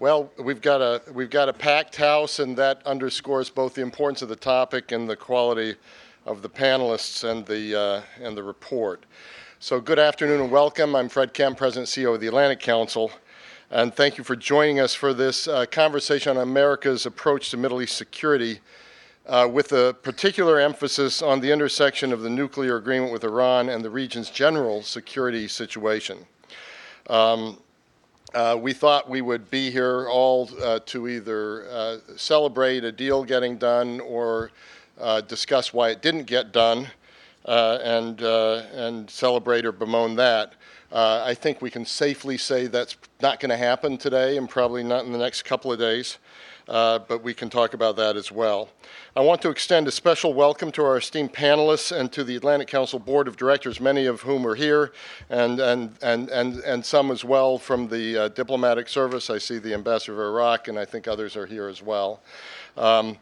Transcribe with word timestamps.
Well, 0.00 0.30
we've 0.38 0.60
got 0.60 0.80
a 0.80 1.02
we've 1.12 1.28
got 1.28 1.48
a 1.48 1.52
packed 1.52 1.96
house, 1.96 2.38
and 2.38 2.56
that 2.56 2.86
underscores 2.86 3.50
both 3.50 3.74
the 3.74 3.82
importance 3.82 4.22
of 4.22 4.28
the 4.28 4.36
topic 4.36 4.92
and 4.92 5.10
the 5.10 5.16
quality 5.16 5.74
of 6.24 6.40
the 6.40 6.48
panelists 6.48 7.28
and 7.28 7.44
the 7.44 7.76
uh, 7.76 8.02
and 8.22 8.36
the 8.36 8.44
report. 8.44 9.06
So, 9.58 9.80
good 9.80 9.98
afternoon 9.98 10.40
and 10.40 10.52
welcome. 10.52 10.94
I'm 10.94 11.08
Fred 11.08 11.34
Kempe, 11.34 11.56
President 11.56 11.88
CEO 11.88 12.14
of 12.14 12.20
the 12.20 12.28
Atlantic 12.28 12.60
Council, 12.60 13.10
and 13.72 13.92
thank 13.92 14.18
you 14.18 14.22
for 14.22 14.36
joining 14.36 14.78
us 14.78 14.94
for 14.94 15.12
this 15.12 15.48
uh, 15.48 15.66
conversation 15.66 16.36
on 16.36 16.44
America's 16.44 17.04
approach 17.04 17.50
to 17.50 17.56
Middle 17.56 17.82
East 17.82 17.96
security, 17.96 18.60
uh, 19.26 19.48
with 19.50 19.72
a 19.72 19.96
particular 20.04 20.60
emphasis 20.60 21.22
on 21.22 21.40
the 21.40 21.50
intersection 21.50 22.12
of 22.12 22.20
the 22.20 22.30
nuclear 22.30 22.76
agreement 22.76 23.12
with 23.12 23.24
Iran 23.24 23.68
and 23.68 23.84
the 23.84 23.90
region's 23.90 24.30
general 24.30 24.80
security 24.84 25.48
situation. 25.48 26.18
Um, 27.08 27.58
uh, 28.34 28.58
we 28.60 28.72
thought 28.72 29.08
we 29.08 29.22
would 29.22 29.50
be 29.50 29.70
here 29.70 30.08
all 30.08 30.50
uh, 30.62 30.80
to 30.86 31.08
either 31.08 31.68
uh, 31.70 31.96
celebrate 32.16 32.84
a 32.84 32.92
deal 32.92 33.24
getting 33.24 33.56
done 33.56 34.00
or 34.00 34.50
uh, 35.00 35.20
discuss 35.22 35.72
why 35.72 35.90
it 35.90 36.02
didn't 36.02 36.24
get 36.24 36.52
done 36.52 36.86
uh, 37.46 37.78
and, 37.82 38.22
uh, 38.22 38.62
and 38.74 39.08
celebrate 39.08 39.64
or 39.64 39.72
bemoan 39.72 40.16
that. 40.16 40.52
I 40.90 41.34
think 41.34 41.60
we 41.60 41.70
can 41.70 41.84
safely 41.84 42.38
say 42.38 42.66
that's 42.66 42.96
not 43.20 43.40
going 43.40 43.50
to 43.50 43.56
happen 43.56 43.98
today 43.98 44.36
and 44.36 44.48
probably 44.48 44.82
not 44.82 45.04
in 45.04 45.12
the 45.12 45.18
next 45.18 45.42
couple 45.42 45.72
of 45.72 45.78
days 45.78 46.18
uh, 46.68 46.98
but 47.00 47.22
we 47.22 47.32
can 47.32 47.48
talk 47.48 47.72
about 47.72 47.96
that 47.96 48.16
as 48.16 48.30
well. 48.30 48.68
I 49.16 49.20
want 49.20 49.40
to 49.42 49.48
extend 49.48 49.88
a 49.88 49.90
special 49.90 50.34
welcome 50.34 50.70
to 50.72 50.84
our 50.84 50.98
esteemed 50.98 51.32
panelists 51.32 51.98
and 51.98 52.12
to 52.12 52.22
the 52.22 52.36
Atlantic 52.36 52.68
Council 52.68 52.98
Board 52.98 53.26
of 53.26 53.36
Directors, 53.36 53.80
many 53.80 54.06
of 54.06 54.20
whom 54.20 54.46
are 54.46 54.54
here, 54.54 54.92
and, 55.30 55.58
and, 55.58 55.96
and, 56.02 56.28
and, 56.28 56.56
and 56.58 56.84
some 56.84 57.10
as 57.10 57.24
well 57.24 57.58
from 57.58 57.88
the 57.88 58.16
uh, 58.16 58.28
diplomatic 58.28 58.88
service. 58.88 59.30
I 59.30 59.38
see 59.38 59.58
the 59.58 59.72
ambassador 59.72 60.12
of 60.12 60.34
Iraq, 60.34 60.68
and 60.68 60.78
I 60.78 60.84
think 60.84 61.08
others 61.08 61.36
are 61.36 61.46
here 61.46 61.68
as 61.68 61.82
well. 61.82 62.20
Um, 62.76 63.16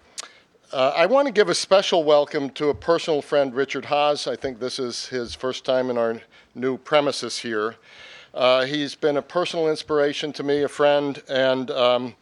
uh, 0.73 0.93
I 0.96 1.06
want 1.06 1.26
to 1.26 1.32
give 1.32 1.49
a 1.49 1.54
special 1.54 2.02
welcome 2.02 2.51
to 2.51 2.71
a 2.71 2.74
personal 2.74 3.23
friend, 3.23 3.54
Richard 3.54 3.84
Haass. 3.84 4.30
I 4.30 4.34
think 4.34 4.59
this 4.59 4.80
is 4.80 5.06
his 5.06 5.32
first 5.32 5.65
time 5.65 5.90
in 5.90 5.96
our 5.96 6.21
new 6.56 6.76
premises 6.76 7.38
here. 7.38 7.76
Uh, 8.34 8.65
he's 8.65 8.96
been 8.96 9.16
a 9.16 9.23
personal 9.23 9.71
inspiration 9.71 10.32
to 10.32 10.43
me, 10.43 10.62
a 10.62 10.68
friend, 10.68 11.23
and 11.28 11.71
um, 11.71 12.15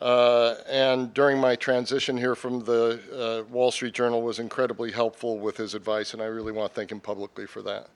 uh, 0.00 0.54
and 0.68 1.12
during 1.12 1.38
my 1.38 1.54
transition 1.56 2.16
here 2.16 2.34
from 2.34 2.64
the 2.64 3.00
uh, 3.12 3.52
Wall 3.52 3.70
Street 3.70 3.92
Journal 3.92 4.22
was 4.22 4.38
incredibly 4.38 4.90
helpful 4.90 5.38
with 5.38 5.56
his 5.56 5.74
advice, 5.74 6.14
and 6.14 6.22
I 6.22 6.26
really 6.26 6.52
want 6.52 6.72
to 6.72 6.74
thank 6.74 6.90
him 6.90 7.00
publicly 7.00 7.46
for 7.46 7.60
that. 7.62 7.88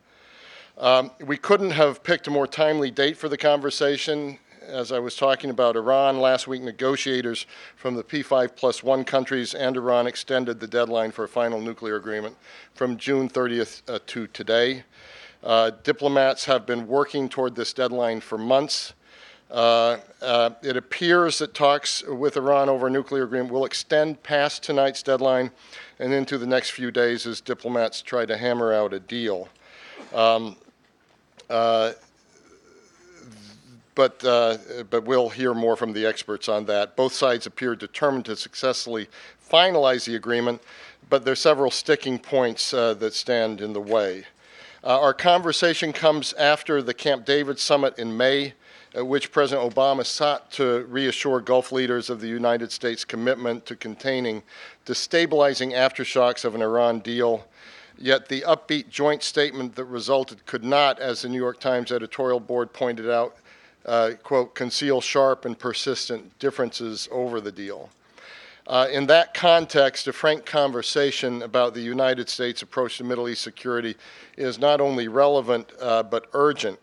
Um, 0.77 1.13
we 1.25 1.37
couldn't 1.37 1.71
have 1.71 2.03
picked 2.03 2.27
a 2.27 2.31
more 2.31 2.47
timely 2.47 2.91
date 2.91 3.17
for 3.17 3.29
the 3.29 3.39
conversation. 3.39 4.39
As 4.67 4.93
I 4.93 4.99
was 4.99 5.15
talking 5.15 5.51
about 5.51 5.77
Iran 5.77 6.19
last 6.19 6.49
week, 6.49 6.63
negotiators 6.63 7.47
from 7.77 7.95
the 7.95 8.03
P5 8.03 8.57
plus 8.57 8.83
one 8.83 9.05
countries 9.05 9.55
and 9.55 9.77
Iran 9.77 10.07
extended 10.07 10.59
the 10.59 10.67
deadline 10.67 11.11
for 11.11 11.25
a 11.25 11.29
final 11.29 11.61
nuclear 11.61 11.97
agreement 11.97 12.37
from 12.75 12.97
June 12.97 13.29
30th 13.29 13.83
uh, 13.89 13.99
to 14.07 14.27
today. 14.27 14.83
Uh, 15.43 15.71
diplomats 15.83 16.47
have 16.47 16.67
been 16.67 16.87
working 16.87 17.29
toward 17.29 17.55
this 17.55 17.73
deadline 17.73 18.21
for 18.21 18.39
months. 18.39 18.95
Uh, 19.55 20.01
uh, 20.21 20.51
it 20.63 20.77
appears 20.77 21.39
that 21.39 21.55
talks 21.55 22.03
with 22.09 22.37
Iran 22.37 22.69
over 22.69 22.89
a 22.89 22.91
nuclear 22.91 23.23
agreement 23.23 23.53
will 23.53 23.65
extend 23.65 24.21
past 24.25 24.65
tonight's 24.65 25.01
deadline 25.01 25.53
and 26.01 26.13
into 26.13 26.39
the 26.39 26.47
next 26.47 26.71
few 26.71 26.91
days 26.91 27.25
as 27.25 27.41
diplomats 27.41 28.03
try 28.03 28.27
to 28.27 28.37
hammer 28.37 28.73
out 28.73 28.93
a 28.93 28.99
deal. 28.99 29.49
Um, 30.13 30.57
uh, 31.49 31.93
but, 33.95 34.25
uh, 34.25 34.57
but 34.91 35.05
we'll 35.05 35.29
hear 35.29 35.55
more 35.55 35.77
from 35.77 35.93
the 35.93 36.05
experts 36.05 36.49
on 36.49 36.65
that. 36.65 36.97
Both 36.97 37.13
sides 37.13 37.47
appear 37.47 37.77
determined 37.77 38.25
to 38.25 38.35
successfully 38.35 39.09
finalize 39.49 40.05
the 40.05 40.17
agreement, 40.17 40.63
but 41.09 41.25
there 41.25 41.31
are 41.31 41.37
several 41.37 41.71
sticking 41.71 42.19
points 42.19 42.75
uh, 42.75 42.95
that 42.95 43.15
stand 43.15 43.61
in 43.61 43.73
the 43.73 43.81
way. 43.81 44.25
Our 44.83 45.15
conversation 45.15 45.93
comes 45.93 46.33
after 46.33 46.83
the 46.83 46.93
Camp 46.93 47.25
David 47.25 47.61
summit 47.61 48.01
in 48.01 48.17
May 48.17 48.55
at 48.95 49.07
which 49.07 49.33
President 49.33 49.75
Obama 49.75 50.07
sought 50.07 50.51
to 50.53 50.87
reassure 50.89 51.41
Gulf 51.41 51.73
leaders 51.73 52.11
of 52.11 52.21
the 52.21 52.29
United 52.29 52.71
States' 52.71 53.05
commitment 53.05 53.67
to 53.67 53.75
containing 53.75 54.43
destabilizing 54.87 55.73
aftershocks 55.73 56.45
of 56.45 56.55
an 56.55 56.63
Iran 56.63 57.01
deal. 57.01 57.47
Yet 57.99 58.29
the 58.29 58.43
upbeat 58.43 58.89
joint 58.89 59.23
statement 59.23 59.75
that 59.75 59.85
resulted 59.85 60.47
could 60.47 60.65
not, 60.65 60.99
as 61.01 61.23
the 61.23 61.29
New 61.29 61.39
York 61.39 61.59
Times 61.61 61.91
editorial 61.91 62.41
board 62.41 62.73
pointed 62.73 63.11
out, 63.11 63.37
uh, 63.85 64.13
quote, 64.23 64.55
conceal 64.55 65.01
sharp 65.01 65.45
and 65.45 65.59
persistent 65.59 66.37
differences 66.39 67.09
over 67.11 67.41
the 67.41 67.53
deal. 67.53 67.91
Uh, 68.67 68.89
in 68.91 69.07
that 69.07 69.35
context, 69.35 70.09
a 70.09 70.13
frank 70.13 70.47
conversation 70.47 71.43
about 71.43 71.75
the 71.75 71.81
United 71.81 72.29
States' 72.29 72.63
approach 72.63 72.97
to 72.97 73.05
Middle 73.05 73.29
East 73.29 73.43
security 73.43 73.95
is 74.39 74.59
not 74.59 74.81
only 74.81 75.07
relevant 75.07 75.71
uh, 75.81 76.03
but 76.03 76.29
urgent 76.33 76.79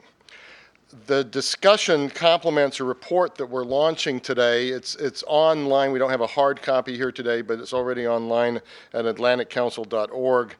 the 1.07 1.23
discussion 1.23 2.09
complements 2.09 2.79
a 2.79 2.83
report 2.83 3.35
that 3.35 3.45
we're 3.45 3.63
launching 3.63 4.19
today. 4.19 4.69
It's, 4.69 4.95
it's 4.95 5.23
online. 5.25 5.91
We 5.91 5.99
don't 5.99 6.09
have 6.09 6.21
a 6.21 6.27
hard 6.27 6.61
copy 6.61 6.97
here 6.97 7.11
today, 7.11 7.41
but 7.41 7.59
it's 7.59 7.73
already 7.73 8.07
online 8.07 8.57
at 8.93 9.05
atlanticcouncil.org. 9.05 10.55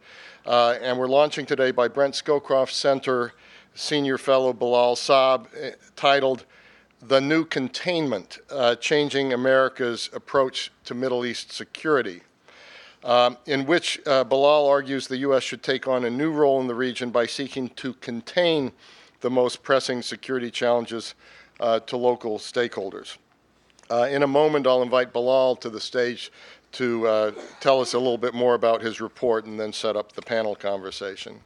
Uh, 0.45 0.75
and 0.81 0.97
we're 0.97 1.07
launching 1.07 1.45
today 1.45 1.71
by 1.71 1.87
Brent 1.87 2.13
Scowcroft 2.13 2.71
Center 2.71 3.33
Senior 3.73 4.17
Fellow 4.17 4.53
Bilal 4.53 4.95
Saab, 4.95 5.47
uh, 5.55 5.75
titled 5.95 6.45
The 7.01 7.21
New 7.21 7.45
Containment 7.45 8.39
uh, 8.49 8.75
Changing 8.75 9.33
America's 9.33 10.09
Approach 10.13 10.71
to 10.85 10.93
Middle 10.93 11.25
East 11.25 11.51
Security. 11.51 12.21
Um, 13.03 13.37
in 13.47 13.65
which 13.65 13.99
uh, 14.05 14.23
Bilal 14.23 14.67
argues 14.67 15.07
the 15.07 15.17
U.S. 15.17 15.41
should 15.41 15.63
take 15.63 15.87
on 15.87 16.05
a 16.05 16.09
new 16.09 16.31
role 16.31 16.61
in 16.61 16.67
the 16.67 16.75
region 16.75 17.09
by 17.09 17.25
seeking 17.25 17.69
to 17.69 17.93
contain 17.95 18.71
the 19.21 19.29
most 19.29 19.63
pressing 19.63 20.01
security 20.01 20.51
challenges 20.51 21.15
uh, 21.59 21.79
to 21.81 21.97
local 21.97 22.37
stakeholders. 22.37 23.17
Uh, 23.89 24.07
in 24.09 24.23
a 24.23 24.27
moment, 24.27 24.67
I'll 24.67 24.81
invite 24.81 25.13
Bilal 25.13 25.55
to 25.57 25.69
the 25.69 25.79
stage 25.79 26.31
to 26.73 27.07
uh, 27.07 27.31
tell 27.59 27.81
us 27.81 27.93
a 27.93 27.97
little 27.97 28.17
bit 28.17 28.33
more 28.33 28.55
about 28.55 28.81
his 28.81 29.01
report 29.01 29.45
and 29.45 29.59
then 29.59 29.73
set 29.73 29.95
up 29.95 30.13
the 30.13 30.21
panel 30.21 30.55
conversation. 30.55 31.41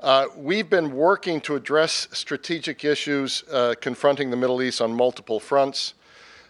Uh, 0.00 0.26
we've 0.36 0.68
been 0.70 0.92
working 0.92 1.40
to 1.40 1.56
address 1.56 2.08
strategic 2.12 2.84
issues 2.84 3.42
uh, 3.50 3.74
confronting 3.80 4.30
the 4.30 4.36
Middle 4.36 4.62
East 4.62 4.80
on 4.80 4.94
multiple 4.94 5.40
fronts. 5.40 5.94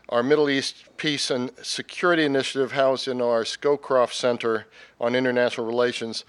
Our 0.09 0.23
Middle 0.23 0.51
East 0.51 0.85
Peace 0.97 1.31
and 1.31 1.51
Security 1.63 2.25
Initiative, 2.25 2.73
housed 2.73 3.09
in 3.09 3.23
our 3.23 3.45
Scowcroft 3.45 4.13
Center 4.13 4.67
on 5.01 5.15
International 5.15 5.67
Relations, 5.67 6.25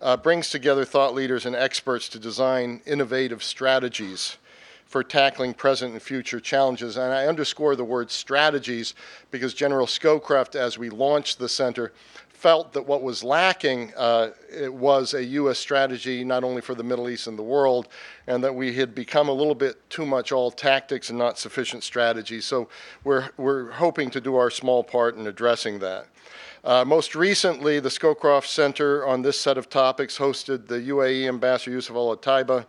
uh, 0.00 0.16
brings 0.16 0.50
together 0.50 0.84
thought 0.84 1.14
leaders 1.14 1.46
and 1.46 1.56
experts 1.56 2.08
to 2.10 2.18
design 2.18 2.80
innovative 2.86 3.42
strategies 3.42 4.36
for 4.86 5.02
tackling 5.02 5.52
present 5.52 5.92
and 5.92 6.00
future 6.00 6.40
challenges. 6.40 6.96
And 6.96 7.12
I 7.12 7.26
underscore 7.26 7.76
the 7.76 7.84
word 7.84 8.10
strategies 8.10 8.94
because 9.30 9.52
General 9.52 9.86
Scowcroft, 9.86 10.56
as 10.56 10.78
we 10.78 10.88
launched 10.88 11.38
the 11.38 11.48
center, 11.48 11.92
felt 12.38 12.72
that 12.72 12.86
what 12.86 13.02
was 13.02 13.24
lacking 13.24 13.92
uh, 13.96 14.30
was 14.68 15.12
a 15.12 15.24
U.S. 15.24 15.58
strategy 15.58 16.22
not 16.22 16.44
only 16.44 16.62
for 16.62 16.76
the 16.76 16.84
Middle 16.84 17.08
East 17.10 17.26
and 17.26 17.36
the 17.36 17.42
world, 17.42 17.88
and 18.28 18.44
that 18.44 18.54
we 18.54 18.72
had 18.74 18.94
become 18.94 19.28
a 19.28 19.32
little 19.32 19.56
bit 19.56 19.90
too 19.90 20.06
much 20.06 20.30
all 20.30 20.52
tactics 20.52 21.10
and 21.10 21.18
not 21.18 21.36
sufficient 21.36 21.82
strategy. 21.82 22.40
So 22.40 22.68
we're, 23.02 23.30
we're 23.36 23.72
hoping 23.72 24.08
to 24.10 24.20
do 24.20 24.36
our 24.36 24.50
small 24.50 24.84
part 24.84 25.16
in 25.16 25.26
addressing 25.26 25.80
that. 25.80 26.06
Uh, 26.68 26.84
most 26.84 27.14
recently, 27.14 27.80
the 27.80 27.88
Scowcroft 27.88 28.44
Center 28.44 29.06
on 29.06 29.22
this 29.22 29.40
set 29.40 29.56
of 29.56 29.70
topics 29.70 30.18
hosted 30.18 30.66
the 30.66 30.74
UAE 30.74 31.26
Ambassador 31.26 31.74
Yousef 31.74 31.94
Al 31.94 32.14
Otaiba, 32.14 32.66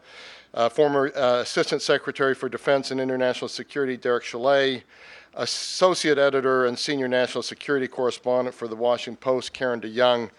uh, 0.54 0.70
former 0.70 1.12
uh, 1.18 1.42
Assistant 1.42 1.82
Secretary 1.82 2.34
for 2.34 2.48
Defense 2.48 2.92
and 2.92 3.02
International 3.02 3.50
Security 3.50 3.98
Derek 3.98 4.24
Chollet, 4.24 4.84
Associate 5.34 6.18
Editor 6.18 6.66
and 6.66 6.80
Senior 6.80 7.10
National 7.10 7.42
Security 7.44 7.90
Correspondent 7.90 8.56
for 8.56 8.70
the 8.70 8.76
Washington 8.78 9.18
Post 9.18 9.52
Karen 9.52 9.82
DeYoung, 9.82 10.30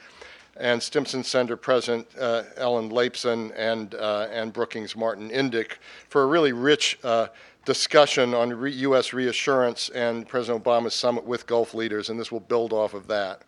and 0.57 0.83
Stimson 0.83 1.23
Center 1.23 1.55
President 1.55 2.09
uh, 2.19 2.45
Ellen 2.57 2.89
Laipson 2.89 3.53
and, 3.53 3.95
uh, 3.95 4.29
and 4.33 4.55
Brookings 4.55 4.97
Martin 4.97 5.29
Indyk 5.29 5.73
for 6.09 6.23
a 6.23 6.27
really 6.27 6.55
rich 6.55 6.99
uh, 7.05 7.27
discussion 7.65 8.35
on 8.35 8.53
re- 8.53 8.73
U.S. 8.73 9.13
reassurance 9.13 9.89
and 9.91 10.27
President 10.27 10.65
Obama's 10.65 10.95
summit 10.95 11.25
with 11.25 11.47
Gulf 11.47 11.75
leaders, 11.75 12.09
and 12.09 12.19
this 12.19 12.33
will 12.33 12.41
build 12.41 12.73
off 12.73 12.95
of 12.95 13.07
that. 13.09 13.43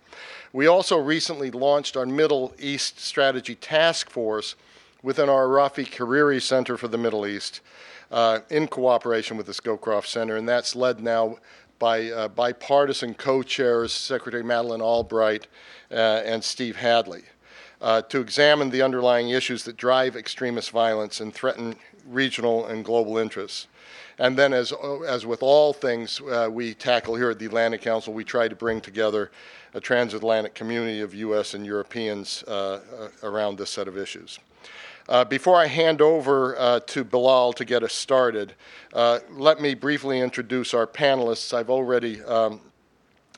We 0.52 0.66
also 0.66 0.98
recently 0.98 1.50
launched 1.50 1.96
our 1.96 2.06
Middle 2.06 2.54
East 2.58 3.00
Strategy 3.00 3.54
Task 3.54 4.10
Force 4.10 4.54
within 5.02 5.28
our 5.28 5.46
Rafik 5.46 5.96
Hariri 5.96 6.40
Center 6.40 6.76
for 6.76 6.88
the 6.88 6.98
Middle 6.98 7.26
East 7.26 7.60
uh, 8.10 8.40
in 8.50 8.68
cooperation 8.68 9.36
with 9.36 9.46
the 9.46 9.52
Scowcroft 9.52 10.06
Center, 10.06 10.36
and 10.36 10.48
that's 10.48 10.76
led 10.76 11.00
now 11.00 11.38
by 11.78 12.10
uh, 12.10 12.28
bipartisan 12.28 13.14
co 13.14 13.42
chairs 13.42 13.92
Secretary 13.92 14.44
Madeleine 14.44 14.82
Albright 14.82 15.48
uh, 15.90 15.94
and 16.24 16.44
Steve 16.44 16.76
Hadley. 16.76 17.22
Uh, 17.80 18.00
to 18.02 18.20
examine 18.20 18.70
the 18.70 18.80
underlying 18.80 19.30
issues 19.30 19.64
that 19.64 19.76
drive 19.76 20.14
extremist 20.14 20.70
violence 20.70 21.20
and 21.20 21.34
threaten 21.34 21.74
regional 22.06 22.64
and 22.66 22.84
global 22.84 23.18
interests. 23.18 23.66
And 24.22 24.38
then, 24.38 24.52
as, 24.52 24.72
as 25.04 25.26
with 25.26 25.42
all 25.42 25.72
things 25.72 26.20
uh, 26.20 26.48
we 26.48 26.74
tackle 26.74 27.16
here 27.16 27.30
at 27.30 27.40
the 27.40 27.46
Atlantic 27.46 27.82
Council, 27.82 28.14
we 28.14 28.22
try 28.22 28.46
to 28.46 28.54
bring 28.54 28.80
together 28.80 29.32
a 29.74 29.80
transatlantic 29.80 30.54
community 30.54 31.00
of 31.00 31.12
U.S. 31.12 31.54
and 31.54 31.66
Europeans 31.66 32.44
uh, 32.46 32.52
uh, 32.52 33.08
around 33.24 33.58
this 33.58 33.70
set 33.70 33.88
of 33.88 33.98
issues. 33.98 34.38
Uh, 35.08 35.24
before 35.24 35.56
I 35.56 35.66
hand 35.66 36.00
over 36.00 36.56
uh, 36.56 36.78
to 36.86 37.02
Bilal 37.02 37.52
to 37.54 37.64
get 37.64 37.82
us 37.82 37.94
started, 37.94 38.54
uh, 38.92 39.18
let 39.32 39.60
me 39.60 39.74
briefly 39.74 40.20
introduce 40.20 40.72
our 40.72 40.86
panelists. 40.86 41.52
I've 41.52 41.68
already 41.68 42.22
um, 42.22 42.60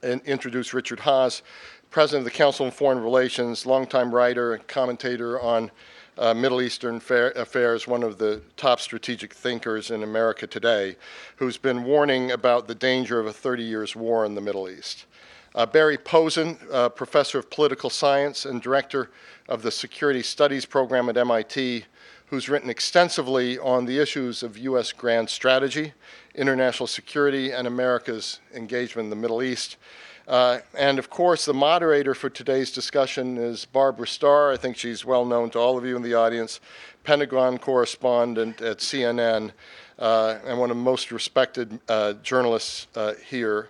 in, 0.02 0.20
introduced 0.26 0.74
Richard 0.74 1.00
Haass, 1.00 1.40
President 1.88 2.26
of 2.26 2.30
the 2.30 2.36
Council 2.36 2.66
on 2.66 2.72
Foreign 2.72 3.02
Relations, 3.02 3.64
longtime 3.64 4.14
writer 4.14 4.52
and 4.52 4.68
commentator 4.68 5.40
on 5.40 5.70
uh, 6.16 6.34
Middle 6.34 6.62
Eastern 6.62 6.96
affairs, 6.96 7.86
one 7.86 8.02
of 8.02 8.18
the 8.18 8.42
top 8.56 8.80
strategic 8.80 9.32
thinkers 9.32 9.90
in 9.90 10.02
America 10.02 10.46
today, 10.46 10.96
who's 11.36 11.56
been 11.56 11.84
warning 11.84 12.30
about 12.30 12.68
the 12.68 12.74
danger 12.74 13.18
of 13.18 13.26
a 13.26 13.32
30 13.32 13.62
years 13.62 13.96
war 13.96 14.24
in 14.24 14.34
the 14.34 14.40
Middle 14.40 14.68
East. 14.68 15.06
Uh, 15.54 15.66
Barry 15.66 15.96
Posen, 15.96 16.58
uh, 16.72 16.88
professor 16.88 17.38
of 17.38 17.50
political 17.50 17.90
science 17.90 18.44
and 18.44 18.60
director 18.60 19.10
of 19.48 19.62
the 19.62 19.70
Security 19.70 20.22
Studies 20.22 20.66
program 20.66 21.08
at 21.08 21.16
MIT, 21.16 21.84
who's 22.26 22.48
written 22.48 22.70
extensively 22.70 23.58
on 23.58 23.84
the 23.84 23.98
issues 23.98 24.42
of 24.42 24.58
U.S. 24.58 24.92
grand 24.92 25.30
strategy, 25.30 25.92
international 26.34 26.86
security, 26.86 27.52
and 27.52 27.66
America's 27.66 28.40
engagement 28.52 29.06
in 29.06 29.10
the 29.10 29.16
Middle 29.16 29.42
East. 29.42 29.76
Uh, 30.26 30.60
and 30.76 30.98
of 30.98 31.10
course, 31.10 31.44
the 31.44 31.52
moderator 31.52 32.14
for 32.14 32.30
today's 32.30 32.72
discussion 32.72 33.36
is 33.36 33.66
Barbara 33.66 34.06
Starr. 34.06 34.52
I 34.52 34.56
think 34.56 34.76
she's 34.76 35.04
well 35.04 35.26
known 35.26 35.50
to 35.50 35.58
all 35.58 35.76
of 35.76 35.84
you 35.84 35.96
in 35.96 36.02
the 36.02 36.14
audience, 36.14 36.60
Pentagon 37.02 37.58
correspondent 37.58 38.62
at 38.62 38.78
CNN, 38.78 39.52
uh, 39.98 40.38
and 40.46 40.58
one 40.58 40.70
of 40.70 40.76
the 40.76 40.82
most 40.82 41.12
respected 41.12 41.78
uh, 41.88 42.14
journalists 42.22 42.86
uh, 42.94 43.14
here. 43.26 43.68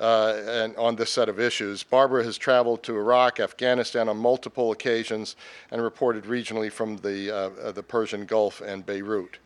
Uh, 0.00 0.42
and 0.48 0.76
on 0.76 0.96
this 0.96 1.08
set 1.08 1.28
of 1.28 1.38
issues. 1.38 1.84
Barbara 1.84 2.24
has 2.24 2.36
traveled 2.36 2.82
to 2.82 2.96
Iraq, 2.96 3.38
Afghanistan 3.38 4.08
on 4.08 4.16
multiple 4.16 4.72
occasions 4.72 5.36
and 5.70 5.80
reported 5.80 6.24
regionally 6.24 6.70
from 6.70 6.96
the, 6.96 7.72
the 7.72 7.82
Persian 7.84 8.26
Gulf 8.26 8.60
and 8.60 8.84
Beirut. 8.84 9.38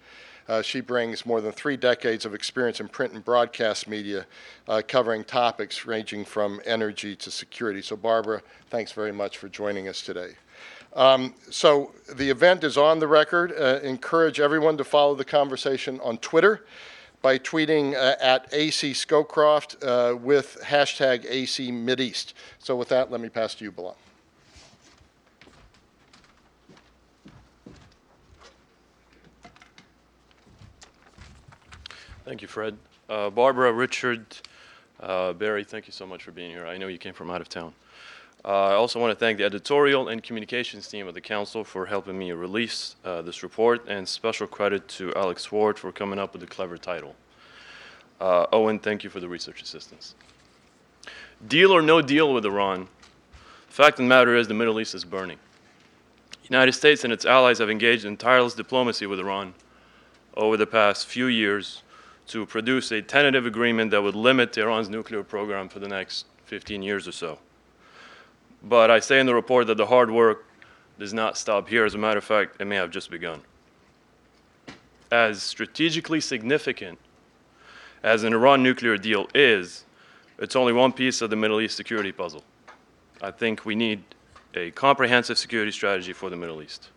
Uh, 0.49 0.63
she 0.63 0.81
brings 0.81 1.27
more 1.27 1.41
than 1.41 1.53
three 1.53 1.77
decades 1.77 2.25
of 2.25 2.35
experience 2.35 2.81
in 2.81 2.89
print 2.89 3.13
and 3.13 3.25
broadcast 3.25 3.87
media, 3.87 4.27
uh, 4.67 4.81
covering 4.87 5.23
topics 5.23 5.85
ranging 5.85 6.25
from 6.25 6.61
energy 6.65 7.15
to 7.15 7.31
security. 7.31 7.83
So, 7.83 7.97
Barbara, 7.97 8.41
thanks 8.71 8.93
very 8.93 9.13
much 9.13 9.37
for 9.37 9.49
joining 9.49 9.89
us 9.89 10.01
today. 10.01 10.33
Um, 10.95 11.35
so, 11.51 11.93
the 12.15 12.31
event 12.31 12.65
is 12.65 12.79
on 12.79 12.99
the 12.99 13.07
record. 13.07 13.53
Uh, 13.53 13.81
encourage 13.83 14.41
everyone 14.41 14.79
to 14.79 14.85
follow 14.85 15.15
the 15.15 15.25
conversation 15.25 16.01
on 16.01 16.17
Twitter 16.19 16.65
by 17.21 17.39
tweeting 17.39 17.95
uh, 17.95 18.17
at 18.21 18.49
AC 18.53 18.93
Scowcroft 18.93 19.85
uh, 19.85 20.17
with 20.17 20.57
hashtag 20.65 21.27
AC 21.29 21.71
Mideast. 21.71 22.33
So, 22.59 22.75
with 22.75 22.89
that, 22.89 23.11
let 23.11 23.21
me 23.21 23.29
pass 23.29 23.55
to 23.57 23.65
you, 23.65 23.71
Bilal. 23.71 23.97
Thank 32.29 32.43
you, 32.43 32.49
Fred. 32.49 32.77
Uh, 33.09 33.31
Barbara, 33.31 33.73
Richard, 33.73 34.27
uh, 35.01 35.33
Barry, 35.33 35.65
thank 35.65 35.87
you 35.87 35.95
so 35.95 36.07
much 36.07 36.23
for 36.23 36.31
being 36.31 36.51
here. 36.51 36.67
I 36.67 36.77
know 36.77 36.87
you 36.87 36.99
came 36.99 37.15
from 37.15 37.31
out 37.31 37.41
of 37.41 37.49
town. 37.49 37.73
Uh, 38.45 38.67
I 38.67 38.75
also 38.75 39.01
want 39.01 39.13
to 39.13 39.19
thank 39.19 39.39
the 39.39 39.45
editorial 39.45 40.09
and 40.09 40.23
communications 40.23 40.89
team 40.89 41.09
of 41.09 41.15
the 41.15 41.23
council 41.23 41.65
for 41.65 41.87
helping 41.87 42.19
me 42.19 42.31
release 42.33 42.97
uh, 43.03 43.23
this 43.23 43.43
report, 43.43 43.89
and 43.89 44.07
special 44.07 44.47
credit 44.47 44.87
to 44.89 45.11
Alex 45.15 45.51
Ward 45.51 45.79
for 45.79 45.91
coming 45.91 46.19
up 46.19 46.35
with 46.35 46.43
the 46.43 46.47
clever 46.47 46.77
title. 46.77 47.17
Uh, 48.21 48.45
Owen, 48.53 48.79
thank 48.79 49.03
you 49.03 49.09
for 49.09 49.21
the 49.21 49.29
research 49.29 49.63
assistance. 49.63 50.15
Deal 51.49 51.73
or 51.73 51.81
no 51.81 52.03
deal 52.03 52.35
with 52.35 52.45
Iran, 52.45 52.89
the 53.69 53.73
fact 53.73 53.99
of 53.99 54.05
the 54.05 54.09
matter 54.09 54.37
is 54.37 54.49
the 54.49 54.53
Middle 54.53 54.79
East 54.79 54.95
is 54.95 55.03
burning. 55.03 55.39
The 56.43 56.49
United 56.51 56.73
States 56.73 57.05
and 57.05 57.13
its 57.13 57.25
allies 57.25 57.57
have 57.57 57.71
engaged 57.71 58.05
in 58.05 58.19
tireless 58.19 58.53
diplomacy 58.53 59.07
with 59.07 59.19
Iran 59.19 59.55
over 60.35 60.59
the 60.59 60.67
past 60.67 61.07
few 61.07 61.25
years 61.25 61.85
to 62.29 62.47
produce 62.47 62.93
a 62.93 63.03
tentative 63.03 63.47
agreement 63.47 63.91
that 63.91 64.03
would 64.03 64.15
limit 64.15 64.57
Iran's 64.57 64.89
nuclear 64.89 65.23
program 65.23 65.69
for 65.69 65.79
the 65.79 65.89
next 65.89 66.27
15 66.45 66.83
years 66.83 67.09
or 67.09 67.13
so. 67.13 67.39
But 68.63 68.91
I 68.91 69.01
say 69.01 69.19
in 69.19 69.27
the 69.27 69.35
report 69.35 69.67
that 69.69 69.77
the 69.77 69.87
hard 69.87 70.11
work 70.11 70.47
does 70.99 71.15
not 71.15 71.39
stop 71.39 71.69
here. 71.69 71.85
As 71.85 71.95
a 71.95 71.99
matter 71.99 72.19
of 72.19 72.25
fact, 72.25 72.61
it 72.61 72.67
may 72.67 72.77
have 72.77 72.91
just 72.91 73.11
begun. 73.11 73.41
As 75.11 75.43
strategically 75.43 76.21
significant 76.21 76.99
as 78.03 78.25
an 78.25 78.33
Iran 78.33 78.63
nuclear 78.63 78.97
deal 78.97 79.29
is, 79.35 79.85
it's 80.39 80.55
only 80.55 80.73
one 80.73 80.93
piece 80.93 81.23
of 81.23 81.31
the 81.31 81.37
Middle 81.37 81.61
East 81.61 81.77
security 81.77 82.13
puzzle. 82.13 82.45
I 83.23 83.31
think 83.31 83.65
we 83.65 83.75
need 83.75 84.03
a 84.55 84.71
comprehensive 84.73 85.39
security 85.39 85.73
strategy 85.73 86.13
for 86.13 86.31
the 86.31 86.37
Middle 86.37 86.63
East. 86.63 86.91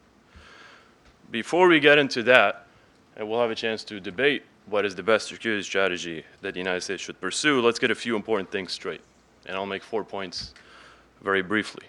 Before 1.32 1.68
we 1.68 1.80
get 1.80 1.98
into 1.98 2.22
that, 2.24 2.68
and 3.16 3.30
we'll 3.30 3.42
have 3.42 3.52
a 3.52 3.56
chance 3.56 3.84
to 3.86 4.00
debate 4.00 4.44
what 4.68 4.86
is 4.86 4.96
the 4.96 5.04
best 5.04 5.28
security 5.28 5.64
strategy 5.64 6.24
that 6.42 6.54
the 6.54 6.60
United 6.60 6.82
States 6.82 7.02
should 7.02 7.20
pursue, 7.20 7.62
let's 7.62 7.80
get 7.80 7.92
a 7.92 7.96
few 7.96 8.16
important 8.16 8.52
things 8.52 8.72
straight. 8.72 9.02
And 9.46 9.56
I'll 9.56 9.66
make 9.66 9.84
four 9.84 10.04
points 10.04 10.54
very 11.22 11.42
briefly. 11.42 11.86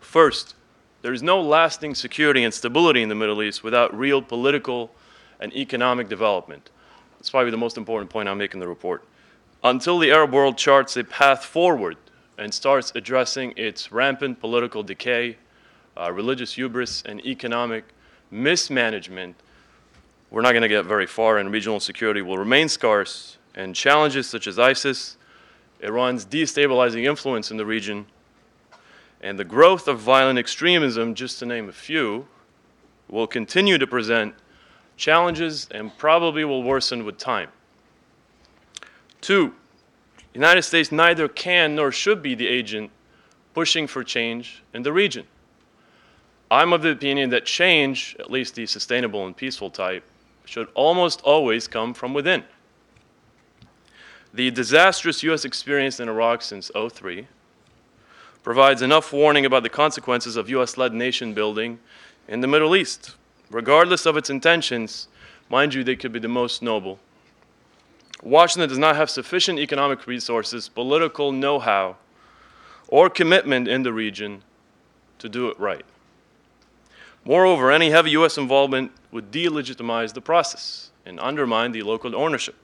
First, 0.00 0.54
there 1.02 1.12
is 1.12 1.22
no 1.22 1.40
lasting 1.40 1.94
security 1.94 2.44
and 2.44 2.52
stability 2.52 3.02
in 3.02 3.08
the 3.08 3.14
Middle 3.14 3.42
East 3.42 3.62
without 3.62 3.96
real 3.96 4.20
political 4.20 4.90
and 5.38 5.52
economic 5.54 6.08
development. 6.08 6.70
That's 7.18 7.30
probably 7.30 7.50
the 7.50 7.56
most 7.56 7.76
important 7.76 8.10
point 8.10 8.28
I'll 8.28 8.34
make 8.34 8.54
in 8.54 8.60
the 8.60 8.68
report. 8.68 9.04
Until 9.62 9.98
the 9.98 10.10
Arab 10.10 10.32
world 10.32 10.56
charts 10.56 10.96
a 10.96 11.04
path 11.04 11.44
forward 11.44 11.96
and 12.38 12.52
starts 12.52 12.92
addressing 12.94 13.52
its 13.56 13.92
rampant 13.92 14.40
political 14.40 14.82
decay, 14.82 15.36
uh, 15.98 16.10
religious 16.12 16.54
hubris, 16.54 17.02
and 17.04 17.24
economic 17.26 17.84
mismanagement, 18.30 19.36
we're 20.30 20.42
not 20.42 20.52
going 20.52 20.62
to 20.62 20.68
get 20.68 20.84
very 20.84 21.06
far, 21.06 21.38
and 21.38 21.52
regional 21.52 21.80
security 21.80 22.22
will 22.22 22.38
remain 22.38 22.68
scarce, 22.68 23.38
and 23.54 23.74
challenges 23.74 24.28
such 24.28 24.46
as 24.46 24.58
ISIS, 24.58 25.16
Iran's 25.80 26.24
destabilizing 26.24 27.04
influence 27.04 27.50
in 27.50 27.56
the 27.56 27.66
region, 27.66 28.06
and 29.20 29.38
the 29.38 29.44
growth 29.44 29.88
of 29.88 29.98
violent 29.98 30.38
extremism, 30.38 31.14
just 31.14 31.38
to 31.40 31.46
name 31.46 31.68
a 31.68 31.72
few, 31.72 32.26
will 33.08 33.26
continue 33.26 33.76
to 33.76 33.86
present 33.86 34.34
challenges 34.96 35.66
and 35.72 35.96
probably 35.98 36.44
will 36.44 36.62
worsen 36.62 37.04
with 37.04 37.18
time. 37.18 37.48
Two, 39.20 39.54
the 40.32 40.38
United 40.38 40.62
States 40.62 40.92
neither 40.92 41.26
can 41.26 41.74
nor 41.74 41.90
should 41.90 42.22
be 42.22 42.34
the 42.34 42.46
agent 42.46 42.90
pushing 43.52 43.86
for 43.86 44.04
change 44.04 44.62
in 44.72 44.82
the 44.82 44.92
region. 44.92 45.26
I'm 46.50 46.72
of 46.72 46.82
the 46.82 46.90
opinion 46.90 47.30
that 47.30 47.44
change, 47.44 48.16
at 48.18 48.30
least 48.30 48.54
the 48.54 48.66
sustainable 48.66 49.26
and 49.26 49.36
peaceful 49.36 49.70
type, 49.70 50.04
should 50.50 50.66
almost 50.74 51.20
always 51.20 51.68
come 51.68 51.94
from 51.94 52.12
within. 52.12 52.42
The 54.34 54.50
disastrous 54.50 55.22
U.S. 55.22 55.44
experience 55.44 56.00
in 56.00 56.08
Iraq 56.08 56.42
since 56.42 56.72
03 56.74 57.28
provides 58.42 58.82
enough 58.82 59.12
warning 59.12 59.46
about 59.46 59.62
the 59.62 59.68
consequences 59.68 60.34
of 60.34 60.50
U.S. 60.50 60.76
led 60.76 60.92
nation 60.92 61.34
building 61.34 61.78
in 62.26 62.40
the 62.40 62.48
Middle 62.48 62.74
East. 62.74 63.14
Regardless 63.48 64.06
of 64.06 64.16
its 64.16 64.28
intentions, 64.28 65.06
mind 65.48 65.72
you, 65.72 65.84
they 65.84 65.94
could 65.94 66.12
be 66.12 66.18
the 66.18 66.26
most 66.26 66.62
noble. 66.62 66.98
Washington 68.20 68.68
does 68.68 68.76
not 68.76 68.96
have 68.96 69.08
sufficient 69.08 69.60
economic 69.60 70.08
resources, 70.08 70.68
political 70.68 71.30
know 71.30 71.60
how, 71.60 71.94
or 72.88 73.08
commitment 73.08 73.68
in 73.68 73.84
the 73.84 73.92
region 73.92 74.42
to 75.20 75.28
do 75.28 75.48
it 75.48 75.60
right. 75.60 75.84
Moreover, 77.24 77.70
any 77.70 77.90
heavy 77.90 78.10
U.S. 78.12 78.38
involvement 78.38 78.92
would 79.12 79.30
delegitimize 79.30 80.14
the 80.14 80.20
process 80.20 80.90
and 81.04 81.20
undermine 81.20 81.72
the 81.72 81.82
local 81.82 82.16
ownership 82.16 82.56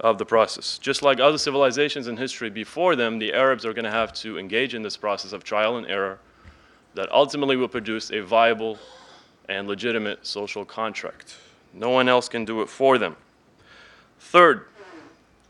of 0.00 0.18
the 0.18 0.24
process. 0.24 0.78
Just 0.78 1.02
like 1.02 1.20
other 1.20 1.38
civilizations 1.38 2.08
in 2.08 2.16
history 2.16 2.50
before 2.50 2.96
them, 2.96 3.18
the 3.18 3.32
Arabs 3.32 3.64
are 3.64 3.72
going 3.72 3.84
to 3.84 3.90
have 3.90 4.12
to 4.14 4.38
engage 4.38 4.74
in 4.74 4.82
this 4.82 4.96
process 4.96 5.32
of 5.32 5.44
trial 5.44 5.76
and 5.76 5.86
error 5.86 6.18
that 6.94 7.10
ultimately 7.12 7.56
will 7.56 7.68
produce 7.68 8.10
a 8.10 8.20
viable 8.20 8.78
and 9.48 9.68
legitimate 9.68 10.26
social 10.26 10.64
contract. 10.64 11.36
No 11.72 11.90
one 11.90 12.08
else 12.08 12.28
can 12.28 12.44
do 12.44 12.62
it 12.62 12.68
for 12.68 12.98
them. 12.98 13.16
Third, 14.18 14.66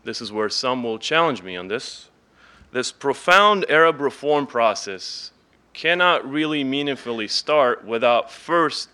this 0.03 0.21
is 0.21 0.31
where 0.31 0.49
some 0.49 0.83
will 0.83 0.99
challenge 0.99 1.41
me 1.41 1.55
on 1.55 1.67
this. 1.67 2.09
This 2.71 2.91
profound 2.91 3.65
Arab 3.69 4.01
reform 4.01 4.47
process 4.47 5.31
cannot 5.75 6.27
really 6.29 6.63
meaningfully 6.63 7.27
start 7.27 7.85
without 7.85 8.31
first 8.31 8.89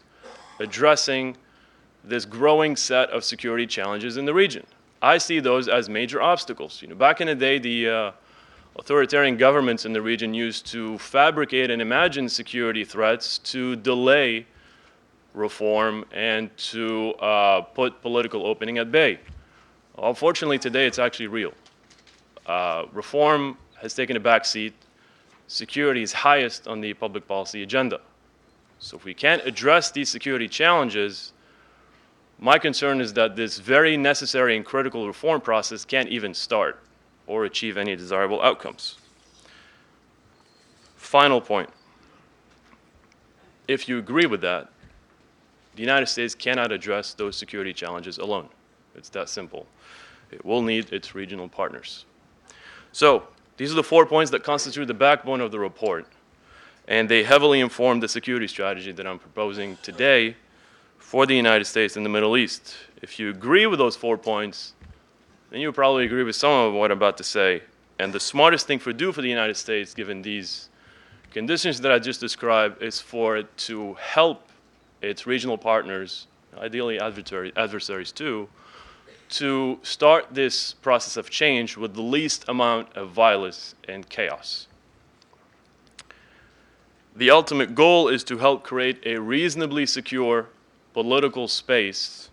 addressing 0.59 1.37
this 2.03 2.25
growing 2.25 2.75
set 2.75 3.09
of 3.11 3.23
security 3.23 3.67
challenges 3.67 4.17
in 4.17 4.25
the 4.25 4.33
region. 4.33 4.65
I 5.01 5.19
see 5.19 5.39
those 5.39 5.67
as 5.67 5.89
major 5.89 6.21
obstacles. 6.21 6.81
You 6.81 6.89
know, 6.89 6.95
back 6.95 7.21
in 7.21 7.27
the 7.27 7.35
day, 7.35 7.59
the 7.59 7.89
uh, 7.89 8.11
authoritarian 8.77 9.37
governments 9.37 9.85
in 9.85 9.93
the 9.93 10.01
region 10.01 10.33
used 10.33 10.65
to 10.67 10.97
fabricate 10.97 11.69
and 11.69 11.81
imagine 11.81 12.27
security 12.27 12.83
threats 12.83 13.37
to 13.39 13.75
delay 13.77 14.45
reform 15.33 16.03
and 16.11 16.55
to 16.57 17.13
uh, 17.13 17.61
put 17.61 18.01
political 18.01 18.45
opening 18.45 18.79
at 18.79 18.91
bay. 18.91 19.19
Unfortunately, 19.97 20.57
today 20.57 20.87
it's 20.87 20.99
actually 20.99 21.27
real. 21.27 21.53
Uh, 22.47 22.85
reform 22.91 23.55
has 23.75 23.93
taken 23.93 24.17
a 24.17 24.19
back 24.19 24.45
seat. 24.45 24.73
Security 25.51 26.01
is 26.01 26.13
highest 26.13 26.65
on 26.65 26.79
the 26.79 26.93
public 26.93 27.27
policy 27.27 27.61
agenda. 27.61 27.99
So 28.79 28.95
if 28.95 29.03
we 29.03 29.13
can't 29.13 29.45
address 29.45 29.91
these 29.91 30.07
security 30.07 30.47
challenges, 30.47 31.33
my 32.39 32.57
concern 32.57 33.01
is 33.01 33.11
that 33.15 33.35
this 33.35 33.59
very 33.59 33.97
necessary 33.97 34.55
and 34.55 34.63
critical 34.65 35.05
reform 35.05 35.41
process 35.41 35.83
can't 35.83 36.07
even 36.07 36.33
start 36.33 36.79
or 37.27 37.43
achieve 37.43 37.75
any 37.75 37.97
desirable 37.97 38.41
outcomes. 38.41 38.95
Final 40.95 41.41
point. 41.41 41.69
If 43.67 43.89
you 43.89 43.97
agree 43.97 44.27
with 44.27 44.39
that, 44.39 44.69
the 45.75 45.81
United 45.81 46.07
States 46.07 46.33
cannot 46.33 46.71
address 46.71 47.13
those 47.13 47.35
security 47.35 47.73
challenges 47.73 48.19
alone. 48.19 48.47
It's 48.95 49.09
that 49.09 49.27
simple. 49.27 49.67
It 50.31 50.45
will 50.45 50.61
need 50.61 50.93
its 50.93 51.13
regional 51.13 51.49
partners. 51.49 52.05
So, 52.93 53.27
these 53.61 53.71
are 53.71 53.75
the 53.75 53.83
four 53.83 54.07
points 54.07 54.31
that 54.31 54.43
constitute 54.43 54.87
the 54.87 54.95
backbone 54.95 55.39
of 55.39 55.51
the 55.51 55.59
report, 55.59 56.07
and 56.87 57.07
they 57.07 57.21
heavily 57.21 57.59
inform 57.59 57.99
the 57.99 58.07
security 58.07 58.47
strategy 58.47 58.91
that 58.91 59.05
I'm 59.05 59.19
proposing 59.19 59.77
today 59.83 60.35
for 60.97 61.27
the 61.27 61.35
United 61.35 61.65
States 61.65 61.95
in 61.95 62.01
the 62.01 62.09
Middle 62.09 62.35
East. 62.35 62.75
If 63.03 63.19
you 63.19 63.29
agree 63.29 63.67
with 63.67 63.77
those 63.77 63.95
four 63.95 64.17
points, 64.17 64.73
then 65.51 65.59
you 65.61 65.71
probably 65.71 66.05
agree 66.05 66.23
with 66.23 66.35
some 66.35 66.51
of 66.51 66.73
what 66.73 66.89
I'm 66.89 66.97
about 66.97 67.17
to 67.17 67.23
say. 67.23 67.61
And 67.99 68.11
the 68.11 68.19
smartest 68.19 68.65
thing 68.65 68.79
to 68.79 68.93
do 68.93 69.11
for 69.11 69.21
the 69.21 69.29
United 69.29 69.57
States, 69.57 69.93
given 69.93 70.23
these 70.23 70.69
conditions 71.29 71.79
that 71.81 71.91
I 71.91 71.99
just 71.99 72.19
described, 72.19 72.81
is 72.81 72.99
for 72.99 73.37
it 73.37 73.57
to 73.67 73.93
help 73.93 74.49
its 75.03 75.27
regional 75.27 75.59
partners, 75.59 76.25
ideally 76.57 76.99
adversaries 76.99 78.11
too, 78.11 78.49
to 79.31 79.79
start 79.81 80.27
this 80.31 80.73
process 80.73 81.17
of 81.17 81.29
change 81.29 81.77
with 81.77 81.93
the 81.93 82.01
least 82.01 82.45
amount 82.47 82.95
of 82.95 83.09
violence 83.09 83.75
and 83.87 84.07
chaos. 84.09 84.67
The 87.15 87.29
ultimate 87.29 87.75
goal 87.75 88.07
is 88.07 88.23
to 88.25 88.37
help 88.37 88.63
create 88.63 89.01
a 89.05 89.17
reasonably 89.17 89.85
secure 89.85 90.47
political 90.93 91.47
space 91.47 92.29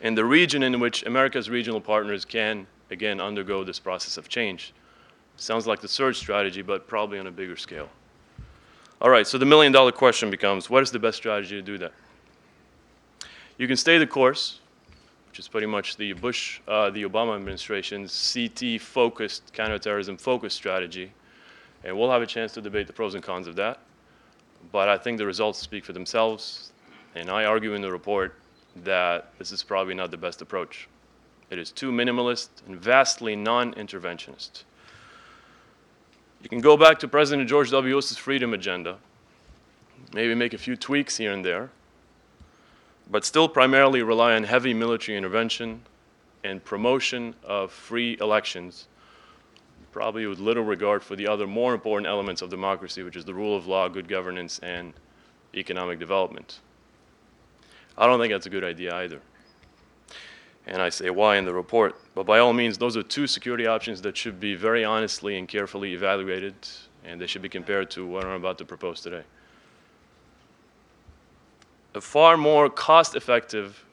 in 0.00 0.14
the 0.14 0.24
region 0.24 0.62
in 0.62 0.80
which 0.80 1.04
America's 1.04 1.50
regional 1.50 1.80
partners 1.80 2.24
can, 2.24 2.66
again, 2.90 3.20
undergo 3.20 3.64
this 3.64 3.78
process 3.78 4.16
of 4.16 4.28
change. 4.28 4.72
Sounds 5.36 5.66
like 5.66 5.80
the 5.80 5.88
surge 5.88 6.18
strategy, 6.18 6.62
but 6.62 6.86
probably 6.86 7.18
on 7.18 7.26
a 7.26 7.30
bigger 7.30 7.56
scale. 7.56 7.88
All 9.00 9.10
right, 9.10 9.26
so 9.26 9.38
the 9.38 9.46
million 9.46 9.72
dollar 9.72 9.92
question 9.92 10.30
becomes 10.30 10.68
what 10.68 10.82
is 10.82 10.90
the 10.90 10.98
best 10.98 11.16
strategy 11.16 11.56
to 11.56 11.62
do 11.62 11.78
that? 11.78 11.92
You 13.56 13.66
can 13.66 13.76
stay 13.76 13.98
the 13.98 14.06
course, 14.06 14.59
which 15.30 15.38
is 15.38 15.46
pretty 15.46 15.66
much 15.68 15.96
the 15.96 16.12
Bush, 16.12 16.60
uh, 16.66 16.90
the 16.90 17.04
Obama 17.04 17.36
administration's 17.36 18.34
CT 18.34 18.80
focused, 18.80 19.52
counterterrorism 19.52 20.16
focused 20.16 20.56
strategy. 20.56 21.12
And 21.84 21.96
we'll 21.96 22.10
have 22.10 22.20
a 22.20 22.26
chance 22.26 22.52
to 22.54 22.60
debate 22.60 22.88
the 22.88 22.92
pros 22.92 23.14
and 23.14 23.22
cons 23.22 23.46
of 23.46 23.54
that. 23.54 23.78
But 24.72 24.88
I 24.88 24.98
think 24.98 25.18
the 25.18 25.26
results 25.26 25.60
speak 25.60 25.84
for 25.84 25.92
themselves. 25.92 26.72
And 27.14 27.30
I 27.30 27.44
argue 27.44 27.74
in 27.74 27.80
the 27.80 27.92
report 27.92 28.34
that 28.82 29.32
this 29.38 29.52
is 29.52 29.62
probably 29.62 29.94
not 29.94 30.10
the 30.10 30.16
best 30.16 30.42
approach. 30.42 30.88
It 31.48 31.58
is 31.58 31.70
too 31.70 31.92
minimalist 31.92 32.48
and 32.66 32.76
vastly 32.76 33.36
non 33.36 33.72
interventionist. 33.74 34.64
You 36.42 36.48
can 36.48 36.60
go 36.60 36.76
back 36.76 36.98
to 37.00 37.08
President 37.08 37.48
George 37.48 37.70
W. 37.70 37.94
Bush's 37.94 38.16
freedom 38.16 38.52
agenda, 38.52 38.98
maybe 40.12 40.34
make 40.34 40.54
a 40.54 40.58
few 40.58 40.74
tweaks 40.74 41.16
here 41.18 41.32
and 41.32 41.44
there, 41.44 41.70
but 43.10 43.24
still 43.24 43.48
primarily 43.48 44.02
rely 44.02 44.34
on 44.34 44.44
heavy 44.44 44.72
military 44.72 45.18
intervention 45.18 45.82
and 46.44 46.64
promotion 46.64 47.34
of 47.42 47.72
free 47.72 48.16
elections, 48.20 48.86
probably 49.92 50.26
with 50.26 50.38
little 50.38 50.62
regard 50.62 51.02
for 51.02 51.16
the 51.16 51.26
other 51.26 51.46
more 51.46 51.74
important 51.74 52.06
elements 52.06 52.40
of 52.40 52.48
democracy, 52.48 53.02
which 53.02 53.16
is 53.16 53.24
the 53.24 53.34
rule 53.34 53.56
of 53.56 53.66
law, 53.66 53.88
good 53.88 54.08
governance, 54.08 54.60
and 54.60 54.94
economic 55.54 55.98
development. 55.98 56.60
I 57.98 58.06
don't 58.06 58.20
think 58.20 58.32
that's 58.32 58.46
a 58.46 58.50
good 58.50 58.64
idea 58.64 58.94
either. 58.94 59.20
And 60.66 60.80
I 60.80 60.88
say 60.88 61.10
why 61.10 61.36
in 61.36 61.44
the 61.44 61.52
report. 61.52 62.00
But 62.14 62.26
by 62.26 62.38
all 62.38 62.52
means, 62.52 62.78
those 62.78 62.96
are 62.96 63.02
two 63.02 63.26
security 63.26 63.66
options 63.66 64.02
that 64.02 64.16
should 64.16 64.38
be 64.38 64.54
very 64.54 64.84
honestly 64.84 65.36
and 65.36 65.48
carefully 65.48 65.94
evaluated, 65.94 66.54
and 67.04 67.20
they 67.20 67.26
should 67.26 67.42
be 67.42 67.48
compared 67.48 67.90
to 67.92 68.06
what 68.06 68.24
I'm 68.24 68.32
about 68.32 68.58
to 68.58 68.64
propose 68.64 69.00
today. 69.00 69.24
A 71.94 72.00
far 72.00 72.36
more 72.36 72.70
cost 72.70 73.16
effective, 73.16 73.84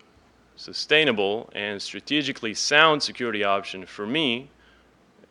sustainable, 0.55 1.49
and 1.53 1.81
strategically 1.81 2.53
sound 2.53 3.01
security 3.01 3.43
option 3.43 3.85
for 3.85 4.05
me 4.05 4.49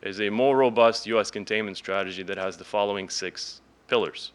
is 0.01 0.19
a 0.19 0.29
more 0.29 0.57
robust 0.57 1.07
U.S. 1.07 1.31
containment 1.31 1.77
strategy 1.77 2.23
that 2.23 2.37
has 2.37 2.57
the 2.57 2.65
following 2.65 3.09
six 3.09 3.61
pillars. 3.87 4.31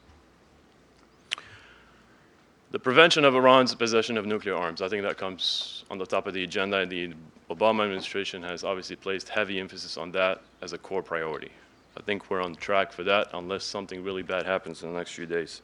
The 2.70 2.78
prevention 2.78 3.26
of 3.26 3.34
Iran's 3.34 3.74
possession 3.74 4.16
of 4.16 4.24
nuclear 4.24 4.56
arms. 4.56 4.80
I 4.80 4.88
think 4.88 5.02
that 5.02 5.18
comes 5.18 5.84
on 5.90 5.98
the 5.98 6.06
top 6.06 6.26
of 6.26 6.32
the 6.32 6.42
agenda. 6.42 6.86
The 6.86 7.12
Obama 7.50 7.84
administration 7.84 8.42
has 8.44 8.64
obviously 8.64 8.96
placed 8.96 9.28
heavy 9.28 9.60
emphasis 9.60 9.98
on 9.98 10.10
that 10.12 10.40
as 10.62 10.72
a 10.72 10.78
core 10.78 11.02
priority. 11.02 11.52
I 11.98 12.00
think 12.00 12.30
we're 12.30 12.40
on 12.40 12.54
track 12.54 12.90
for 12.90 13.04
that 13.04 13.28
unless 13.34 13.64
something 13.64 14.02
really 14.02 14.22
bad 14.22 14.46
happens 14.46 14.82
in 14.82 14.90
the 14.90 14.98
next 14.98 15.12
few 15.12 15.26
days. 15.26 15.60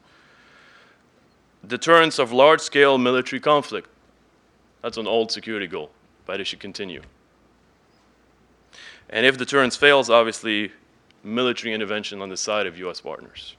Deterrence 1.65 2.19
of 2.19 2.31
large 2.31 2.61
scale 2.61 2.97
military 2.97 3.39
conflict. 3.39 3.89
That's 4.81 4.97
an 4.97 5.07
old 5.07 5.31
security 5.31 5.67
goal, 5.67 5.91
but 6.25 6.39
it 6.39 6.45
should 6.47 6.59
continue. 6.59 7.01
And 9.09 9.25
if 9.25 9.37
deterrence 9.37 9.75
fails, 9.75 10.09
obviously, 10.09 10.71
military 11.23 11.73
intervention 11.73 12.21
on 12.21 12.29
the 12.29 12.37
side 12.37 12.65
of 12.65 12.77
U.S. 12.77 13.01
partners. 13.01 13.55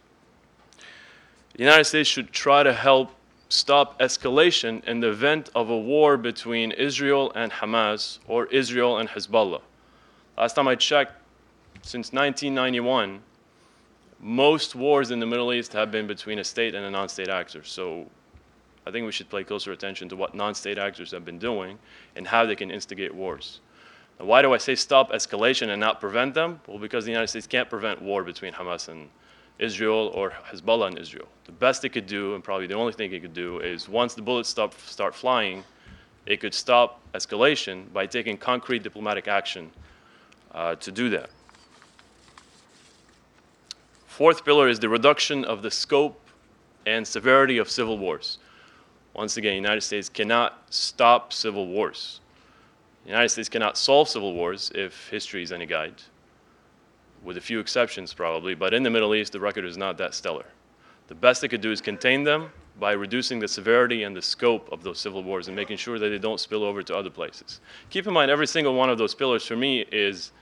The 1.54 1.64
United 1.64 1.84
States 1.84 2.08
should 2.08 2.32
try 2.32 2.62
to 2.62 2.72
help 2.72 3.10
stop 3.48 3.98
escalation 3.98 4.82
in 4.84 5.00
the 5.00 5.08
event 5.08 5.50
of 5.54 5.68
a 5.68 5.76
war 5.76 6.16
between 6.16 6.70
Israel 6.72 7.32
and 7.34 7.50
Hamas 7.50 8.20
or 8.28 8.46
Israel 8.46 8.98
and 8.98 9.08
Hezbollah. 9.08 9.60
Last 10.38 10.54
time 10.54 10.68
I 10.68 10.76
checked, 10.76 11.12
since 11.82 12.12
1991, 12.12 13.20
most 14.20 14.74
wars 14.74 15.10
in 15.10 15.20
the 15.20 15.26
Middle 15.26 15.52
East 15.52 15.72
have 15.72 15.90
been 15.90 16.06
between 16.06 16.38
a 16.38 16.44
state 16.44 16.74
and 16.74 16.84
a 16.84 16.90
non 16.90 17.08
state 17.08 17.28
actor. 17.28 17.64
So 17.64 18.06
I 18.86 18.90
think 18.90 19.06
we 19.06 19.12
should 19.12 19.30
pay 19.30 19.44
closer 19.44 19.72
attention 19.72 20.08
to 20.10 20.16
what 20.16 20.34
non 20.34 20.54
state 20.54 20.78
actors 20.78 21.10
have 21.12 21.24
been 21.24 21.38
doing 21.38 21.78
and 22.16 22.26
how 22.26 22.44
they 22.44 22.56
can 22.56 22.70
instigate 22.70 23.14
wars. 23.14 23.60
Now, 24.18 24.26
why 24.26 24.42
do 24.42 24.52
I 24.52 24.58
say 24.58 24.74
stop 24.74 25.10
escalation 25.12 25.68
and 25.68 25.80
not 25.80 26.00
prevent 26.00 26.34
them? 26.34 26.60
Well, 26.66 26.78
because 26.78 27.04
the 27.04 27.10
United 27.10 27.28
States 27.28 27.46
can't 27.46 27.70
prevent 27.70 28.02
war 28.02 28.22
between 28.22 28.52
Hamas 28.52 28.88
and 28.88 29.08
Israel 29.58 30.10
or 30.14 30.30
Hezbollah 30.30 30.88
and 30.88 30.98
Israel. 30.98 31.28
The 31.44 31.52
best 31.52 31.84
it 31.84 31.90
could 31.90 32.06
do, 32.06 32.34
and 32.34 32.42
probably 32.42 32.66
the 32.66 32.74
only 32.74 32.92
thing 32.92 33.12
it 33.12 33.20
could 33.20 33.34
do, 33.34 33.60
is 33.60 33.88
once 33.88 34.14
the 34.14 34.22
bullets 34.22 34.48
stop, 34.48 34.74
start 34.80 35.14
flying, 35.14 35.64
it 36.26 36.40
could 36.40 36.54
stop 36.54 37.00
escalation 37.14 37.92
by 37.92 38.06
taking 38.06 38.36
concrete 38.36 38.82
diplomatic 38.82 39.28
action 39.28 39.70
uh, 40.52 40.74
to 40.76 40.90
do 40.90 41.10
that. 41.10 41.30
Fourth 44.20 44.44
pillar 44.44 44.68
is 44.68 44.78
the 44.78 44.88
reduction 44.90 45.46
of 45.46 45.62
the 45.62 45.70
scope 45.70 46.20
and 46.84 47.08
severity 47.08 47.56
of 47.56 47.70
civil 47.70 47.96
wars. 47.96 48.36
Once 49.14 49.38
again, 49.38 49.52
the 49.52 49.56
United 49.56 49.80
States 49.80 50.10
cannot 50.10 50.62
stop 50.68 51.32
civil 51.32 51.66
wars. 51.66 52.20
The 53.04 53.12
United 53.12 53.30
States 53.30 53.48
cannot 53.48 53.78
solve 53.78 54.10
civil 54.10 54.34
wars 54.34 54.70
if 54.74 55.08
history 55.08 55.42
is 55.42 55.52
any 55.52 55.64
guide 55.64 56.02
with 57.24 57.38
a 57.38 57.40
few 57.40 57.60
exceptions 57.60 58.12
probably, 58.12 58.54
but 58.54 58.74
in 58.74 58.82
the 58.82 58.90
Middle 58.90 59.14
East, 59.14 59.32
the 59.32 59.40
record 59.40 59.64
is 59.64 59.78
not 59.78 59.96
that 59.96 60.12
stellar. 60.12 60.44
The 61.06 61.14
best 61.14 61.40
they 61.40 61.48
could 61.48 61.62
do 61.62 61.72
is 61.72 61.80
contain 61.80 62.22
them 62.22 62.50
by 62.78 62.92
reducing 62.92 63.38
the 63.38 63.48
severity 63.48 64.02
and 64.02 64.14
the 64.14 64.20
scope 64.20 64.70
of 64.70 64.82
those 64.82 64.98
civil 64.98 65.22
wars 65.22 65.46
and 65.46 65.56
making 65.56 65.78
sure 65.78 65.98
that 65.98 66.10
they 66.10 66.18
don't 66.18 66.38
spill 66.38 66.62
over 66.62 66.82
to 66.82 66.94
other 66.94 67.08
places. 67.08 67.62
Keep 67.88 68.06
in 68.06 68.12
mind, 68.12 68.30
every 68.30 68.46
single 68.46 68.74
one 68.74 68.90
of 68.90 68.98
those 68.98 69.14
pillars 69.14 69.46
for 69.46 69.56
me 69.56 69.86
is 69.90 70.32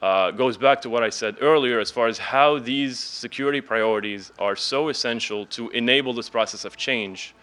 uh, 0.00 0.30
goes 0.30 0.56
back 0.56 0.80
to 0.82 0.90
what 0.90 1.02
I 1.02 1.10
said 1.10 1.36
earlier 1.40 1.80
as 1.80 1.90
far 1.90 2.06
as 2.06 2.18
how 2.18 2.58
these 2.58 2.98
security 2.98 3.60
priorities 3.60 4.32
are 4.38 4.56
so 4.56 4.88
essential 4.88 5.46
to 5.46 5.70
enable 5.70 6.12
this 6.12 6.28
process 6.28 6.64
of 6.64 6.76
change 6.76 7.34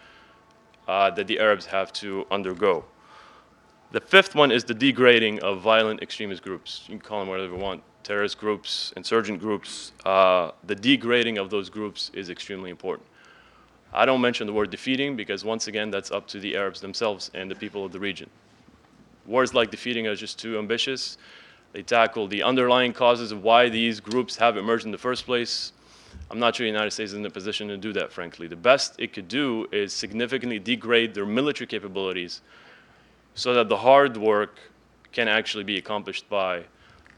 uh, 0.88 1.10
that 1.10 1.26
the 1.26 1.38
Arabs 1.38 1.66
have 1.66 1.92
to 1.94 2.26
undergo. 2.30 2.84
The 3.92 4.00
fifth 4.00 4.34
one 4.34 4.50
is 4.50 4.64
the 4.64 4.74
degrading 4.74 5.40
of 5.40 5.60
violent 5.60 6.02
extremist 6.02 6.42
groups. 6.42 6.84
You 6.86 6.98
can 6.98 7.00
call 7.00 7.20
them 7.20 7.28
whatever 7.28 7.54
you 7.54 7.60
want 7.60 7.82
terrorist 8.06 8.38
groups, 8.38 8.92
insurgent 8.96 9.40
groups, 9.40 9.90
uh, 10.04 10.52
the 10.64 10.76
degrading 10.76 11.38
of 11.38 11.50
those 11.50 11.68
groups 11.68 12.12
is 12.14 12.30
extremely 12.30 12.70
important. 12.70 13.08
I 13.92 14.06
don't 14.06 14.20
mention 14.20 14.46
the 14.46 14.52
word 14.52 14.70
defeating 14.70 15.16
because, 15.16 15.44
once 15.44 15.66
again, 15.66 15.90
that's 15.90 16.12
up 16.12 16.28
to 16.28 16.38
the 16.38 16.56
Arabs 16.56 16.80
themselves 16.80 17.32
and 17.34 17.50
the 17.50 17.56
people 17.56 17.84
of 17.84 17.90
the 17.90 17.98
region. 17.98 18.30
Words 19.26 19.54
like 19.54 19.72
defeating 19.72 20.06
are 20.06 20.14
just 20.14 20.38
too 20.38 20.56
ambitious. 20.56 21.18
They 21.76 21.82
tackle 21.82 22.26
the 22.26 22.42
underlying 22.42 22.94
causes 22.94 23.32
of 23.32 23.42
why 23.42 23.68
these 23.68 24.00
groups 24.00 24.36
have 24.36 24.56
emerged 24.56 24.86
in 24.86 24.92
the 24.92 24.96
first 24.96 25.26
place. 25.26 25.72
I'm 26.30 26.38
not 26.38 26.56
sure 26.56 26.64
the 26.64 26.70
United 26.72 26.90
States 26.92 27.12
is 27.12 27.18
in 27.18 27.26
a 27.26 27.30
position 27.30 27.68
to 27.68 27.76
do 27.76 27.92
that, 27.92 28.10
frankly. 28.10 28.46
The 28.46 28.56
best 28.56 28.94
it 28.98 29.12
could 29.12 29.28
do 29.28 29.66
is 29.70 29.92
significantly 29.92 30.58
degrade 30.58 31.12
their 31.12 31.26
military 31.26 31.66
capabilities 31.66 32.40
so 33.34 33.52
that 33.52 33.68
the 33.68 33.76
hard 33.76 34.16
work 34.16 34.58
can 35.12 35.28
actually 35.28 35.64
be 35.64 35.76
accomplished 35.76 36.26
by 36.30 36.64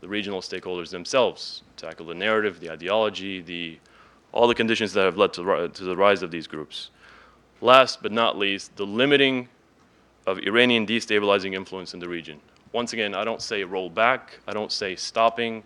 the 0.01 0.09
regional 0.09 0.41
stakeholders 0.41 0.91
themselves, 0.91 1.63
tackle 1.77 2.07
the 2.07 2.15
narrative, 2.15 2.59
the 2.59 2.69
ideology, 2.69 3.41
the, 3.41 3.79
all 4.33 4.49
the 4.49 4.57
conditions 4.57 4.93
that 4.93 5.05
have 5.05 5.17
led 5.17 5.33
to, 5.35 5.69
to 5.69 5.85
the 5.85 5.97
rise 5.97 6.21
of 6.21 6.33
these 6.33 6.49
groups. 6.49 6.91
Last 7.61 8.03
but 8.03 8.11
not 8.11 8.37
least, 8.37 8.75
the 8.75 8.87
limiting 8.87 9.51
of 10.27 10.41
Iranian 10.41 10.85
destabilizing 10.85 11.55
influence 11.55 11.95
in 11.95 12.01
the 12.01 12.09
region. 12.09 12.41
Once 12.73 12.93
again, 12.93 13.15
I 13.15 13.25
don't 13.25 13.41
say 13.41 13.65
roll 13.65 13.89
back, 13.89 14.41
I 14.47 14.53
don't 14.53 14.73
say 14.73 14.95
stopping. 14.97 15.63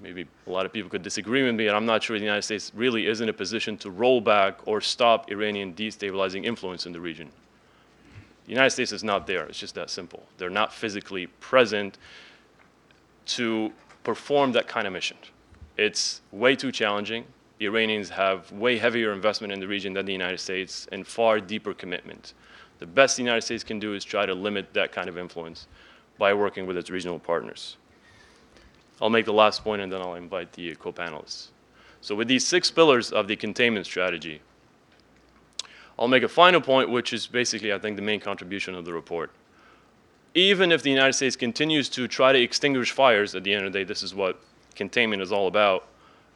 Maybe 0.00 0.26
a 0.46 0.50
lot 0.50 0.64
of 0.64 0.72
people 0.72 0.88
could 0.88 1.02
disagree 1.02 1.42
with 1.42 1.56
me, 1.56 1.66
and 1.66 1.76
I'm 1.76 1.86
not 1.86 2.02
sure 2.02 2.16
the 2.16 2.24
United 2.24 2.42
States 2.42 2.70
really 2.74 3.06
is 3.06 3.20
in 3.20 3.28
a 3.28 3.32
position 3.32 3.76
to 3.78 3.90
roll 3.90 4.20
back 4.20 4.60
or 4.66 4.80
stop 4.80 5.30
Iranian 5.30 5.74
destabilizing 5.74 6.44
influence 6.44 6.86
in 6.86 6.92
the 6.92 7.00
region. 7.00 7.28
The 8.44 8.52
United 8.52 8.70
States 8.70 8.92
is 8.92 9.02
not 9.02 9.26
there. 9.26 9.44
It's 9.46 9.58
just 9.58 9.74
that 9.74 9.90
simple. 9.90 10.22
They're 10.38 10.50
not 10.50 10.72
physically 10.72 11.26
present 11.26 11.98
to 13.26 13.72
perform 14.04 14.52
that 14.52 14.68
kind 14.68 14.86
of 14.86 14.92
mission. 14.92 15.16
It's 15.76 16.22
way 16.32 16.56
too 16.56 16.72
challenging. 16.72 17.24
Iranians 17.60 18.08
have 18.10 18.50
way 18.52 18.78
heavier 18.78 19.12
investment 19.12 19.52
in 19.52 19.60
the 19.60 19.66
region 19.66 19.92
than 19.92 20.06
the 20.06 20.12
United 20.12 20.38
States 20.38 20.86
and 20.92 21.06
far 21.06 21.40
deeper 21.40 21.74
commitment. 21.74 22.34
The 22.78 22.86
best 22.86 23.16
the 23.16 23.22
United 23.22 23.42
States 23.42 23.64
can 23.64 23.78
do 23.78 23.94
is 23.94 24.04
try 24.04 24.26
to 24.26 24.34
limit 24.34 24.72
that 24.74 24.92
kind 24.92 25.08
of 25.08 25.18
influence 25.18 25.66
by 26.18 26.34
working 26.34 26.66
with 26.66 26.76
its 26.76 26.90
regional 26.90 27.18
partners. 27.18 27.76
I'll 29.00 29.10
make 29.10 29.24
the 29.24 29.32
last 29.32 29.62
point 29.62 29.82
and 29.82 29.92
then 29.92 30.00
I'll 30.00 30.14
invite 30.14 30.52
the 30.52 30.74
co-panelists. 30.74 31.48
So 32.00 32.14
with 32.14 32.28
these 32.28 32.46
six 32.46 32.70
pillars 32.70 33.12
of 33.12 33.28
the 33.28 33.36
containment 33.36 33.86
strategy, 33.86 34.40
I'll 35.98 36.08
make 36.08 36.22
a 36.22 36.28
final 36.28 36.60
point, 36.60 36.90
which 36.90 37.12
is 37.12 37.26
basically, 37.26 37.72
I 37.72 37.78
think, 37.78 37.96
the 37.96 38.02
main 38.02 38.20
contribution 38.20 38.74
of 38.74 38.84
the 38.84 38.92
report. 38.92 39.32
Even 40.34 40.70
if 40.70 40.82
the 40.82 40.90
United 40.90 41.14
States 41.14 41.34
continues 41.34 41.88
to 41.90 42.06
try 42.06 42.32
to 42.32 42.40
extinguish 42.40 42.92
fires, 42.92 43.34
at 43.34 43.42
the 43.42 43.52
end 43.52 43.66
of 43.66 43.72
the 43.72 43.80
day, 43.80 43.84
this 43.84 44.02
is 44.02 44.14
what 44.14 44.40
containment 44.76 45.22
is 45.22 45.32
all 45.32 45.48
about, 45.48 45.88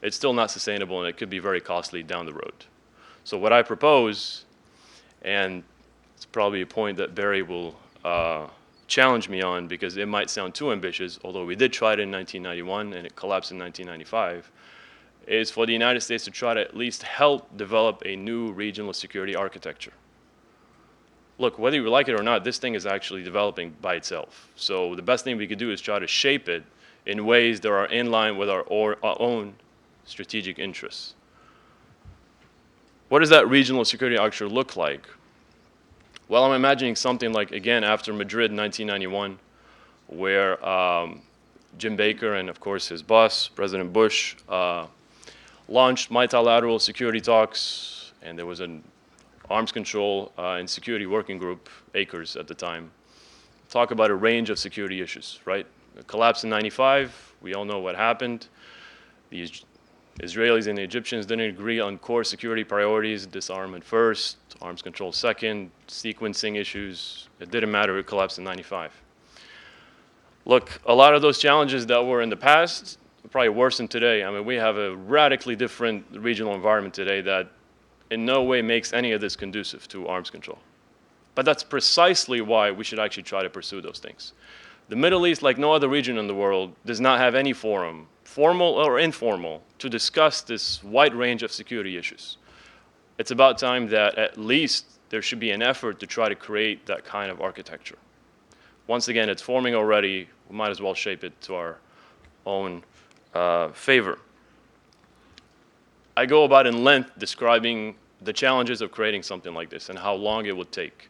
it's 0.02 0.16
still 0.16 0.32
not 0.32 0.50
sustainable 0.50 0.98
and 0.98 1.08
it 1.08 1.16
could 1.16 1.30
be 1.30 1.38
very 1.38 1.60
costly 1.60 2.02
down 2.02 2.26
the 2.26 2.32
road. 2.32 2.64
So 3.22 3.38
what 3.38 3.52
I 3.52 3.62
propose, 3.62 4.44
and 5.22 5.62
it's 6.22 6.30
probably 6.30 6.60
a 6.60 6.66
point 6.66 6.98
that 6.98 7.16
Barry 7.16 7.42
will 7.42 7.74
uh, 8.04 8.46
challenge 8.86 9.28
me 9.28 9.42
on 9.42 9.66
because 9.66 9.96
it 9.96 10.06
might 10.06 10.30
sound 10.30 10.54
too 10.54 10.70
ambitious, 10.70 11.18
although 11.24 11.44
we 11.44 11.56
did 11.56 11.72
try 11.72 11.94
it 11.94 11.98
in 11.98 12.12
1991 12.12 12.92
and 12.92 13.04
it 13.04 13.16
collapsed 13.16 13.50
in 13.50 13.58
1995, 13.58 14.48
is 15.26 15.50
for 15.50 15.66
the 15.66 15.72
United 15.72 16.00
States 16.00 16.22
to 16.22 16.30
try 16.30 16.54
to 16.54 16.60
at 16.60 16.76
least 16.76 17.02
help 17.02 17.56
develop 17.56 18.04
a 18.06 18.14
new 18.14 18.52
regional 18.52 18.92
security 18.92 19.34
architecture. 19.34 19.92
Look, 21.38 21.58
whether 21.58 21.74
you 21.74 21.90
like 21.90 22.06
it 22.06 22.14
or 22.14 22.22
not, 22.22 22.44
this 22.44 22.58
thing 22.58 22.76
is 22.76 22.86
actually 22.86 23.24
developing 23.24 23.74
by 23.80 23.96
itself. 23.96 24.48
So 24.54 24.94
the 24.94 25.02
best 25.02 25.24
thing 25.24 25.36
we 25.38 25.48
could 25.48 25.58
do 25.58 25.72
is 25.72 25.80
try 25.80 25.98
to 25.98 26.06
shape 26.06 26.48
it 26.48 26.62
in 27.04 27.26
ways 27.26 27.58
that 27.62 27.72
are 27.72 27.86
in 27.86 28.12
line 28.12 28.36
with 28.36 28.48
our, 28.48 28.60
or, 28.68 28.96
our 29.02 29.16
own 29.20 29.54
strategic 30.04 30.60
interests. 30.60 31.14
What 33.08 33.18
does 33.18 33.30
that 33.30 33.48
regional 33.48 33.84
security 33.84 34.16
architecture 34.16 34.48
look 34.48 34.76
like? 34.76 35.08
Well, 36.32 36.44
I'm 36.44 36.52
imagining 36.52 36.96
something 36.96 37.30
like, 37.34 37.52
again, 37.52 37.84
after 37.84 38.10
Madrid 38.10 38.50
in 38.52 38.56
1991, 38.56 39.38
where 40.06 40.66
um, 40.66 41.20
Jim 41.76 41.94
Baker 41.94 42.36
and, 42.36 42.48
of 42.48 42.58
course, 42.58 42.88
his 42.88 43.02
boss, 43.02 43.48
President 43.48 43.92
Bush, 43.92 44.36
uh, 44.48 44.86
launched 45.68 46.10
multilateral 46.10 46.78
security 46.78 47.20
talks, 47.20 48.12
and 48.22 48.38
there 48.38 48.46
was 48.46 48.60
an 48.60 48.82
arms 49.50 49.72
control 49.72 50.32
uh, 50.38 50.52
and 50.52 50.70
security 50.70 51.04
working 51.04 51.36
group, 51.36 51.68
ACRS 51.94 52.40
at 52.40 52.48
the 52.48 52.54
time, 52.54 52.90
talk 53.68 53.90
about 53.90 54.10
a 54.10 54.14
range 54.14 54.48
of 54.48 54.58
security 54.58 55.02
issues, 55.02 55.38
right? 55.44 55.66
The 55.96 56.02
collapse 56.04 56.44
in 56.44 56.48
95, 56.48 57.34
we 57.42 57.52
all 57.52 57.66
know 57.66 57.80
what 57.80 57.94
happened. 57.94 58.46
The 59.28 59.42
Is- 59.42 59.64
Israelis 60.20 60.66
and 60.66 60.76
the 60.76 60.82
Egyptians 60.82 61.26
didn't 61.26 61.46
agree 61.46 61.80
on 61.80 61.98
core 61.98 62.24
security 62.24 62.64
priorities, 62.64 63.26
disarmament 63.26 63.82
first, 63.82 64.36
arms 64.60 64.82
control 64.82 65.12
second, 65.12 65.70
sequencing 65.88 66.56
issues. 66.56 67.28
It 67.40 67.50
didn't 67.50 67.70
matter, 67.70 67.98
it 67.98 68.06
collapsed 68.06 68.38
in 68.38 68.44
95. 68.44 68.92
Look, 70.44 70.80
a 70.86 70.94
lot 70.94 71.14
of 71.14 71.22
those 71.22 71.38
challenges 71.38 71.86
that 71.86 72.04
were 72.04 72.20
in 72.20 72.28
the 72.28 72.36
past 72.36 72.98
probably 73.30 73.48
worse 73.48 73.78
than 73.78 73.88
today. 73.88 74.22
I 74.24 74.30
mean, 74.30 74.44
we 74.44 74.56
have 74.56 74.76
a 74.76 74.94
radically 74.94 75.56
different 75.56 76.04
regional 76.12 76.54
environment 76.54 76.94
today 76.94 77.22
that 77.22 77.48
in 78.10 78.26
no 78.26 78.42
way 78.42 78.60
makes 78.60 78.92
any 78.92 79.12
of 79.12 79.20
this 79.20 79.36
conducive 79.36 79.88
to 79.88 80.06
arms 80.06 80.28
control. 80.28 80.58
But 81.34 81.46
that's 81.46 81.62
precisely 81.62 82.42
why 82.42 82.70
we 82.70 82.84
should 82.84 82.98
actually 82.98 83.22
try 83.22 83.42
to 83.42 83.48
pursue 83.48 83.80
those 83.80 83.98
things. 83.98 84.34
The 84.92 84.96
Middle 84.96 85.26
East, 85.26 85.40
like 85.40 85.56
no 85.56 85.72
other 85.72 85.88
region 85.88 86.18
in 86.18 86.26
the 86.26 86.34
world, 86.34 86.74
does 86.84 87.00
not 87.00 87.18
have 87.18 87.34
any 87.34 87.54
forum, 87.54 88.08
formal 88.24 88.74
or 88.74 88.98
informal, 88.98 89.62
to 89.78 89.88
discuss 89.88 90.42
this 90.42 90.84
wide 90.84 91.14
range 91.14 91.42
of 91.42 91.50
security 91.50 91.96
issues. 91.96 92.36
It's 93.16 93.30
about 93.30 93.56
time 93.56 93.88
that 93.88 94.18
at 94.18 94.36
least 94.36 94.84
there 95.08 95.22
should 95.22 95.40
be 95.40 95.50
an 95.50 95.62
effort 95.62 95.98
to 96.00 96.06
try 96.06 96.28
to 96.28 96.34
create 96.34 96.84
that 96.84 97.06
kind 97.06 97.30
of 97.30 97.40
architecture. 97.40 97.96
Once 98.86 99.08
again, 99.08 99.30
it's 99.30 99.40
forming 99.40 99.74
already. 99.74 100.28
We 100.50 100.56
might 100.56 100.68
as 100.68 100.82
well 100.82 100.92
shape 100.92 101.24
it 101.24 101.40
to 101.40 101.54
our 101.54 101.78
own 102.44 102.84
uh, 103.32 103.68
favor. 103.68 104.18
I 106.18 106.26
go 106.26 106.44
about 106.44 106.66
in 106.66 106.84
length 106.84 107.12
describing 107.16 107.94
the 108.20 108.34
challenges 108.34 108.82
of 108.82 108.92
creating 108.92 109.22
something 109.22 109.54
like 109.54 109.70
this 109.70 109.88
and 109.88 109.98
how 109.98 110.12
long 110.12 110.44
it 110.44 110.54
would 110.54 110.70
take 110.70 111.08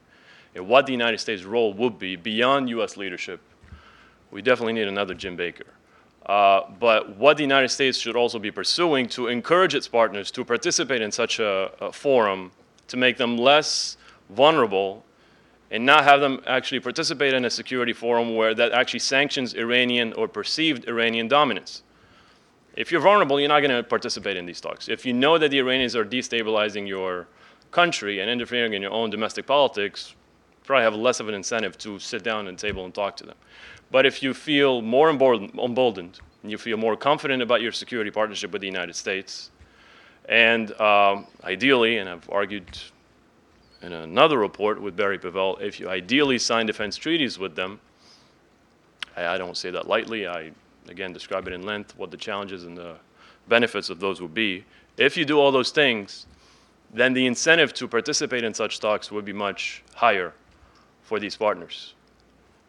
and 0.55 0.69
what 0.69 0.87
the 0.87 0.93
United 0.93 1.19
States' 1.19 1.43
role 1.43 1.73
would 1.73 1.99
be 1.99 2.15
beyond 2.15 2.69
U.S. 2.69 2.97
leadership. 2.97 3.41
We 4.33 4.43
definitely 4.43 4.73
need 4.73 4.89
another 4.89 5.15
Jim 5.15 5.37
Baker. 5.37 5.67
Uh, 6.25 6.63
but 6.81 7.17
what 7.17 7.37
the 7.37 7.43
United 7.43 7.69
States 7.69 7.99
should 7.99 8.17
also 8.17 8.39
be 8.39 8.51
pursuing 8.51 9.09
to 9.09 9.29
encourage 9.29 9.75
its 9.75 9.87
partners 9.87 10.31
to 10.31 10.45
participate 10.45 11.03
in 11.03 11.13
such 11.13 11.39
a, 11.39 11.71
a 11.81 11.93
forum 11.93 12.51
to 12.89 12.97
make 12.97 13.19
them 13.19 13.37
less 13.37 13.97
vulnerable 14.31 15.05
and 15.71 15.85
not 15.85 16.05
have 16.05 16.21
them 16.21 16.41
actually 16.47 16.81
participate 16.81 17.35
in 17.35 17.45
a 17.45 17.51
security 17.51 17.93
forum 17.93 18.35
where 18.35 18.55
that 18.55 18.73
actually 18.73 19.01
sanctions 19.01 19.55
Iranian 19.55 20.13
or 20.15 20.29
perceived 20.29 20.89
Iranian 20.89 21.29
dominance. 21.29 21.83
If 22.75 22.91
you're 22.91 23.01
vulnerable, 23.01 23.39
you're 23.39 23.49
not 23.49 23.61
going 23.61 23.71
to 23.71 23.83
participate 23.83 24.37
in 24.37 24.47
these 24.47 24.61
talks. 24.61 24.89
If 24.89 25.05
you 25.05 25.13
know 25.13 25.37
that 25.39 25.51
the 25.51 25.59
Iranians 25.59 25.95
are 25.95 26.05
destabilizing 26.05 26.89
your 26.89 27.27
country 27.71 28.21
and 28.21 28.31
interfering 28.31 28.73
in 28.73 28.83
your 28.83 28.93
own 28.93 29.11
domestic 29.11 29.47
politics, 29.47 30.15
probably 30.65 30.85
have 30.85 30.95
less 30.95 31.21
of 31.21 31.29
an 31.29 31.35
incentive 31.35 31.77
to 31.79 31.99
sit 31.99 32.23
down 32.23 32.47
at 32.47 32.57
the 32.57 32.67
table 32.67 32.85
and 32.85 32.95
talk 32.95 33.17
to 33.17 33.27
them. 33.27 33.37
But 33.93 34.07
if 34.07 34.23
you 34.23 34.33
feel 34.33 34.81
more 34.81 35.11
emboldened, 35.11 36.21
and 36.43 36.51
you 36.51 36.57
feel 36.57 36.79
more 36.79 36.97
confident 36.97 37.43
about 37.43 37.61
your 37.61 37.73
security 37.73 38.11
partnership 38.11 38.51
with 38.51 38.63
the 38.63 38.67
United 38.67 38.97
States, 38.97 39.51
and 40.29 40.73
um, 40.81 41.27
ideally, 41.45 41.99
and 41.99 42.09
I've 42.09 42.29
argued 42.31 42.67
in 43.83 43.93
another 43.93 44.39
report 44.39 44.81
with 44.81 44.97
Barry 44.97 45.19
Pavel, 45.19 45.59
if 45.59 45.79
you 45.79 45.91
ideally 45.91 46.39
sign 46.39 46.65
defense 46.65 46.97
treaties 46.97 47.39
with 47.39 47.55
them, 47.55 47.81
I, 49.15 49.27
I 49.27 49.39
don't 49.39 49.59
say 49.59 49.71
that 49.71 49.87
lightly. 49.87 50.27
I 50.27 50.53
again 50.89 51.13
describe 51.13 51.47
it 51.47 51.53
in 51.53 51.63
length 51.63 51.95
what 51.99 52.11
the 52.11 52.17
challenges 52.17 52.65
and 52.65 52.77
the 52.77 52.97
benefits 53.49 53.91
of 53.91 54.01
those 54.01 54.23
would 54.23 54.33
be. 54.33 54.65
If 54.97 55.19
you 55.19 55.27
do 55.27 55.39
all 55.39 55.53
those 55.53 55.71
things, 55.71 56.27
then 56.95 57.13
the 57.13 57.27
incentive 57.27 57.75
to 57.75 57.87
participate 57.89 58.43
in 58.43 58.55
such 58.55 58.81
talks 58.81 59.13
would 59.13 59.27
be 59.27 59.35
much 59.35 59.83
higher 59.95 60.33
for 61.03 61.21
these 61.21 61.37
partners. 61.37 61.95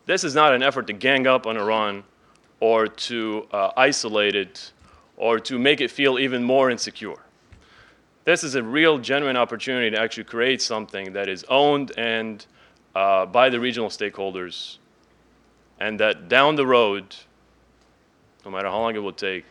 This 0.05 0.23
is 0.23 0.35
not 0.35 0.53
an 0.53 0.61
effort 0.61 0.87
to 0.87 0.93
gang 0.93 1.27
up 1.27 1.47
on 1.47 1.57
Iran 1.57 2.03
or 2.59 2.87
to 2.87 3.47
uh, 3.51 3.71
isolate 3.77 4.35
it 4.35 4.71
or 5.15 5.39
to 5.39 5.57
make 5.57 5.79
it 5.79 5.91
feel 5.91 6.19
even 6.19 6.43
more 6.43 6.69
insecure. 6.69 7.19
This 8.25 8.43
is 8.43 8.55
a 8.55 8.63
real, 8.63 8.97
genuine 8.97 9.37
opportunity 9.37 9.89
to 9.91 9.99
actually 9.99 10.23
create 10.23 10.61
something 10.61 11.13
that 11.13 11.27
is 11.27 11.43
owned 11.49 11.91
and 11.97 12.45
uh, 12.95 13.25
by 13.25 13.49
the 13.49 13.59
regional 13.59 13.89
stakeholders, 13.89 14.77
and 15.79 15.99
that 15.99 16.29
down 16.29 16.55
the 16.55 16.65
road, 16.65 17.15
no 18.45 18.51
matter 18.51 18.67
how 18.67 18.79
long 18.79 18.95
it 18.95 18.99
will 18.99 19.11
take, 19.11 19.45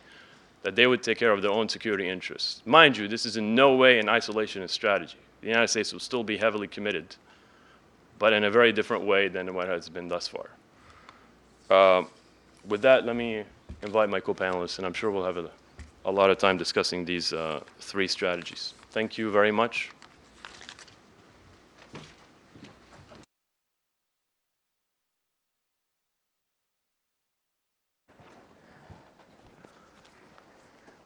that 0.63 0.75
they 0.75 0.87
would 0.87 1.03
take 1.03 1.17
care 1.17 1.31
of 1.31 1.41
their 1.41 1.51
own 1.51 1.67
security 1.67 2.07
interests. 2.07 2.61
Mind 2.65 2.95
you, 2.95 3.07
this 3.07 3.25
is 3.25 3.37
in 3.37 3.53
no 3.53 3.75
way 3.75 3.99
an 3.99 4.07
isolationist 4.07 4.69
strategy. 4.69 5.17
The 5.41 5.47
United 5.47 5.67
States 5.67 5.91
will 5.91 5.99
still 5.99 6.23
be 6.23 6.37
heavily 6.37 6.67
committed, 6.67 7.15
but 8.23 8.31
in 8.31 8.45
a 8.45 8.49
very 8.49 8.71
different 8.71 9.03
way 9.03 9.27
than 9.27 9.53
what 9.53 9.67
has 9.67 9.89
been 9.89 10.07
thus 10.07 10.29
far. 10.29 10.49
Uh, 11.69 12.05
with 12.65 12.81
that, 12.81 13.05
let 13.05 13.17
me 13.17 13.43
invite 13.81 14.07
my 14.07 14.21
co-panelists, 14.21 14.77
and 14.77 14.85
I'm 14.85 14.93
sure 14.93 15.11
we'll 15.11 15.25
have 15.25 15.35
a, 15.35 15.51
a 16.05 16.09
lot 16.09 16.29
of 16.29 16.37
time 16.37 16.55
discussing 16.55 17.03
these 17.03 17.33
uh, 17.33 17.59
three 17.79 18.07
strategies. 18.07 18.75
Thank 18.91 19.17
you 19.17 19.29
very 19.29 19.51
much. 19.51 19.91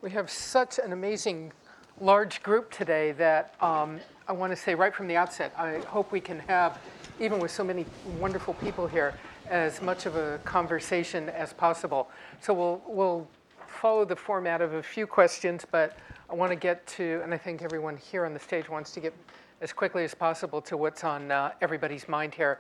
We 0.04 0.12
have 0.12 0.30
such 0.30 0.78
an 0.78 0.94
amazing 0.94 1.52
large 2.00 2.44
group 2.44 2.70
today 2.70 3.14
that 3.14 3.56
um, 3.60 4.00
I 4.28 4.34
want 4.34 4.52
to 4.52 4.56
say 4.56 4.76
right 4.76 4.94
from 4.94 5.08
the 5.08 5.16
outset, 5.16 5.52
I 5.58 5.80
hope 5.80 6.12
we 6.12 6.20
can 6.20 6.40
have, 6.42 6.78
even 7.20 7.40
with 7.40 7.52
so 7.52 7.64
many 7.64 7.86
wonderful 8.20 8.54
people 8.56 8.88
here, 8.88 9.14
as 9.50 9.82
much 9.82 10.06
of 10.06 10.16
a 10.16 10.40
conversation 10.44 11.30
as 11.30 11.54
possible. 11.54 12.10
So 12.42 12.54
we'll, 12.54 12.82
we'll 12.88 13.28
follow 13.66 14.06
the 14.06 14.16
format 14.16 14.62
of 14.62 14.74
a 14.74 14.84
few 14.84 15.08
questions, 15.08 15.66
but 15.70 15.98
I 16.30 16.36
want 16.36 16.52
to 16.52 16.56
get 16.56 16.86
to, 16.88 17.22
and 17.24 17.34
I 17.34 17.38
think 17.38 17.62
everyone 17.62 17.98
here 17.98 18.26
on 18.26 18.34
the 18.34 18.40
stage 18.40 18.70
wants 18.70 18.92
to 18.92 19.00
get 19.00 19.14
as 19.62 19.74
quickly 19.74 20.04
as 20.04 20.14
possible 20.14 20.62
to 20.62 20.78
what's 20.78 21.04
on 21.04 21.32
uh, 21.32 21.52
everybody's 21.62 22.08
mind 22.08 22.34
here 22.34 22.60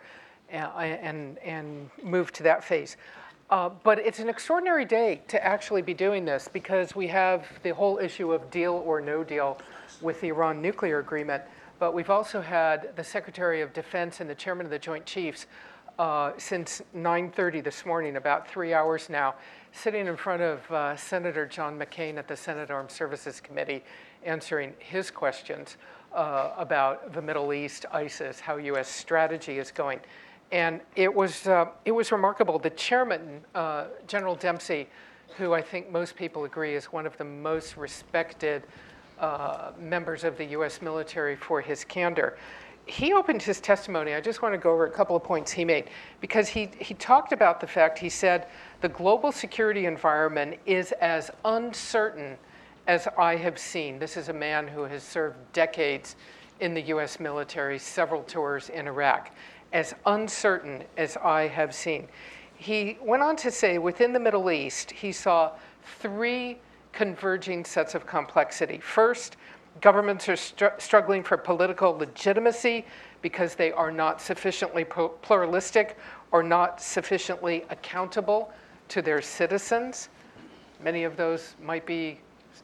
and, 0.49 0.69
and, 0.79 1.37
and 1.39 1.89
move 2.03 2.31
to 2.33 2.43
that 2.43 2.63
phase. 2.63 2.97
Uh, 3.49 3.69
but 3.83 3.99
it's 3.99 4.19
an 4.19 4.27
extraordinary 4.27 4.83
day 4.83 5.21
to 5.27 5.43
actually 5.43 5.81
be 5.81 5.93
doing 5.93 6.25
this 6.25 6.49
because 6.51 6.95
we 6.95 7.07
have 7.07 7.47
the 7.63 7.73
whole 7.73 7.97
issue 7.97 8.33
of 8.33 8.49
deal 8.51 8.83
or 8.85 8.99
no 8.99 9.23
deal 9.23 9.57
with 10.01 10.19
the 10.19 10.27
Iran 10.27 10.61
nuclear 10.61 10.99
agreement. 10.99 11.43
But 11.79 11.93
we've 11.93 12.09
also 12.09 12.41
had 12.41 12.95
the 12.95 13.03
Secretary 13.03 13.61
of 13.61 13.71
Defense 13.71 14.19
and 14.19 14.29
the 14.29 14.35
Chairman 14.35 14.65
of 14.65 14.71
the 14.71 14.79
Joint 14.79 15.05
Chiefs 15.05 15.45
uh, 15.99 16.31
since 16.37 16.81
9:30 16.95 17.63
this 17.63 17.85
morning, 17.85 18.15
about 18.15 18.47
three 18.47 18.73
hours 18.73 19.09
now, 19.09 19.35
sitting 19.71 20.07
in 20.07 20.15
front 20.15 20.41
of 20.41 20.71
uh, 20.71 20.95
Senator 20.95 21.45
John 21.45 21.77
McCain 21.77 22.17
at 22.17 22.27
the 22.27 22.35
Senate 22.35 22.71
Armed 22.71 22.91
Services 22.91 23.39
Committee, 23.39 23.83
answering 24.23 24.73
his 24.79 25.11
questions 25.11 25.77
uh, 26.13 26.51
about 26.57 27.13
the 27.13 27.21
Middle 27.21 27.53
East, 27.53 27.85
ISIS, 27.91 28.39
how 28.39 28.57
U.S. 28.57 28.87
strategy 28.87 29.59
is 29.59 29.71
going. 29.71 29.99
And 30.51 30.81
it 30.95 31.13
was, 31.13 31.47
uh, 31.47 31.65
it 31.85 31.91
was 31.91 32.11
remarkable. 32.11 32.57
The 32.57 32.69
chairman, 32.71 33.41
uh, 33.53 33.85
General 34.07 34.35
Dempsey, 34.35 34.87
who 35.37 35.53
I 35.53 35.61
think 35.61 35.91
most 35.91 36.15
people 36.15 36.45
agree 36.45 36.75
is 36.75 36.85
one 36.85 37.05
of 37.05 37.17
the 37.17 37.25
most 37.25 37.75
respected 37.75 38.63
uh, 39.19 39.71
members 39.79 40.23
of 40.23 40.37
the 40.37 40.45
U.S. 40.45 40.81
military 40.81 41.35
for 41.35 41.61
his 41.61 41.83
candor, 41.83 42.37
he 42.85 43.13
opened 43.13 43.41
his 43.41 43.59
testimony. 43.59 44.13
I 44.13 44.21
just 44.21 44.41
want 44.41 44.53
to 44.53 44.57
go 44.57 44.71
over 44.71 44.85
a 44.85 44.91
couple 44.91 45.15
of 45.15 45.23
points 45.23 45.51
he 45.51 45.65
made 45.65 45.89
because 46.21 46.47
he, 46.47 46.69
he 46.79 46.93
talked 46.93 47.33
about 47.33 47.59
the 47.59 47.67
fact, 47.67 47.99
he 47.99 48.09
said, 48.09 48.47
the 48.81 48.89
global 48.89 49.31
security 49.31 49.85
environment 49.85 50.57
is 50.65 50.93
as 50.93 51.29
uncertain 51.43 52.37
as 52.87 53.07
I 53.17 53.35
have 53.35 53.59
seen. 53.59 53.99
This 53.99 54.15
is 54.15 54.29
a 54.29 54.33
man 54.33 54.67
who 54.67 54.83
has 54.83 55.03
served 55.03 55.35
decades 55.51 56.15
in 56.61 56.73
the 56.73 56.81
U.S. 56.83 57.19
military, 57.19 57.77
several 57.77 58.23
tours 58.23 58.69
in 58.69 58.87
Iraq 58.87 59.31
as 59.73 59.93
uncertain 60.05 60.83
as 60.97 61.17
I 61.17 61.47
have 61.47 61.73
seen. 61.73 62.07
He 62.55 62.97
went 63.01 63.21
on 63.21 63.35
to 63.37 63.51
say 63.51 63.77
within 63.77 64.13
the 64.13 64.19
Middle 64.19 64.49
East, 64.49 64.91
he 64.91 65.11
saw 65.11 65.51
three 65.99 66.57
converging 66.97 67.63
sets 67.63 67.93
of 67.93 68.07
complexity. 68.07 68.79
First, 68.79 69.37
governments 69.81 70.27
are 70.29 70.35
str- 70.35 70.79
struggling 70.79 71.21
for 71.21 71.37
political 71.37 71.95
legitimacy 71.95 72.87
because 73.21 73.53
they 73.53 73.71
are 73.71 73.91
not 73.91 74.19
sufficiently 74.19 74.83
pluralistic 74.83 75.95
or 76.31 76.41
not 76.41 76.81
sufficiently 76.81 77.63
accountable 77.69 78.51
to 78.87 79.03
their 79.03 79.21
citizens. 79.21 80.09
Many 80.83 81.03
of 81.03 81.15
those 81.15 81.53
might 81.61 81.85
be 81.85 82.19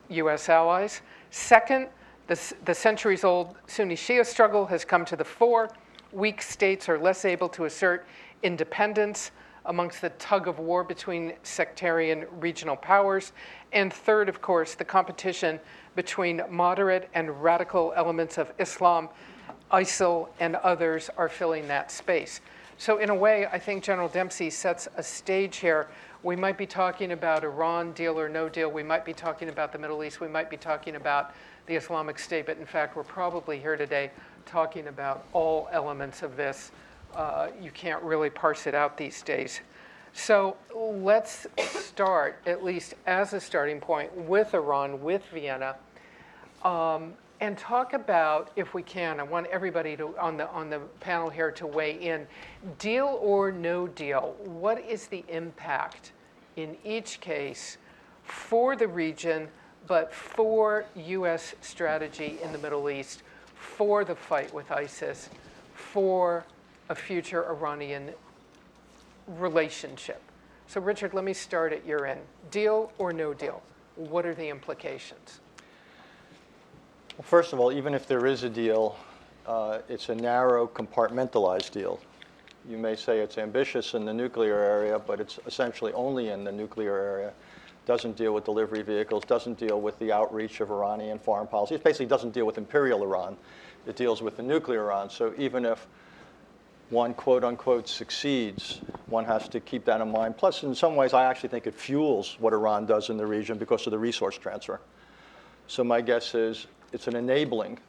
US 0.10 0.50
allies. 0.50 1.02
Second, 1.30 1.88
the, 2.26 2.54
the 2.66 2.74
centuries 2.74 3.24
old 3.24 3.56
Sunni 3.68 3.96
Shia 3.96 4.26
struggle 4.26 4.66
has 4.66 4.84
come 4.84 5.06
to 5.06 5.16
the 5.16 5.24
fore 5.24 5.70
weak 6.12 6.42
states 6.42 6.90
are 6.90 6.98
less 6.98 7.24
able 7.24 7.50
to 7.50 7.66
assert 7.66 8.08
independence 8.42 9.30
amongst 9.66 10.02
the 10.02 10.10
tug 10.12 10.48
of 10.48 10.60
war 10.60 10.84
between 10.84 11.34
sectarian 11.44 12.26
regional 12.40 12.76
powers. 12.76 13.32
And 13.72 13.92
third, 13.92 14.30
of 14.30 14.42
course, 14.42 14.76
the 14.76 14.86
competition 14.86 15.60
between 15.96 16.42
moderate 16.50 17.10
and 17.14 17.44
radical 17.44 17.94
elements 17.96 18.38
of 18.38 18.52
Islam, 18.60 19.10
ISIL, 19.72 20.30
and 20.40 20.56
others 20.58 21.10
are 21.18 21.30
filling 21.30 21.68
that 21.68 21.92
space. 21.92 22.42
So, 22.78 22.98
in 22.98 23.10
a 23.10 23.16
way, 23.16 23.46
I 23.46 23.60
think 23.60 23.84
General 23.84 24.10
Dempsey 24.10 24.50
sets 24.50 24.88
a 24.98 25.04
stage 25.04 25.58
here. 25.58 25.88
We 26.24 26.36
might 26.36 26.58
be 26.58 26.66
talking 26.66 27.12
about 27.12 27.44
Iran, 27.44 27.92
deal 27.94 28.20
or 28.20 28.28
no 28.28 28.50
deal. 28.50 28.72
We 28.72 28.84
might 28.84 29.06
be 29.06 29.14
talking 29.14 29.50
about 29.50 29.72
the 29.72 29.78
Middle 29.78 30.04
East. 30.04 30.20
We 30.20 30.28
might 30.28 30.50
be 30.50 30.58
talking 30.58 30.96
about 30.96 31.34
the 31.68 31.76
Islamic 31.76 32.18
State. 32.18 32.46
But 32.46 32.58
in 32.58 32.66
fact, 32.66 32.96
we're 32.96 33.04
probably 33.04 33.60
here 33.60 33.78
today 33.78 34.12
talking 34.46 34.88
about 34.88 35.26
all 35.34 35.70
elements 35.72 36.24
of 36.24 36.36
this. 36.36 36.72
Uh, 37.16 37.50
you 37.62 37.72
can't 37.72 38.02
really 38.04 38.30
parse 38.30 38.68
it 38.68 38.76
out 38.76 38.98
these 38.98 39.22
days. 39.22 39.62
So 40.14 40.58
let's 40.76 41.48
start, 41.60 42.40
at 42.46 42.64
least 42.64 42.96
as 43.06 43.34
a 43.34 43.40
starting 43.40 43.80
point, 43.80 44.16
with 44.16 44.54
Iran, 44.54 45.02
with 45.02 45.24
Vienna, 45.34 45.76
um, 46.64 47.14
and 47.40 47.58
talk 47.58 47.94
about, 47.94 48.52
if 48.56 48.74
we 48.74 48.84
can, 48.84 49.20
I 49.20 49.24
want 49.24 49.48
everybody 49.48 49.98
to, 49.98 50.18
on, 50.18 50.38
the, 50.38 50.48
on 50.50 50.70
the 50.70 50.80
panel 51.00 51.30
here 51.30 51.52
to 51.52 51.68
weigh 51.68 51.96
in. 52.00 52.28
Deal 52.78 53.18
or 53.22 53.52
no 53.52 53.88
deal, 53.88 54.36
what 54.40 54.80
is 54.80 55.08
the 55.08 55.26
impact 55.28 56.14
in 56.56 56.78
each 56.84 57.20
case 57.20 57.78
for 58.24 58.76
the 58.76 58.88
region, 58.88 59.48
but 59.88 60.14
for 60.14 60.86
U.S. 60.96 61.56
strategy 61.62 62.38
in 62.42 62.52
the 62.52 62.60
Middle 62.60 62.90
East? 62.90 63.24
for 63.64 64.04
the 64.04 64.16
fight 64.16 64.54
with 64.54 64.72
ISIS, 64.72 65.30
for 65.74 66.46
a 66.90 66.96
future 66.96 67.46
Iranian 67.50 68.12
relationship. 69.28 70.22
So, 70.68 70.82
Richard, 70.82 71.14
let 71.14 71.24
me 71.24 71.34
start 71.34 71.74
at 71.74 71.86
your 71.86 72.06
end. 72.06 72.22
Deal 72.52 72.92
or 72.98 73.14
no 73.14 73.34
deal? 73.34 73.62
What 73.96 74.26
are 74.26 74.34
the 74.34 74.48
implications? 74.50 75.40
Well, 77.18 77.24
first 77.24 77.54
of 77.54 77.60
all, 77.60 77.72
even 77.72 77.94
if 77.94 78.08
there 78.08 78.26
is 78.26 78.44
a 78.44 78.50
deal, 78.50 78.98
uh, 79.46 79.80
it's 79.88 80.10
a 80.10 80.16
narrow, 80.16 80.68
compartmentalized 80.68 81.72
deal. 81.72 82.00
You 82.68 82.78
may 82.78 82.96
say 82.96 83.20
it's 83.20 83.38
ambitious 83.38 83.94
in 83.94 84.06
the 84.06 84.14
nuclear 84.14 84.58
area, 84.58 84.98
but 84.98 85.20
it's 85.20 85.40
essentially 85.46 85.94
only 85.94 86.30
in 86.30 86.44
the 86.44 86.52
nuclear 86.52 86.98
area. 86.98 87.34
Doesn't 87.86 88.16
deal 88.16 88.34
with 88.34 88.46
delivery 88.46 88.82
vehicles, 88.82 89.26
doesn't 89.26 89.60
deal 89.60 89.82
with 89.82 90.00
the 90.00 90.12
outreach 90.14 90.62
of 90.62 90.72
Iranian 90.72 91.20
foreign 91.20 91.48
policy. 91.48 91.76
It 91.76 91.84
basically 91.84 92.06
doesn't 92.06 92.32
deal 92.32 92.46
with 92.46 92.58
imperial 92.58 93.04
Iran 93.04 93.36
it 93.86 93.96
deals 93.96 94.22
with 94.22 94.38
the 94.38 94.44
nuclear 94.44 94.84
Iran. 94.84 95.10
So 95.10 95.34
even 95.38 95.66
if 95.66 95.88
one 96.94 97.14
quote 97.14 97.44
unquote 97.44 97.90
succeeds, 97.90 98.80
one 99.08 99.26
has 99.26 99.50
to 99.50 99.60
keep 99.60 99.84
that 99.86 100.00
in 100.00 100.12
mind. 100.12 100.38
Plus, 100.38 100.64
in 100.64 100.74
some 100.76 100.96
ways, 100.96 101.14
I 101.14 101.26
actually 101.26 101.50
think 101.50 101.68
it 101.68 101.74
fuels 101.74 102.38
what 102.40 102.54
Iran 102.54 102.86
does 102.86 103.10
in 103.10 103.18
the 103.18 103.26
region 103.26 103.58
because 103.58 103.86
of 103.88 103.92
the 103.92 104.00
resource 104.00 104.38
transfer. 104.38 104.80
So 105.68 105.84
my 105.84 106.02
guess 106.02 106.36
is 106.36 106.68
it's 106.94 107.08
an 107.08 107.16
enabling 107.16 107.80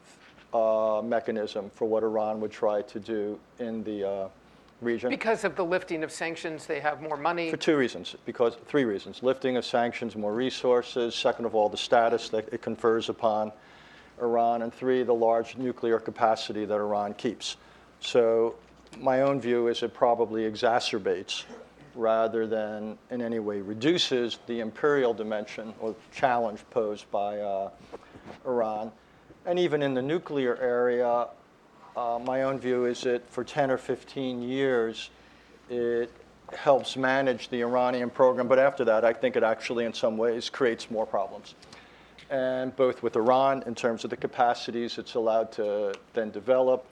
uh, 0.53 1.03
mechanism 1.05 1.71
for 1.75 1.87
what 1.87 2.03
Iran 2.03 2.41
would 2.41 2.51
try 2.51 2.83
to 2.83 2.99
do 2.99 3.39
in 3.59 3.85
the 3.85 4.09
uh, 4.09 4.29
region. 4.81 5.11
Because 5.11 5.45
of 5.45 5.57
the 5.57 5.65
lifting 5.65 6.03
of 6.03 6.11
sanctions, 6.11 6.67
they 6.67 6.81
have 6.81 7.03
more 7.03 7.17
money. 7.17 7.51
For 7.51 7.57
two 7.57 7.77
reasons. 7.77 8.17
Because 8.25 8.57
three 8.67 8.85
reasons: 8.85 9.23
lifting 9.23 9.57
of 9.57 9.65
sanctions, 9.65 10.17
more 10.17 10.33
resources. 10.33 11.15
Second 11.15 11.45
of 11.45 11.55
all, 11.55 11.69
the 11.69 11.77
status 11.77 12.29
that 12.31 12.49
it 12.53 12.63
confers 12.63 13.09
upon 13.09 13.53
Iran, 14.21 14.63
and 14.63 14.73
three, 14.73 15.03
the 15.03 15.15
large 15.15 15.57
nuclear 15.57 15.99
capacity 15.99 16.65
that 16.65 16.77
Iran 16.77 17.15
keeps. 17.15 17.57
So 18.01 18.55
my 18.99 19.23
own 19.23 19.41
view 19.41 19.69
is 19.69 19.83
it 19.83 19.95
probably 19.95 20.51
exacerbates 20.51 21.45
rather 21.95 22.47
than 22.47 22.99
in 23.11 23.23
any 23.23 23.39
way 23.39 23.61
reduces 23.61 24.39
the 24.47 24.61
imperial 24.61 25.15
dimension 25.15 25.73
or 25.81 25.95
challenge 26.13 26.61
posed 26.71 27.11
by 27.11 27.39
uh, 27.39 27.71
Iran. 28.47 28.91
And 29.47 29.59
even 29.59 29.83
in 29.83 29.95
the 29.95 30.03
nuclear 30.03 30.57
area, 30.57 31.29
uh, 31.97 32.19
my 32.25 32.43
own 32.43 32.59
view 32.59 32.87
is 32.87 33.03
that 33.03 33.29
for 33.31 33.45
10 33.45 33.71
or 33.71 33.79
15 33.79 34.43
years, 34.43 35.11
it 35.71 36.11
helps 36.53 36.97
manage 36.97 37.49
the 37.49 37.61
Iranian 37.61 38.11
program, 38.11 38.49
but 38.49 38.59
after 38.59 38.85
that, 38.85 39.05
I 39.05 39.13
think 39.13 39.37
it 39.37 39.43
actually, 39.43 39.85
in 39.85 39.95
some 39.95 40.17
ways, 40.17 40.51
creates 40.51 40.91
more 40.91 41.07
problems 41.07 41.55
and 42.31 42.75
both 42.77 43.03
with 43.03 43.17
Iran 43.17 43.63
in 43.67 43.75
terms 43.75 44.05
of 44.05 44.11
the 44.11 44.17
capacities 44.17 44.99
it's 44.99 45.15
allowed 45.15 45.53
to 45.53 45.95
then 46.13 46.31
develop, 46.31 46.87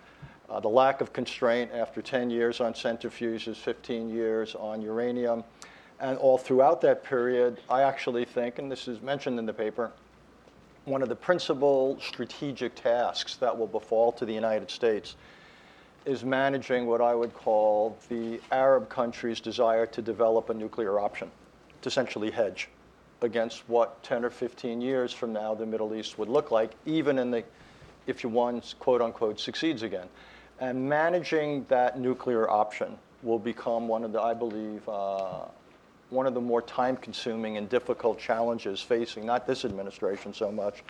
uh, 0.53 0.61
the 0.61 0.69
lack 0.69 1.01
of 1.01 1.12
constraint 1.15 1.71
after 1.73 2.03
10 2.03 2.29
years 2.29 2.61
on 2.61 2.75
centrifuges, 2.75 3.57
15 3.57 4.11
years 4.11 4.55
on 4.55 4.83
uranium. 4.83 5.43
And 5.99 6.19
all 6.19 6.37
throughout 6.37 6.83
that 6.83 7.03
period, 7.03 7.61
I 7.71 7.83
actually 7.83 8.27
think, 8.27 8.59
and 8.59 8.71
this 8.71 8.87
is 8.87 9.01
mentioned 9.01 9.38
in 9.38 9.47
the 9.47 9.53
paper, 9.53 9.93
one 10.85 11.01
of 11.01 11.09
the 11.09 11.17
principal 11.17 11.99
strategic 12.01 12.75
tasks 12.75 13.37
that 13.37 13.57
will 13.57 13.67
befall 13.67 14.12
to 14.12 14.27
the 14.27 14.33
United 14.35 14.71
States 14.71 15.17
is 16.05 16.25
managing 16.25 16.87
what 16.87 17.01
I 17.01 17.15
would 17.15 17.33
call 17.33 17.97
the 18.09 18.41
Arab 18.51 18.88
countries' 18.91 19.41
desire 19.41 19.87
to 19.87 20.03
develop 20.03 20.51
a 20.51 20.55
nuclear 20.55 21.01
option, 21.01 21.31
to 21.81 21.88
essentially 21.88 22.31
hedge 22.31 22.69
against 23.23 23.62
what 23.69 24.03
10 24.03 24.25
or 24.25 24.31
15 24.31 24.81
years 24.81 25.12
from 25.12 25.33
now 25.33 25.55
the 25.55 25.65
Middle 25.65 25.95
East 25.95 26.19
would 26.19 26.29
look 26.29 26.51
like, 26.51 26.73
even 26.85 27.19
in 27.19 27.31
the, 27.31 27.45
if 28.09 28.25
you 28.25 28.29
one 28.29 28.61
quote 28.81 29.01
unquote 29.01 29.41
succeeds 29.41 29.83
again. 29.83 30.09
And 30.61 30.88
managing 30.88 31.67
that 31.69 31.99
nuclear 31.99 32.49
option 32.49 32.97
will 33.23 33.38
become 33.38 33.88
one 33.88 34.05
of 34.05 34.12
the, 34.12 34.21
I 34.21 34.35
believe, 34.35 34.88
uh, 34.88 35.47
one 36.11 36.27
of 36.27 36.35
the 36.35 36.41
more 36.41 36.62
time-consuming 36.62 37.57
and 37.57 37.69
difficult 37.69 38.19
challenges 38.19 38.81
facing 38.81 39.25
not 39.25 39.47
this 39.47 39.65
administration 39.65 40.35
so 40.35 40.53
much, 40.53 40.85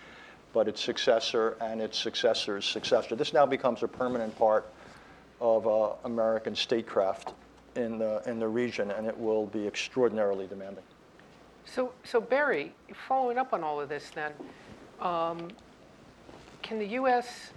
but 0.52 0.68
its 0.68 0.80
successor 0.80 1.56
and 1.60 1.80
its 1.80 1.98
successor's 1.98 2.64
successor. 2.64 3.16
This 3.16 3.32
now 3.32 3.46
becomes 3.46 3.82
a 3.82 3.88
permanent 3.88 4.36
part 4.36 4.66
of 5.40 5.66
uh, 5.66 5.92
American 6.04 6.54
statecraft 6.54 7.34
in 7.76 7.98
the, 7.98 8.22
in 8.26 8.38
the 8.38 8.48
region, 8.48 8.90
and 8.90 9.06
it 9.06 9.16
will 9.16 9.46
be 9.46 9.66
extraordinarily 9.66 10.46
demanding. 10.46 10.84
So, 11.64 11.92
so 12.04 12.20
Barry, 12.20 12.74
following 13.08 13.38
up 13.38 13.52
on 13.52 13.62
all 13.62 13.80
of 13.80 13.88
this 13.88 14.10
then, 14.10 14.32
um, 15.00 15.48
can 16.62 16.78
the 16.78 16.86
U.S., 16.86 17.52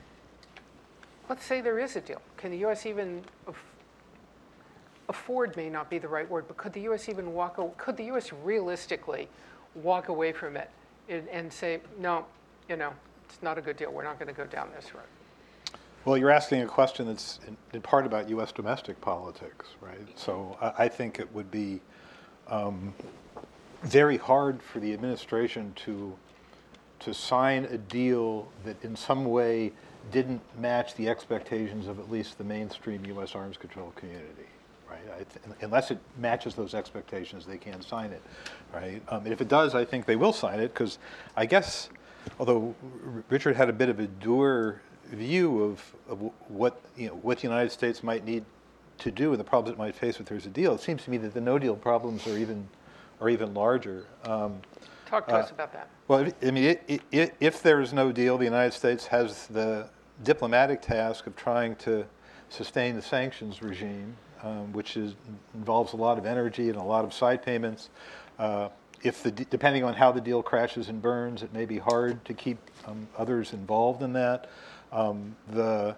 let's 1.30 1.46
say 1.46 1.62
there 1.62 1.80
is 1.80 1.96
a 1.96 2.02
deal, 2.02 2.22
can 2.38 2.52
the 2.52 2.58
U.S. 2.60 2.86
even 2.86 3.24
aff- 3.48 3.74
afford 5.10 5.56
may 5.56 5.70
not 5.70 5.90
be 5.90 5.98
the 5.98 6.08
right 6.08 6.30
word, 6.30 6.46
but 6.48 6.58
could 6.58 6.74
the 6.74 6.82
U.S. 6.82 7.10
even 7.10 7.34
walk, 7.34 7.60
could 7.78 7.98
the 7.98 8.06
U.S. 8.06 8.32
realistically 8.44 9.28
walk 9.76 10.10
away 10.10 10.32
from 10.32 10.58
it 10.58 10.70
and, 11.10 11.28
and 11.30 11.52
say, 11.52 11.80
no, 12.00 12.26
you 12.70 12.76
know, 12.76 12.94
it's 13.28 13.42
not 13.42 13.58
a 13.58 13.62
good 13.62 13.78
deal, 13.78 13.92
we're 13.92 14.04
not 14.04 14.20
going 14.20 14.28
to 14.28 14.34
go 14.34 14.46
down 14.46 14.70
this 14.76 14.94
road? 14.94 15.04
Well, 16.06 16.18
you're 16.18 16.32
asking 16.32 16.62
a 16.62 16.68
question 16.68 17.08
that's 17.08 17.40
in, 17.48 17.58
in 17.74 17.82
part 17.82 18.06
about 18.06 18.30
U.S. 18.30 18.52
domestic 18.52 19.00
politics, 19.02 19.70
right? 19.82 20.08
So 20.16 20.58
I, 20.62 20.84
I 20.84 20.88
think 20.88 21.20
it 21.20 21.34
would 21.34 21.50
be 21.50 21.82
um, 22.48 22.94
very 23.82 24.18
hard 24.18 24.62
for 24.62 24.80
the 24.80 24.94
administration 24.94 25.74
to 25.86 26.16
to 27.00 27.14
sign 27.14 27.66
a 27.66 27.78
deal 27.78 28.48
that 28.64 28.82
in 28.84 28.96
some 28.96 29.26
way 29.26 29.72
didn't 30.12 30.42
match 30.60 30.96
the 30.96 31.10
expectations 31.10 31.88
of 31.88 32.00
at 32.00 32.10
least 32.12 32.38
the 32.38 32.44
mainstream 32.44 33.06
U.S. 33.08 33.36
arms 33.36 33.58
control 33.58 33.92
community, 33.96 34.48
right? 34.90 35.00
I 35.14 35.18
th- 35.18 35.58
unless 35.62 35.92
it 35.92 36.00
matches 36.18 36.56
those 36.56 36.74
expectations, 36.74 37.46
they 37.46 37.58
can't 37.58 37.84
sign 37.84 38.12
it, 38.12 38.22
right? 38.74 39.02
Um, 39.10 39.24
and 39.26 39.34
if 39.34 39.42
it 39.42 39.48
does, 39.48 39.74
I 39.76 39.84
think 39.86 40.06
they 40.06 40.16
will 40.16 40.34
sign 40.34 40.60
it 40.60 40.74
because 40.74 41.00
I 41.36 41.46
guess, 41.46 41.90
although 42.40 42.76
R- 43.06 43.24
Richard 43.30 43.56
had 43.56 43.70
a 43.70 43.74
bit 43.74 43.90
of 43.90 44.00
a 44.00 44.08
dour 44.08 44.82
view 45.08 45.64
of, 45.64 45.96
of 46.10 46.20
what 46.48 46.82
you 46.98 47.08
know 47.08 47.16
what 47.16 47.38
the 47.38 47.44
United 47.44 47.72
States 47.72 48.02
might 48.04 48.26
need 48.26 48.44
to 48.98 49.12
do 49.12 49.32
and 49.32 49.40
the 49.40 49.44
problems 49.44 49.74
it 49.74 49.78
might 49.78 49.94
face 49.96 50.20
if 50.20 50.26
there's 50.26 50.46
a 50.46 50.50
deal, 50.50 50.74
it 50.74 50.82
seems 50.82 51.04
to 51.04 51.10
me 51.12 51.18
that 51.18 51.34
the 51.34 51.42
no 51.42 51.60
deal 51.60 51.76
problems 51.76 52.26
are 52.28 52.38
even 52.38 52.68
are 53.22 53.30
even 53.30 53.54
larger. 53.54 54.06
Um, 54.24 54.62
Talk 55.06 55.28
to 55.28 55.36
us 55.36 55.52
about 55.52 55.72
that. 55.74 55.88
well, 56.08 56.28
I 56.42 56.50
mean, 56.52 56.78
i- 56.90 57.00
i- 57.14 57.32
if 57.40 57.62
there 57.62 57.80
is 57.80 57.94
no 57.94 58.12
deal, 58.12 58.38
the 58.40 58.46
United 58.46 58.74
States 58.74 59.06
has 59.08 59.46
the 59.48 59.88
diplomatic 60.24 60.82
task 60.82 61.28
of 61.28 61.36
trying 61.36 61.76
to 61.78 62.06
sustain 62.50 62.96
the 62.96 63.02
sanctions 63.02 63.62
regime, 63.62 64.16
um, 64.44 64.72
which 64.74 64.98
is, 64.98 65.16
involves 65.54 65.94
a 65.94 65.98
lot 65.98 66.18
of 66.18 66.26
energy 66.26 66.70
and 66.70 66.78
a 66.78 66.84
lot 66.84 67.04
of 67.04 67.14
side 67.14 67.44
payments. 67.44 67.90
Uh, 68.40 68.70
If 69.04 69.24
the, 69.24 69.32
de- 69.32 69.46
depending 69.46 69.84
on 69.84 69.94
how 69.94 70.12
the 70.12 70.22
deal 70.22 70.42
crashes 70.42 70.90
and 70.90 71.02
burns, 71.02 71.44
it 71.44 71.54
may 71.54 71.66
be 71.66 71.78
hard 71.78 72.24
to 72.26 72.34
keep 72.34 72.58
um, 72.88 73.08
others 73.18 73.54
involved 73.54 74.02
in 74.02 74.14
that. 74.14 74.50
Um, 74.92 75.36
The, 75.52 75.96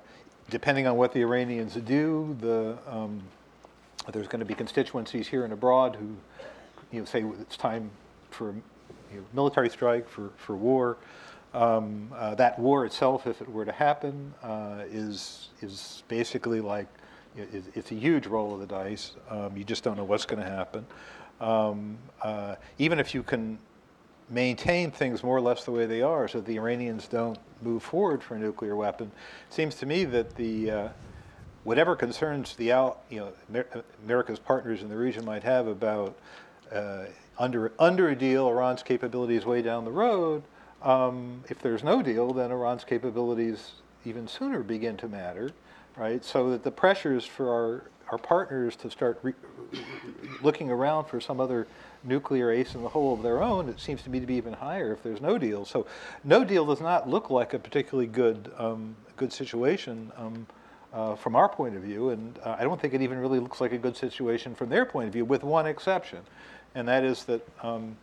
depending 0.50 0.88
on 0.88 0.98
what 0.98 1.12
the 1.14 1.22
Iranians 1.22 1.76
do, 1.76 2.36
the, 2.40 2.78
um, 2.88 3.22
there's 4.12 4.28
going 4.28 4.40
to 4.40 4.46
be 4.46 4.56
constituencies 4.56 5.28
here 5.28 5.44
and 5.44 5.54
abroad 5.54 5.96
who, 5.96 6.16
you 6.92 7.00
know, 7.00 7.06
say 7.06 7.24
it's 7.42 7.58
time 7.58 7.90
for 8.30 8.54
you 9.12 9.20
know, 9.20 9.26
military 9.34 9.70
strike, 9.70 10.08
for, 10.10 10.32
for 10.38 10.56
war. 10.56 10.98
Um, 11.54 12.12
uh, 12.16 12.36
that 12.36 12.60
war 12.60 12.86
itself, 12.86 13.26
if 13.26 13.42
it 13.42 13.50
were 13.50 13.66
to 13.66 13.72
happen, 13.72 14.34
uh, 14.44 14.84
is, 14.92 15.50
is 15.62 16.04
basically 16.08 16.62
like, 16.62 16.88
it, 17.36 17.64
it's 17.74 17.92
a 17.92 17.96
huge 17.96 18.28
roll 18.28 18.54
of 18.54 18.60
the 18.60 18.68
dice. 18.68 19.12
Um, 19.30 19.56
you 19.56 19.64
just 19.64 19.84
don't 19.84 19.98
know 19.98 20.04
what's 20.04 20.26
going 20.26 20.44
to 20.44 20.50
happen. 20.50 20.86
Um, 21.40 21.98
uh, 22.22 22.56
even 22.78 23.00
if 23.00 23.14
you 23.14 23.24
can 23.24 23.60
maintain 24.30 24.92
things 24.92 25.24
more 25.24 25.38
or 25.38 25.42
less 25.42 25.64
the 25.64 25.72
way 25.72 25.86
they 25.86 26.02
are 26.02 26.28
so 26.28 26.42
the 26.42 26.56
Iranians 26.56 27.08
don't 27.08 27.38
move 27.62 27.82
forward 27.82 28.22
for 28.22 28.36
a 28.36 28.40
nuclear 28.40 28.76
weapon, 28.76 29.12
it 29.48 29.54
seems 29.54 29.76
to 29.76 29.86
me 29.86 30.04
that 30.06 30.36
the, 30.36 30.72
uh, 30.72 30.90
whatever 31.64 31.96
concerns 31.96 32.56
the 32.56 32.72
out, 32.72 33.00
you 33.10 33.20
know, 33.20 33.64
America's 34.06 34.40
partners 34.40 34.82
in 34.82 34.90
the 34.90 34.96
region 34.96 35.26
might 35.26 35.44
have 35.44 35.68
about 35.68 36.18
uh, 36.72 37.06
under 37.38 37.72
under 37.78 38.10
a 38.10 38.16
deal, 38.16 38.48
Iran's 38.48 38.84
capabilities 38.84 39.46
way 39.46 39.62
down 39.62 39.86
the 39.86 39.92
road. 39.92 40.44
Um, 40.82 41.44
if 41.50 41.60
there's 41.60 41.84
no 41.84 42.02
deal, 42.02 42.34
then 42.34 42.52
Iran's 42.52 42.84
capabilities 42.84 43.74
even 44.06 44.28
sooner 44.28 44.62
begin 44.62 44.96
to 44.98 45.08
matter, 45.08 45.52
right? 45.96 46.24
So 46.24 46.52
that 46.52 46.64
the 46.64 46.72
pressures 46.72 47.26
for 47.26 47.52
our 47.52 47.84
our 48.10 48.18
partners 48.18 48.76
to 48.78 48.90
start 48.90 49.20
re- 49.22 49.34
looking 50.42 50.72
around 50.72 51.06
for 51.06 51.20
some 51.20 51.42
other 51.42 51.68
nuclear 52.04 52.52
ace 52.52 52.74
in 52.74 52.82
the 52.82 52.90
hole 52.90 53.14
of 53.14 53.22
their 53.22 53.42
own, 53.42 53.68
it 53.68 53.80
seems 53.80 54.02
to 54.02 54.10
me 54.10 54.20
to 54.20 54.26
be 54.26 54.36
even 54.36 54.54
higher 54.54 54.94
if 54.94 55.04
there's 55.04 55.20
no 55.20 55.38
deal. 55.38 55.66
So, 55.66 55.86
no 56.24 56.44
deal 56.44 56.66
does 56.66 56.80
not 56.80 57.10
look 57.10 57.30
like 57.30 57.54
a 57.54 57.60
particularly 57.60 58.08
good 58.08 58.52
um, 58.58 58.96
good 59.18 59.34
situation 59.34 60.12
um, 60.16 60.48
uh, 60.94 61.16
from 61.16 61.36
our 61.36 61.50
point 61.50 61.76
of 61.76 61.82
view, 61.82 62.10
and 62.12 62.40
uh, 62.44 62.56
I 62.58 62.64
don't 62.64 62.80
think 62.80 62.94
it 62.94 63.02
even 63.02 63.18
really 63.18 63.40
looks 63.40 63.60
like 63.60 63.74
a 63.74 63.78
good 63.78 63.98
situation 63.98 64.56
from 64.56 64.70
their 64.70 64.86
point 64.86 65.08
of 65.08 65.14
view, 65.14 65.26
with 65.26 65.44
one 65.44 65.66
exception, 65.66 66.20
and 66.76 66.88
that 66.88 67.04
is 67.04 67.26
that. 67.26 67.46
Um, 67.62 67.98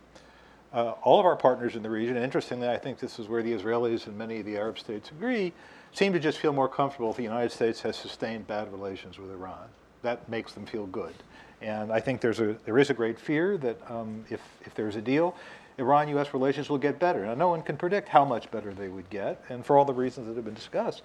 uh, 0.73 0.91
all 1.03 1.19
of 1.19 1.25
our 1.25 1.35
partners 1.35 1.75
in 1.75 1.83
the 1.83 1.89
region, 1.89 2.17
interestingly, 2.17 2.67
I 2.67 2.77
think 2.77 2.99
this 2.99 3.19
is 3.19 3.27
where 3.27 3.41
the 3.41 3.53
Israelis 3.53 4.07
and 4.07 4.17
many 4.17 4.39
of 4.39 4.45
the 4.45 4.57
Arab 4.57 4.77
states 4.77 5.11
agree, 5.11 5.53
seem 5.93 6.11
to 6.13 6.19
just 6.19 6.39
feel 6.39 6.53
more 6.53 6.67
comfortable 6.67 7.09
if 7.11 7.17
the 7.17 7.23
United 7.23 7.51
States 7.51 7.81
has 7.81 7.95
sustained 7.95 8.47
bad 8.47 8.71
relations 8.71 9.17
with 9.17 9.31
Iran. 9.31 9.67
That 10.01 10.27
makes 10.27 10.53
them 10.53 10.65
feel 10.65 10.85
good. 10.87 11.13
And 11.61 11.91
I 11.91 11.99
think 11.99 12.21
there's 12.21 12.41
a, 12.41 12.57
there 12.65 12.77
is 12.77 12.89
a 12.89 12.93
great 12.93 13.17
fear 13.17 13.57
that 13.57 13.79
um, 13.89 14.25
if, 14.29 14.41
if 14.65 14.75
there's 14.75 14.97
a 14.97 15.01
deal, 15.01 15.35
Iran 15.77 16.07
US 16.17 16.33
relations 16.33 16.69
will 16.69 16.77
get 16.77 16.99
better. 16.99 17.25
Now, 17.25 17.33
no 17.33 17.49
one 17.49 17.61
can 17.61 17.77
predict 17.77 18.09
how 18.09 18.25
much 18.25 18.49
better 18.51 18.73
they 18.73 18.87
would 18.87 19.09
get, 19.09 19.43
and 19.49 19.65
for 19.65 19.77
all 19.77 19.85
the 19.85 19.93
reasons 19.93 20.27
that 20.27 20.35
have 20.35 20.45
been 20.45 20.53
discussed. 20.53 21.01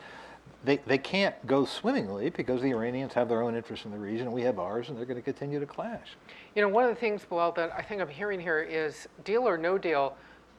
They, 0.62 0.76
they 0.86 0.98
can't 0.98 1.34
go 1.46 1.64
swimmingly 1.64 2.28
because 2.30 2.60
the 2.60 2.70
Iranians 2.70 3.14
have 3.14 3.28
their 3.28 3.42
own 3.42 3.56
interests 3.56 3.86
in 3.86 3.92
the 3.92 3.98
region, 3.98 4.26
and 4.26 4.34
we 4.34 4.42
have 4.42 4.58
ours, 4.58 4.88
and 4.88 4.98
they're 4.98 5.06
going 5.06 5.16
to 5.16 5.22
continue 5.22 5.58
to 5.58 5.66
clash. 5.66 6.16
You 6.54 6.62
know, 6.62 6.68
one 6.68 6.84
of 6.84 6.90
the 6.90 7.00
things, 7.00 7.24
Bilal, 7.24 7.52
that 7.52 7.72
I 7.72 7.80
think 7.80 8.02
I'm 8.02 8.08
hearing 8.08 8.38
here 8.40 8.60
is 8.60 9.08
deal 9.24 9.48
or 9.48 9.56
no 9.56 9.78
deal, 9.78 10.16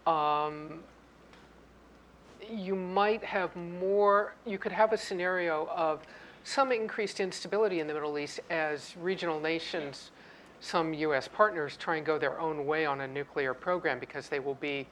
um, 0.08 0.80
you 2.50 2.76
might 2.76 3.24
have 3.24 3.56
more, 3.56 4.34
you 4.46 4.58
could 4.58 4.72
have 4.72 4.92
a 4.92 4.98
scenario 4.98 5.68
of 5.68 6.02
some 6.44 6.72
increased 6.72 7.20
instability 7.20 7.80
in 7.80 7.88
the 7.88 7.94
Middle 7.94 8.18
East 8.18 8.40
as 8.50 8.96
regional 9.00 9.40
nations, 9.40 10.10
some 10.60 10.94
U.S. 10.94 11.28
partners 11.28 11.78
try 11.78 11.98
and 11.98 12.06
go 12.06 12.18
their 12.18 12.40
own 12.40 12.66
way 12.66 12.86
on 12.86 13.02
a 13.02 13.08
nuclear 13.08 13.54
program 13.54 14.00
because 14.00 14.30
they 14.30 14.40
will 14.40 14.56
be, 14.56 14.88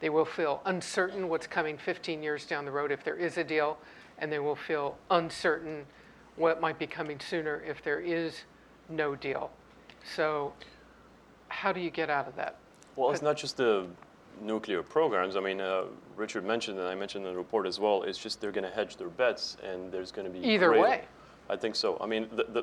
they 0.00 0.10
will 0.10 0.24
feel 0.24 0.62
uncertain 0.66 1.28
what's 1.28 1.46
coming 1.46 1.76
15 1.76 2.22
years 2.22 2.44
down 2.46 2.64
the 2.64 2.70
road 2.70 2.92
if 2.92 3.02
there 3.02 3.16
is 3.16 3.38
a 3.38 3.44
deal, 3.44 3.78
and 4.18 4.30
they 4.30 4.38
will 4.38 4.56
feel 4.56 4.96
uncertain 5.10 5.84
what 6.36 6.60
might 6.60 6.78
be 6.78 6.86
coming 6.86 7.20
sooner 7.20 7.62
if 7.66 7.82
there 7.82 8.00
is 8.00 8.42
no 8.88 9.14
deal. 9.14 9.50
So, 10.14 10.52
how 11.48 11.72
do 11.72 11.80
you 11.80 11.90
get 11.90 12.10
out 12.10 12.26
of 12.26 12.36
that? 12.36 12.56
Well, 12.96 13.10
it's 13.10 13.22
not 13.22 13.36
just 13.36 13.56
the 13.56 13.86
nuclear 14.40 14.82
programs. 14.82 15.36
I 15.36 15.40
mean, 15.40 15.60
uh, 15.60 15.84
Richard 16.16 16.44
mentioned, 16.44 16.78
and 16.78 16.88
I 16.88 16.94
mentioned 16.94 17.26
in 17.26 17.32
the 17.32 17.36
report 17.36 17.66
as 17.66 17.78
well, 17.78 18.02
it's 18.02 18.18
just 18.18 18.40
they're 18.40 18.52
going 18.52 18.68
to 18.68 18.74
hedge 18.74 18.96
their 18.96 19.08
bets, 19.08 19.56
and 19.62 19.92
there's 19.92 20.10
going 20.10 20.26
to 20.26 20.32
be 20.38 20.46
Either 20.46 20.68
greater- 20.68 20.82
way. 20.82 21.04
I 21.50 21.56
think 21.56 21.74
so. 21.76 21.98
I 22.00 22.06
mean, 22.06 22.28
the, 22.34 22.44
the, 22.44 22.62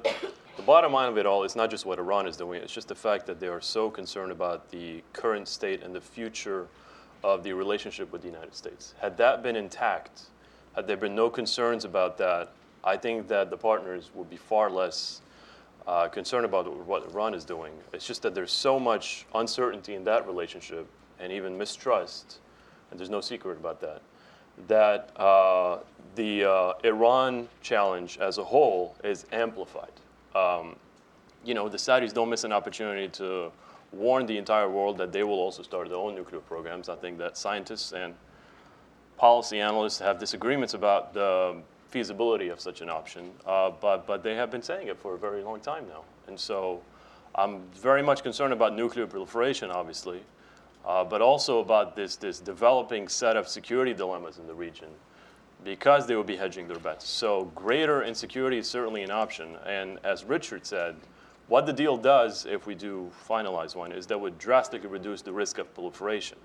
the 0.55 0.63
bottom 0.63 0.93
line 0.93 1.09
of 1.09 1.17
it 1.17 1.25
all 1.25 1.43
is 1.43 1.55
not 1.55 1.69
just 1.69 1.85
what 1.85 1.99
Iran 1.99 2.25
is 2.25 2.37
doing, 2.37 2.61
it's 2.61 2.73
just 2.73 2.87
the 2.87 2.95
fact 2.95 3.27
that 3.27 3.39
they 3.39 3.47
are 3.47 3.61
so 3.61 3.89
concerned 3.89 4.31
about 4.31 4.71
the 4.71 5.03
current 5.13 5.47
state 5.47 5.83
and 5.83 5.93
the 5.93 6.01
future 6.01 6.67
of 7.23 7.43
the 7.43 7.53
relationship 7.53 8.11
with 8.11 8.21
the 8.21 8.27
United 8.29 8.55
States. 8.55 8.95
Had 8.99 9.17
that 9.17 9.43
been 9.43 9.55
intact, 9.55 10.23
had 10.79 10.87
there 10.87 10.95
been 10.95 11.13
no 11.13 11.29
concerns 11.29 11.83
about 11.83 12.17
that, 12.19 12.53
I 12.85 12.95
think 12.95 13.27
that 13.27 13.49
the 13.49 13.57
partners 13.57 14.11
would 14.15 14.29
be 14.29 14.37
far 14.37 14.69
less 14.69 15.19
uh, 15.85 16.07
concerned 16.07 16.45
about 16.45 16.73
what 16.87 17.03
Iran 17.09 17.33
is 17.33 17.43
doing. 17.43 17.73
It's 17.91 18.07
just 18.07 18.21
that 18.21 18.33
there's 18.33 18.53
so 18.53 18.79
much 18.79 19.25
uncertainty 19.35 19.95
in 19.95 20.05
that 20.05 20.25
relationship 20.25 20.87
and 21.19 21.33
even 21.33 21.57
mistrust, 21.57 22.37
and 22.89 22.97
there's 22.97 23.09
no 23.09 23.19
secret 23.19 23.57
about 23.57 23.81
that, 23.81 24.01
that 24.69 25.11
uh, 25.19 25.79
the 26.15 26.45
uh, 26.45 26.73
Iran 26.85 27.49
challenge 27.61 28.17
as 28.19 28.37
a 28.37 28.43
whole 28.45 28.95
is 29.03 29.25
amplified. 29.33 29.91
Um, 30.33 30.77
you 31.43 31.55
know, 31.55 31.67
the 31.67 31.77
Saudis 31.77 32.13
don't 32.13 32.29
miss 32.29 32.45
an 32.45 32.53
opportunity 32.53 33.09
to 33.09 33.51
warn 33.91 34.25
the 34.25 34.37
entire 34.37 34.69
world 34.69 34.97
that 34.99 35.11
they 35.11 35.23
will 35.23 35.39
also 35.39 35.61
start 35.61 35.89
their 35.89 35.97
own 35.97 36.15
nuclear 36.15 36.39
programs. 36.39 36.87
I 36.87 36.95
think 36.95 37.17
that 37.17 37.35
scientists 37.35 37.91
and 37.91 38.13
policy 39.19 39.59
analysts 39.59 39.99
have 39.99 40.17
disagreements 40.17 40.73
about 40.73 41.13
the 41.13 41.57
feasibility 41.89 42.47
of 42.47 42.61
such 42.61 42.79
an 42.81 42.89
option, 42.89 43.31
uh, 43.45 43.69
but, 43.69 44.07
but 44.07 44.23
they 44.23 44.33
have 44.33 44.49
been 44.49 44.61
saying 44.61 44.87
it 44.87 44.97
for 44.97 45.13
a 45.13 45.17
very 45.17 45.43
long 45.43 45.59
time 45.59 45.85
now. 45.89 46.03
And 46.27 46.39
so 46.39 46.81
I'm 47.35 47.61
very 47.73 48.01
much 48.01 48.23
concerned 48.23 48.53
about 48.53 48.75
nuclear 48.75 49.05
proliferation, 49.05 49.71
obviously, 49.71 50.21
uh, 50.85 51.03
but 51.03 51.21
also 51.21 51.59
about 51.59 51.97
this, 51.97 52.15
this 52.15 52.39
developing 52.39 53.09
set 53.09 53.35
of 53.35 53.47
security 53.47 53.93
dilemmas 53.93 54.37
in 54.37 54.47
the 54.47 54.53
region 54.53 54.87
because 55.65 56.07
they 56.07 56.15
will 56.15 56.23
be 56.23 56.37
hedging 56.37 56.69
their 56.69 56.79
bets. 56.79 57.05
So 57.05 57.51
greater 57.53 58.03
insecurity 58.03 58.59
is 58.59 58.69
certainly 58.69 59.03
an 59.03 59.11
option. 59.11 59.57
And 59.65 59.99
as 60.05 60.23
Richard 60.23 60.65
said, 60.65 60.95
What 61.49 61.65
the 61.65 61.73
deal 61.73 61.97
does, 61.97 62.45
if 62.45 62.65
we 62.65 62.75
do 62.75 63.11
finalize 63.27 63.75
one, 63.75 63.91
is 63.91 64.07
that 64.07 64.21
would 64.21 64.37
drastically 64.37 64.87
reduce 64.87 65.21
the 65.21 65.33
risk 65.33 65.57
of 65.57 65.73
proliferation. 65.73 66.37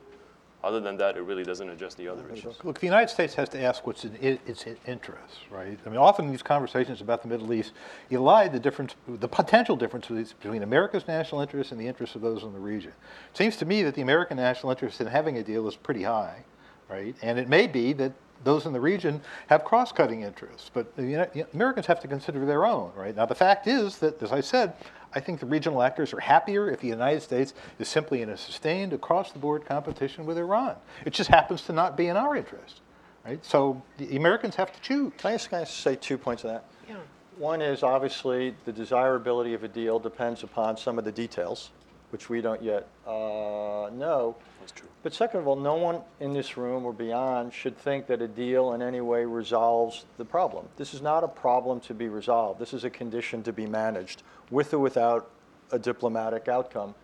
Other 0.64 0.80
than 0.80 0.96
that, 0.96 1.18
it 1.18 1.20
really 1.20 1.44
doesn't 1.44 1.68
address 1.68 1.94
the 1.94 2.08
other 2.08 2.26
issues. 2.32 2.56
Look, 2.64 2.80
the 2.80 2.86
United 2.86 3.10
States 3.10 3.34
has 3.34 3.50
to 3.50 3.62
ask 3.62 3.86
what's 3.86 4.06
in 4.06 4.38
its 4.46 4.64
interests, 4.86 5.40
right? 5.50 5.78
I 5.84 5.88
mean, 5.90 5.98
often 5.98 6.30
these 6.30 6.42
conversations 6.42 7.02
about 7.02 7.20
the 7.20 7.28
Middle 7.28 7.52
East, 7.52 7.72
you 8.08 8.18
lie 8.18 8.48
the 8.48 8.58
difference, 8.58 8.94
the 9.06 9.28
potential 9.28 9.76
difference 9.76 10.08
between 10.08 10.62
America's 10.62 11.06
national 11.06 11.42
interests 11.42 11.70
and 11.70 11.78
the 11.78 11.86
interests 11.86 12.16
of 12.16 12.22
those 12.22 12.44
in 12.44 12.54
the 12.54 12.58
region. 12.58 12.92
It 13.30 13.36
seems 13.36 13.58
to 13.58 13.66
me 13.66 13.82
that 13.82 13.94
the 13.94 14.00
American 14.00 14.38
national 14.38 14.70
interest 14.70 15.02
in 15.02 15.06
having 15.06 15.36
a 15.36 15.42
deal 15.42 15.68
is 15.68 15.76
pretty 15.76 16.04
high, 16.04 16.44
right? 16.88 17.14
And 17.20 17.38
it 17.38 17.50
may 17.50 17.66
be 17.66 17.92
that 17.92 18.12
those 18.44 18.66
in 18.66 18.72
the 18.72 18.80
region 18.80 19.20
have 19.48 19.64
cross-cutting 19.64 20.22
interests, 20.22 20.70
but 20.72 20.94
the 20.96 21.02
Uni- 21.02 21.44
Americans 21.54 21.86
have 21.86 22.00
to 22.00 22.08
consider 22.08 22.44
their 22.46 22.64
own, 22.66 22.92
right? 22.94 23.16
Now, 23.16 23.26
the 23.26 23.34
fact 23.34 23.66
is 23.66 23.98
that, 23.98 24.22
as 24.22 24.32
I 24.32 24.40
said, 24.40 24.74
I 25.14 25.20
think 25.20 25.40
the 25.40 25.46
regional 25.46 25.82
actors 25.82 26.12
are 26.12 26.20
happier 26.20 26.68
if 26.70 26.80
the 26.80 26.88
United 26.88 27.22
States 27.22 27.54
is 27.78 27.88
simply 27.88 28.22
in 28.22 28.28
a 28.28 28.36
sustained, 28.36 28.92
across-the-board 28.92 29.64
competition 29.64 30.26
with 30.26 30.38
Iran. 30.38 30.76
It 31.04 31.12
just 31.12 31.30
happens 31.30 31.62
to 31.62 31.72
not 31.72 31.96
be 31.96 32.08
in 32.08 32.16
our 32.16 32.36
interest, 32.36 32.80
right? 33.24 33.44
So 33.44 33.82
the 33.96 34.16
Americans 34.16 34.56
have 34.56 34.72
to 34.72 34.80
choose. 34.80 35.12
Can 35.18 35.30
I 35.30 35.34
just, 35.34 35.48
can 35.50 35.58
I 35.60 35.64
just 35.64 35.78
say 35.78 35.96
two 35.96 36.18
points 36.18 36.44
on 36.44 36.52
that? 36.52 36.64
Yeah. 36.88 36.96
One 37.38 37.62
is 37.62 37.82
obviously 37.82 38.54
the 38.64 38.72
desirability 38.72 39.54
of 39.54 39.64
a 39.64 39.68
deal 39.68 39.98
depends 39.98 40.42
upon 40.42 40.76
some 40.76 40.98
of 40.98 41.04
the 41.04 41.12
details, 41.12 41.70
which 42.14 42.28
we 42.28 42.40
don't 42.40 42.62
yet 42.62 42.86
uh, 43.08 43.90
know. 43.92 44.36
That's 44.60 44.70
true. 44.70 44.86
But 45.02 45.12
second 45.12 45.40
of 45.40 45.48
all, 45.48 45.56
no 45.56 45.74
one 45.74 46.00
in 46.20 46.32
this 46.32 46.56
room 46.56 46.84
or 46.84 46.92
beyond 46.92 47.52
should 47.52 47.76
think 47.76 48.06
that 48.06 48.22
a 48.22 48.28
deal 48.28 48.72
in 48.74 48.82
any 48.82 49.00
way 49.00 49.24
resolves 49.24 50.04
the 50.16 50.24
problem. 50.24 50.68
This 50.76 50.94
is 50.94 51.02
not 51.02 51.24
a 51.24 51.28
problem 51.28 51.80
to 51.80 51.92
be 51.92 52.06
resolved. 52.06 52.60
This 52.60 52.72
is 52.72 52.84
a 52.84 52.88
condition 52.88 53.42
to 53.42 53.52
be 53.52 53.66
managed 53.66 54.22
with 54.52 54.72
or 54.72 54.78
without 54.78 55.28
a 55.72 55.78
diplomatic 55.80 56.46
outcome 56.46 56.94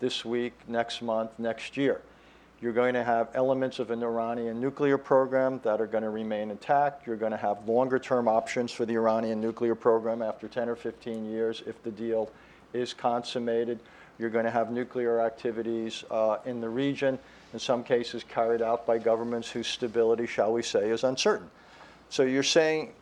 this 0.00 0.24
week, 0.24 0.54
next 0.66 1.02
month, 1.02 1.32
next 1.38 1.76
year. 1.76 2.00
You're 2.62 2.72
going 2.72 2.94
to 2.94 3.04
have 3.04 3.28
elements 3.34 3.78
of 3.78 3.90
an 3.90 4.02
Iranian 4.02 4.58
nuclear 4.58 4.96
program 4.96 5.60
that 5.64 5.82
are 5.82 5.86
going 5.86 6.04
to 6.04 6.08
remain 6.08 6.50
intact. 6.50 7.06
You're 7.06 7.16
going 7.16 7.32
to 7.32 7.36
have 7.36 7.68
longer 7.68 7.98
term 7.98 8.26
options 8.26 8.72
for 8.72 8.86
the 8.86 8.94
Iranian 8.94 9.38
nuclear 9.38 9.74
program 9.74 10.22
after 10.22 10.48
10 10.48 10.70
or 10.70 10.76
15 10.76 11.30
years 11.30 11.62
if 11.66 11.82
the 11.82 11.90
deal 11.90 12.30
is 12.72 12.94
consummated. 12.94 13.80
You're 14.20 14.28
going 14.28 14.44
to 14.44 14.50
have 14.50 14.70
nuclear 14.70 15.18
activities 15.18 16.04
uh, 16.10 16.36
in 16.44 16.60
the 16.60 16.68
region, 16.68 17.18
in 17.54 17.58
some 17.58 17.82
cases 17.82 18.22
carried 18.22 18.60
out 18.60 18.86
by 18.86 18.98
governments 18.98 19.50
whose 19.50 19.66
stability, 19.66 20.26
shall 20.26 20.52
we 20.52 20.62
say, 20.62 20.90
is 20.90 21.04
uncertain. 21.04 21.50
So 22.10 22.24
you're 22.24 22.42
saying 22.42 22.92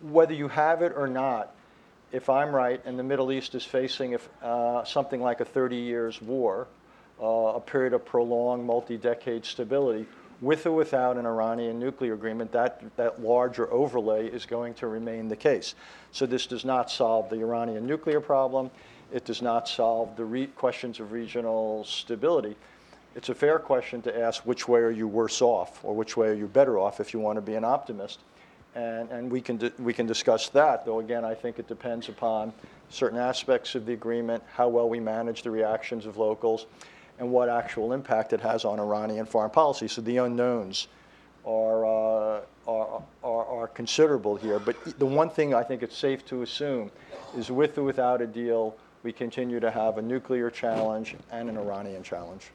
whether 0.00 0.32
you 0.32 0.46
have 0.46 0.80
it 0.82 0.92
or 0.94 1.08
not, 1.08 1.56
if 2.12 2.30
I'm 2.30 2.54
right, 2.54 2.80
and 2.84 2.96
the 2.96 3.02
Middle 3.02 3.32
East 3.32 3.56
is 3.56 3.64
facing 3.64 4.12
if, 4.12 4.28
uh, 4.40 4.84
something 4.84 5.20
like 5.20 5.40
a 5.40 5.44
30 5.44 5.74
years 5.74 6.22
war, 6.22 6.68
uh, 7.20 7.26
a 7.26 7.60
period 7.60 7.92
of 7.92 8.06
prolonged 8.06 8.64
multi-decade 8.64 9.44
stability, 9.44 10.06
with 10.40 10.66
or 10.66 10.72
without 10.72 11.16
an 11.16 11.26
Iranian 11.26 11.80
nuclear 11.80 12.14
agreement, 12.14 12.52
that, 12.52 12.80
that 12.96 13.20
larger 13.20 13.68
overlay 13.72 14.28
is 14.28 14.46
going 14.46 14.72
to 14.74 14.86
remain 14.86 15.26
the 15.26 15.34
case. 15.34 15.74
So 16.12 16.26
this 16.26 16.46
does 16.46 16.64
not 16.64 16.92
solve 16.92 17.28
the 17.28 17.40
Iranian 17.40 17.88
nuclear 17.88 18.20
problem. 18.20 18.70
It 19.12 19.24
does 19.24 19.40
not 19.40 19.68
solve 19.68 20.16
the 20.16 20.24
re- 20.24 20.46
questions 20.48 21.00
of 21.00 21.12
regional 21.12 21.84
stability. 21.84 22.56
It's 23.14 23.30
a 23.30 23.34
fair 23.34 23.58
question 23.58 24.02
to 24.02 24.18
ask 24.18 24.44
which 24.44 24.68
way 24.68 24.80
are 24.80 24.90
you 24.90 25.08
worse 25.08 25.40
off, 25.40 25.82
or 25.82 25.94
which 25.94 26.16
way 26.16 26.28
are 26.28 26.34
you 26.34 26.46
better 26.46 26.78
off 26.78 27.00
if 27.00 27.14
you 27.14 27.20
want 27.20 27.36
to 27.36 27.42
be 27.42 27.54
an 27.54 27.64
optimist. 27.64 28.20
And, 28.74 29.10
and 29.10 29.30
we, 29.30 29.40
can 29.40 29.56
di- 29.56 29.72
we 29.78 29.92
can 29.92 30.06
discuss 30.06 30.50
that, 30.50 30.84
though 30.84 31.00
again, 31.00 31.24
I 31.24 31.34
think 31.34 31.58
it 31.58 31.66
depends 31.66 32.08
upon 32.08 32.52
certain 32.90 33.18
aspects 33.18 33.74
of 33.74 33.86
the 33.86 33.92
agreement, 33.92 34.42
how 34.52 34.68
well 34.68 34.88
we 34.88 35.00
manage 35.00 35.42
the 35.42 35.50
reactions 35.50 36.06
of 36.06 36.16
locals, 36.16 36.66
and 37.18 37.30
what 37.32 37.48
actual 37.48 37.92
impact 37.92 38.32
it 38.32 38.40
has 38.40 38.64
on 38.64 38.78
Iranian 38.78 39.26
foreign 39.26 39.50
policy. 39.50 39.88
So 39.88 40.02
the 40.02 40.18
unknowns 40.18 40.86
are, 41.44 41.84
uh, 41.86 42.40
are, 42.68 43.02
are, 43.24 43.46
are 43.46 43.68
considerable 43.68 44.36
here. 44.36 44.58
But 44.58 44.76
the 44.98 45.06
one 45.06 45.30
thing 45.30 45.54
I 45.54 45.62
think 45.62 45.82
it's 45.82 45.96
safe 45.96 46.24
to 46.26 46.42
assume 46.42 46.90
is 47.36 47.50
with 47.50 47.78
or 47.78 47.82
without 47.82 48.20
a 48.20 48.26
deal, 48.26 48.76
we 49.02 49.12
continue 49.12 49.60
to 49.60 49.70
have 49.70 49.98
a 49.98 50.02
nuclear 50.02 50.50
challenge 50.50 51.16
and 51.30 51.48
an 51.48 51.56
Iranian 51.56 52.02
challenge. 52.02 52.50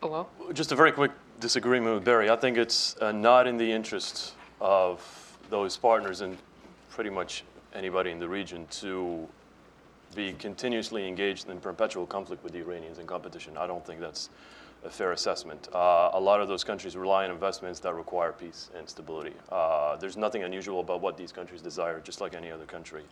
Bilal? 0.00 0.28
Just 0.52 0.72
a 0.72 0.76
very 0.76 0.92
quick 0.92 1.12
disagreement 1.40 1.94
with 1.94 2.04
Barry. 2.04 2.30
I 2.30 2.36
think 2.36 2.56
it's 2.56 2.96
uh, 3.00 3.12
not 3.12 3.46
in 3.46 3.56
the 3.56 3.70
interest 3.70 4.34
of 4.60 5.38
those 5.48 5.76
partners 5.76 6.20
and 6.20 6.36
pretty 6.90 7.10
much 7.10 7.44
anybody 7.74 8.10
in 8.10 8.18
the 8.18 8.28
region 8.28 8.66
to 8.70 9.26
be 10.14 10.32
continuously 10.32 11.06
engaged 11.06 11.48
in 11.48 11.60
perpetual 11.60 12.06
conflict 12.06 12.42
with 12.42 12.52
the 12.52 12.58
Iranians 12.58 12.98
and 12.98 13.06
competition. 13.06 13.56
I 13.56 13.66
don't 13.66 13.84
think 13.86 14.00
that's 14.00 14.28
a 14.84 14.90
fair 14.90 15.12
assessment. 15.12 15.68
Uh, 15.72 16.10
a 16.14 16.20
lot 16.20 16.40
of 16.40 16.48
those 16.48 16.64
countries 16.64 16.96
rely 16.96 17.24
on 17.24 17.30
investments 17.30 17.80
that 17.80 17.94
require 17.94 18.32
peace 18.32 18.70
and 18.76 18.88
stability. 18.88 19.34
Uh, 19.52 19.96
there's 19.96 20.16
nothing 20.16 20.42
unusual 20.42 20.80
about 20.80 21.00
what 21.00 21.16
these 21.16 21.32
countries 21.32 21.62
desire, 21.62 22.00
just 22.00 22.20
like 22.20 22.34
any 22.34 22.50
other 22.50 22.64
country. 22.64 23.02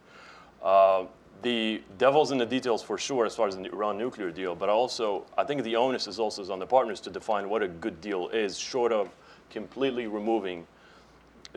Uh, 0.63 1.05
the 1.43 1.83
devil's 1.99 2.33
in 2.33 2.39
the 2.39 2.47
details 2.47 2.83
for 2.83 2.99
sure 2.99 3.25
as 3.25 3.37
far 3.37 3.47
as 3.47 3.57
the 3.57 3.65
Iran 3.67 3.97
nuclear 3.97 4.31
deal, 4.31 4.55
but 4.57 4.69
also 4.69 5.25
I 5.37 5.45
think 5.45 5.63
the 5.63 5.77
onus 5.77 6.07
is 6.07 6.19
also 6.19 6.53
on 6.53 6.59
the 6.59 6.67
partners 6.67 7.01
to 7.03 7.11
define 7.11 7.49
what 7.49 7.63
a 7.63 7.69
good 7.69 8.01
deal 8.01 8.29
is, 8.29 8.59
short 8.59 8.93
of 8.93 9.09
completely 9.51 10.07
removing 10.09 10.67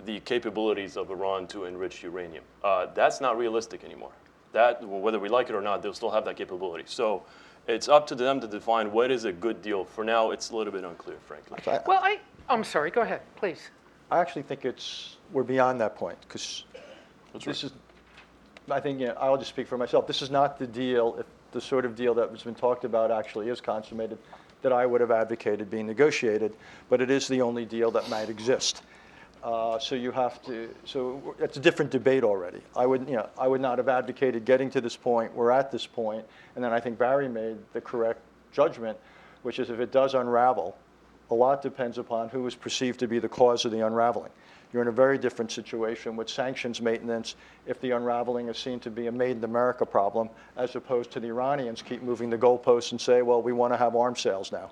the 0.05 0.19
capabilities 0.21 0.97
of 0.97 1.09
Iran 1.09 1.47
to 1.47 1.65
enrich 1.65 2.03
uranium. 2.03 2.43
Uh, 2.63 2.87
that's 2.93 3.19
not 3.21 3.37
realistic 3.37 3.83
anymore. 3.83 4.11
That 4.53 4.83
whether 4.87 5.19
we 5.19 5.29
like 5.29 5.49
it 5.49 5.55
or 5.55 5.61
not, 5.61 5.81
they'll 5.81 5.93
still 5.93 6.11
have 6.11 6.25
that 6.25 6.35
capability. 6.37 6.83
So 6.85 7.23
it's 7.67 7.89
up 7.89 8.05
to 8.07 8.15
them 8.15 8.39
to 8.41 8.47
define 8.47 8.91
what 8.91 9.11
is 9.11 9.25
a 9.25 9.31
good 9.31 9.61
deal. 9.61 9.85
For 9.85 10.03
now, 10.03 10.31
it's 10.31 10.51
a 10.51 10.55
little 10.55 10.73
bit 10.73 10.83
unclear, 10.83 11.17
frankly. 11.25 11.59
Well, 11.87 11.99
I, 12.03 12.19
I'm 12.49 12.63
sorry, 12.63 12.91
go 12.91 13.01
ahead, 13.01 13.21
please. 13.35 13.69
I 14.09 14.19
actually 14.19 14.43
think 14.43 14.65
it's, 14.65 15.17
we're 15.31 15.43
beyond 15.43 15.79
that 15.81 15.95
point, 15.95 16.17
because 16.21 16.65
this 17.45 17.63
is, 17.63 17.71
I 18.71 18.79
think, 18.79 18.99
you 18.99 19.07
know, 19.07 19.17
I'll 19.19 19.37
just 19.37 19.49
speak 19.49 19.67
for 19.67 19.77
myself. 19.77 20.07
This 20.07 20.21
is 20.21 20.29
not 20.29 20.57
the 20.57 20.67
deal, 20.67 21.15
if 21.19 21.25
the 21.51 21.61
sort 21.61 21.85
of 21.85 21.95
deal 21.95 22.13
that 22.15 22.29
has 22.29 22.43
been 22.43 22.55
talked 22.55 22.85
about 22.85 23.11
actually 23.11 23.49
is 23.49 23.61
consummated, 23.61 24.17
that 24.61 24.71
I 24.71 24.85
would 24.85 25.01
have 25.01 25.11
advocated 25.11 25.69
being 25.69 25.87
negotiated, 25.87 26.53
but 26.89 27.01
it 27.01 27.09
is 27.09 27.27
the 27.27 27.41
only 27.41 27.65
deal 27.65 27.91
that 27.91 28.09
might 28.09 28.29
exist. 28.29 28.83
Uh, 29.43 29.79
So 29.79 29.95
you 29.95 30.11
have 30.11 30.41
to, 30.43 30.69
so 30.85 31.35
it's 31.39 31.57
a 31.57 31.59
different 31.59 31.91
debate 31.91 32.23
already. 32.23 32.61
I 32.75 32.85
would, 32.85 33.07
you 33.09 33.15
know, 33.15 33.27
I 33.39 33.47
would 33.47 33.61
not 33.61 33.79
have 33.79 33.89
advocated 33.89 34.45
getting 34.45 34.69
to 34.71 34.81
this 34.81 34.95
point, 34.95 35.33
we're 35.33 35.51
at 35.51 35.71
this 35.71 35.87
point, 35.87 36.25
and 36.55 36.63
then 36.63 36.71
I 36.71 36.79
think 36.79 36.99
Barry 36.99 37.27
made 37.27 37.57
the 37.73 37.81
correct 37.81 38.19
judgment, 38.51 38.97
which 39.41 39.57
is 39.57 39.69
if 39.69 39.79
it 39.79 39.91
does 39.91 40.13
unravel, 40.13 40.77
a 41.31 41.35
lot 41.35 41.61
depends 41.61 41.97
upon 41.97 42.29
who 42.29 42.45
is 42.45 42.53
perceived 42.53 42.99
to 42.99 43.07
be 43.07 43.17
the 43.17 43.29
cause 43.29 43.65
of 43.65 43.71
the 43.71 43.85
unraveling. 43.85 44.31
You're 44.73 44.81
in 44.81 44.87
a 44.87 44.91
very 44.91 45.17
different 45.17 45.51
situation 45.51 46.15
with 46.15 46.29
sanctions 46.29 46.81
maintenance 46.81 47.35
if 47.65 47.79
the 47.81 47.91
unraveling 47.91 48.47
is 48.47 48.57
seen 48.57 48.79
to 48.81 48.89
be 48.89 49.07
a 49.07 49.11
made 49.11 49.37
in 49.37 49.43
America 49.43 49.85
problem, 49.85 50.29
as 50.55 50.75
opposed 50.75 51.11
to 51.11 51.19
the 51.19 51.27
Iranians 51.27 51.81
keep 51.81 52.01
moving 52.01 52.29
the 52.29 52.37
goalposts 52.37 52.91
and 52.91 53.01
say, 53.01 53.21
well, 53.21 53.41
we 53.41 53.51
want 53.51 53.73
to 53.73 53.77
have 53.77 53.95
arms 53.95 54.21
sales 54.21 54.51
now. 54.51 54.71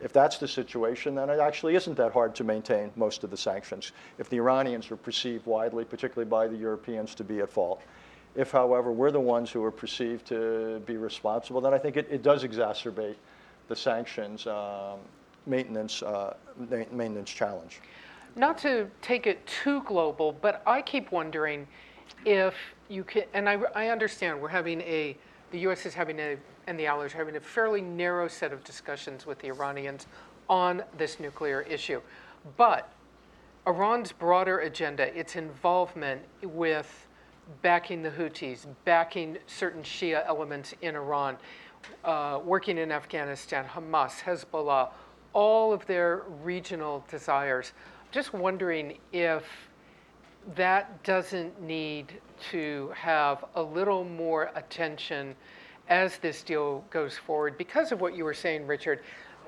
If 0.00 0.12
that's 0.12 0.38
the 0.38 0.48
situation, 0.48 1.14
then 1.14 1.30
it 1.30 1.40
actually 1.40 1.76
isn't 1.76 1.96
that 1.96 2.12
hard 2.12 2.34
to 2.36 2.44
maintain 2.44 2.90
most 2.96 3.24
of 3.24 3.30
the 3.30 3.36
sanctions. 3.36 3.92
If 4.18 4.28
the 4.28 4.36
Iranians 4.36 4.90
are 4.90 4.96
perceived 4.96 5.46
widely, 5.46 5.84
particularly 5.84 6.28
by 6.28 6.46
the 6.46 6.56
Europeans, 6.56 7.14
to 7.16 7.24
be 7.24 7.40
at 7.40 7.50
fault. 7.50 7.80
If, 8.34 8.50
however, 8.50 8.90
we're 8.90 9.12
the 9.12 9.20
ones 9.20 9.50
who 9.50 9.62
are 9.64 9.70
perceived 9.70 10.26
to 10.26 10.82
be 10.86 10.96
responsible, 10.96 11.60
then 11.60 11.72
I 11.72 11.78
think 11.78 11.96
it, 11.96 12.08
it 12.10 12.22
does 12.22 12.42
exacerbate 12.42 13.14
the 13.68 13.76
sanctions 13.76 14.46
um, 14.46 14.98
maintenance, 15.46 16.02
uh, 16.02 16.34
maintenance 16.90 17.30
challenge. 17.30 17.80
Not 18.36 18.58
to 18.58 18.90
take 19.00 19.26
it 19.26 19.46
too 19.46 19.82
global, 19.84 20.32
but 20.32 20.62
I 20.66 20.82
keep 20.82 21.12
wondering 21.12 21.68
if 22.24 22.54
you 22.88 23.04
can, 23.04 23.24
and 23.32 23.48
I, 23.48 23.58
I 23.74 23.88
understand 23.88 24.40
we're 24.40 24.48
having 24.48 24.80
a, 24.80 25.16
the 25.52 25.58
U.S. 25.60 25.86
is 25.86 25.94
having 25.94 26.18
a, 26.18 26.36
and 26.66 26.78
the 26.78 26.86
Allies 26.86 27.14
are 27.14 27.18
having 27.18 27.36
a 27.36 27.40
fairly 27.40 27.80
narrow 27.80 28.26
set 28.26 28.52
of 28.52 28.64
discussions 28.64 29.24
with 29.24 29.38
the 29.38 29.48
Iranians 29.48 30.08
on 30.48 30.82
this 30.98 31.20
nuclear 31.20 31.62
issue. 31.62 32.00
But 32.56 32.92
Iran's 33.66 34.10
broader 34.10 34.58
agenda, 34.60 35.16
its 35.16 35.36
involvement 35.36 36.20
with 36.42 37.06
backing 37.62 38.02
the 38.02 38.10
Houthis, 38.10 38.66
backing 38.84 39.38
certain 39.46 39.82
Shia 39.82 40.26
elements 40.26 40.74
in 40.82 40.96
Iran, 40.96 41.36
uh, 42.04 42.40
working 42.44 42.78
in 42.78 42.90
Afghanistan, 42.90 43.64
Hamas, 43.64 44.20
Hezbollah, 44.20 44.88
all 45.32 45.72
of 45.72 45.86
their 45.86 46.22
regional 46.42 47.04
desires. 47.10 47.72
Just 48.14 48.32
wondering 48.32 48.98
if 49.12 49.42
that 50.54 51.02
doesn't 51.02 51.60
need 51.60 52.20
to 52.52 52.92
have 52.94 53.44
a 53.56 53.62
little 53.62 54.04
more 54.04 54.52
attention 54.54 55.34
as 55.88 56.18
this 56.18 56.44
deal 56.44 56.84
goes 56.90 57.16
forward 57.16 57.58
because 57.58 57.90
of 57.90 58.00
what 58.00 58.14
you 58.14 58.22
were 58.22 58.32
saying, 58.32 58.68
Richard. 58.68 59.00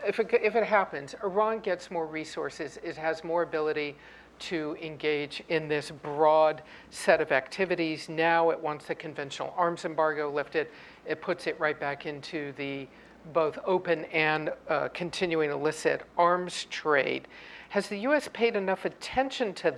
If 0.04 0.18
it, 0.18 0.34
if 0.42 0.56
it 0.56 0.64
happens, 0.64 1.14
Iran 1.22 1.60
gets 1.60 1.92
more 1.92 2.08
resources, 2.08 2.80
it 2.82 2.96
has 2.96 3.22
more 3.22 3.42
ability 3.42 3.94
to 4.40 4.76
engage 4.82 5.44
in 5.48 5.68
this 5.68 5.92
broad 5.92 6.62
set 6.90 7.20
of 7.20 7.30
activities. 7.30 8.08
Now 8.08 8.50
it 8.50 8.58
wants 8.58 8.86
the 8.86 8.96
conventional 8.96 9.54
arms 9.56 9.84
embargo 9.84 10.28
lifted. 10.28 10.66
It 11.06 11.22
puts 11.22 11.46
it 11.46 11.54
right 11.60 11.78
back 11.78 12.04
into 12.04 12.52
the 12.56 12.88
both 13.32 13.60
open 13.64 14.06
and 14.06 14.50
uh, 14.68 14.88
continuing 14.88 15.52
illicit 15.52 16.02
arms 16.18 16.66
trade. 16.68 17.28
Has 17.70 17.88
the 17.88 17.98
U.S. 17.98 18.28
paid 18.32 18.56
enough 18.56 18.84
attention 18.84 19.52
to 19.54 19.74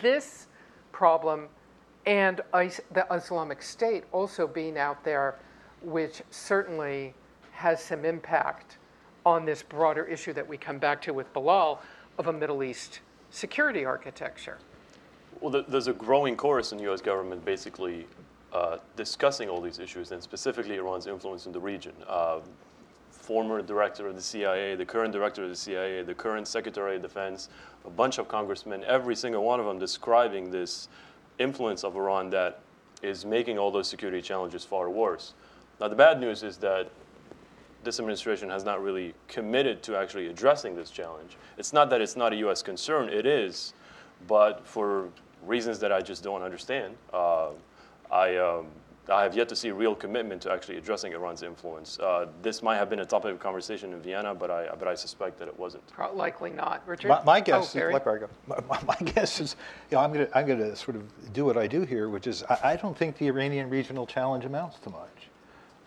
this 0.00 0.46
problem 0.92 1.48
and 2.06 2.40
the 2.52 3.06
Islamic 3.10 3.62
State 3.62 4.04
also 4.12 4.46
being 4.46 4.78
out 4.78 5.04
there, 5.04 5.36
which 5.82 6.22
certainly 6.30 7.14
has 7.52 7.82
some 7.82 8.04
impact 8.04 8.78
on 9.26 9.44
this 9.44 9.62
broader 9.62 10.04
issue 10.04 10.32
that 10.32 10.48
we 10.48 10.56
come 10.56 10.78
back 10.78 11.02
to 11.02 11.12
with 11.12 11.30
Bilal 11.34 11.80
of 12.18 12.26
a 12.26 12.32
Middle 12.32 12.62
East 12.62 13.00
security 13.30 13.84
architecture? 13.84 14.58
Well, 15.40 15.64
there's 15.68 15.86
a 15.86 15.92
growing 15.92 16.36
chorus 16.36 16.72
in 16.72 16.78
the 16.78 16.84
U.S. 16.84 17.00
government 17.00 17.44
basically 17.44 18.06
uh, 18.52 18.78
discussing 18.96 19.48
all 19.48 19.60
these 19.60 19.78
issues 19.78 20.10
and 20.12 20.22
specifically 20.22 20.76
Iran's 20.76 21.06
influence 21.06 21.46
in 21.46 21.52
the 21.52 21.60
region. 21.60 21.92
Uh, 22.08 22.40
former 23.30 23.62
director 23.62 24.08
of 24.08 24.16
the 24.16 24.20
CIA, 24.20 24.74
the 24.74 24.84
current 24.84 25.12
director 25.12 25.44
of 25.44 25.50
the 25.50 25.54
CIA, 25.54 26.02
the 26.02 26.12
current 26.12 26.48
Secretary 26.48 26.96
of 26.96 27.02
Defense, 27.02 27.48
a 27.84 27.88
bunch 27.88 28.18
of 28.18 28.26
congressmen, 28.26 28.82
every 28.88 29.14
single 29.14 29.44
one 29.44 29.60
of 29.60 29.66
them 29.66 29.78
describing 29.78 30.50
this 30.50 30.88
influence 31.38 31.84
of 31.84 31.94
Iran 31.94 32.30
that 32.30 32.58
is 33.04 33.24
making 33.24 33.56
all 33.56 33.70
those 33.70 33.86
security 33.86 34.20
challenges 34.20 34.64
far 34.64 34.90
worse. 34.90 35.34
Now, 35.80 35.86
the 35.86 35.94
bad 35.94 36.18
news 36.18 36.42
is 36.42 36.56
that 36.56 36.90
this 37.84 38.00
administration 38.00 38.50
has 38.50 38.64
not 38.64 38.82
really 38.82 39.14
committed 39.28 39.80
to 39.84 39.96
actually 39.96 40.26
addressing 40.26 40.74
this 40.74 40.90
challenge. 40.90 41.36
It's 41.56 41.72
not 41.72 41.88
that 41.90 42.00
it's 42.00 42.16
not 42.16 42.32
a 42.32 42.36
U.S. 42.38 42.62
concern, 42.62 43.08
it 43.10 43.26
is, 43.26 43.74
but 44.26 44.66
for 44.66 45.08
reasons 45.46 45.78
that 45.78 45.92
I 45.92 46.00
just 46.00 46.24
don't 46.24 46.42
understand, 46.42 46.96
uh, 47.12 47.50
I, 48.10 48.38
um, 48.38 48.66
I 49.08 49.22
have 49.22 49.34
yet 49.34 49.48
to 49.48 49.56
see 49.56 49.70
real 49.70 49.94
commitment 49.94 50.42
to 50.42 50.52
actually 50.52 50.76
addressing 50.76 51.12
Iran's 51.12 51.42
influence. 51.42 51.98
Uh, 51.98 52.26
this 52.42 52.62
might 52.62 52.76
have 52.76 52.88
been 52.90 53.00
a 53.00 53.04
topic 53.04 53.32
of 53.32 53.40
conversation 53.40 53.92
in 53.92 54.00
Vienna, 54.00 54.34
but 54.34 54.50
I, 54.50 54.68
but 54.78 54.86
I 54.86 54.94
suspect 54.94 55.38
that 55.38 55.48
it 55.48 55.58
wasn't. 55.58 55.82
Likely 56.14 56.50
not. 56.50 56.86
Richard? 56.86 57.08
My, 57.08 57.22
my 57.24 57.38
Oh, 57.38 57.42
guess, 57.42 57.68
is, 57.68 57.74
Barry? 57.74 57.92
let 57.92 58.04
Barry 58.04 58.20
go. 58.20 58.28
My, 58.46 58.58
my- 58.68 58.82
my 58.86 58.96
guess 59.12 59.40
is, 59.40 59.56
you 59.90 59.96
know, 59.96 60.02
I'm 60.04 60.12
going 60.12 60.26
to 60.26 60.38
I'm 60.38 60.46
going 60.46 60.58
to 60.60 60.76
sort 60.76 60.96
of 60.96 61.32
do 61.32 61.44
what 61.44 61.56
I 61.56 61.66
do 61.66 61.82
here, 61.82 62.08
which 62.08 62.26
is 62.26 62.42
I, 62.44 62.58
I 62.64 62.76
don't 62.76 62.96
think 62.96 63.16
the 63.18 63.26
Iranian 63.26 63.68
regional 63.70 64.06
challenge 64.06 64.44
amounts 64.44 64.78
to 64.80 64.90
much. 64.90 65.19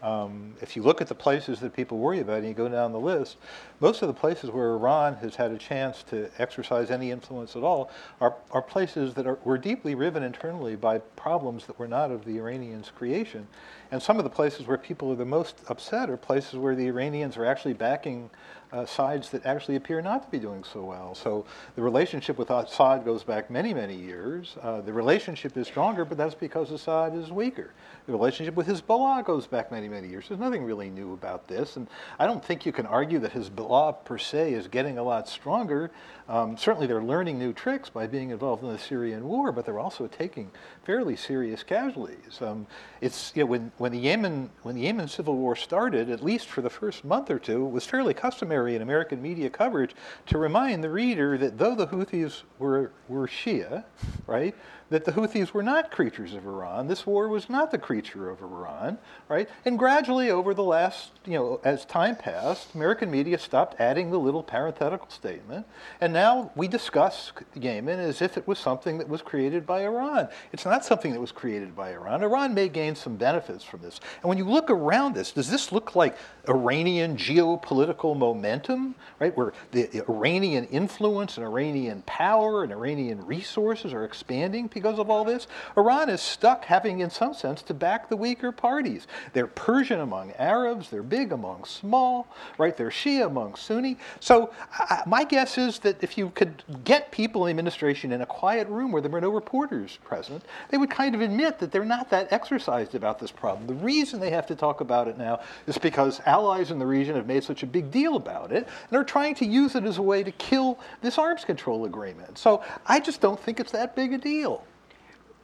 Um, 0.03 0.53
if 0.61 0.75
you 0.75 0.83
look 0.83 0.99
at 0.99 1.07
the 1.07 1.15
places 1.15 1.61
that 1.61 1.73
people 1.73 1.97
worry 1.97 2.19
about, 2.19 2.39
and 2.39 2.47
you 2.47 2.53
go 2.53 2.67
down 2.67 2.91
the 2.91 2.99
list, 2.99 3.37
most 3.79 4.01
of 4.01 4.09
the 4.09 4.13
places 4.13 4.51
where 4.51 4.71
Iran 4.71 5.15
has 5.15 5.37
had 5.37 5.51
a 5.51 5.57
chance 5.57 6.03
to 6.03 6.29
exercise 6.39 6.91
any 6.91 7.09
influence 7.09 7.55
at 7.55 7.63
all 7.63 7.89
are, 8.19 8.35
are 8.51 8.61
places 8.61 9.13
that 9.13 9.25
are, 9.25 9.39
were 9.45 9.57
deeply 9.57 9.95
riven 9.95 10.21
internally 10.21 10.75
by 10.75 10.97
problems 10.97 11.65
that 11.67 11.79
were 11.79 11.87
not 11.87 12.11
of 12.11 12.25
the 12.25 12.37
Iranians' 12.37 12.91
creation. 12.93 13.47
And 13.91 14.03
some 14.03 14.17
of 14.17 14.25
the 14.25 14.29
places 14.29 14.67
where 14.67 14.77
people 14.77 15.09
are 15.13 15.15
the 15.15 15.23
most 15.23 15.61
upset 15.69 16.09
are 16.09 16.17
places 16.17 16.55
where 16.55 16.75
the 16.75 16.87
Iranians 16.87 17.37
are 17.37 17.45
actually 17.45 17.73
backing 17.73 18.29
uh, 18.73 18.85
sides 18.85 19.29
that 19.29 19.45
actually 19.45 19.75
appear 19.75 20.01
not 20.01 20.23
to 20.23 20.29
be 20.29 20.39
doing 20.39 20.63
so 20.63 20.83
well. 20.83 21.13
So 21.13 21.45
the 21.75 21.81
relationship 21.81 22.37
with 22.37 22.49
Assad 22.49 23.05
goes 23.05 23.23
back 23.23 23.51
many, 23.51 23.73
many 23.73 23.95
years. 23.95 24.57
Uh, 24.61 24.81
the 24.81 24.91
relationship 24.91 25.55
is 25.55 25.67
stronger, 25.67 26.03
but 26.03 26.17
that's 26.17 26.35
because 26.35 26.71
Assad 26.71 27.15
is 27.15 27.31
weaker. 27.31 27.71
The 28.07 28.11
relationship 28.11 28.55
with 28.55 28.67
Hezbollah 28.67 29.23
goes 29.25 29.45
back 29.47 29.71
many, 29.71 29.87
many 29.87 30.09
years. 30.09 30.27
There's 30.27 30.39
nothing 30.39 30.63
really 30.63 30.89
new 30.89 31.13
about 31.13 31.47
this. 31.47 31.77
And 31.77 31.87
I 32.17 32.25
don't 32.25 32.43
think 32.43 32.65
you 32.65 32.71
can 32.71 32.87
argue 32.87 33.19
that 33.19 33.31
Hezbollah 33.31 34.03
per 34.03 34.17
se 34.17 34.53
is 34.53 34.67
getting 34.67 34.97
a 34.97 35.03
lot 35.03 35.29
stronger. 35.29 35.91
Um, 36.29 36.57
certainly 36.57 36.87
they're 36.87 37.03
learning 37.03 37.37
new 37.37 37.53
tricks 37.53 37.89
by 37.89 38.07
being 38.07 38.29
involved 38.29 38.63
in 38.63 38.69
the 38.69 38.79
Syrian 38.79 39.27
war, 39.27 39.51
but 39.51 39.65
they're 39.65 39.79
also 39.79 40.07
taking 40.07 40.51
fairly 40.83 41.15
serious 41.15 41.63
casualties. 41.63 42.41
Um, 42.41 42.65
it's, 43.01 43.33
you 43.35 43.43
know, 43.43 43.47
when, 43.47 43.71
when, 43.77 43.91
the 43.91 43.99
Yemen, 43.99 44.49
when 44.61 44.75
the 44.75 44.81
Yemen 44.81 45.07
civil 45.07 45.35
war 45.35 45.55
started, 45.55 46.09
at 46.09 46.23
least 46.23 46.47
for 46.47 46.61
the 46.61 46.69
first 46.69 47.03
month 47.03 47.29
or 47.29 47.39
two, 47.39 47.65
it 47.65 47.69
was 47.69 47.85
fairly 47.85 48.13
customary 48.13 48.75
in 48.75 48.81
American 48.81 49.21
media 49.21 49.49
coverage 49.49 49.95
to 50.27 50.37
remind 50.37 50.83
the 50.83 50.89
reader 50.89 51.37
that 51.37 51.57
though 51.57 51.75
the 51.75 51.87
Houthis 51.87 52.43
were, 52.57 52.91
were 53.09 53.27
Shia, 53.27 53.83
right, 54.25 54.55
that 54.93 55.05
the 55.05 55.11
Houthis 55.11 55.53
were 55.53 55.63
not 55.63 55.89
creatures 55.89 56.35
of 56.35 56.45
Iran. 56.45 56.85
This 56.87 57.07
war 57.07 57.27
was 57.27 57.49
not 57.49 57.71
the 57.71 57.79
creature 57.79 58.29
of 58.29 58.41
Iran, 58.41 58.99
right? 59.27 59.49
And 59.65 59.79
gradually, 59.79 60.29
over 60.29 60.53
the 60.53 60.63
last, 60.63 61.09
you 61.25 61.33
know, 61.33 61.59
as 61.63 61.83
time 61.83 62.15
passed, 62.15 62.75
American 62.75 63.09
media 63.09 63.39
stopped 63.39 63.81
adding 63.81 64.11
the 64.11 64.19
little 64.19 64.43
parenthetical 64.43 65.09
statement, 65.09 65.65
and 65.99 66.13
now 66.13 66.51
we 66.55 66.67
discuss 66.67 67.31
Yemen 67.59 67.99
as 67.99 68.21
if 68.21 68.37
it 68.37 68.47
was 68.47 68.59
something 68.59 68.99
that 68.99 69.09
was 69.09 69.23
created 69.23 69.65
by 69.65 69.83
Iran. 69.83 70.29
It's 70.51 70.63
not 70.63 70.85
something 70.85 71.11
that 71.11 71.19
was 71.19 71.31
created 71.31 71.75
by 71.75 71.93
Iran. 71.93 72.21
Iran 72.21 72.53
may 72.53 72.69
gain 72.69 72.93
some 72.93 73.15
benefits 73.15 73.63
from 73.63 73.81
this. 73.81 73.99
And 74.21 74.29
when 74.29 74.37
you 74.37 74.45
look 74.45 74.69
around 74.69 75.15
this, 75.15 75.31
does 75.31 75.49
this 75.49 75.71
look 75.71 75.95
like 75.95 76.15
Iranian 76.47 77.17
geopolitical 77.17 78.15
momentum, 78.15 78.93
right? 79.19 79.35
Where 79.35 79.53
the 79.71 80.03
Iranian 80.07 80.65
influence 80.65 81.37
and 81.37 81.45
Iranian 81.47 82.03
power 82.05 82.61
and 82.61 82.71
Iranian 82.71 83.25
resources 83.25 83.91
are 83.91 84.05
expanding 84.05 84.69
because 84.83 84.99
of 84.99 85.09
all 85.09 85.23
this? 85.23 85.47
Iran 85.77 86.09
is 86.09 86.21
stuck 86.21 86.65
having, 86.65 86.99
in 86.99 87.09
some 87.09 87.33
sense, 87.33 87.61
to 87.63 87.73
back 87.73 88.09
the 88.09 88.17
weaker 88.17 88.51
parties. 88.51 89.07
They're 89.31 89.47
Persian 89.47 90.01
among 90.01 90.33
Arabs, 90.33 90.89
they're 90.89 91.01
big 91.01 91.31
among 91.31 91.63
small, 91.63 92.27
right? 92.57 92.75
They're 92.75 92.89
Shia 92.89 93.25
among 93.25 93.55
Sunni. 93.55 93.97
So 94.19 94.51
I, 94.73 95.03
my 95.07 95.23
guess 95.23 95.57
is 95.57 95.79
that 95.79 96.03
if 96.03 96.17
you 96.17 96.29
could 96.31 96.63
get 96.83 97.11
people 97.11 97.45
in 97.45 97.47
the 97.47 97.51
administration 97.51 98.11
in 98.11 98.21
a 98.21 98.25
quiet 98.25 98.67
room 98.67 98.91
where 98.91 99.01
there 99.01 99.09
were 99.09 99.21
no 99.21 99.29
reporters 99.29 99.97
present, 100.03 100.43
they 100.69 100.77
would 100.77 100.89
kind 100.89 101.15
of 101.15 101.21
admit 101.21 101.59
that 101.59 101.71
they're 101.71 101.85
not 101.85 102.09
that 102.09 102.33
exercised 102.33 102.93
about 102.93 103.19
this 103.19 103.31
problem. 103.31 103.65
The 103.67 103.73
reason 103.75 104.19
they 104.19 104.31
have 104.31 104.47
to 104.47 104.55
talk 104.55 104.81
about 104.81 105.07
it 105.07 105.17
now 105.17 105.39
is 105.65 105.77
because 105.77 106.19
allies 106.25 106.71
in 106.71 106.79
the 106.79 106.85
region 106.85 107.15
have 107.15 107.27
made 107.27 107.43
such 107.43 107.63
a 107.63 107.67
big 107.67 107.89
deal 107.89 108.17
about 108.17 108.51
it 108.51 108.67
and 108.89 108.99
are 108.99 109.05
trying 109.05 109.35
to 109.35 109.45
use 109.45 109.75
it 109.75 109.85
as 109.85 109.97
a 109.97 110.01
way 110.01 110.23
to 110.23 110.31
kill 110.33 110.77
this 111.01 111.17
arms 111.17 111.45
control 111.45 111.85
agreement. 111.85 112.37
So 112.37 112.61
I 112.85 112.99
just 112.99 113.21
don't 113.21 113.39
think 113.39 113.61
it's 113.61 113.71
that 113.71 113.95
big 113.95 114.11
a 114.11 114.17
deal. 114.17 114.65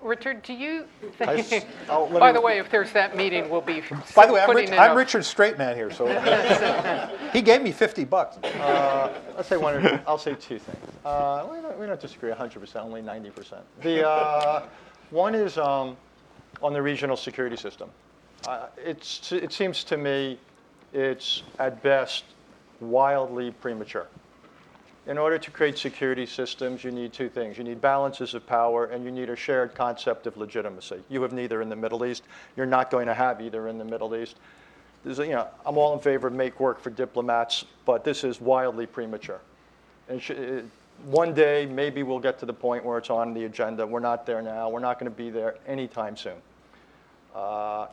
Richard, 0.02 0.42
do 0.44 0.54
you 0.54 0.86
think, 1.18 1.52
s- 1.52 1.66
oh, 1.90 2.08
by 2.08 2.28
me- 2.32 2.34
the 2.34 2.42
way, 2.42 2.58
if 2.60 2.70
there's 2.70 2.92
that 2.94 3.16
meeting, 3.18 3.50
we'll 3.50 3.62
be 3.62 3.84
By 4.16 4.26
the 4.26 4.34
way, 4.34 4.42
I'm, 4.42 4.46
putting 4.46 4.66
Rich, 4.66 4.74
in 4.74 4.80
I'm 4.80 4.96
Richard 4.96 5.22
Straightman 5.24 5.76
here, 5.76 5.92
so 5.92 6.08
he 7.34 7.42
gave 7.42 7.62
me 7.62 7.72
50 7.72 8.06
bucks. 8.06 8.38
I'll 8.44 9.44
say 9.44 9.58
one. 9.58 9.76
Or, 9.86 10.04
I'll 10.08 10.18
say 10.18 10.36
two 10.36 10.60
things. 10.60 10.78
Uh, 11.04 11.48
we, 11.52 11.62
don't, 11.62 11.78
we 11.80 11.86
don't 11.86 12.00
disagree 12.00 12.32
100%, 12.32 12.76
only 12.78 13.02
90%. 13.02 13.60
The 13.82 14.08
uh, 14.08 14.66
one 15.10 15.36
is 15.36 15.58
um, 15.58 15.98
on 16.62 16.74
the 16.74 16.82
regional 16.82 17.18
security 17.18 17.58
system. 17.58 17.90
Uh, 18.48 18.68
it's, 18.78 19.32
it 19.32 19.52
seems 19.52 19.84
to 19.84 19.98
me 19.98 20.40
it's 20.94 21.44
at 21.60 21.82
best 21.84 22.24
wildly 22.80 23.52
premature. 23.52 24.08
In 25.10 25.18
order 25.18 25.40
to 25.40 25.50
create 25.50 25.76
security 25.76 26.28
systems, 26.28 26.84
you 26.84 26.92
need 26.92 27.12
two 27.14 27.30
things. 27.30 27.58
You 27.58 27.64
need 27.64 27.82
balances 27.82 28.36
of 28.36 28.46
power 28.46 28.86
and 28.86 29.04
you 29.04 29.10
need 29.10 29.32
a 29.32 29.36
shared 29.36 29.74
concept 29.74 30.28
of 30.28 30.38
legitimacy. 30.38 31.02
You 31.10 31.24
have 31.24 31.34
neither 31.34 31.64
in 31.64 31.70
the 31.70 31.76
Middle 31.76 32.06
East. 32.06 32.22
You're 32.56 32.68
not 32.68 32.92
going 32.92 33.08
to 33.08 33.16
have 33.16 33.42
either 33.42 33.68
in 33.70 33.80
the 33.80 33.84
Middle 33.84 34.16
East. 34.16 34.36
You 35.04 35.30
know, 35.30 35.48
I'm 35.66 35.80
all 35.80 35.96
in 35.96 36.00
favor 36.00 36.28
of 36.28 36.34
make 36.34 36.60
work 36.60 36.80
for 36.80 36.92
diplomats, 36.92 37.66
but 37.86 38.04
this 38.04 38.24
is 38.24 38.40
wildly 38.40 38.86
premature. 38.86 39.40
And 40.10 40.22
sh- 40.22 40.32
uh, 40.32 40.62
one 41.06 41.34
day, 41.34 41.66
maybe 41.66 42.04
we'll 42.04 42.20
get 42.20 42.38
to 42.40 42.46
the 42.46 42.54
point 42.54 42.86
where 42.86 43.00
it's 43.00 43.10
on 43.10 43.34
the 43.34 43.46
agenda. 43.46 43.88
We're 43.88 44.02
not 44.02 44.28
there 44.28 44.44
now. 44.44 44.70
We're 44.70 44.80
not 44.80 45.00
going 45.00 45.12
to 45.12 45.18
be 45.18 45.32
there 45.32 45.56
anytime 45.66 46.18
soon. 46.18 46.38
Uh, 47.34 47.88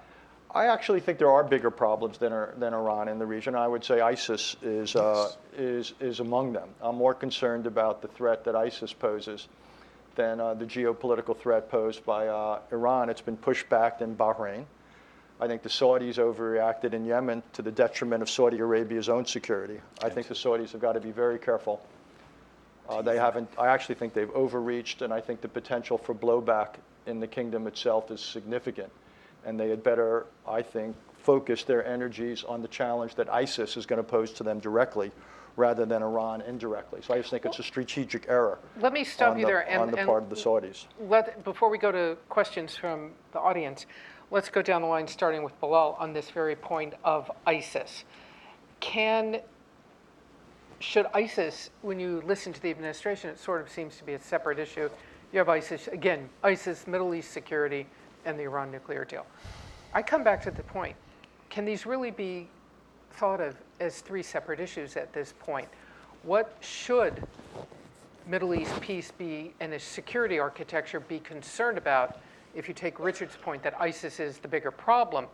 I 0.56 0.68
actually 0.68 1.00
think 1.00 1.18
there 1.18 1.30
are 1.30 1.44
bigger 1.44 1.70
problems 1.70 2.16
than, 2.16 2.32
Ir- 2.32 2.54
than 2.56 2.72
Iran 2.72 3.08
in 3.08 3.18
the 3.18 3.26
region. 3.26 3.54
I 3.54 3.68
would 3.68 3.84
say 3.84 4.00
ISIS 4.00 4.56
is, 4.62 4.96
uh, 4.96 5.30
is, 5.54 5.92
is 6.00 6.20
among 6.20 6.54
them. 6.54 6.70
I'm 6.80 6.96
more 6.96 7.12
concerned 7.12 7.66
about 7.66 8.00
the 8.00 8.08
threat 8.08 8.42
that 8.44 8.56
ISIS 8.56 8.90
poses 8.94 9.48
than 10.14 10.40
uh, 10.40 10.54
the 10.54 10.64
geopolitical 10.64 11.36
threat 11.36 11.70
posed 11.70 12.06
by 12.06 12.28
uh, 12.28 12.60
Iran. 12.72 13.10
It's 13.10 13.20
been 13.20 13.36
pushed 13.36 13.68
back 13.68 14.00
in 14.00 14.16
Bahrain. 14.16 14.64
I 15.42 15.46
think 15.46 15.62
the 15.62 15.68
Saudis 15.68 16.14
overreacted 16.14 16.94
in 16.94 17.04
Yemen 17.04 17.42
to 17.52 17.60
the 17.60 17.70
detriment 17.70 18.22
of 18.22 18.30
Saudi 18.30 18.58
Arabia's 18.58 19.10
own 19.10 19.26
security. 19.26 19.78
I 20.02 20.08
think 20.08 20.26
the 20.26 20.34
Saudis 20.34 20.72
have 20.72 20.80
got 20.80 20.94
to 20.94 21.00
be 21.00 21.10
very 21.10 21.38
careful. 21.38 21.82
Uh, 22.88 23.02
they 23.02 23.18
haven't, 23.18 23.50
I 23.58 23.66
actually 23.66 23.96
think 23.96 24.14
they've 24.14 24.30
overreached, 24.30 25.02
and 25.02 25.12
I 25.12 25.20
think 25.20 25.42
the 25.42 25.48
potential 25.48 25.98
for 25.98 26.14
blowback 26.14 26.76
in 27.04 27.20
the 27.20 27.26
kingdom 27.26 27.66
itself 27.66 28.10
is 28.10 28.22
significant. 28.22 28.90
And 29.44 29.58
they 29.58 29.68
had 29.68 29.82
better, 29.82 30.26
I 30.46 30.62
think, 30.62 30.96
focus 31.22 31.64
their 31.64 31.84
energies 31.84 32.44
on 32.44 32.62
the 32.62 32.68
challenge 32.68 33.14
that 33.16 33.28
ISIS 33.32 33.76
is 33.76 33.86
going 33.86 33.98
to 33.98 34.08
pose 34.08 34.32
to 34.34 34.42
them 34.42 34.58
directly 34.60 35.10
rather 35.56 35.86
than 35.86 36.02
Iran 36.02 36.42
indirectly. 36.42 37.00
So 37.02 37.14
I 37.14 37.18
just 37.18 37.30
think 37.30 37.46
it's 37.46 37.58
a 37.58 37.62
strategic 37.62 38.28
error. 38.28 38.58
Let 38.80 38.92
me 38.92 39.04
stop 39.04 39.36
you 39.36 39.42
the- 39.46 39.52
there. 39.52 39.68
and- 39.68 39.82
On 39.82 39.90
the 39.90 39.98
and 39.98 40.06
part 40.06 40.22
of 40.22 40.30
the 40.30 40.36
Saudis. 40.36 40.86
Let, 41.00 41.42
before 41.44 41.70
we 41.70 41.78
go 41.78 41.90
to 41.90 42.16
questions 42.28 42.76
from 42.76 43.12
the 43.32 43.40
audience, 43.40 43.86
let's 44.30 44.50
go 44.50 44.60
down 44.62 44.82
the 44.82 44.88
line, 44.88 45.08
starting 45.08 45.42
with 45.42 45.58
Bilal, 45.60 45.96
on 45.98 46.12
this 46.12 46.30
very 46.30 46.54
point 46.56 46.94
of 47.04 47.30
ISIS. 47.46 48.04
Can 48.80 49.40
should 50.78 51.06
ISIS, 51.14 51.70
when 51.80 51.98
you 51.98 52.22
listen 52.26 52.52
to 52.52 52.60
the 52.60 52.70
administration, 52.70 53.30
it 53.30 53.38
sort 53.38 53.62
of 53.62 53.70
seems 53.70 53.96
to 53.96 54.04
be 54.04 54.12
a 54.12 54.20
separate 54.20 54.58
issue. 54.58 54.90
You 55.32 55.38
have 55.38 55.48
ISIS, 55.48 55.88
again, 55.88 56.28
ISIS, 56.44 56.86
Middle 56.86 57.14
East 57.14 57.32
security, 57.32 57.86
and 58.26 58.38
the 58.38 58.42
Iran 58.42 58.70
nuclear 58.70 59.04
deal. 59.04 59.24
I 59.94 60.02
come 60.02 60.22
back 60.22 60.42
to 60.42 60.50
the 60.50 60.62
point 60.62 60.96
can 61.48 61.64
these 61.64 61.86
really 61.86 62.10
be 62.10 62.48
thought 63.12 63.40
of 63.40 63.56
as 63.80 64.00
three 64.00 64.22
separate 64.22 64.60
issues 64.60 64.96
at 64.96 65.12
this 65.12 65.32
point? 65.38 65.68
What 66.22 66.56
should 66.60 67.26
Middle 68.26 68.54
East 68.54 68.78
peace 68.80 69.12
be 69.16 69.54
and 69.60 69.72
a 69.72 69.78
security 69.78 70.38
architecture 70.38 71.00
be 71.00 71.20
concerned 71.20 71.78
about 71.78 72.18
if 72.54 72.68
you 72.68 72.74
take 72.74 72.98
Richard's 72.98 73.36
point 73.36 73.62
that 73.62 73.80
ISIS 73.80 74.20
is 74.20 74.38
the 74.38 74.48
bigger 74.48 74.70
problem? 74.70 75.26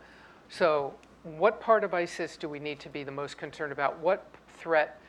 So, 0.49 0.93
what 1.23 1.59
part 1.59 1.83
of 1.83 1.93
ISIS 1.93 2.37
do 2.37 2.47
we 2.47 2.59
need 2.59 2.79
to 2.81 2.89
be 2.89 3.03
the 3.03 3.11
most 3.11 3.37
concerned 3.37 3.71
about? 3.71 3.97
What 3.99 4.25
threat 4.59 4.99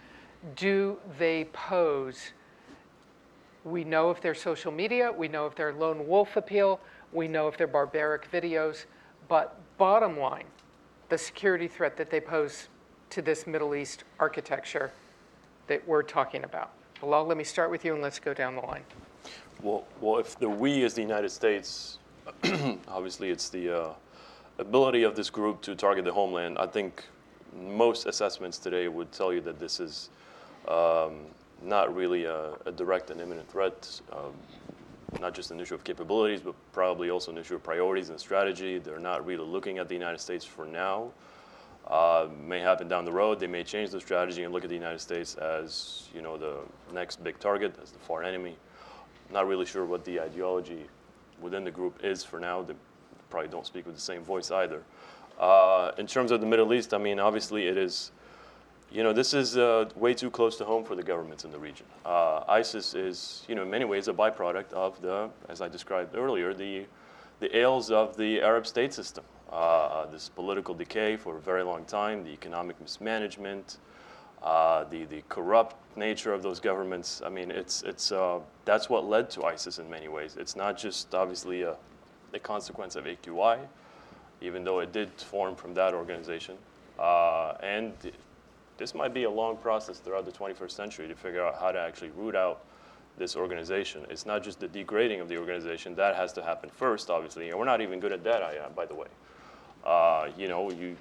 do 0.57 0.99
they 1.19 1.45
pose? 1.53 2.33
We 3.65 3.85
know 3.85 4.11
if 4.11 4.21
they're 4.21 4.35
social 4.35 4.71
media, 4.73 5.11
we 5.11 5.27
know 5.27 5.47
if 5.47 5.55
they're 5.55 5.73
lone 5.73 6.07
wolf 6.07 6.37
appeal, 6.37 6.81
we 7.15 7.29
know 7.29 7.49
if 7.49 7.57
they're 7.57 7.67
barbaric 7.67 8.31
videos, 8.31 8.85
but 9.29 9.57
bottom 9.79 10.19
line, 10.19 10.47
the 11.09 11.17
security 11.17 11.69
threat 11.69 11.97
that 11.97 12.11
they 12.11 12.21
pose 12.21 12.69
to 13.11 13.23
this 13.23 13.47
Middle 13.47 13.75
East 13.75 14.05
architecture 14.19 14.93
that 15.69 15.87
we're 15.89 16.03
talking 16.03 16.45
about. 16.45 16.73
Bilal, 17.01 17.25
let 17.25 17.37
me 17.37 17.45
start 17.45 17.71
with 17.71 17.85
you 17.85 17.95
and 17.95 18.03
let's 18.03 18.19
go 18.19 18.35
down 18.35 18.57
the 18.57 18.63
line. 18.63 18.83
Well, 19.63 19.85
well, 20.01 20.19
if 20.19 20.39
the 20.39 20.49
we 20.49 20.83
is 20.83 20.95
the 20.95 21.03
United 21.03 21.31
States, 21.31 21.99
obviously 22.89 23.31
it's 23.31 23.49
the 23.49 23.83
uh, 23.83 23.93
ability 24.59 25.05
of 25.05 25.17
this 25.17 25.31
group 25.31 25.63
to 25.63 25.75
target 25.75 26.05
the 26.05 26.13
homeland. 26.13 26.59
I 26.59 26.67
think 26.67 27.05
most 27.63 28.07
assessments 28.07 28.59
today 28.59 28.89
would 28.89 29.13
tell 29.13 29.33
you 29.33 29.41
that 29.43 29.59
this 29.59 29.81
is 29.81 30.11
um, 30.69 31.21
not 31.63 31.95
really 31.95 32.25
a, 32.25 32.55
a, 32.67 32.73
direct 32.73 33.11
and 33.11 33.21
imminent 33.21 33.49
threat. 33.51 34.01
Um, 34.13 34.33
not 35.21 35.35
just 35.35 35.51
an 35.51 35.61
issue 35.61 35.75
of 35.75 35.85
capabilities, 35.85 36.41
but 36.41 36.55
probably 36.73 37.11
also 37.11 37.31
an 37.31 37.39
issue 37.39 37.55
of 37.55 37.63
priorities 37.63 38.11
and 38.11 38.19
strategy. 38.19 38.79
They're 38.79 38.99
not 38.99 39.25
really 39.25 39.45
looking 39.45 39.79
at 39.79 39.89
the 39.89 39.95
United 39.95 40.21
States 40.21 40.45
for 40.45 40.65
now. 40.65 41.11
Uh, 41.87 42.29
may 42.43 42.61
happen 42.61 42.89
down 42.89 43.05
the 43.05 43.13
road. 43.13 43.39
They 43.39 43.47
may 43.47 43.63
change 43.63 43.91
the 43.91 44.01
strategy 44.01 44.45
and 44.45 44.55
look 44.55 44.65
at 44.65 44.71
the 44.71 44.77
United 44.77 45.01
States 45.01 45.35
as 45.35 46.09
you 46.15 46.23
know 46.23 46.39
the 46.39 46.57
next 46.95 47.23
big 47.23 47.39
target, 47.39 47.75
as 47.83 47.91
the 47.91 47.99
foreign 47.99 48.27
enemy. 48.27 48.57
Not 49.31 49.47
really 49.47 49.67
sure 49.67 49.85
what 49.85 50.05
the 50.05 50.21
ideology 50.21 50.87
within 51.41 51.65
the 51.65 51.71
group 51.71 52.01
is 52.03 52.25
for 52.25 52.41
now. 52.41 52.63
They 52.63 52.75
probably 53.29 53.49
don't 53.49 53.67
speak 53.67 53.85
with 53.85 53.95
the 53.95 54.01
same 54.01 54.23
voice 54.23 54.51
either. 54.51 54.83
Uh, 55.39 55.91
in 55.99 56.07
terms 56.07 56.31
of 56.31 56.41
the 56.41 56.47
Middle 56.47 56.73
East, 56.73 56.95
I 56.95 56.99
mean, 56.99 57.19
obviously 57.19 57.67
it 57.67 57.77
is, 57.77 58.13
you 58.95 59.03
know, 59.03 59.13
this 59.13 59.35
is 59.35 59.57
uh, 59.57 59.87
way 59.97 60.15
too 60.15 60.31
close 60.31 60.57
to 60.59 60.65
home 60.65 60.85
for 60.85 60.95
the 60.95 61.03
governments 61.03 61.45
in 61.45 61.51
the 61.51 61.59
region. 61.59 61.85
Uh, 62.07 62.45
ISIS 62.47 62.95
is, 62.95 63.45
you 63.49 63.57
know, 63.57 63.63
in 63.63 63.71
many 63.71 63.85
ways 63.85 64.07
a 64.07 64.13
byproduct 64.13 64.73
of 64.73 65.03
the, 65.03 65.29
as 65.49 65.61
I 65.61 65.69
described 65.69 66.15
earlier, 66.15 66.55
the, 66.55 66.87
the 67.41 67.57
ails 67.57 67.91
of 67.91 68.17
the 68.17 68.41
Arab 68.41 68.69
state 68.69 68.95
system. 68.95 69.25
Uh, 69.51 70.07
this 70.07 70.29
political 70.29 70.75
decay 70.75 71.17
for 71.17 71.37
a 71.37 71.41
very 71.41 71.65
long 71.65 71.85
time, 71.87 72.23
the 72.23 72.31
economic 72.31 72.81
mismanagement, 72.81 73.79
uh, 74.45 74.85
the, 74.85 75.05
the 75.07 75.25
corrupt 75.29 75.75
nature 75.97 76.33
of 76.33 76.45
those 76.45 76.61
governments. 76.61 77.21
I 77.27 77.31
mean, 77.31 77.51
it's, 77.51 77.83
it's, 77.83 78.13
uh, 78.13 78.39
that's 78.65 78.89
what 78.89 79.07
led 79.07 79.29
to 79.31 79.45
ISIS 79.45 79.81
in 79.81 79.91
many 79.91 80.07
ways. 80.07 80.37
It's 80.39 80.55
not 80.55 80.79
just 80.79 81.13
obviously 81.17 81.63
a, 81.63 81.77
a 82.33 82.39
consequence 82.39 82.95
of 82.95 83.07
AQI, 83.07 83.59
even 84.41 84.63
though 84.63 84.79
it 84.79 84.93
did 84.93 85.11
form 85.21 85.57
from 85.57 85.75
that 85.75 85.95
organization. 85.95 86.57
Uh, 86.97 87.55
and 87.61 87.93
this 88.77 88.95
might 88.95 89.15
be 89.15 89.25
a 89.25 89.31
long 89.31 89.57
process 89.57 89.99
throughout 89.99 90.25
the 90.25 90.33
21st 90.33 90.71
century 90.71 91.09
to 91.09 91.15
figure 91.15 91.45
out 91.45 91.59
how 91.61 91.73
to 91.73 91.79
actually 91.79 92.11
root 92.11 92.35
out 92.35 92.65
this 93.17 93.37
organization. 93.37 94.05
It's 94.11 94.27
not 94.27 94.43
just 94.43 94.59
the 94.61 94.69
degrading 94.69 95.21
of 95.21 95.29
the 95.29 95.37
organization, 95.37 95.95
that 95.95 96.17
has 96.17 96.33
to 96.35 96.43
happen 96.43 96.71
first, 96.71 97.11
obviously. 97.11 97.51
And 97.51 97.59
we're 97.59 97.65
not 97.65 97.81
even 97.81 98.01
good 98.01 98.13
at 98.13 98.25
that, 98.25 98.75
by 98.75 98.87
the 98.87 98.95
way. 98.95 99.07
Uh, 99.85 100.29
you 100.37 100.49
know, 100.49 100.71
you, 100.71 100.97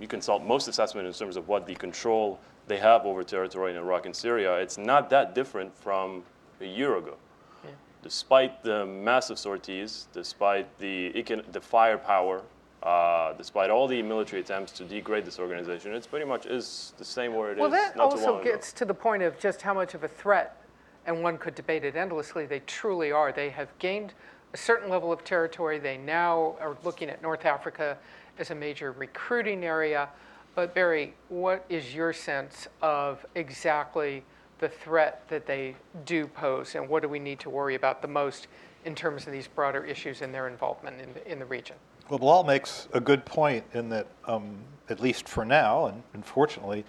you 0.00 0.06
consult 0.06 0.42
most 0.42 0.68
assessment 0.68 1.06
in 1.06 1.12
terms 1.12 1.36
of 1.36 1.48
what 1.48 1.66
the 1.66 1.74
control 1.74 2.38
they 2.68 2.78
have 2.78 3.04
over 3.04 3.22
territory 3.22 3.72
in 3.72 3.76
Iraq 3.76 4.06
and 4.06 4.14
Syria. 4.16 4.56
It's 4.56 4.78
not 4.78 5.10
that 5.10 5.34
different 5.34 5.76
from 5.76 6.22
a 6.60 6.64
year 6.64 6.96
ago. 6.96 7.16
Yeah. 7.64 7.70
Despite 8.02 8.62
the 8.62 8.86
massive 8.86 9.38
sorties, 9.38 10.06
despite 10.12 10.78
the, 10.78 11.10
the 11.52 11.60
firepower, 11.60 12.42
uh, 12.82 13.34
despite 13.34 13.70
all 13.70 13.86
the 13.86 14.02
military 14.02 14.40
attempts 14.40 14.72
to 14.72 14.84
degrade 14.84 15.24
this 15.24 15.38
organization, 15.38 15.94
it's 15.94 16.06
pretty 16.06 16.24
much 16.24 16.46
is 16.46 16.94
the 16.98 17.04
same 17.04 17.34
where 17.34 17.52
it 17.52 17.58
well, 17.58 17.66
is. 17.66 17.72
Well, 17.72 17.92
that 17.92 18.00
also 18.00 18.42
gets 18.42 18.72
to 18.74 18.84
the 18.84 18.94
point 18.94 19.22
of 19.22 19.38
just 19.38 19.60
how 19.60 19.74
much 19.74 19.94
of 19.94 20.04
a 20.04 20.08
threat, 20.08 20.62
and 21.06 21.22
one 21.22 21.36
could 21.36 21.54
debate 21.54 21.84
it 21.84 21.96
endlessly, 21.96 22.46
they 22.46 22.60
truly 22.60 23.12
are. 23.12 23.32
They 23.32 23.50
have 23.50 23.68
gained 23.78 24.14
a 24.52 24.56
certain 24.56 24.88
level 24.88 25.12
of 25.12 25.24
territory. 25.24 25.78
They 25.78 25.98
now 25.98 26.56
are 26.60 26.76
looking 26.82 27.10
at 27.10 27.22
North 27.22 27.44
Africa 27.44 27.98
as 28.38 28.50
a 28.50 28.54
major 28.54 28.92
recruiting 28.92 29.64
area. 29.64 30.08
But 30.54 30.74
Barry, 30.74 31.14
what 31.28 31.64
is 31.68 31.94
your 31.94 32.12
sense 32.12 32.66
of 32.82 33.24
exactly 33.34 34.24
the 34.58 34.68
threat 34.68 35.22
that 35.28 35.46
they 35.46 35.76
do 36.04 36.26
pose, 36.26 36.74
and 36.74 36.88
what 36.88 37.02
do 37.02 37.08
we 37.08 37.18
need 37.18 37.40
to 37.40 37.50
worry 37.50 37.74
about 37.74 38.02
the 38.02 38.08
most 38.08 38.46
in 38.84 38.94
terms 38.94 39.26
of 39.26 39.32
these 39.32 39.48
broader 39.48 39.84
issues 39.84 40.22
and 40.22 40.34
their 40.34 40.48
involvement 40.48 41.00
in 41.00 41.12
the, 41.14 41.30
in 41.30 41.38
the 41.38 41.46
region? 41.46 41.76
Well, 42.10 42.18
Bilal 42.18 42.42
makes 42.42 42.88
a 42.92 42.98
good 42.98 43.24
point 43.24 43.64
in 43.72 43.88
that, 43.90 44.08
um, 44.26 44.56
at 44.88 44.98
least 44.98 45.28
for 45.28 45.44
now, 45.44 45.86
and 45.86 46.02
unfortunately, 46.12 46.84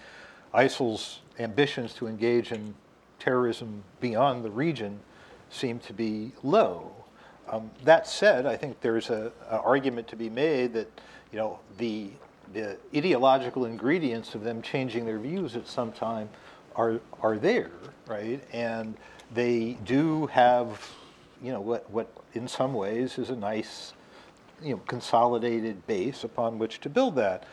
ISIL's 0.52 1.20
ambitions 1.38 1.94
to 1.94 2.08
engage 2.08 2.50
in 2.50 2.74
terrorism 3.20 3.84
beyond 4.00 4.44
the 4.44 4.50
region 4.50 4.98
seem 5.48 5.78
to 5.78 5.92
be 5.92 6.32
low. 6.42 6.90
Um, 7.48 7.70
that 7.84 8.08
said, 8.08 8.46
I 8.46 8.56
think 8.56 8.80
there's 8.80 9.10
an 9.10 9.30
argument 9.48 10.08
to 10.08 10.16
be 10.16 10.28
made 10.28 10.72
that 10.72 10.88
you 11.30 11.38
know, 11.38 11.60
the, 11.78 12.10
the 12.52 12.76
ideological 12.94 13.64
ingredients 13.64 14.34
of 14.34 14.42
them 14.42 14.60
changing 14.60 15.06
their 15.06 15.20
views 15.20 15.54
at 15.54 15.68
some 15.68 15.92
time 15.92 16.28
are, 16.74 17.00
are 17.22 17.38
there, 17.38 17.70
right? 18.08 18.42
And 18.52 18.96
they 19.32 19.78
do 19.84 20.26
have, 20.26 20.90
you 21.40 21.52
know, 21.52 21.60
what, 21.60 21.88
what 21.90 22.08
in 22.34 22.48
some 22.48 22.74
ways 22.74 23.18
is 23.18 23.30
a 23.30 23.36
nice, 23.36 23.92
you 24.62 24.74
know, 24.74 24.82
consolidated 24.86 25.86
base 25.86 26.24
upon 26.24 26.58
which 26.58 26.80
to 26.80 26.88
build 26.88 27.16
that. 27.16 27.44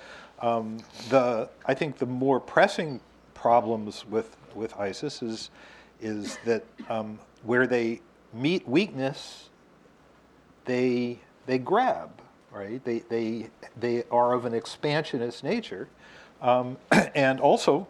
Um, 0.42 0.80
the, 1.10 1.50
I 1.66 1.74
think 1.74 1.98
the 1.98 2.06
more 2.06 2.40
pressing 2.40 3.02
problems 3.34 4.06
with, 4.06 4.38
with 4.56 4.78
ISIS 4.78 5.22
is, 5.22 5.50
is 6.02 6.38
that 6.46 6.64
um, 6.90 7.20
where 7.44 7.68
they 7.68 8.02
meet 8.34 8.68
weakness, 8.68 9.50
they, 10.66 11.20
they 11.46 11.58
grab 11.58 12.10
right? 12.52 12.84
They, 12.84 13.00
they, 13.00 13.50
they 13.78 14.04
are 14.12 14.34
of 14.34 14.46
an 14.46 14.54
expansionist 14.54 15.44
nature. 15.44 15.88
Um, 16.42 16.78
and 17.16 17.40
also, 17.40 17.88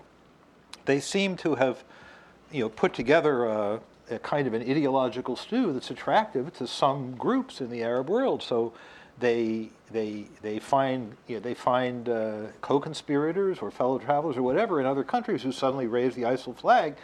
they 0.86 1.00
seem 1.00 1.36
to 1.38 1.56
have 1.56 1.84
you 2.52 2.62
know, 2.62 2.70
put 2.70 2.94
together 2.94 3.46
a, 3.46 3.80
a, 4.10 4.20
kind 4.20 4.48
of 4.48 4.54
an 4.54 4.62
ideological 4.62 5.36
stew 5.36 5.72
that's 5.74 5.92
attractive 5.92 6.54
to 6.58 6.68
some 6.68 7.16
groups 7.16 7.62
in 7.62 7.70
the 7.70 7.84
Arab 7.84 8.10
world. 8.10 8.42
So 8.42 8.74
they, 9.20 9.70
they, 9.92 10.26
they 10.42 10.60
find, 10.60 11.16
you 11.28 11.36
know, 11.36 11.42
they 11.42 11.54
find 11.54 12.10
uh, 12.10 12.48
co-conspirators 12.62 13.60
or 13.60 13.72
fellow 13.72 14.00
travelers 14.00 14.38
or 14.38 14.42
whatever 14.42 14.80
in 14.80 14.86
other 14.86 15.04
countries 15.04 15.44
who 15.44 15.52
suddenly 15.52 15.88
raise 15.88 16.16
the 16.16 16.24
ISIL 16.24 16.56
flag. 16.56 16.96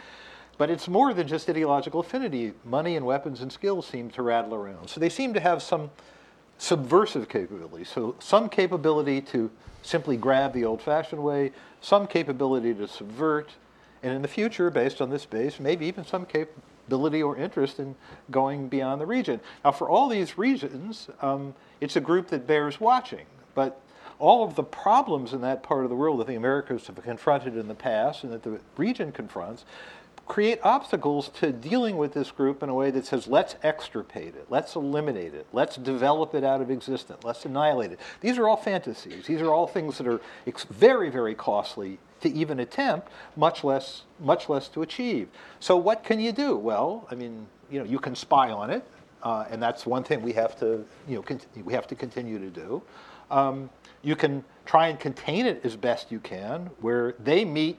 But 0.58 0.70
it's 0.70 0.88
more 0.88 1.12
than 1.12 1.28
just 1.28 1.50
ideological 1.50 2.00
affinity. 2.00 2.54
Money 2.64 2.96
and 2.96 3.04
weapons 3.04 3.42
and 3.42 3.52
skills 3.52 3.86
seem 3.86 4.10
to 4.10 4.22
rattle 4.22 4.54
around. 4.54 4.88
So 4.88 5.00
they 5.00 5.10
seem 5.10 5.34
to 5.34 5.40
have 5.40 5.62
some 5.62 5.90
subversive 6.58 7.28
capability. 7.28 7.84
So 7.84 8.16
some 8.18 8.48
capability 8.48 9.20
to 9.22 9.50
simply 9.82 10.16
grab 10.16 10.54
the 10.54 10.64
old-fashioned 10.64 11.22
way, 11.22 11.52
some 11.80 12.06
capability 12.06 12.72
to 12.74 12.88
subvert, 12.88 13.50
and 14.02 14.14
in 14.14 14.22
the 14.22 14.28
future, 14.28 14.70
based 14.70 15.00
on 15.00 15.10
this 15.10 15.26
base, 15.26 15.60
maybe 15.60 15.86
even 15.86 16.04
some 16.04 16.24
capability 16.24 16.62
or 16.90 17.36
interest 17.36 17.78
in 17.78 17.94
going 18.30 18.68
beyond 18.68 19.00
the 19.00 19.06
region. 19.06 19.40
Now, 19.64 19.72
for 19.72 19.88
all 19.88 20.08
these 20.08 20.38
reasons, 20.38 21.08
um, 21.20 21.54
it's 21.80 21.96
a 21.96 22.00
group 22.00 22.28
that 22.28 22.46
bears 22.46 22.80
watching. 22.80 23.26
But 23.54 23.80
all 24.18 24.44
of 24.44 24.54
the 24.54 24.62
problems 24.62 25.32
in 25.32 25.40
that 25.42 25.62
part 25.62 25.84
of 25.84 25.90
the 25.90 25.96
world 25.96 26.20
that 26.20 26.26
the 26.26 26.34
Americas 26.34 26.86
have 26.86 27.02
confronted 27.02 27.56
in 27.56 27.68
the 27.68 27.74
past 27.74 28.24
and 28.24 28.32
that 28.32 28.42
the 28.42 28.60
region 28.76 29.12
confronts 29.12 29.64
create 30.26 30.58
obstacles 30.64 31.28
to 31.28 31.52
dealing 31.52 31.96
with 31.96 32.12
this 32.12 32.30
group 32.30 32.62
in 32.62 32.68
a 32.68 32.74
way 32.74 32.90
that 32.90 33.06
says, 33.06 33.28
let's 33.28 33.54
extirpate 33.62 34.34
it, 34.34 34.46
let's 34.50 34.74
eliminate 34.74 35.34
it, 35.34 35.46
let's 35.52 35.76
develop 35.76 36.34
it 36.34 36.42
out 36.42 36.60
of 36.60 36.70
existence, 36.70 37.22
let's 37.24 37.44
annihilate 37.44 37.92
it. 37.92 38.00
These 38.20 38.36
are 38.38 38.48
all 38.48 38.56
fantasies. 38.56 39.26
These 39.26 39.40
are 39.40 39.52
all 39.52 39.66
things 39.66 39.98
that 39.98 40.06
are 40.06 40.20
very, 40.70 41.10
very 41.10 41.34
costly 41.34 41.98
to 42.20 42.28
even 42.32 42.60
attempt, 42.60 43.08
much 43.36 43.64
less, 43.64 44.02
much 44.20 44.48
less 44.48 44.68
to 44.68 44.82
achieve. 44.82 45.28
So 45.60 45.76
what 45.76 46.04
can 46.04 46.20
you 46.20 46.32
do? 46.32 46.56
Well, 46.56 47.06
I 47.10 47.14
mean, 47.14 47.46
you 47.70 47.78
know, 47.78 47.84
you 47.84 47.98
can 47.98 48.14
spy 48.14 48.50
on 48.50 48.70
it, 48.70 48.84
uh, 49.22 49.44
and 49.50 49.62
that's 49.62 49.86
one 49.86 50.04
thing 50.04 50.22
we 50.22 50.32
have 50.32 50.58
to, 50.60 50.84
you 51.08 51.16
know, 51.16 51.38
we 51.64 51.72
have 51.72 51.86
to 51.88 51.94
continue 51.94 52.38
to 52.38 52.50
do. 52.50 52.82
Um, 53.30 53.70
you 54.02 54.16
can 54.16 54.44
try 54.64 54.88
and 54.88 54.98
contain 55.00 55.46
it 55.46 55.60
as 55.64 55.76
best 55.76 56.12
you 56.12 56.20
can, 56.20 56.70
where 56.80 57.14
they 57.18 57.44
meet 57.44 57.78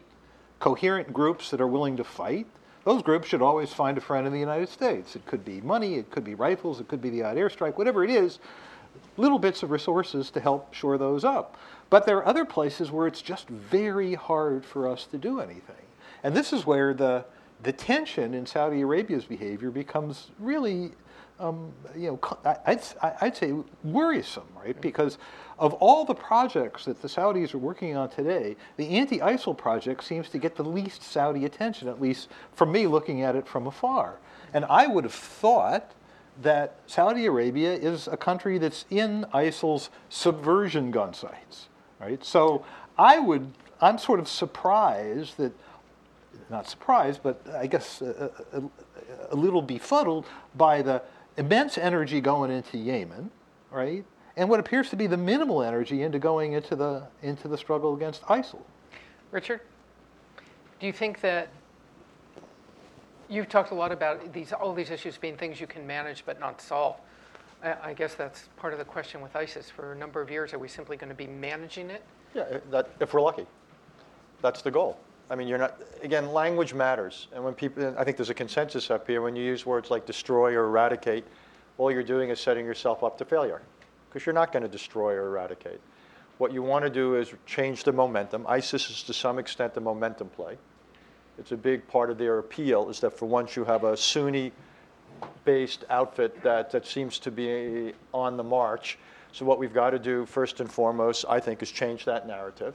coherent 0.59 1.13
groups 1.13 1.49
that 1.51 1.61
are 1.61 1.67
willing 1.67 1.97
to 1.97 2.03
fight, 2.03 2.47
those 2.83 3.01
groups 3.01 3.27
should 3.27 3.41
always 3.41 3.73
find 3.73 3.97
a 3.97 4.01
friend 4.01 4.25
in 4.25 4.31
the 4.31 4.39
United 4.39 4.69
States. 4.69 5.15
It 5.15 5.25
could 5.25 5.43
be 5.43 5.59
money, 5.59 5.95
it 5.95 6.09
could 6.09 6.23
be 6.23 6.35
rifles, 6.35 6.79
it 6.79 6.87
could 6.87 7.01
be 7.01 7.09
the 7.09 7.23
odd 7.23 7.35
airstrike, 7.35 7.77
whatever 7.77 8.03
it 8.03 8.09
is, 8.09 8.39
little 9.17 9.39
bits 9.39 9.61
of 9.61 9.71
resources 9.71 10.31
to 10.31 10.39
help 10.39 10.73
shore 10.73 10.97
those 10.97 11.25
up. 11.25 11.57
But 11.89 12.05
there 12.05 12.17
are 12.17 12.27
other 12.27 12.45
places 12.45 12.91
where 12.91 13.07
it's 13.07 13.21
just 13.21 13.47
very 13.47 14.13
hard 14.13 14.65
for 14.65 14.87
us 14.87 15.05
to 15.07 15.17
do 15.17 15.39
anything. 15.39 15.75
And 16.23 16.35
this 16.35 16.51
is 16.51 16.65
where 16.65 16.93
the, 16.93 17.25
the 17.63 17.71
tension 17.71 18.33
in 18.33 18.45
Saudi 18.45 18.81
Arabia's 18.81 19.25
behavior 19.25 19.71
becomes 19.71 20.31
really, 20.39 20.91
um, 21.39 21.71
you 21.95 22.11
know, 22.11 22.37
I'd, 22.65 22.81
I'd 23.21 23.37
say 23.37 23.53
worrisome, 23.83 24.47
right? 24.55 24.79
Because 24.81 25.17
of 25.59 25.73
all 25.75 26.03
the 26.03 26.15
projects 26.15 26.85
that 26.85 27.01
the 27.01 27.07
Saudis 27.07 27.53
are 27.53 27.59
working 27.59 27.95
on 27.95 28.09
today, 28.09 28.57
the 28.75 28.89
anti-ISIL 28.89 29.57
project 29.57 30.03
seems 30.03 30.29
to 30.29 30.37
get 30.37 30.55
the 30.55 30.63
least 30.63 31.03
Saudi 31.03 31.45
attention, 31.45 31.87
at 31.87 32.01
least 32.01 32.29
from 32.53 32.71
me 32.71 32.85
looking 32.87 33.21
at 33.21 33.35
it 33.35 33.47
from 33.47 33.67
afar. 33.67 34.19
And 34.53 34.65
I 34.65 34.87
would 34.87 35.03
have 35.03 35.13
thought 35.13 35.93
that 36.41 36.75
Saudi 36.85 37.25
Arabia 37.25 37.73
is 37.73 38.07
a 38.07 38.17
country 38.17 38.57
that's 38.57 38.85
in 38.89 39.25
ISIL's 39.33 39.89
subversion 40.09 40.91
gun 40.91 41.13
sights, 41.13 41.69
right? 41.99 42.23
So 42.23 42.65
I 42.97 43.19
would, 43.19 43.51
I'm 43.81 43.97
sort 43.97 44.19
of 44.19 44.27
surprised 44.27 45.37
that, 45.37 45.53
not 46.49 46.69
surprised, 46.69 47.21
but 47.23 47.41
I 47.55 47.67
guess 47.67 48.01
a, 48.01 48.31
a, 48.53 48.63
a 49.31 49.35
little 49.35 49.61
befuddled 49.61 50.25
by 50.55 50.81
the 50.81 51.01
immense 51.35 51.77
energy 51.77 52.21
going 52.21 52.51
into 52.51 52.77
Yemen, 52.77 53.31
right? 53.71 54.05
And 54.35 54.49
what 54.49 54.59
appears 54.59 54.89
to 54.91 54.95
be 54.95 55.07
the 55.07 55.17
minimal 55.17 55.63
energy 55.63 56.03
into 56.03 56.19
going 56.19 56.53
into 56.53 56.75
the, 56.75 57.07
into 57.23 57.47
the 57.47 57.57
struggle 57.57 57.95
against 57.95 58.21
ISIL. 58.23 58.61
Richard, 59.31 59.61
do 60.79 60.85
you 60.85 60.93
think 60.93 61.21
that 61.21 61.49
you've 63.29 63.49
talked 63.49 63.71
a 63.71 63.75
lot 63.75 63.91
about 63.91 64.31
these, 64.31 64.53
all 64.53 64.73
these 64.73 64.91
issues 64.91 65.17
being 65.17 65.35
things 65.35 65.59
you 65.59 65.67
can 65.67 65.85
manage 65.85 66.23
but 66.25 66.39
not 66.39 66.61
solve? 66.61 66.95
I, 67.63 67.93
guess 67.93 68.13
that's 68.15 68.49
part 68.57 68.73
of 68.73 68.79
the 68.79 68.85
question 68.85 69.21
with 69.21 69.35
ISIS. 69.35 69.69
For 69.69 69.93
a 69.93 69.95
number 69.95 70.21
of 70.21 70.29
years, 70.29 70.53
are 70.53 70.59
we 70.59 70.67
simply 70.67 70.95
going 70.95 71.09
to 71.09 71.15
be 71.15 71.27
managing 71.27 71.89
it? 71.89 72.03
Yeah, 72.33 72.43
i- 72.53 72.61
that, 72.71 72.89
if 72.99 73.13
we're 73.13 73.21
lucky. 73.21 73.45
That's 74.41 74.61
the 74.61 74.71
goal. 74.71 74.97
I 75.29 75.35
mean, 75.35 75.47
you're 75.47 75.57
not, 75.57 75.81
again, 76.03 76.31
language 76.31 76.73
matters. 76.73 77.27
And 77.33 77.43
when 77.43 77.53
people, 77.53 77.93
I 77.97 78.03
think 78.03 78.15
there's 78.15 78.29
a 78.29 78.33
consensus 78.35 78.89
up 78.91 79.07
here, 79.07 79.21
when 79.21 79.35
you 79.35 79.43
use 79.43 79.65
words 79.65 79.89
like 79.91 80.05
destroy 80.05 80.53
or 80.53 80.65
eradicate, 80.65 81.25
all 81.77 81.91
you're 81.91 82.03
doing 82.03 82.29
is 82.29 82.39
setting 82.39 82.65
yourself 82.65 83.03
up 83.03 83.17
to 83.17 83.25
failure. 83.25 83.61
Because 84.09 84.25
you're 84.25 84.33
not 84.33 84.51
going 84.53 84.63
to 84.63 84.69
destroy 84.69 85.13
or 85.13 85.27
eradicate. 85.27 85.81
What 86.37 86.53
you 86.53 86.61
want 86.61 86.85
to 86.85 86.89
do 86.89 87.15
is 87.15 87.33
change 87.45 87.83
the 87.83 87.91
momentum. 87.91 88.45
ISIS 88.47 88.89
is 88.89 89.03
to 89.03 89.13
some 89.13 89.39
extent 89.39 89.75
a 89.75 89.81
momentum 89.81 90.29
play. 90.29 90.57
It's 91.39 91.51
a 91.51 91.57
big 91.57 91.87
part 91.87 92.09
of 92.09 92.17
their 92.17 92.39
appeal 92.39 92.89
is 92.89 92.99
that 93.01 93.11
for 93.11 93.25
once 93.25 93.55
you 93.55 93.65
have 93.65 93.83
a 93.83 93.97
Sunni 93.97 94.51
based 95.45 95.85
outfit 95.89 96.41
that, 96.43 96.71
that 96.71 96.85
seems 96.85 97.19
to 97.19 97.31
be 97.31 97.93
on 98.13 98.37
the 98.37 98.43
march. 98.43 98.97
So 99.31 99.45
what 99.45 99.59
we've 99.59 99.73
got 99.73 99.91
to 99.91 99.99
do 99.99 100.25
first 100.25 100.59
and 100.59 100.71
foremost, 100.71 101.25
I 101.29 101.39
think, 101.39 101.61
is 101.61 101.71
change 101.71 102.05
that 102.05 102.27
narrative, 102.27 102.73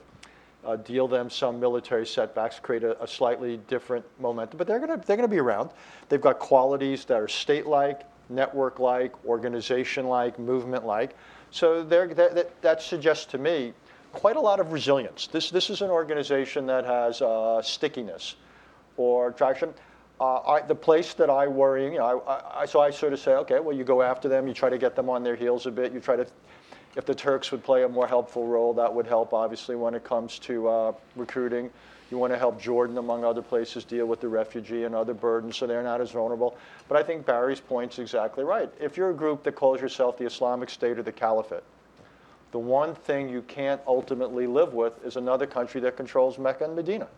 uh, 0.65 0.77
deal 0.77 1.09
them 1.09 1.29
some 1.31 1.59
military 1.59 2.07
setbacks, 2.07 2.61
create 2.61 2.85
a, 2.85 3.03
a 3.03 3.07
slightly 3.07 3.57
different 3.69 4.05
momentum. 4.21 4.59
But 4.59 4.67
they're 4.67 4.79
going 4.79 5.01
to 5.01 5.07
they're 5.07 5.17
going 5.17 5.29
to 5.29 5.35
be 5.35 5.41
around. 5.41 5.71
They've 6.09 6.21
got 6.21 6.39
qualities 6.39 7.05
that 7.07 7.21
are 7.21 7.29
state-like, 7.29 8.03
network-like, 8.29 9.25
organization-like, 9.25 10.39
movement-like. 10.39 11.17
So 11.51 11.83
they're, 11.83 12.09
that, 12.15 12.35
that, 12.35 12.63
that 12.63 12.83
suggests 12.83 13.27
to 13.33 13.39
me 13.39 13.73
quite 14.13 14.37
a 14.37 14.41
lot 14.41 14.61
of 14.61 14.73
resilience. 14.73 15.27
This 15.27 15.51
this 15.51 15.71
is 15.71 15.83
an 15.83 15.91
organization 15.91 16.67
that 16.67 16.85
has 16.85 17.23
uh, 17.23 17.61
stickiness 17.63 18.37
or 18.97 19.33
traction. 19.33 19.75
Uh, 20.23 20.41
I, 20.47 20.61
the 20.61 20.75
place 20.77 21.15
that 21.15 21.29
I 21.29 21.49
worry, 21.49 21.87
you 21.87 21.99
know, 21.99 22.23
I, 22.29 22.61
I, 22.61 22.67
so 22.67 22.79
I 22.79 22.93
sort 22.93 23.13
of 23.13 23.19
say, 23.19 23.33
okay, 23.33 23.59
well, 23.59 23.77
you 23.77 23.83
go 23.83 24.03
after 24.03 24.29
them, 24.29 24.47
you 24.47 24.55
try 24.55 24.71
to 24.71 24.79
get 24.79 24.95
them 24.95 25.11
on 25.11 25.25
their 25.25 25.35
heels 25.35 25.67
a 25.67 25.71
bit, 25.73 25.93
you 25.93 25.99
try 25.99 26.15
to, 26.15 26.25
if 26.95 27.05
the 27.05 27.15
Turks 27.15 27.51
would 27.51 27.65
play 27.65 27.83
a 27.83 27.89
more 27.89 28.07
helpful 28.07 28.47
role, 28.47 28.73
that 28.75 28.95
would 28.95 29.05
help, 29.05 29.35
obviously, 29.35 29.75
when 29.75 29.97
it 29.97 30.05
comes 30.05 30.39
to 30.39 30.69
uh, 30.69 30.93
recruiting. 31.17 31.71
You 32.13 32.19
want 32.19 32.33
to 32.33 32.39
help 32.39 32.63
Jordan, 32.63 32.99
among 32.99 33.25
other 33.25 33.43
places, 33.43 33.83
deal 33.83 34.07
with 34.07 34.21
the 34.21 34.29
refugee 34.29 34.85
and 34.85 34.95
other 34.95 35.13
burdens 35.13 35.57
so 35.57 35.67
they're 35.67 35.83
not 35.83 36.01
as 36.01 36.13
vulnerable. 36.13 36.57
But 36.87 36.99
I 36.99 37.03
think 37.03 37.27
Barry's 37.27 37.59
point's 37.59 37.99
exactly 37.99 38.45
right. 38.45 38.71
If 38.79 38.97
you're 38.97 39.11
a 39.11 39.15
group 39.15 39.43
that 39.43 39.57
calls 39.57 39.81
yourself 39.81 40.19
the 40.19 40.27
Islamic 40.27 40.71
State 40.71 41.01
or 41.01 41.03
the 41.03 41.11
Caliphate, 41.11 41.65
the 42.53 42.61
one 42.61 42.95
thing 42.95 43.29
you 43.29 43.43
can't 43.43 43.81
ultimately 43.89 44.47
live 44.47 44.73
with 44.73 45.05
is 45.05 45.17
another 45.17 45.49
country 45.49 45.81
that 45.81 45.97
controls 45.97 46.39
Mecca 46.39 46.65
and 46.67 46.77
Medina. 46.77 47.09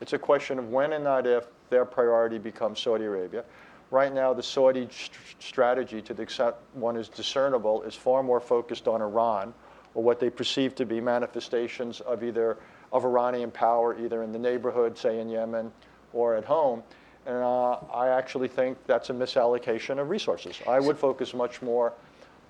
It's 0.00 0.12
a 0.12 0.18
question 0.18 0.58
of 0.58 0.70
when 0.70 0.92
and 0.92 1.04
not 1.04 1.26
if 1.26 1.46
their 1.70 1.84
priority 1.84 2.38
becomes 2.38 2.80
Saudi 2.80 3.04
Arabia. 3.04 3.44
Right 3.90 4.12
now, 4.12 4.34
the 4.34 4.42
Saudi 4.42 4.88
st- 4.90 5.12
strategy, 5.38 6.02
to 6.02 6.12
the 6.12 6.22
extent 6.22 6.54
one 6.74 6.96
is 6.96 7.08
discernible, 7.08 7.82
is 7.82 7.94
far 7.94 8.22
more 8.22 8.40
focused 8.40 8.88
on 8.88 9.00
Iran 9.00 9.54
or 9.94 10.02
what 10.02 10.20
they 10.20 10.28
perceive 10.28 10.74
to 10.74 10.84
be 10.84 11.00
manifestations 11.00 12.00
of 12.00 12.22
either 12.22 12.58
of 12.92 13.04
Iranian 13.04 13.50
power, 13.50 13.98
either 13.98 14.22
in 14.22 14.32
the 14.32 14.38
neighborhood, 14.38 14.96
say 14.98 15.20
in 15.20 15.28
Yemen, 15.28 15.72
or 16.12 16.34
at 16.34 16.44
home. 16.44 16.82
And 17.26 17.36
uh, 17.36 17.72
I 17.92 18.08
actually 18.08 18.48
think 18.48 18.78
that's 18.86 19.10
a 19.10 19.12
misallocation 19.12 19.98
of 19.98 20.10
resources. 20.10 20.60
I 20.68 20.78
would 20.78 20.98
focus 20.98 21.34
much 21.34 21.62
more 21.62 21.92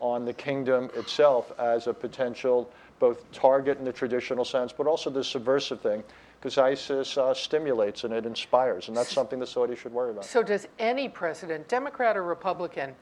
on 0.00 0.24
the 0.24 0.32
kingdom 0.32 0.90
itself 0.94 1.52
as 1.58 1.86
a 1.86 1.94
potential 1.94 2.70
both 2.98 3.30
target 3.32 3.78
in 3.78 3.84
the 3.84 3.92
traditional 3.92 4.44
sense, 4.44 4.72
but 4.72 4.86
also 4.86 5.10
the 5.10 5.24
subversive 5.24 5.80
thing, 5.80 6.02
because 6.40 6.58
ISIS 6.58 7.16
uh, 7.18 7.34
stimulates 7.34 8.04
and 8.04 8.12
it 8.12 8.26
inspires, 8.26 8.88
and 8.88 8.96
that's 8.96 9.12
something 9.12 9.38
the 9.38 9.46
Saudis 9.46 9.78
should 9.78 9.92
worry 9.92 10.10
about. 10.10 10.24
So 10.24 10.42
does 10.42 10.68
any 10.78 11.08
president, 11.08 11.66
Democrat 11.68 12.16
or 12.16 12.22
Republican, 12.22 12.94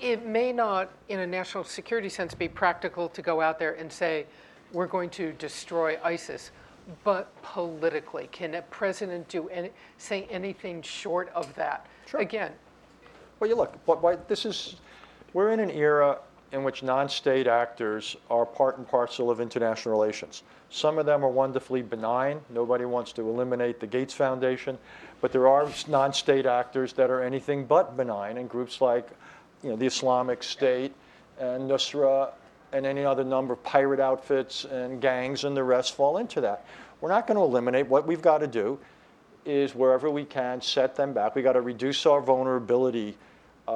it 0.00 0.26
may 0.26 0.52
not, 0.52 0.90
in 1.08 1.20
a 1.20 1.26
national 1.26 1.64
security 1.64 2.08
sense, 2.08 2.34
be 2.34 2.48
practical 2.48 3.08
to 3.10 3.22
go 3.22 3.40
out 3.40 3.58
there 3.58 3.74
and 3.74 3.92
say, 3.92 4.26
we're 4.72 4.86
going 4.86 5.10
to 5.10 5.32
destroy 5.32 5.98
ISIS. 6.02 6.50
But 7.04 7.30
politically, 7.42 8.28
can 8.32 8.54
a 8.54 8.62
president 8.62 9.28
do 9.28 9.48
any, 9.50 9.70
say 9.98 10.26
anything 10.30 10.82
short 10.82 11.30
of 11.34 11.54
that? 11.54 11.86
Sure. 12.06 12.20
Again, 12.20 12.52
Well, 13.38 13.48
you 13.48 13.56
look, 13.56 13.74
but, 13.86 14.02
but 14.02 14.28
this 14.28 14.44
is, 14.44 14.76
we're 15.34 15.50
in 15.50 15.60
an 15.60 15.70
era 15.70 16.18
in 16.52 16.64
which 16.64 16.82
non-state 16.82 17.46
actors 17.46 18.16
are 18.30 18.44
part 18.44 18.78
and 18.78 18.88
parcel 18.88 19.30
of 19.30 19.40
international 19.40 19.92
relations. 19.92 20.42
Some 20.68 20.98
of 20.98 21.06
them 21.06 21.24
are 21.24 21.28
wonderfully 21.28 21.82
benign. 21.82 22.40
Nobody 22.50 22.84
wants 22.84 23.12
to 23.14 23.22
eliminate 23.22 23.80
the 23.80 23.86
Gates 23.86 24.14
Foundation, 24.14 24.78
but 25.20 25.32
there 25.32 25.48
are 25.48 25.68
non-state 25.88 26.46
actors 26.46 26.92
that 26.94 27.10
are 27.10 27.22
anything 27.22 27.66
but 27.66 27.96
benign, 27.96 28.38
and 28.38 28.48
groups 28.48 28.80
like, 28.80 29.08
you 29.62 29.70
know, 29.70 29.76
the 29.76 29.86
Islamic 29.86 30.42
State 30.42 30.92
and 31.38 31.70
Nusra 31.70 32.30
and 32.72 32.86
any 32.86 33.04
other 33.04 33.24
number 33.24 33.54
of 33.54 33.62
pirate 33.64 34.00
outfits 34.00 34.64
and 34.64 35.00
gangs 35.00 35.44
and 35.44 35.56
the 35.56 35.64
rest 35.64 35.96
fall 35.96 36.18
into 36.18 36.40
that. 36.40 36.64
We're 37.00 37.08
not 37.08 37.26
going 37.26 37.36
to 37.36 37.42
eliminate. 37.42 37.86
What 37.86 38.06
we've 38.06 38.22
got 38.22 38.38
to 38.38 38.46
do 38.46 38.78
is 39.44 39.74
wherever 39.74 40.10
we 40.10 40.24
can 40.24 40.60
set 40.60 40.94
them 40.96 41.12
back. 41.12 41.34
We've 41.34 41.44
got 41.44 41.54
to 41.54 41.62
reduce 41.62 42.06
our 42.06 42.20
vulnerability 42.20 43.16
uh, 43.66 43.72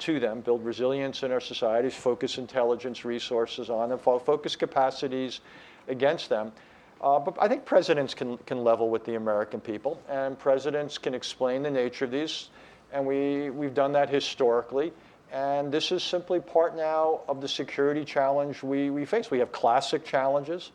to 0.00 0.20
them, 0.20 0.40
build 0.40 0.64
resilience 0.64 1.22
in 1.22 1.32
our 1.32 1.40
societies, 1.40 1.94
focus 1.94 2.38
intelligence 2.38 3.04
resources 3.04 3.70
on 3.70 3.88
them, 3.88 3.98
fo- 3.98 4.18
focus 4.18 4.56
capacities 4.56 5.40
against 5.88 6.28
them. 6.28 6.52
Uh, 7.00 7.18
but 7.18 7.36
I 7.40 7.48
think 7.48 7.64
presidents 7.64 8.14
can, 8.14 8.38
can 8.38 8.64
level 8.64 8.88
with 8.88 9.04
the 9.04 9.16
American 9.16 9.60
people, 9.60 10.00
and 10.08 10.38
presidents 10.38 10.96
can 10.96 11.14
explain 11.14 11.62
the 11.62 11.70
nature 11.70 12.06
of 12.06 12.10
these, 12.10 12.48
and 12.92 13.04
we, 13.04 13.50
we've 13.50 13.74
done 13.74 13.92
that 13.92 14.08
historically. 14.08 14.92
And 15.32 15.72
this 15.72 15.90
is 15.90 16.02
simply 16.02 16.40
part 16.40 16.76
now 16.76 17.22
of 17.28 17.40
the 17.40 17.48
security 17.48 18.04
challenge 18.04 18.62
we, 18.62 18.90
we 18.90 19.04
face. 19.04 19.30
We 19.30 19.40
have 19.40 19.50
classic 19.50 20.04
challenges 20.04 20.70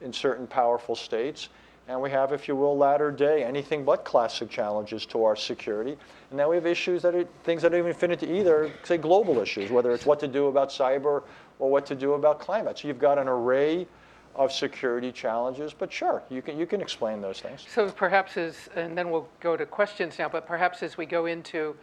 in 0.00 0.12
certain 0.12 0.46
powerful 0.46 0.94
states. 0.94 1.48
And 1.88 2.00
we 2.00 2.10
have, 2.10 2.32
if 2.32 2.48
you 2.48 2.56
will, 2.56 2.76
latter 2.76 3.12
day, 3.12 3.44
anything 3.44 3.84
but 3.84 4.04
classic 4.04 4.50
challenges 4.50 5.06
to 5.06 5.22
our 5.24 5.36
security. 5.36 5.96
And 6.30 6.36
now 6.36 6.50
we 6.50 6.56
have 6.56 6.66
issues 6.66 7.02
that 7.02 7.14
are 7.14 7.24
things 7.44 7.62
that 7.62 7.70
don't 7.70 7.78
even 7.78 7.94
fit 7.94 8.10
into 8.10 8.32
either, 8.32 8.72
say, 8.82 8.98
global 8.98 9.38
issues, 9.38 9.70
whether 9.70 9.92
it's 9.92 10.04
what 10.04 10.18
to 10.20 10.28
do 10.28 10.46
about 10.46 10.70
cyber 10.70 11.22
or 11.60 11.70
what 11.70 11.86
to 11.86 11.94
do 11.94 12.14
about 12.14 12.40
climate. 12.40 12.78
So 12.78 12.88
you've 12.88 12.98
got 12.98 13.18
an 13.18 13.28
array 13.28 13.86
of 14.34 14.52
security 14.52 15.12
challenges, 15.12 15.72
but 15.72 15.92
sure, 15.92 16.22
you 16.28 16.42
can, 16.42 16.58
you 16.58 16.66
can 16.66 16.80
explain 16.80 17.20
those 17.20 17.40
things. 17.40 17.64
so 17.68 17.90
perhaps 17.90 18.36
as, 18.36 18.68
and 18.74 18.98
then 18.98 19.10
we'll 19.10 19.28
go 19.40 19.56
to 19.56 19.64
questions 19.64 20.18
now, 20.18 20.28
but 20.28 20.46
perhaps 20.46 20.82
as 20.82 20.98
we 20.98 21.06
go 21.06 21.26
into 21.26 21.74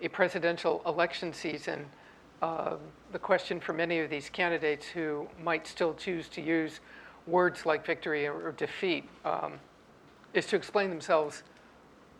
a 0.00 0.08
presidential 0.08 0.82
election 0.86 1.32
season, 1.32 1.86
uh, 2.42 2.76
the 3.12 3.18
question 3.18 3.60
for 3.60 3.74
many 3.74 4.00
of 4.00 4.10
these 4.10 4.28
candidates 4.30 4.86
who 4.86 5.28
might 5.42 5.66
still 5.66 5.94
choose 5.94 6.28
to 6.30 6.40
use 6.40 6.80
words 7.30 7.64
like 7.64 7.86
victory 7.86 8.26
or 8.26 8.48
or 8.48 8.52
defeat 8.52 9.04
um, 9.24 9.54
is 10.34 10.46
to 10.46 10.56
explain 10.56 10.90
themselves 10.90 11.42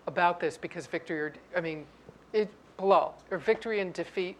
about 0.06 0.40
this 0.40 0.56
because 0.56 0.86
victory 0.86 1.20
or, 1.20 1.32
I 1.56 1.60
mean, 1.60 1.84
it, 2.32 2.48
Bilal, 2.78 3.14
are 3.30 3.38
victory 3.38 3.80
and 3.80 3.92
defeat 3.92 4.36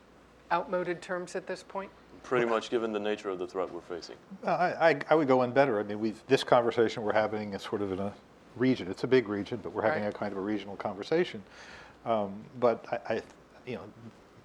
outmoded 0.51 1.01
terms 1.03 1.37
at 1.37 1.47
this 1.47 1.63
point? 1.63 1.91
Pretty 2.23 2.47
much 2.47 2.71
given 2.71 2.93
the 2.93 2.99
nature 2.99 3.31
of 3.31 3.39
the 3.39 3.47
threat 3.47 3.73
we're 3.73 3.81
facing. 3.83 4.17
Uh, 4.45 4.51
I, 4.51 4.91
I, 4.91 5.01
I 5.11 5.15
would 5.15 5.29
go 5.29 5.43
in 5.43 5.53
better. 5.53 5.79
I 5.79 5.85
mean, 5.85 6.01
we've, 6.01 6.21
this 6.27 6.43
conversation 6.43 7.03
we're 7.03 7.13
having 7.13 7.55
is 7.55 7.63
sort 7.63 7.83
of 7.83 7.93
in 7.93 7.99
a 8.01 8.13
region. 8.57 8.91
It's 8.91 9.05
a 9.05 9.07
big 9.07 9.29
region, 9.29 9.61
but 9.63 9.73
we're 9.73 9.83
having 9.83 10.03
Right. 10.03 10.15
a 10.15 10.19
kind 10.19 10.33
of 10.33 10.39
a 10.39 10.43
regional 10.43 10.77
conversation. 10.77 11.43
Um, 12.05 12.43
But 12.59 12.85
I, 13.09 13.15
I, 13.15 13.23
you 13.67 13.77
know, 13.77 13.85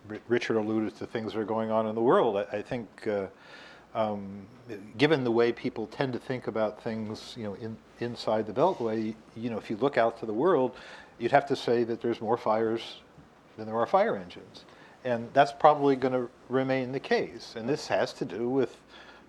Ri- 0.07 0.21
Richard 0.27 0.57
alluded 0.57 0.95
to 0.97 1.07
things 1.07 1.33
that 1.33 1.39
are 1.39 1.45
going 1.45 1.71
on 1.71 1.87
in 1.87 1.95
the 1.95 2.01
world. 2.01 2.37
I, 2.37 2.57
I 2.57 2.61
think, 2.61 3.07
uh, 3.07 3.25
um, 3.95 4.45
given 4.97 5.23
the 5.23 5.31
way 5.31 5.51
people 5.51 5.87
tend 5.87 6.13
to 6.13 6.19
think 6.19 6.47
about 6.47 6.83
things, 6.83 7.33
you 7.37 7.43
know, 7.45 7.53
in, 7.55 7.77
inside 7.99 8.45
the 8.45 8.53
Beltway, 8.53 9.15
you 9.35 9.49
know, 9.49 9.57
if 9.57 9.69
you 9.69 9.77
look 9.77 9.97
out 9.97 10.19
to 10.19 10.25
the 10.25 10.33
world, 10.33 10.75
you'd 11.17 11.31
have 11.31 11.45
to 11.47 11.55
say 11.55 11.83
that 11.85 12.01
there's 12.01 12.21
more 12.21 12.37
fires 12.37 13.01
than 13.57 13.65
there 13.65 13.77
are 13.77 13.85
fire 13.85 14.17
engines. 14.17 14.65
And 15.05 15.29
that's 15.33 15.53
probably 15.53 15.95
going 15.95 16.13
to 16.13 16.29
remain 16.49 16.91
the 16.91 16.99
case. 16.99 17.53
And 17.55 17.69
this 17.69 17.87
has 17.87 18.11
to 18.13 18.25
do 18.25 18.49
with, 18.49 18.75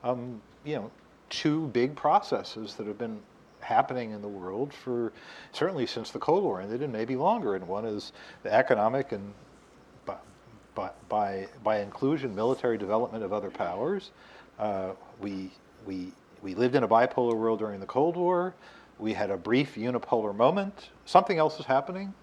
um, 0.03 0.41
you 0.65 0.75
know, 0.77 0.91
two 1.31 1.69
big 1.69 1.95
processes 1.95 2.75
that 2.75 2.87
have 2.87 2.99
been 2.99 3.21
happening 3.61 4.13
in 4.13 4.23
the 4.23 4.29
world 4.29 4.73
for 4.73 5.13
certainly 5.53 5.87
since 5.87 6.11
the 6.11 6.19
Cold 6.19 6.43
War 6.43 6.61
ended 6.61 6.83
and 6.83 6.93
maybe 6.93 7.15
longer. 7.15 7.55
And 7.55 7.69
one 7.69 7.85
is 7.85 8.13
the 8.43 8.53
economic 8.53 9.13
and 9.13 9.33
by, 10.07 10.17
by, 10.75 10.91
by, 11.09 11.49
by 11.63 11.81
inclusion, 11.81 12.35
military 12.35 12.79
development 12.79 13.23
of 13.23 13.33
other 13.33 13.51
powers. 13.51 14.11
Uh, 14.59 14.93
we, 15.21 15.51
we, 15.87 16.13
we 16.43 16.55
lived 16.55 16.75
in 16.75 16.83
a 16.83 16.89
bipolar 16.89 17.35
world 17.35 17.59
during 17.59 17.81
the 17.81 17.87
Cold 17.87 18.17
War. 18.17 18.55
We 18.99 19.13
had 19.13 19.31
a 19.31 19.37
brief 19.37 19.75
unipolar 19.75 20.35
moment. 20.35 20.91
Something 21.05 21.39
else 21.39 21.61
is 21.61 21.67
happening. 21.67 22.15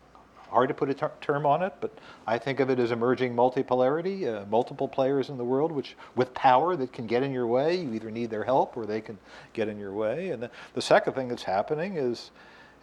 Hard 0.49 0.69
to 0.69 0.75
put 0.75 0.89
a 0.89 0.93
ter- 0.93 1.11
term 1.19 1.45
on 1.45 1.63
it, 1.63 1.73
but 1.81 1.91
I 2.27 2.37
think 2.37 2.59
of 2.59 2.69
it 2.69 2.79
as 2.79 2.91
emerging 2.91 3.35
multipolarity, 3.35 4.27
uh, 4.27 4.45
multiple 4.47 4.87
players 4.87 5.29
in 5.29 5.37
the 5.37 5.43
world 5.43 5.71
which, 5.71 5.95
with 6.15 6.33
power 6.33 6.75
that 6.75 6.93
can 6.93 7.07
get 7.07 7.23
in 7.23 7.31
your 7.31 7.47
way. 7.47 7.75
You 7.75 7.93
either 7.93 8.11
need 8.11 8.29
their 8.29 8.43
help 8.43 8.77
or 8.77 8.85
they 8.85 9.01
can 9.01 9.17
get 9.53 9.67
in 9.67 9.79
your 9.79 9.93
way. 9.93 10.29
And 10.29 10.43
the, 10.43 10.51
the 10.73 10.81
second 10.81 11.13
thing 11.13 11.27
that's 11.27 11.43
happening 11.43 11.97
is, 11.97 12.31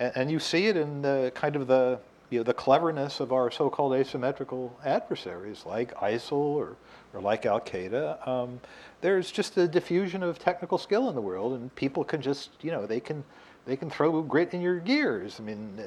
and, 0.01 0.13
and 0.17 0.31
you 0.31 0.41
see 0.41 0.67
it 0.67 0.77
in 0.77 1.03
the 1.03 1.31
kind 1.35 1.55
of 1.55 1.69
the, 1.69 2.01
you 2.31 2.39
know, 2.39 2.45
the 2.45 2.55
cleverness 2.55 3.21
of 3.21 3.33
our 3.33 3.51
so-called 3.51 3.93
asymmetrical 3.95 4.79
adversaries 4.85 5.65
like 5.67 5.95
ISIL 5.97 6.33
or, 6.33 6.77
or 7.13 7.21
like 7.21 7.45
Al 7.45 7.61
Qaeda. 7.61 8.27
Um, 8.27 8.61
there's 9.01 9.33
just 9.33 9.57
a 9.57 9.67
diffusion 9.67 10.23
of 10.23 10.39
technical 10.39 10.79
skill 10.79 11.09
in 11.09 11.17
the 11.17 11.21
world, 11.21 11.55
and 11.55 11.75
people 11.75 12.05
can 12.05 12.23
just, 12.23 12.51
you 12.63 12.71
know, 12.71 12.87
they 12.87 13.01
can 13.01 13.25
they 13.67 13.77
can 13.77 13.91
throw 13.91 14.23
grit 14.23 14.55
in 14.55 14.61
your 14.61 14.81
gears. 14.81 15.39
I 15.39 15.43
mean, 15.43 15.79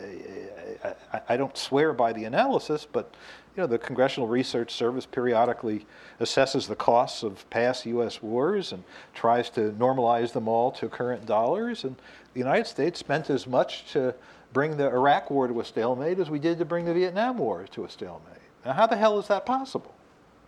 uh, 0.83 0.93
I, 1.11 1.21
I 1.29 1.37
don't 1.37 1.57
swear 1.57 1.91
by 1.91 2.13
the 2.13 2.25
analysis, 2.25 2.87
but 2.89 3.13
you 3.55 3.61
know, 3.61 3.67
the 3.67 3.77
Congressional 3.77 4.27
Research 4.27 4.71
Service 4.71 5.05
periodically 5.05 5.85
assesses 6.19 6.67
the 6.67 6.75
costs 6.75 7.23
of 7.23 7.49
past 7.49 7.85
U.S. 7.87 8.21
wars 8.21 8.71
and 8.71 8.83
tries 9.13 9.49
to 9.51 9.71
normalize 9.71 10.33
them 10.33 10.47
all 10.47 10.71
to 10.73 10.87
current 10.87 11.25
dollars. 11.25 11.83
And 11.83 11.95
the 12.33 12.39
United 12.39 12.67
States 12.67 12.99
spent 12.99 13.29
as 13.29 13.47
much 13.47 13.91
to 13.93 14.15
bring 14.53 14.77
the 14.77 14.87
Iraq 14.87 15.29
War 15.29 15.47
to 15.47 15.59
a 15.59 15.65
stalemate 15.65 16.19
as 16.19 16.29
we 16.29 16.39
did 16.39 16.59
to 16.59 16.65
bring 16.65 16.85
the 16.85 16.93
Vietnam 16.93 17.37
War 17.37 17.65
to 17.71 17.83
a 17.83 17.89
stalemate. 17.89 18.37
Now, 18.65 18.73
how 18.73 18.87
the 18.87 18.95
hell 18.95 19.19
is 19.19 19.27
that 19.27 19.45
possible? 19.45 19.93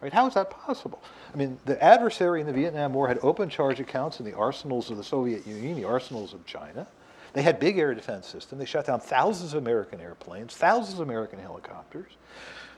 Right? 0.01 0.13
How 0.13 0.27
is 0.27 0.35
that 0.35 0.51
possible? 0.51 1.01
I 1.33 1.37
mean, 1.37 1.57
the 1.65 1.81
adversary 1.83 2.39
in 2.39 2.47
the 2.47 2.53
Vietnam 2.53 2.93
War 2.93 3.07
had 3.07 3.17
open 3.23 3.49
charge 3.49 3.79
accounts 3.79 4.19
in 4.19 4.25
the 4.25 4.33
arsenals 4.33 4.91
of 4.91 4.97
the 4.97 5.03
Soviet 5.03 5.47
Union, 5.47 5.75
the 5.75 5.85
arsenals 5.85 6.33
of 6.33 6.45
China. 6.45 6.87
They 7.33 7.41
had 7.41 7.59
big 7.59 7.77
air 7.77 7.93
defense 7.93 8.27
system. 8.27 8.59
They 8.59 8.65
shot 8.65 8.85
down 8.85 8.99
thousands 8.99 9.53
of 9.53 9.61
American 9.61 9.99
airplanes, 9.99 10.55
thousands 10.55 10.99
of 10.99 11.07
American 11.07 11.39
helicopters. 11.39 12.11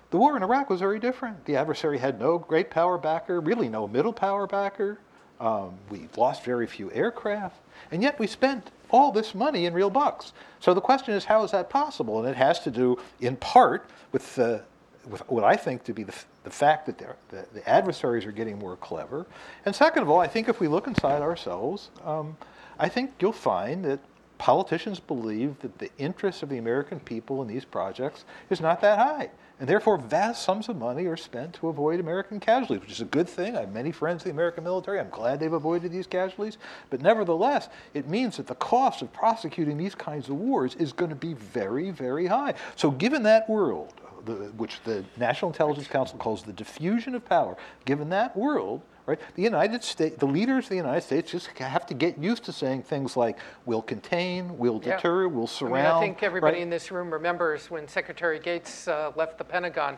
The 0.09 0.17
war 0.17 0.38
in 0.38 0.43
Iraq 0.43 0.69
was 0.69 0.80
very 0.80 0.99
different. 0.99 1.45
The 1.45 1.57
adversary 1.57 1.97
had 1.97 2.19
no 2.19 2.39
great 2.39 2.71
power 2.71 2.97
backer, 2.97 3.41
really 3.41 3.67
no 3.67 3.88
middle 3.88 4.13
power 4.13 4.47
backer. 4.47 4.99
Um, 5.39 5.78
we 5.89 6.07
lost 6.15 6.43
very 6.43 6.65
few 6.65 6.91
aircraft, 6.91 7.57
and 7.91 8.01
yet 8.01 8.17
we 8.17 8.25
spent 8.25 8.71
all 8.89 9.11
this 9.11 9.35
money 9.35 9.65
in 9.65 9.73
real 9.73 9.89
bucks. 9.89 10.33
So 10.59 10.73
the 10.73 10.81
question 10.81 11.13
is, 11.13 11.25
how 11.25 11.43
is 11.43 11.51
that 11.51 11.69
possible? 11.69 12.19
And 12.19 12.27
it 12.27 12.35
has 12.35 12.59
to 12.61 12.71
do, 12.71 12.97
in 13.19 13.35
part, 13.35 13.89
with 14.11 14.35
the 14.35 14.63
with 15.09 15.21
what 15.29 15.43
I 15.43 15.55
think 15.55 15.83
to 15.85 15.93
be 15.93 16.03
the, 16.03 16.13
the 16.43 16.49
fact 16.49 16.85
that 16.85 16.97
the, 16.97 17.45
the 17.53 17.69
adversaries 17.69 18.25
are 18.25 18.31
getting 18.31 18.59
more 18.59 18.75
clever. 18.75 19.25
And 19.65 19.75
second 19.75 20.03
of 20.03 20.09
all, 20.09 20.19
I 20.19 20.27
think 20.27 20.49
if 20.49 20.59
we 20.59 20.67
look 20.67 20.85
inside 20.85 21.21
ourselves, 21.21 21.89
um, 22.03 22.35
I 22.77 22.89
think 22.89 23.11
you'll 23.21 23.31
find 23.31 23.85
that 23.85 23.99
politicians 24.38 24.99
believe 24.99 25.59
that 25.59 25.77
the 25.79 25.89
interest 25.97 26.43
of 26.43 26.49
the 26.49 26.57
American 26.57 26.99
people 26.99 27.41
in 27.41 27.47
these 27.47 27.65
projects 27.65 28.25
is 28.49 28.61
not 28.61 28.81
that 28.81 28.99
high. 28.99 29.29
And 29.60 29.68
therefore, 29.68 29.97
vast 29.97 30.43
sums 30.43 30.70
of 30.70 30.78
money 30.78 31.08
are 31.08 31.18
spent 31.18 31.53
to 31.55 31.70
avoid 31.70 31.99
American 31.99 32.39
casualties, 32.39 32.82
which 32.82 32.91
is 32.91 33.01
a 33.01 33.05
good 33.05 33.28
thing. 33.28 33.58
I 33.58 33.62
have 33.62 33.74
many 33.74 33.91
friends 33.91 34.24
in 34.24 34.30
the 34.30 34.34
American 34.34 34.64
military. 34.64 34.99
I'm 34.99 35.10
glad 35.10 35.39
they've 35.39 35.51
avoided 35.51 35.91
these 35.91 36.05
casualties. 36.05 36.60
But 36.91 37.01
nevertheless, 37.01 37.70
it 37.95 38.08
means 38.08 38.38
that 38.38 38.45
the 38.45 38.55
cost 38.55 39.01
of 39.01 39.12
prosecuting 39.12 39.78
these 39.78 39.95
kinds 39.95 40.30
of 40.30 40.36
wars 40.36 40.76
is 40.76 40.93
going 40.93 41.10
to 41.10 41.16
be 41.16 41.34
very, 41.34 41.89
very 41.89 42.28
high. 42.28 42.53
So, 42.76 42.91
given 42.91 43.24
that 43.24 43.49
world, 43.49 43.95
the, 44.26 44.34
which 44.58 44.80
the 44.84 45.03
National 45.18 45.49
Intelligence 45.49 45.88
Council 45.88 46.20
calls 46.20 46.43
the 46.43 46.53
diffusion 46.53 47.16
of 47.16 47.26
power, 47.26 47.58
given 47.86 48.10
that 48.10 48.38
world, 48.38 48.84
right, 49.08 49.20
the 49.36 49.41
United 49.41 49.84
States, 49.84 50.18
the 50.18 50.26
leaders 50.28 50.66
of 50.66 50.70
the 50.70 50.76
United 50.76 51.01
States 51.01 51.32
just 51.32 51.47
have 51.58 51.86
to 51.88 51.93
get 51.93 52.18
used 52.18 52.43
to 52.43 52.51
saying 52.51 52.84
things 52.84 53.18
like, 53.18 53.39
we'll 53.66 53.82
contain, 53.82 54.58
we'll 54.58 54.82
Yeah. 54.84 54.97
deter, 54.97 55.28
we'll 55.28 55.43
I 55.43 55.47
surround. 55.47 55.74
mean, 55.74 55.86
I 55.86 55.99
think 55.99 56.24
everybody 56.24 56.58
right? 56.58 56.64
in 56.64 56.70
this 56.70 56.91
room 56.91 57.12
remembers 57.12 57.72
when 57.72 57.88
Secretary 57.88 58.38
Gates 58.38 58.88
uh, 58.88 59.12
left 59.16 59.38
the 59.38 59.43
Pentagon, 59.45 59.97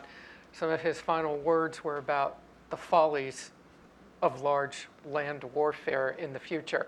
some 0.52 0.70
of 0.70 0.80
his 0.80 1.00
final 1.00 1.36
words 1.38 1.84
were 1.84 1.98
about 1.98 2.38
the 2.70 2.76
follies 2.76 3.50
of 4.22 4.42
large 4.42 4.88
land 5.04 5.44
warfare 5.54 6.10
in 6.18 6.32
the 6.32 6.38
future. 6.38 6.86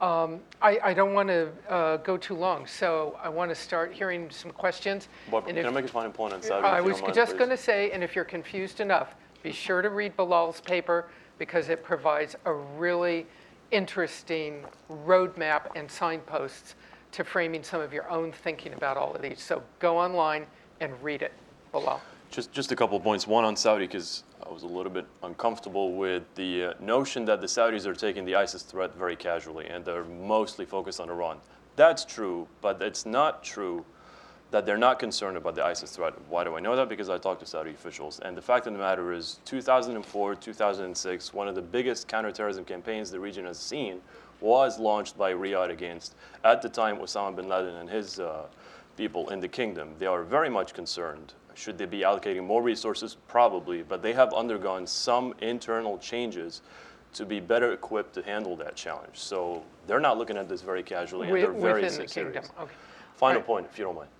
Um, 0.00 0.40
I, 0.60 0.78
I 0.84 0.94
don't 0.94 1.14
want 1.14 1.28
to 1.30 1.48
uh, 1.70 1.96
go 1.98 2.18
too 2.18 2.34
long, 2.34 2.66
so 2.66 3.18
I 3.22 3.30
want 3.30 3.50
to 3.50 3.54
start 3.54 3.94
hearing 3.94 4.30
some 4.30 4.50
questions. 4.50 5.08
Barbara, 5.30 5.48
And 5.48 5.58
can 5.58 5.66
I 5.66 5.70
make 5.70 5.86
a 5.86 5.88
final 5.88 6.10
point 6.12 6.34
on 6.34 6.42
Saudi? 6.42 6.66
I 6.66 6.82
was 6.82 7.00
mind, 7.00 7.14
just 7.14 7.38
going 7.38 7.48
to 7.48 7.56
say, 7.56 7.92
and 7.92 8.04
if 8.04 8.14
you're 8.14 8.26
confused 8.26 8.80
enough, 8.80 9.14
be 9.42 9.52
sure 9.52 9.80
to 9.80 9.88
read 9.88 10.14
Bilal's 10.14 10.60
paper 10.60 11.08
because 11.38 11.68
it 11.68 11.82
provides 11.82 12.36
a 12.44 12.52
really 12.52 13.26
interesting 13.70 14.64
roadmap 14.90 15.68
and 15.74 15.90
signposts 15.90 16.74
to 17.12 17.24
framing 17.24 17.62
some 17.62 17.80
of 17.80 17.92
your 17.92 18.08
own 18.10 18.32
thinking 18.32 18.72
about 18.74 18.96
all 18.96 19.14
of 19.14 19.22
these. 19.22 19.42
So 19.42 19.62
go 19.78 19.98
online 19.98 20.46
and 20.80 20.92
read 21.02 21.22
it, 21.22 21.32
Bilal. 21.72 22.00
Just, 22.30 22.52
just 22.52 22.72
a 22.72 22.76
couple 22.76 22.96
of 22.96 23.02
points. 23.02 23.26
One 23.26 23.44
on 23.44 23.56
Saudi, 23.56 23.86
because 23.86 24.24
I 24.44 24.52
was 24.52 24.62
a 24.62 24.66
little 24.66 24.92
bit 24.92 25.06
uncomfortable 25.22 25.94
with 25.94 26.22
the 26.34 26.64
uh, 26.64 26.72
notion 26.80 27.24
that 27.26 27.40
the 27.40 27.46
Saudis 27.46 27.86
are 27.86 27.94
taking 27.94 28.24
the 28.24 28.34
ISIS 28.34 28.62
threat 28.62 28.94
very 28.94 29.16
casually 29.16 29.66
and 29.66 29.84
they're 29.84 30.04
mostly 30.04 30.64
focused 30.64 31.00
on 31.00 31.08
Iran. 31.08 31.38
That's 31.76 32.04
true, 32.04 32.48
but 32.60 32.80
it's 32.82 33.06
not 33.06 33.42
true 33.42 33.84
that 34.50 34.64
they're 34.64 34.78
not 34.78 34.98
concerned 34.98 35.36
about 35.36 35.54
the 35.54 35.64
ISIS 35.64 35.90
threat. 35.96 36.14
Why 36.28 36.44
do 36.44 36.56
I 36.56 36.60
know 36.60 36.76
that? 36.76 36.88
Because 36.88 37.08
I 37.08 37.18
talked 37.18 37.40
to 37.40 37.46
Saudi 37.46 37.70
officials. 37.70 38.20
And 38.20 38.36
the 38.36 38.42
fact 38.42 38.66
of 38.66 38.72
the 38.72 38.78
matter 38.78 39.12
is, 39.12 39.40
2004, 39.44 40.34
2006, 40.36 41.34
one 41.34 41.48
of 41.48 41.54
the 41.54 41.62
biggest 41.62 42.06
counterterrorism 42.08 42.64
campaigns 42.64 43.10
the 43.10 43.18
region 43.20 43.44
has 43.44 43.58
seen 43.58 44.00
was 44.40 44.78
launched 44.78 45.18
by 45.18 45.32
Riyadh 45.32 45.70
against, 45.70 46.14
at 46.44 46.62
the 46.62 46.68
time, 46.68 46.98
Osama 46.98 47.34
bin 47.34 47.48
Laden 47.48 47.74
and 47.76 47.88
his 47.90 48.20
uh, 48.20 48.46
people 48.96 49.28
in 49.30 49.40
the 49.40 49.48
kingdom. 49.48 49.90
They 49.98 50.06
are 50.06 50.22
very 50.22 50.50
much 50.50 50.74
concerned. 50.74 51.32
Should 51.54 51.78
they 51.78 51.86
be 51.86 52.00
allocating 52.00 52.44
more 52.44 52.62
resources? 52.62 53.16
Probably, 53.28 53.82
but 53.82 54.02
they 54.02 54.12
have 54.12 54.32
undergone 54.34 54.86
some 54.86 55.34
internal 55.40 55.98
changes 55.98 56.60
to 57.14 57.24
be 57.24 57.40
better 57.40 57.72
equipped 57.72 58.12
to 58.14 58.22
handle 58.22 58.56
that 58.56 58.76
challenge. 58.76 59.14
So 59.14 59.62
they're 59.86 60.00
not 60.00 60.18
looking 60.18 60.36
at 60.36 60.50
this 60.50 60.60
very 60.60 60.82
casually, 60.82 61.28
and 61.28 61.36
they're 61.36 61.52
very 61.52 61.82
the 61.82 61.90
serious. 61.90 62.12
kingdom, 62.12 62.44
okay. 62.60 62.74
Final 63.16 63.38
Right. 63.38 63.46
point, 63.46 63.66
if 63.72 63.78
you 63.78 63.86
don't 63.86 63.96
mind. 63.96 64.10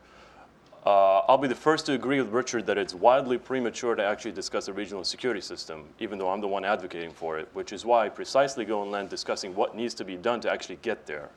Uh, 0.87 1.19
I'll 1.27 1.37
be 1.37 1.49
the 1.49 1.55
first 1.57 1.85
to 1.87 1.95
agree 1.95 2.21
with 2.21 2.33
Richard 2.33 2.65
that 2.67 2.79
it's 2.79 2.95
wildly 2.95 3.39
premature 3.39 3.97
to 3.97 4.05
actually 4.05 4.31
discuss 4.31 4.69
a 4.69 4.73
regional 4.73 5.03
security 5.03 5.41
system, 5.41 5.89
even 5.99 6.17
though 6.17 6.31
I'm 6.31 6.41
the 6.41 6.47
one 6.47 6.65
advocating 6.65 7.11
for 7.11 7.41
it, 7.41 7.49
which 7.55 7.73
is 7.73 7.85
why 7.85 8.07
I 8.07 8.09
precisely 8.09 8.65
go 8.65 8.83
and 8.83 8.93
land 8.93 9.09
discussing 9.09 9.53
what 9.57 9.75
needs 9.75 9.95
to 9.95 10.05
be 10.05 10.15
done 10.15 10.41
to 10.43 10.51
actually 10.51 10.79
get 10.83 11.05
there 11.05 11.31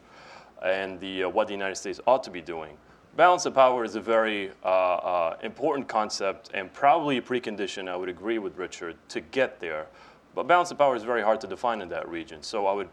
and 0.61 0.99
the, 0.99 1.23
uh, 1.23 1.29
what 1.29 1.47
the 1.47 1.53
United 1.53 1.77
States 1.77 1.99
ought 2.05 2.21
to 2.25 2.29
be 2.29 2.41
doing. 2.41 2.77
Balance 3.15 3.47
of 3.47 3.55
power 3.55 3.83
is 3.83 3.95
a 3.95 3.99
very 3.99 4.51
uh, 4.63 4.67
uh, 4.67 5.37
important 5.41 5.87
concept 5.87 6.51
and 6.53 6.71
probably 6.71 7.17
a 7.17 7.21
precondition, 7.21 7.89
I 7.89 7.95
would 7.95 8.09
agree 8.09 8.37
with 8.37 8.55
Richard, 8.55 8.97
to 9.07 9.19
get 9.19 9.59
there. 9.59 9.87
But 10.35 10.45
balance 10.45 10.69
of 10.69 10.77
power 10.77 10.95
is 10.95 11.01
very 11.01 11.23
hard 11.23 11.41
to 11.41 11.47
define 11.47 11.81
in 11.81 11.89
that 11.89 12.07
region. 12.07 12.43
So 12.43 12.67
I 12.67 12.73
would 12.73 12.89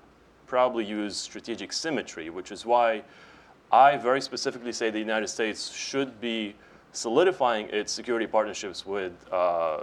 probably 0.46 0.86
use 0.86 1.18
strategic 1.18 1.70
symmetry, 1.70 2.30
which 2.30 2.50
is 2.50 2.64
why 2.64 3.02
I 3.72 3.96
very 3.96 4.20
specifically 4.20 4.72
say 4.72 4.90
the 4.90 4.98
United 4.98 5.28
States 5.28 5.72
should 5.72 6.20
be 6.20 6.54
solidifying 6.92 7.68
its 7.70 7.92
security 7.92 8.26
partnerships 8.26 8.86
with 8.86 9.12
uh, 9.32 9.80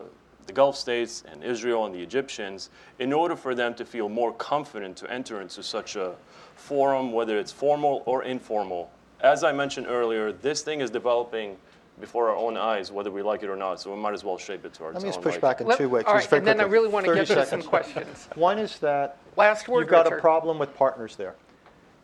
the 0.47 0.53
Gulf 0.53 0.75
states 0.75 1.23
and 1.31 1.43
Israel 1.43 1.85
and 1.85 1.93
the 1.93 2.01
Egyptians 2.01 2.69
in 2.99 3.13
order 3.13 3.35
for 3.35 3.53
them 3.55 3.73
to 3.75 3.85
feel 3.85 4.09
more 4.09 4.33
confident 4.33 4.97
to 4.97 5.11
enter 5.11 5.41
into 5.41 5.61
such 5.63 5.95
a 5.95 6.15
forum, 6.55 7.11
whether 7.11 7.37
it's 7.37 7.51
formal 7.51 8.03
or 8.05 8.23
informal. 8.23 8.89
As 9.21 9.43
I 9.43 9.51
mentioned 9.51 9.87
earlier, 9.87 10.31
this 10.31 10.61
thing 10.61 10.81
is 10.81 10.89
developing 10.89 11.57
before 11.99 12.29
our 12.29 12.35
own 12.35 12.57
eyes, 12.57 12.91
whether 12.91 13.11
we 13.11 13.21
like 13.21 13.43
it 13.43 13.49
or 13.49 13.55
not, 13.55 13.79
so 13.79 13.93
we 13.93 14.01
might 14.01 14.13
as 14.13 14.23
well 14.23 14.37
shape 14.37 14.65
it 14.65 14.73
to 14.73 14.83
our 14.85 14.93
Let 14.93 15.03
me 15.03 15.09
just 15.09 15.21
push 15.21 15.33
liking. 15.35 15.41
back 15.41 15.61
in 15.61 15.67
Let- 15.67 15.77
two 15.77 15.89
ways. 15.89 16.03
All 16.07 16.15
just 16.15 16.25
right, 16.25 16.29
very 16.29 16.39
and 16.39 16.47
then 16.59 16.59
I 16.59 16.69
really 16.69 16.89
want 16.89 17.05
to 17.05 17.13
get 17.13 17.27
to 17.27 17.45
some 17.45 17.61
questions. 17.61 18.27
One 18.35 18.57
is 18.57 18.79
that 18.79 19.17
Last 19.37 19.67
word, 19.67 19.81
you've 19.81 19.89
got 19.89 20.11
a 20.11 20.17
problem 20.17 20.57
with 20.57 20.75
partners 20.75 21.15
there. 21.15 21.35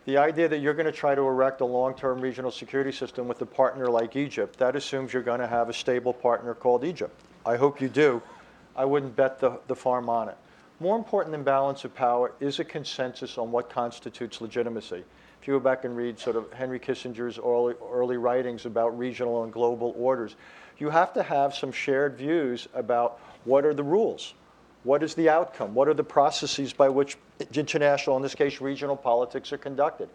The 0.10 0.18
idea 0.18 0.48
that 0.48 0.58
you're 0.58 0.74
going 0.74 0.88
to 0.88 0.92
try 0.92 1.14
to 1.14 1.22
erect 1.22 1.62
a 1.62 1.66
long-term 1.66 2.20
regional 2.20 2.50
security 2.50 2.92
system 2.92 3.28
with 3.28 3.40
a 3.44 3.46
partner 3.46 3.86
like 3.86 4.16
Egypt, 4.16 4.58
that 4.58 4.76
assumes 4.76 5.14
you're 5.14 5.22
going 5.22 5.40
to 5.40 5.46
have 5.46 5.70
a 5.70 5.74
stable 5.74 6.14
partner 6.14 6.56
called 6.56 6.84
Egypt. 6.84 7.14
I 7.46 7.58
hope 7.58 7.80
you 7.80 7.90
do. 7.90 8.20
I 8.76 8.86
wouldn't 8.86 9.16
bet 9.16 9.40
the, 9.40 9.60
the 9.68 9.76
farm 9.76 10.10
on 10.10 10.28
it. 10.28 10.36
More 10.80 10.98
important 10.98 11.32
than 11.32 11.44
balance 11.44 11.86
of 11.86 11.94
power 11.94 12.32
is 12.40 12.58
a 12.58 12.64
consensus 12.64 13.38
on 13.38 13.52
what 13.52 13.70
constitutes 13.70 14.42
legitimacy. 14.42 15.04
If 15.40 15.48
you 15.48 15.54
go 15.54 15.60
back 15.60 15.86
and 15.86 15.96
read 15.96 16.18
sort 16.18 16.38
of 16.38 16.52
Henry 16.54 16.80
Kissinger's 16.80 17.38
early, 17.38 17.76
early 17.92 18.18
writings 18.18 18.66
about 18.66 18.98
regional 18.98 19.44
and 19.44 19.54
global 19.54 19.94
orders, 19.96 20.36
you 20.80 20.90
have 20.90 21.14
to 21.14 21.22
have 21.22 21.54
some 21.54 21.72
shared 21.72 22.18
views 22.18 22.68
about 22.74 23.20
what 23.46 23.64
are 23.64 23.76
the 23.76 23.84
rules, 23.84 24.34
what 24.84 25.04
is 25.04 25.14
the 25.16 25.30
outcome, 25.30 25.74
what 25.74 25.88
are 25.88 25.94
the 25.94 26.04
processes 26.04 26.74
by 26.74 26.90
which 26.90 27.18
international, 27.54 28.16
in 28.18 28.24
this 28.24 28.36
case 28.36 28.62
regional 28.62 28.96
politics, 28.96 29.52
are 29.52 29.58
conducted. 29.58 30.10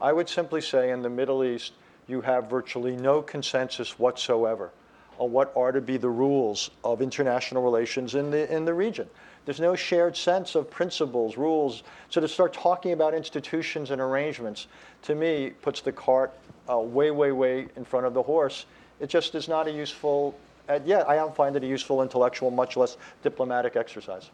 I 0.00 0.12
would 0.12 0.28
simply 0.28 0.60
say 0.60 0.90
in 0.90 1.02
the 1.02 1.10
Middle 1.10 1.44
East, 1.44 1.72
you 2.06 2.20
have 2.22 2.50
virtually 2.50 2.96
no 2.96 3.22
consensus 3.22 3.98
whatsoever 3.98 4.70
on 5.18 5.32
what 5.32 5.52
are 5.54 5.70
to 5.70 5.80
be 5.80 5.96
the 5.96 6.08
rules 6.08 6.70
of 6.82 7.02
international 7.02 7.62
relations 7.62 8.14
in 8.14 8.30
the, 8.30 8.52
in 8.52 8.64
the 8.64 8.72
region. 8.72 9.08
There's 9.44 9.60
no 9.60 9.74
shared 9.74 10.16
sense 10.16 10.54
of 10.54 10.70
principles, 10.70 11.36
rules. 11.36 11.82
So 12.08 12.20
to 12.20 12.28
start 12.28 12.52
talking 12.52 12.92
about 12.92 13.14
institutions 13.14 13.90
and 13.90 14.00
arrangements, 14.00 14.66
to 15.02 15.14
me, 15.14 15.50
puts 15.62 15.80
the 15.80 15.92
cart 15.92 16.32
uh, 16.68 16.78
way, 16.78 17.10
way, 17.10 17.32
way 17.32 17.66
in 17.76 17.84
front 17.84 18.06
of 18.06 18.14
the 18.14 18.22
horse. 18.22 18.66
It 18.98 19.08
just 19.08 19.34
is 19.34 19.48
not 19.48 19.66
a 19.66 19.70
useful, 19.70 20.38
uh, 20.70 20.78
yeah, 20.84 21.04
I 21.06 21.16
don't 21.16 21.34
find 21.34 21.56
it 21.56 21.64
a 21.64 21.66
useful 21.66 22.02
intellectual, 22.02 22.50
much 22.50 22.76
less 22.76 22.96
diplomatic 23.22 23.76
exercise. 23.76 24.30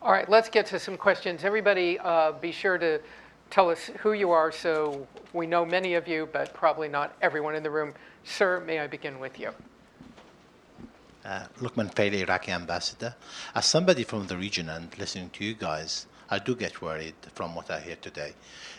All 0.00 0.12
right, 0.12 0.28
let's 0.28 0.48
get 0.48 0.66
to 0.66 0.78
some 0.78 0.96
questions. 0.96 1.42
Everybody, 1.42 1.98
uh, 1.98 2.32
be 2.32 2.52
sure 2.52 2.78
to 2.78 3.00
tell 3.50 3.70
us 3.70 3.90
who 3.98 4.12
you 4.12 4.30
are 4.30 4.52
so 4.52 5.06
we 5.32 5.46
know 5.46 5.64
many 5.64 5.94
of 5.94 6.06
you, 6.06 6.28
but 6.32 6.54
probably 6.54 6.88
not 6.88 7.16
everyone 7.20 7.56
in 7.56 7.62
the 7.62 7.70
room. 7.70 7.92
Sir, 8.24 8.60
may 8.60 8.78
I 8.78 8.86
begin 8.86 9.18
with 9.18 9.38
you? 9.38 9.50
Uh, 11.24 11.46
Lukman 11.60 11.92
Faily, 11.92 12.20
Iraqi 12.20 12.52
ambassador. 12.52 13.16
As 13.54 13.66
somebody 13.66 14.04
from 14.04 14.28
the 14.28 14.36
region 14.36 14.68
and 14.68 14.96
listening 14.96 15.30
to 15.30 15.44
you 15.44 15.54
guys, 15.54 16.06
I 16.30 16.38
do 16.38 16.54
get 16.56 16.82
worried 16.82 17.14
from 17.34 17.54
what 17.54 17.70
I 17.70 17.80
hear 17.80 17.96
today. 17.96 18.32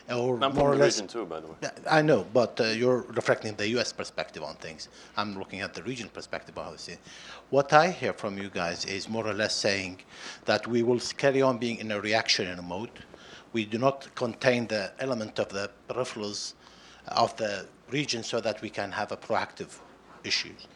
Or 0.09 0.41
I'm 0.43 0.53
more 0.53 0.73
or 0.73 0.75
less, 0.75 0.95
region 0.95 1.07
too, 1.07 1.25
by 1.25 1.39
the 1.39 1.47
way. 1.47 1.55
I 1.89 2.01
know, 2.01 2.25
but 2.33 2.59
uh, 2.59 2.65
you're 2.65 3.01
reflecting 3.09 3.55
the 3.55 3.67
U.S. 3.69 3.93
perspective 3.93 4.43
on 4.43 4.55
things. 4.55 4.89
I'm 5.15 5.37
looking 5.37 5.61
at 5.61 5.73
the 5.73 5.83
region 5.83 6.09
perspective, 6.09 6.57
obviously. 6.57 6.97
What 7.49 7.73
I 7.73 7.91
hear 7.91 8.13
from 8.13 8.37
you 8.37 8.49
guys 8.49 8.85
is 8.85 9.09
more 9.09 9.27
or 9.27 9.33
less 9.33 9.55
saying 9.55 10.01
that 10.45 10.67
we 10.67 10.83
will 10.83 10.99
carry 11.17 11.41
on 11.41 11.57
being 11.57 11.77
in 11.77 11.91
a 11.91 11.99
reactionary 11.99 12.61
mode. 12.61 12.91
We 13.53 13.65
do 13.65 13.77
not 13.77 14.13
contain 14.15 14.67
the 14.67 14.91
element 14.99 15.39
of 15.39 15.49
the 15.49 15.71
peripherals 15.89 16.53
of 17.07 17.35
the 17.37 17.67
region 17.89 18.23
so 18.23 18.41
that 18.41 18.61
we 18.61 18.69
can 18.69 18.91
have 18.91 19.11
a 19.11 19.17
proactive 19.17 19.79
issues. 20.23 20.67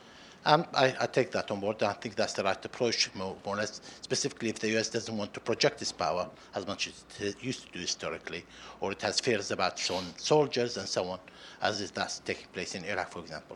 Um, 0.44 0.66
I, 0.74 0.96
I 1.00 1.06
take 1.06 1.32
that 1.32 1.52
on 1.52 1.60
board. 1.60 1.84
I 1.84 1.94
think 1.94 2.16
that's 2.16 2.34
the 2.34 2.44
right 2.44 2.66
approach, 2.66 3.14
more, 3.14 3.38
or 3.44 3.58
less, 3.58 3.80
specifically 4.02 4.50
if 4.50 4.58
the 4.58 4.70
U.S. 4.70 4.90
doesn't 4.90 5.16
want 5.16 5.36
to 5.36 5.40
project 5.40 5.82
its 5.84 5.92
power 5.92 6.28
as 6.56 6.66
much 6.66 6.88
as 6.88 7.04
it 7.20 7.44
used 7.44 7.68
to 7.68 7.74
do 7.74 7.80
historically, 7.80 8.44
or 8.80 8.92
it 8.92 9.02
has 9.04 9.20
fears 9.20 9.52
about 9.52 9.74
its 9.74 9.92
own 9.92 10.04
soldiers 10.18 10.78
and 10.78 10.88
so 10.88 11.08
on, 11.10 11.20
as 11.62 11.80
is 11.80 11.92
that's 11.92 12.20
taking 12.20 12.48
place 12.54 12.74
in 12.74 12.84
Iraq, 12.86 13.12
for 13.12 13.20
example. 13.20 13.56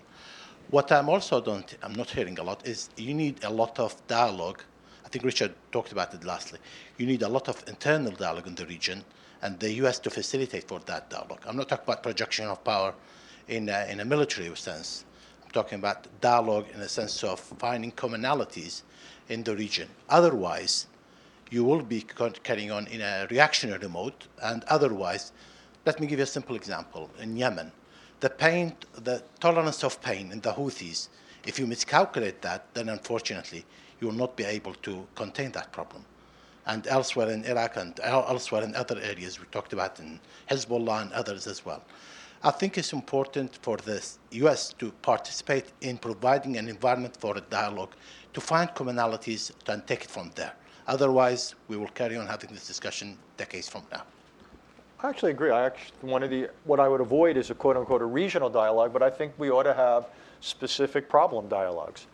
What 0.69 0.91
I'm 0.91 1.09
also 1.09 1.41
don't, 1.41 1.75
I'm 1.81 1.93
not 1.93 2.11
hearing 2.11 2.37
a 2.37 2.43
lot 2.43 2.67
is 2.67 2.89
you 2.97 3.15
need 3.15 3.43
a 3.43 3.49
lot 3.49 3.79
of 3.79 3.95
dialogue. 4.05 4.61
I 5.03 5.09
think 5.09 5.25
Richard 5.25 5.55
talked 5.71 5.91
about 5.91 6.13
it 6.13 6.23
lastly. 6.23 6.59
You 6.97 7.07
need 7.07 7.23
a 7.23 7.29
lot 7.29 7.47
of 7.49 7.63
internal 7.67 8.11
dialogue 8.11 8.45
in 8.45 8.53
the 8.53 8.65
region, 8.67 9.03
and 9.41 9.59
the 9.59 9.71
U.S. 9.73 9.97
to 9.99 10.11
facilitate 10.11 10.67
for 10.67 10.79
that 10.81 11.09
dialogue. 11.09 11.41
I'm 11.47 11.57
not 11.57 11.67
talking 11.67 11.85
about 11.85 12.03
projection 12.03 12.45
of 12.45 12.63
power 12.63 12.93
in 13.47 13.69
a, 13.69 13.87
in 13.89 14.01
a 14.01 14.05
military 14.05 14.55
sense 14.55 15.05
talking 15.55 15.79
about 15.79 16.05
dialogue 16.19 16.65
in 16.73 16.81
the 16.81 16.89
sense 16.89 17.23
of 17.23 17.39
finding 17.39 17.91
commonalities 17.93 18.81
in 19.29 19.41
the 19.43 19.55
region. 19.55 19.87
Otherwise, 20.09 20.87
you 21.49 21.63
will 21.63 21.81
be 21.81 22.01
carrying 22.43 22.71
on 22.71 22.85
in 22.87 22.99
a 22.99 23.25
reactionary 23.31 23.87
mode, 23.87 24.13
and 24.43 24.65
otherwise, 24.65 25.31
let 25.85 25.99
me 25.99 26.07
give 26.07 26.19
you 26.19 26.23
a 26.23 26.35
simple 26.37 26.57
example. 26.57 27.09
In 27.21 27.37
Yemen, 27.37 27.71
the 28.19 28.29
pain, 28.29 28.75
the 28.95 29.23
tolerance 29.39 29.81
of 29.83 30.01
pain 30.01 30.31
in 30.33 30.41
the 30.41 30.51
Houthis, 30.51 31.07
if 31.45 31.57
you 31.57 31.65
miscalculate 31.65 32.41
that, 32.41 32.65
then 32.73 32.89
unfortunately, 32.89 33.63
you 34.01 34.07
will 34.07 34.15
not 34.15 34.35
be 34.35 34.43
able 34.43 34.73
to 34.87 35.07
contain 35.15 35.51
that 35.53 35.71
problem. 35.71 36.03
And 36.65 36.85
elsewhere 36.87 37.29
in 37.29 37.45
Iraq 37.45 37.77
and 37.77 37.97
elsewhere 38.03 38.63
in 38.63 38.75
other 38.75 38.99
areas, 38.99 39.39
we 39.39 39.45
talked 39.51 39.71
about 39.71 39.99
in 39.99 40.19
Hezbollah 40.49 41.03
and 41.03 41.13
others 41.13 41.47
as 41.47 41.65
well. 41.65 41.83
I 42.45 42.51
think 42.51 42.77
it's 42.77 42.93
important 42.93 43.57
for 43.63 43.77
the 43.77 44.05
U.S. 44.43 44.71
to 44.77 44.91
participate 45.01 45.65
in 45.81 45.97
providing 45.97 46.57
an 46.57 46.67
environment 46.67 47.17
for 47.17 47.35
a 47.35 47.41
dialogue 47.41 47.95
to 48.35 48.39
find 48.39 48.69
commonalities 48.69 49.51
and 49.67 49.87
take 49.87 50.03
it 50.03 50.11
from 50.11 50.29
there. 50.35 50.53
Otherwise, 50.85 51.55
we 51.67 51.75
will 51.75 51.87
carry 51.87 52.17
on 52.17 52.27
having 52.27 52.51
this 52.51 52.67
discussion 52.67 53.17
decades 53.35 53.67
from 53.67 53.81
now. 53.91 54.03
I 55.01 55.09
actually 55.09 55.31
agree. 55.31 55.49
I 55.49 55.65
actually, 55.65 55.95
one 56.01 56.21
of 56.21 56.29
the, 56.29 56.51
what 56.65 56.79
I 56.79 56.87
would 56.87 57.01
avoid 57.01 57.35
is 57.35 57.49
a 57.49 57.55
quote 57.55 57.77
unquote 57.77 58.03
a 58.03 58.05
regional 58.05 58.51
dialogue, 58.51 58.93
but 58.93 59.01
I 59.01 59.09
think 59.09 59.33
we 59.39 59.49
ought 59.49 59.63
to 59.63 59.73
have 59.73 60.05
specific 60.41 61.09
problem 61.09 61.47
dialogues. 61.47 62.05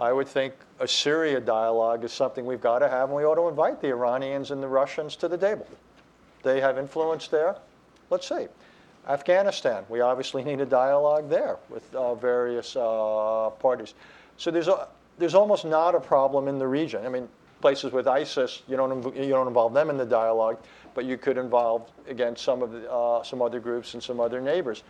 I 0.00 0.12
would 0.12 0.28
think 0.28 0.54
a 0.78 0.86
Syria 0.86 1.40
dialogue 1.40 2.04
is 2.04 2.12
something 2.12 2.46
we've 2.46 2.60
got 2.60 2.78
to 2.78 2.88
have, 2.88 3.08
and 3.08 3.16
we 3.16 3.24
ought 3.24 3.34
to 3.42 3.48
invite 3.48 3.80
the 3.80 3.88
Iranians 3.88 4.52
and 4.52 4.62
the 4.62 4.68
Russians 4.68 5.16
to 5.16 5.26
the 5.26 5.36
table. 5.36 5.66
They 6.44 6.60
have 6.60 6.78
influence 6.78 7.26
there. 7.26 7.56
Let's 8.08 8.28
see. 8.28 8.46
Afghanistan, 9.06 9.84
we 9.88 10.00
obviously 10.00 10.42
need 10.42 10.60
a 10.60 10.66
dialogue 10.66 11.28
there 11.28 11.58
with 11.68 11.94
uh, 11.94 12.14
various 12.14 12.74
uh, 12.74 13.50
parties. 13.58 13.94
So 14.36 14.50
there's, 14.50 14.68
a, 14.68 14.88
there's 15.18 15.34
almost 15.34 15.64
not 15.64 15.94
a 15.94 16.00
problem 16.00 16.48
in 16.48 16.58
the 16.58 16.66
region. 16.66 17.04
I 17.04 17.08
mean, 17.08 17.28
places 17.60 17.92
with 17.92 18.06
ISIS, 18.06 18.62
you 18.66 18.76
don't, 18.76 19.16
you 19.16 19.28
don't 19.28 19.46
involve 19.46 19.74
them 19.74 19.90
in 19.90 19.96
the 19.96 20.06
dialogue, 20.06 20.58
but 20.94 21.04
you 21.04 21.18
could 21.18 21.36
involve, 21.36 21.90
again, 22.08 22.36
some, 22.36 22.62
of 22.62 22.72
the, 22.72 22.90
uh, 22.90 23.22
some 23.22 23.42
other 23.42 23.60
groups 23.60 23.94
and 23.94 24.02
some 24.02 24.20
other 24.20 24.40
neighbors. 24.40 24.82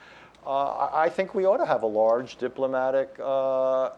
Uh, 0.46 0.90
I 0.92 1.08
think 1.08 1.34
we 1.34 1.46
ought 1.46 1.56
to 1.56 1.66
have 1.66 1.82
a 1.82 1.86
large 1.86 2.36
diplomatic 2.36 3.16
uh, 3.22 3.90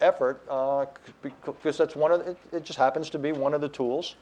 effort 0.00 0.42
uh, 0.48 0.86
because 1.22 1.76
that's 1.76 1.94
one 1.94 2.10
of 2.10 2.24
the, 2.24 2.30
it, 2.30 2.38
it, 2.52 2.64
just 2.64 2.78
happens 2.78 3.10
to 3.10 3.18
be 3.18 3.32
one 3.32 3.52
of 3.52 3.60
the 3.60 3.68
tools 3.68 4.16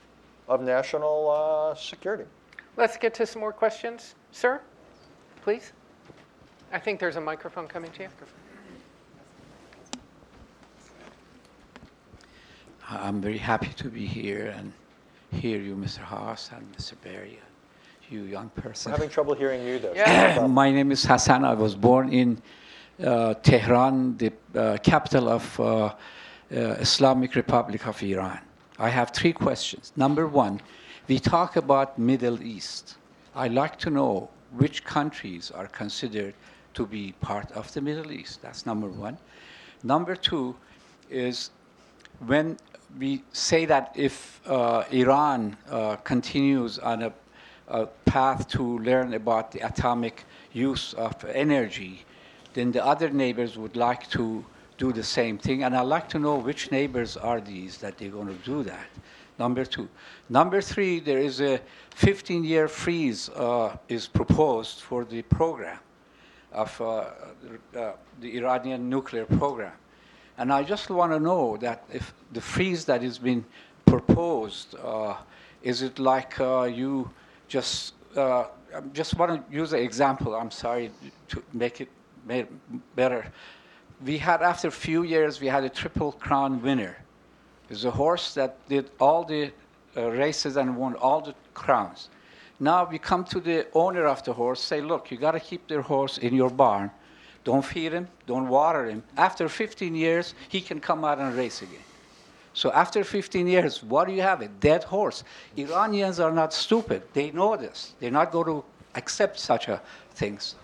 of 0.48 0.60
national 0.60 1.74
security. 1.78 2.24
Let's 2.76 2.96
get 2.96 3.14
to 3.14 3.26
some 3.26 3.40
more 3.40 3.52
questions. 3.52 4.14
Sir? 4.32 4.60
Please? 5.44 5.72
I 6.72 6.78
think 6.78 6.98
there's 6.98 7.16
a 7.16 7.20
microphone 7.20 7.68
coming 7.68 7.90
to 7.92 8.04
you. 8.04 8.08
I'm 12.88 13.20
very 13.20 13.36
happy 13.36 13.68
to 13.76 13.90
be 13.90 14.06
here 14.06 14.54
and 14.56 14.72
hear 15.38 15.60
you, 15.60 15.76
Mr. 15.76 15.98
Haass 15.98 16.50
and 16.56 16.64
Mr. 16.74 16.94
Barry, 17.02 17.38
you 18.08 18.22
young 18.22 18.48
person. 18.56 18.90
I'm 18.90 18.98
having 18.98 19.10
trouble 19.10 19.34
hearing 19.34 19.62
you, 19.66 19.78
though. 19.78 19.92
Yeah. 19.94 20.46
My 20.46 20.70
name 20.70 20.90
is 20.90 21.04
Hassan. 21.04 21.44
I 21.44 21.52
was 21.52 21.74
born 21.74 22.10
in 22.10 22.40
uh, 23.04 23.34
Tehran, 23.34 24.16
the 24.16 24.32
uh, 24.54 24.78
capital 24.82 25.28
of 25.28 25.60
uh, 25.60 25.64
uh, 25.64 25.94
Islamic 26.86 27.34
Republic 27.34 27.86
of 27.86 28.02
Iran. 28.02 28.40
I 28.78 28.88
have 28.88 29.10
three 29.10 29.34
questions. 29.34 29.92
Number 29.94 30.26
one, 30.26 30.62
we 31.06 31.18
talk 31.18 31.56
about 31.56 31.98
Middle 31.98 32.42
East. 32.42 32.96
I'd 33.34 33.52
like 33.52 33.76
to 33.80 33.90
know 33.90 34.30
which 34.56 34.84
countries 34.84 35.50
are 35.50 35.66
considered 35.66 36.34
to 36.74 36.86
be 36.86 37.12
part 37.20 37.50
of 37.52 37.72
the 37.72 37.80
Middle 37.80 38.12
East. 38.12 38.42
That's 38.42 38.66
number 38.66 38.88
one. 38.88 39.16
Number 39.82 40.16
two 40.16 40.56
is 41.10 41.50
when 42.26 42.56
we 42.98 43.22
say 43.32 43.64
that 43.66 43.92
if 43.94 44.40
uh, 44.46 44.84
Iran 44.90 45.56
uh, 45.68 45.96
continues 45.96 46.78
on 46.78 47.02
a, 47.02 47.12
a, 47.68 47.86
path 48.04 48.48
to 48.48 48.78
learn 48.78 49.14
about 49.14 49.50
the 49.50 49.60
atomic 49.60 50.24
use 50.52 50.94
of 50.94 51.24
energy, 51.24 52.04
then 52.52 52.70
the 52.70 52.84
other 52.84 53.10
neighbors 53.10 53.58
would 53.58 53.76
like 53.76 54.08
to 54.10 54.44
do 54.78 54.92
the 54.92 55.02
same 55.02 55.38
thing. 55.38 55.64
And 55.64 55.76
I'd 55.76 55.82
like 55.82 56.08
to 56.10 56.18
know 56.18 56.36
which 56.36 56.70
neighbors 56.70 57.16
are 57.16 57.40
these 57.40 57.78
that 57.78 57.98
they're 57.98 58.10
going 58.10 58.28
to 58.28 58.44
do 58.44 58.62
that 58.64 58.86
number 59.38 59.64
two. 59.64 59.88
Number 60.28 60.60
three, 60.60 61.00
there 61.00 61.18
is 61.18 61.40
a 61.40 61.60
15-year 61.96 62.68
freeze 62.68 63.28
uh, 63.30 63.76
is 63.88 64.06
proposed 64.06 64.80
for 64.80 65.04
the 65.04 65.22
program 65.22 65.78
of 66.52 66.80
uh, 66.80 67.04
uh, 67.76 67.92
the 68.20 68.36
Iranian 68.38 68.88
nuclear 68.88 69.24
program. 69.26 69.72
And 70.38 70.52
I 70.52 70.62
just 70.62 70.90
want 70.90 71.12
to 71.12 71.20
know 71.20 71.56
that 71.58 71.84
if 71.92 72.14
the 72.32 72.40
freeze 72.40 72.84
that 72.86 73.02
is 73.02 73.18
being 73.18 73.44
proposed, 73.86 74.74
uh, 74.82 75.16
is 75.62 75.82
it 75.82 75.98
like 75.98 76.40
uh, 76.40 76.62
you 76.62 77.10
just, 77.48 77.94
I 78.16 78.46
just 78.92 79.16
want 79.16 79.48
to 79.48 79.54
use 79.54 79.72
an 79.72 79.80
example, 79.80 80.34
I'm 80.34 80.50
sorry, 80.50 80.90
to 81.28 81.42
make 81.52 81.80
it 81.80 81.88
better. 82.96 83.32
We 84.04 84.18
had, 84.18 84.42
after 84.42 84.68
a 84.68 84.72
few 84.72 85.04
years, 85.04 85.40
we 85.40 85.46
had 85.46 85.64
a 85.64 85.68
Triple 85.68 86.12
Crown 86.12 86.60
winner 86.62 87.03
is 87.70 87.84
a 87.84 87.90
horse 87.90 88.34
that 88.34 88.56
did 88.68 88.90
all 89.00 89.24
the 89.24 89.50
uh, 89.96 90.10
races 90.10 90.56
and 90.56 90.76
won 90.76 90.94
all 90.96 91.20
the 91.20 91.34
crowns. 91.54 92.08
Now 92.60 92.88
we 92.90 92.98
come 92.98 93.24
to 93.24 93.40
the 93.40 93.66
owner 93.74 94.06
of 94.06 94.22
the 94.24 94.32
horse, 94.32 94.60
say, 94.60 94.80
look, 94.80 95.10
you 95.10 95.16
got 95.16 95.32
to 95.32 95.40
keep 95.40 95.66
their 95.68 95.82
horse 95.82 96.18
in 96.18 96.34
your 96.34 96.50
barn. 96.50 96.90
Don't 97.42 97.64
feed 97.64 97.92
him, 97.92 98.08
don't 98.26 98.48
water 98.48 98.86
him. 98.86 99.02
After 99.16 99.48
15 99.48 99.94
years, 99.94 100.34
he 100.48 100.60
can 100.60 100.80
come 100.80 101.04
out 101.04 101.18
and 101.18 101.34
race 101.36 101.62
again. 101.62 101.84
So 102.54 102.70
after 102.72 103.02
15 103.02 103.46
years, 103.46 103.82
what 103.82 104.06
do 104.06 104.14
you 104.14 104.22
have? 104.22 104.40
A 104.40 104.48
dead 104.48 104.84
horse. 104.84 105.24
Iranians 105.56 106.20
are 106.20 106.30
not 106.30 106.52
stupid. 106.52 107.02
They 107.12 107.32
know 107.32 107.56
this. 107.56 107.94
They're 107.98 108.12
not 108.12 108.30
going 108.30 108.46
to 108.46 108.64
accept 108.94 109.38
such 109.38 109.68
a 109.68 109.80
things. 110.14 110.54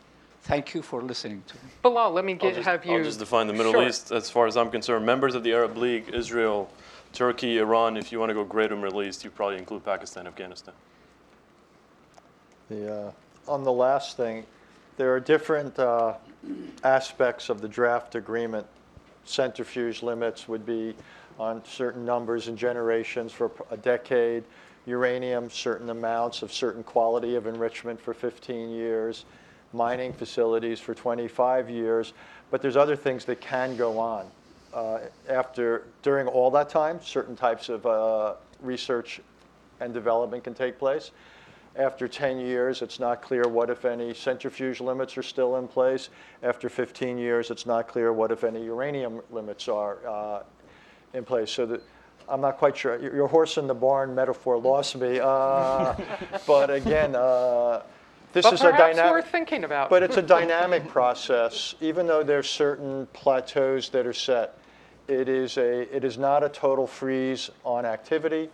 Thank 0.42 0.72
you 0.72 0.82
for 0.82 1.02
listening 1.02 1.42
to 1.48 1.54
me. 1.56 1.70
Bilal, 1.82 2.12
let 2.12 2.24
me 2.24 2.34
get, 2.34 2.54
just, 2.54 2.66
have 2.66 2.84
you. 2.86 2.96
I'll 2.96 3.04
just 3.04 3.18
define 3.18 3.46
the 3.46 3.52
Middle 3.52 3.72
Sure. 3.72 3.86
East 3.86 4.10
as 4.10 4.30
far 4.30 4.46
as 4.46 4.56
I'm 4.56 4.70
concerned. 4.70 5.04
Members 5.04 5.34
of 5.34 5.42
the 5.42 5.52
Arab 5.52 5.76
League, 5.76 6.08
Israel, 6.14 6.70
Turkey, 7.12 7.58
Iran. 7.58 7.96
If 7.96 8.12
you 8.12 8.20
want 8.20 8.30
to 8.30 8.34
go 8.34 8.44
greater 8.44 8.76
Middle 8.76 9.02
East, 9.02 9.24
you 9.24 9.30
probably 9.30 9.58
include 9.58 9.84
Pakistan, 9.84 10.26
Afghanistan. 10.26 10.74
The, 12.68 13.06
uh, 13.06 13.12
on 13.48 13.64
the 13.64 13.72
last 13.72 14.16
thing, 14.16 14.46
there 14.96 15.12
are 15.14 15.20
different 15.20 15.78
uh, 15.78 16.14
aspects 16.84 17.48
of 17.48 17.60
the 17.60 17.68
draft 17.68 18.14
agreement. 18.14 18.66
Centrifuge 19.24 20.02
limits 20.02 20.48
would 20.48 20.64
be 20.64 20.94
on 21.38 21.64
certain 21.64 22.04
numbers 22.04 22.48
and 22.48 22.56
generations 22.56 23.32
for 23.32 23.50
a 23.70 23.76
decade. 23.76 24.44
Uranium, 24.86 25.50
certain 25.50 25.90
amounts 25.90 26.42
of 26.42 26.52
certain 26.52 26.82
quality 26.82 27.34
of 27.34 27.46
enrichment 27.46 28.00
for 28.00 28.14
15 28.14 28.70
years. 28.70 29.24
Mining 29.72 30.12
facilities 30.12 30.80
for 30.80 30.94
25 30.94 31.70
years. 31.70 32.12
But 32.50 32.62
there's 32.62 32.76
other 32.76 32.96
things 32.96 33.24
that 33.26 33.40
can 33.40 33.76
go 33.76 33.98
on. 33.98 34.30
Uh, 34.72 35.00
After, 35.28 35.86
during 36.02 36.26
all 36.26 36.50
that 36.52 36.68
time, 36.68 37.00
certain 37.02 37.36
types 37.36 37.68
of 37.68 37.84
uh, 37.86 38.34
research 38.60 39.20
and 39.80 39.92
development 39.92 40.44
can 40.44 40.54
take 40.54 40.78
place. 40.78 41.10
After 41.76 42.08
10 42.08 42.40
years, 42.40 42.82
it's 42.82 42.98
not 42.98 43.22
clear 43.22 43.44
what, 43.44 43.70
if 43.70 43.84
any, 43.84 44.12
centrifuge 44.12 44.80
limits 44.80 45.16
are 45.16 45.22
still 45.22 45.56
in 45.56 45.68
place. 45.68 46.08
After 46.42 46.68
15 46.68 47.16
years, 47.16 47.50
it's 47.50 47.64
not 47.64 47.88
clear 47.88 48.12
what, 48.12 48.32
if 48.32 48.42
any, 48.44 48.64
uranium 48.64 49.20
limits 49.30 49.68
are 49.68 49.98
uh, 50.06 50.42
in 51.14 51.24
place. 51.24 51.50
So 51.50 51.66
that, 51.66 51.82
I'm 52.28 52.40
not 52.40 52.58
quite 52.58 52.76
sure. 52.76 52.98
Your 53.00 53.28
horse 53.28 53.56
in 53.56 53.66
the 53.66 53.74
barn 53.74 54.14
metaphor 54.14 54.58
lost 54.58 54.96
me. 54.96 55.20
Uh, 55.20 55.94
But 56.46 56.70
again, 56.70 57.14
uh, 57.14 57.82
this 58.32 58.44
But 58.44 58.54
is 58.54 58.60
a 58.60 58.70
perhaps 58.70 58.96
dynamic. 58.96 59.12
worth 59.12 59.30
thinking 59.30 59.64
about. 59.64 59.90
But 59.90 60.02
it's 60.02 60.16
a 60.16 60.22
dynamic 60.38 60.86
process, 60.88 61.74
even 61.80 62.06
though 62.06 62.22
there's 62.22 62.48
certain 62.48 63.06
plateaus 63.12 63.88
that 63.90 64.06
are 64.06 64.12
set. 64.12 64.56
It 65.08 65.28
is 65.28 65.56
a, 65.56 65.94
it 65.94 66.04
is 66.04 66.18
not 66.18 66.44
a 66.44 66.48
total 66.48 66.86
freeze 66.86 67.50
on 67.64 67.84
activity, 67.84 68.48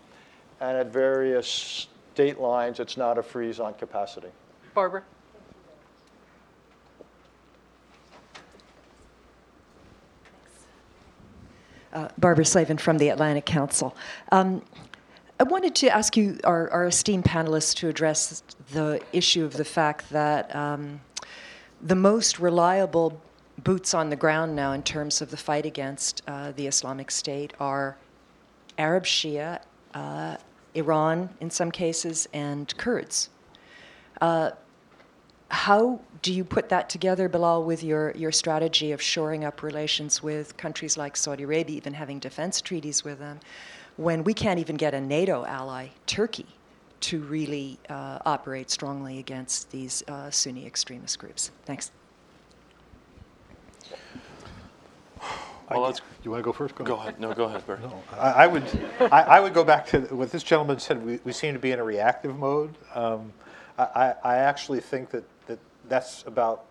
and 0.60 0.76
at 0.78 0.86
various 0.86 1.88
date 2.14 2.40
lines, 2.40 2.80
it's 2.80 2.96
not 2.96 3.18
a 3.18 3.22
freeze 3.22 3.60
on 3.60 3.74
capacity. 3.74 4.28
Barbara? 4.74 5.02
Uh, 11.92 12.08
Barbara 12.18 12.44
Slavin 12.44 12.76
from 12.78 12.98
the 12.98 13.08
Atlantic 13.10 13.46
Council. 13.46 13.96
Um, 14.32 14.62
I 15.38 15.44
wanted 15.44 15.74
to 15.76 15.88
ask 15.88 16.16
you, 16.16 16.38
our, 16.44 16.70
our 16.70 16.86
esteemed 16.86 17.24
panelists, 17.24 17.74
to 17.76 17.88
address 17.88 18.42
the 18.72 19.00
issue 19.12 19.44
of 19.44 19.52
the 19.54 19.64
fact 19.64 20.10
that 20.10 20.54
um, 20.54 21.00
the 21.80 21.94
most 21.94 22.38
reliable 22.38 23.20
boots 23.58 23.94
on 23.94 24.10
the 24.10 24.16
ground 24.16 24.54
now 24.54 24.72
in 24.72 24.82
terms 24.82 25.22
of 25.22 25.30
the 25.30 25.36
fight 25.36 25.64
against 25.64 26.22
uh, 26.26 26.52
the 26.52 26.66
Islamic 26.66 27.10
State 27.10 27.52
are 27.60 27.96
Arab 28.78 29.04
Shia, 29.04 29.60
uh, 29.94 30.36
Iran 30.74 31.30
in 31.40 31.50
some 31.50 31.70
cases, 31.70 32.28
and 32.32 32.76
Kurds. 32.76 33.30
Uh, 34.20 34.50
how 35.48 36.00
do 36.22 36.32
you 36.32 36.44
put 36.44 36.68
that 36.68 36.90
together, 36.90 37.28
Bilal, 37.28 37.64
with 37.64 37.84
your, 37.84 38.10
your 38.12 38.32
strategy 38.32 38.92
of 38.92 39.00
shoring 39.00 39.44
up 39.44 39.62
relations 39.62 40.22
with 40.22 40.56
countries 40.56 40.96
like 40.96 41.16
Saudi 41.16 41.44
Arabia, 41.44 41.76
even 41.76 41.94
having 41.94 42.18
defense 42.18 42.60
treaties 42.60 43.04
with 43.04 43.18
them, 43.20 43.38
when 43.96 44.24
we 44.24 44.34
can't 44.34 44.58
even 44.58 44.76
get 44.76 44.92
a 44.92 45.00
NATO 45.00 45.44
ally, 45.44 45.88
Turkey, 46.06 46.46
to 47.00 47.20
really 47.20 47.78
uh, 47.88 48.18
operate 48.24 48.70
strongly 48.70 49.18
against 49.18 49.70
these 49.70 50.02
uh, 50.08 50.30
Sunni 50.30 50.66
extremist 50.66 51.18
groups? 51.18 51.50
Thanks. 51.64 51.90
Well, 55.70 55.80
let's 55.80 56.00
You 56.22 56.30
want 56.30 56.42
to 56.42 56.44
go 56.44 56.52
first? 56.52 56.76
go 56.76 56.94
ahead. 56.94 57.18
No, 57.18 57.34
go 57.34 57.44
ahead, 57.44 57.66
Barry. 57.66 57.80
I, 58.12 58.30
I 58.30 58.46
would, 58.46 58.64
I, 59.00 59.22
I 59.22 59.40
would 59.40 59.52
go 59.52 59.64
back 59.64 59.84
to 59.88 60.00
what 60.14 60.30
this 60.30 60.44
gentleman 60.44 60.78
said. 60.78 61.04
We, 61.04 61.18
we 61.24 61.32
seem 61.32 61.54
to 61.54 61.60
be 61.60 61.72
in 61.72 61.80
a 61.80 61.84
reactive 61.84 62.38
mode. 62.38 62.74
Um, 62.94 63.32
I, 63.76 63.82
I 63.84 64.14
I 64.22 64.36
actually 64.36 64.80
think 64.80 65.10
that, 65.10 65.24
that 65.48 65.58
that's 65.88 66.22
about 66.26 66.66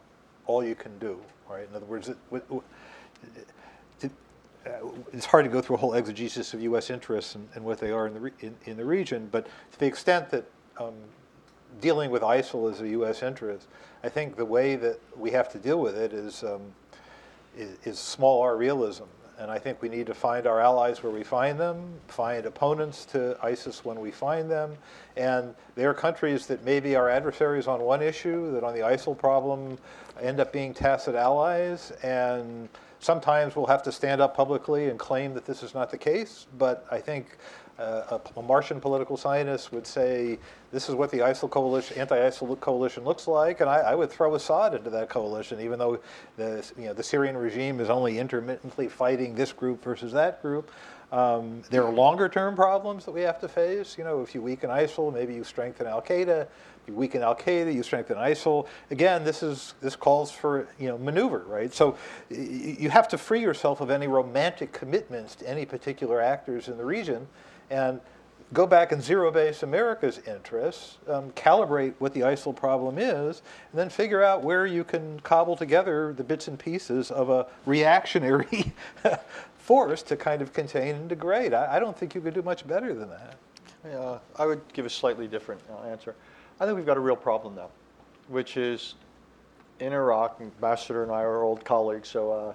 all 0.48 0.64
you 0.64 0.76
can 0.76 0.98
do, 1.00 1.20
right? 1.50 1.68
In 1.70 1.76
other 1.76 1.86
words, 1.86 2.08
it, 2.08 2.18
it, 2.32 2.46
it, 2.50 3.48
it's 5.14 5.26
hard 5.26 5.46
to 5.46 5.52
go 5.52 5.62
through 5.62 5.76
a 5.76 5.80
whole 5.80 5.94
exegesis 5.94 6.54
of 6.54 6.62
U.S. 6.62 6.90
interests 6.90 7.36
and, 7.36 7.48
and 7.56 7.64
what 7.64 7.80
they 7.80 7.92
are 7.92 8.08
in 8.08 8.14
the 8.14 8.20
re, 8.20 8.32
in, 8.40 8.56
in 8.66 8.78
the 8.78 8.86
region, 8.86 9.28
but 9.32 9.46
to 9.72 9.80
the 9.80 9.86
extent 9.86 10.30
that 10.32 10.46
um, 10.78 10.94
dealing 11.82 12.10
with 12.12 12.22
ISIL 12.22 12.72
is 12.72 12.82
a 12.82 12.90
U.S. 12.90 13.22
interest, 13.24 13.68
I 14.04 14.10
think 14.10 14.36
the 14.36 14.46
way 14.46 14.76
that 14.76 15.00
we 15.18 15.32
have 15.32 15.50
to 15.50 15.60
deal 15.60 15.80
with 15.80 15.96
it 15.96 16.14
is. 16.14 16.44
Um, 16.44 16.62
is, 17.58 17.78
is 17.84 18.00
small 18.00 18.42
r 18.42 18.58
realism. 18.58 19.06
And 19.38 19.52
I 19.52 19.60
think 19.60 19.82
we 19.82 19.90
need 19.90 20.06
to 20.08 20.14
find 20.14 20.48
our 20.48 20.62
allies 20.62 21.04
where 21.04 21.12
we 21.12 21.22
find 21.22 21.60
them, 21.60 22.00
find 22.08 22.46
opponents 22.46 23.04
to 23.08 23.38
ISIS 23.44 23.84
when 23.84 24.00
we 24.00 24.10
find 24.10 24.50
them. 24.50 24.78
And 25.18 25.54
there 25.76 25.90
are 25.90 25.94
countries 25.94 26.48
that 26.48 26.64
maybe 26.64 26.96
are 26.96 27.10
adversaries 27.10 27.68
on 27.68 27.82
one 27.82 28.02
issue, 28.02 28.54
that 28.54 28.64
on 28.64 28.74
the 28.74 28.80
ISIL 28.80 29.18
problem 29.18 29.78
end 30.22 30.40
up 30.40 30.54
being 30.54 30.74
tacit 30.74 31.16
allies. 31.16 31.92
And 32.02 32.70
sometimes 33.06 33.56
we'll 33.56 33.68
have 33.68 33.84
to 33.84 33.92
stand 33.92 34.20
up 34.20 34.36
publicly 34.36 34.90
and 34.90 34.98
claim 34.98 35.36
that 35.36 35.46
this 35.46 35.62
is 35.62 35.76
not 35.76 35.92
the 35.92 35.98
case. 35.98 36.48
But 36.58 36.86
I 36.90 36.98
think 36.98 37.38
uh, 37.78 38.20
a, 38.36 38.42
Martian 38.42 38.82
political 38.82 39.16
scientist 39.16 39.72
would 39.72 39.86
say 39.86 40.40
this 40.72 40.90
is 40.90 40.96
what 40.96 41.12
the 41.12 41.20
ISIL 41.20 41.50
coalition, 41.50 41.98
anti-ISIL 42.00 42.60
coalition 42.60 43.04
looks 43.04 43.28
like, 43.28 43.62
and 43.62 43.70
I, 43.70 43.78
I 43.78 43.96
would 43.96 44.10
throw 44.10 44.34
Assad 44.34 44.74
into 44.74 44.90
that 44.90 45.10
coalition, 45.10 45.60
even 45.60 45.78
though 45.78 46.00
the 46.38 46.66
you 46.78 46.86
know 46.86 46.94
the 46.94 47.04
Syrian 47.04 47.38
regime 47.38 47.80
is 47.80 47.90
only 47.90 48.18
intermittently 48.18 48.88
fighting 48.88 49.36
this 49.36 49.54
group 49.54 49.84
versus 49.84 50.12
that 50.14 50.42
group. 50.42 50.72
Um, 51.12 51.62
there 51.70 51.84
are 51.84 51.92
longer-term 51.92 52.56
problems 52.56 53.06
that 53.06 53.12
we 53.12 53.22
have 53.22 53.40
to 53.42 53.48
face. 53.48 53.98
You 53.98 54.04
know, 54.04 54.22
if 54.22 54.34
you 54.34 54.42
weaken 54.42 54.70
ISIL, 54.70 55.14
maybe 55.14 55.36
you 55.36 55.44
strengthen 55.44 55.86
Al 55.86 56.02
Qaeda. 56.02 56.48
You 56.88 56.94
weaken 56.94 57.24
Al 57.24 57.36
Qaeda, 57.36 57.74
you 57.74 57.82
strengthen 57.82 58.18
ISIL. 58.18 58.68
Again, 58.92 59.24
this 59.24 59.42
is 59.42 59.74
this 59.82 59.96
calls 59.96 60.32
for 60.32 60.68
you 60.80 60.88
know 60.88 60.98
maneuver, 60.98 61.40
right? 61.48 61.74
So 61.74 61.98
you 62.30 62.90
have 62.90 63.08
to 63.10 63.18
free 63.18 63.42
yourself 63.42 63.82
of 63.82 63.90
any 63.90 64.08
romantic 64.08 64.72
commitments 64.72 65.36
to 65.36 65.50
any 65.50 65.66
particular 65.66 66.22
actors 66.22 66.68
in 66.68 66.78
the 66.78 66.86
region 66.86 67.28
and 67.70 68.00
go 68.54 68.68
back 68.68 68.92
and 68.92 69.02
zero 69.02 69.32
base 69.32 69.64
America's 69.64 70.20
interests, 70.28 70.98
um, 71.08 71.32
calibrate 71.32 71.94
what 71.98 72.14
the 72.14 72.22
ISIL 72.22 72.56
problem 72.56 72.98
is, 72.98 73.42
and 73.72 73.80
then 73.80 73.90
figure 73.90 74.24
out 74.24 74.44
where 74.44 74.68
you 74.68 74.84
can 74.84 75.20
cobble 75.22 75.56
together 75.56 76.14
the 76.14 76.24
bits 76.24 76.48
and 76.48 76.60
pieces 76.60 77.10
of 77.10 77.30
a 77.30 77.48
reactionary 77.66 78.74
force 79.58 80.04
to 80.04 80.16
kind 80.16 80.44
of 80.44 80.54
contain 80.54 80.96
and 80.96 81.10
degrade. 81.10 81.54
I, 81.54 81.78
I 81.78 81.80
don't 81.80 81.98
think 81.98 82.14
you 82.14 82.22
could 82.22 82.36
do 82.36 82.44
much 82.44 82.68
better 82.68 82.94
than 82.94 83.10
that. 83.10 83.38
Yeah, 83.84 84.18
I 84.38 84.46
would 84.46 84.62
give 84.74 84.86
a 84.86 84.90
slightly 84.90 85.28
different 85.28 85.62
uh, 85.72 85.88
answer. 85.88 86.16
I 86.60 86.66
think 86.66 86.78
we've 86.78 86.86
got 86.86 86.98
a 86.98 87.02
real 87.02 87.18
problem 87.18 87.56
now, 87.56 87.70
which 88.30 88.56
is 88.56 88.96
in 89.80 89.92
Iraq. 89.92 90.40
Ambassador 90.40 91.04
and 91.04 91.12
I 91.12 91.22
are 91.22 91.44
old 91.44 91.66
colleagues, 91.66 92.08
so 92.08 92.32
uh, 92.32 92.54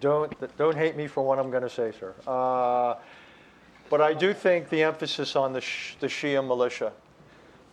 don't 0.00 0.56
don't 0.56 0.76
hate 0.76 0.96
me 0.96 1.08
for 1.08 1.22
what 1.22 1.38
I'm 1.38 1.50
going 1.50 1.64
to 1.64 1.70
say, 1.70 1.92
sir. 1.98 2.14
Uh, 2.26 2.94
but 3.90 4.00
I 4.00 4.14
do 4.14 4.32
think 4.32 4.68
the 4.68 4.82
emphasis 4.82 5.34
on 5.34 5.52
the 5.52 5.60
sh- 5.60 5.96
the 5.98 6.06
Shia 6.06 6.46
militia. 6.46 6.92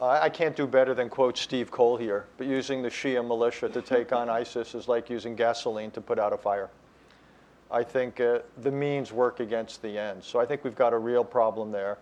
I 0.01 0.22
I 0.22 0.30
can't 0.30 0.55
do 0.55 0.66
better 0.66 0.95
than 0.95 1.09
quote 1.09 1.38
Steve 1.38 1.70
Coll 1.70 1.95
here, 1.95 2.26
but 2.38 2.47
using 2.47 2.82
the 2.82 2.89
Shia 2.89 3.26
militia 3.26 3.70
to 3.70 3.82
take 3.84 4.11
on 4.14 4.30
ISIS 4.41 4.74
is 4.74 4.88
like 4.88 5.11
using 5.11 5.36
gasoline 5.36 5.91
to 5.91 6.01
put 6.01 6.18
out 6.18 6.34
a 6.34 6.38
fire. 6.38 6.72
I 7.70 7.84
think 7.84 8.20
uh, 8.20 8.39
the 8.61 8.72
means 8.72 9.11
work 9.11 9.39
against 9.39 9.82
the 9.82 9.97
ends. 9.97 10.28
So 10.28 10.39
I 10.39 10.45
think 10.45 10.64
we've 10.64 10.76
got 10.76 10.93
a 10.93 10.97
real 10.97 11.24
problem 11.24 11.72
there. 11.72 11.97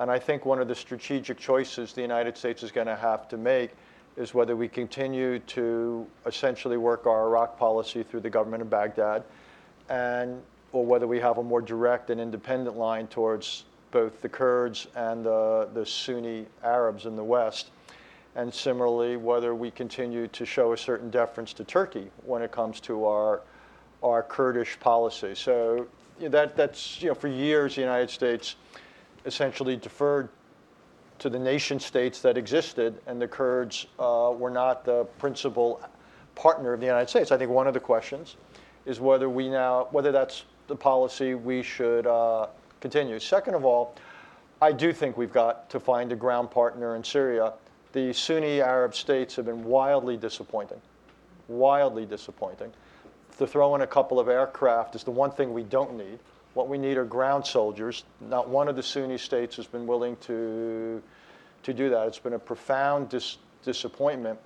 And 0.00 0.10
I 0.10 0.18
think 0.18 0.46
one 0.46 0.58
of 0.60 0.66
the 0.66 0.74
strategic 0.74 1.38
choices 1.38 1.92
the 1.92 2.00
United 2.00 2.36
States 2.36 2.62
is 2.62 2.72
going 2.72 2.86
to 2.86 2.96
have 2.96 3.28
to 3.28 3.36
make 3.36 3.72
is 4.16 4.32
whether 4.32 4.56
we 4.56 4.66
continue 4.66 5.38
to 5.40 6.06
essentially 6.24 6.78
work 6.78 7.06
our 7.06 7.26
Iraq 7.26 7.58
policy 7.58 8.02
through 8.02 8.20
the 8.20 8.30
government 8.30 8.62
of 8.62 8.70
Baghdad, 8.70 9.22
and 9.90 10.40
or 10.72 10.86
whether 10.86 11.06
we 11.06 11.20
have 11.20 11.36
a 11.36 11.42
more 11.42 11.60
direct 11.60 12.08
and 12.08 12.18
independent 12.18 12.78
line 12.78 13.08
towards 13.08 13.64
both 13.90 14.22
the 14.22 14.28
Kurds 14.28 14.86
and 14.96 15.24
the, 15.24 15.68
the 15.74 15.84
Sunni 15.84 16.46
Arabs 16.64 17.04
in 17.04 17.14
the 17.14 17.24
West. 17.24 17.70
And 18.36 18.52
similarly, 18.52 19.16
whether 19.16 19.54
we 19.54 19.70
continue 19.70 20.28
to 20.28 20.46
show 20.46 20.72
a 20.72 20.78
certain 20.78 21.10
deference 21.10 21.52
to 21.54 21.64
Turkey 21.64 22.10
when 22.24 22.40
it 22.40 22.52
comes 22.52 22.80
to 22.80 23.04
our 23.04 23.42
our 24.02 24.22
Kurdish 24.22 24.80
policy. 24.80 25.34
So 25.34 25.86
that, 26.20 26.56
that's, 26.56 27.02
you 27.02 27.08
know, 27.08 27.14
for 27.14 27.28
years 27.28 27.74
the 27.74 27.82
United 27.82 28.08
States 28.08 28.56
essentially 29.24 29.76
deferred 29.76 30.28
to 31.18 31.28
the 31.28 31.38
nation 31.38 31.78
states 31.78 32.20
that 32.22 32.38
existed, 32.38 33.00
and 33.06 33.20
the 33.20 33.28
Kurds 33.28 33.86
uh, 33.98 34.32
were 34.36 34.50
not 34.50 34.84
the 34.84 35.04
principal 35.18 35.80
partner 36.34 36.72
of 36.72 36.80
the 36.80 36.86
United 36.86 37.08
States. 37.10 37.30
I 37.30 37.36
think 37.36 37.50
one 37.50 37.66
of 37.66 37.74
the 37.74 37.80
questions 37.80 38.36
is 38.86 39.00
whether 39.00 39.28
we 39.28 39.48
now, 39.48 39.88
whether 39.90 40.12
that's 40.12 40.44
the 40.66 40.76
policy 40.76 41.34
we 41.34 41.62
should 41.62 42.06
uh, 42.06 42.46
continue. 42.80 43.18
Second 43.18 43.54
of 43.54 43.64
all, 43.64 43.94
I 44.62 44.72
do 44.72 44.92
think 44.92 45.16
we've 45.16 45.32
got 45.32 45.68
to 45.70 45.80
find 45.80 46.12
a 46.12 46.16
ground 46.16 46.50
partner 46.50 46.96
in 46.96 47.04
Syria. 47.04 47.52
The 47.92 48.12
Sunni 48.12 48.60
Arab 48.60 48.94
states 48.94 49.36
have 49.36 49.46
been 49.46 49.64
wildly 49.64 50.16
disappointing, 50.16 50.80
wildly 51.48 52.06
disappointing. 52.06 52.72
To 53.38 53.46
throw 53.46 53.74
in 53.74 53.80
a 53.80 53.86
couple 53.86 54.20
of 54.20 54.28
aircraft 54.28 54.94
is 54.94 55.02
the 55.02 55.10
one 55.10 55.30
thing 55.30 55.52
we 55.52 55.62
don't 55.62 55.96
need. 55.96 56.18
What 56.54 56.68
we 56.68 56.78
need 56.78 56.96
are 56.96 57.04
ground 57.04 57.46
soldiers. 57.46 58.04
Not 58.20 58.48
one 58.48 58.68
of 58.68 58.76
the 58.76 58.82
Sunni 58.82 59.18
states 59.18 59.56
has 59.56 59.66
been 59.66 59.86
willing 59.86 60.16
to, 60.22 61.02
to 61.62 61.74
do 61.74 61.90
that. 61.90 62.08
It's 62.08 62.18
been 62.18 62.32
a 62.32 62.38
profound 62.38 63.08
dis- 63.08 63.38
disappointment. 63.64 64.38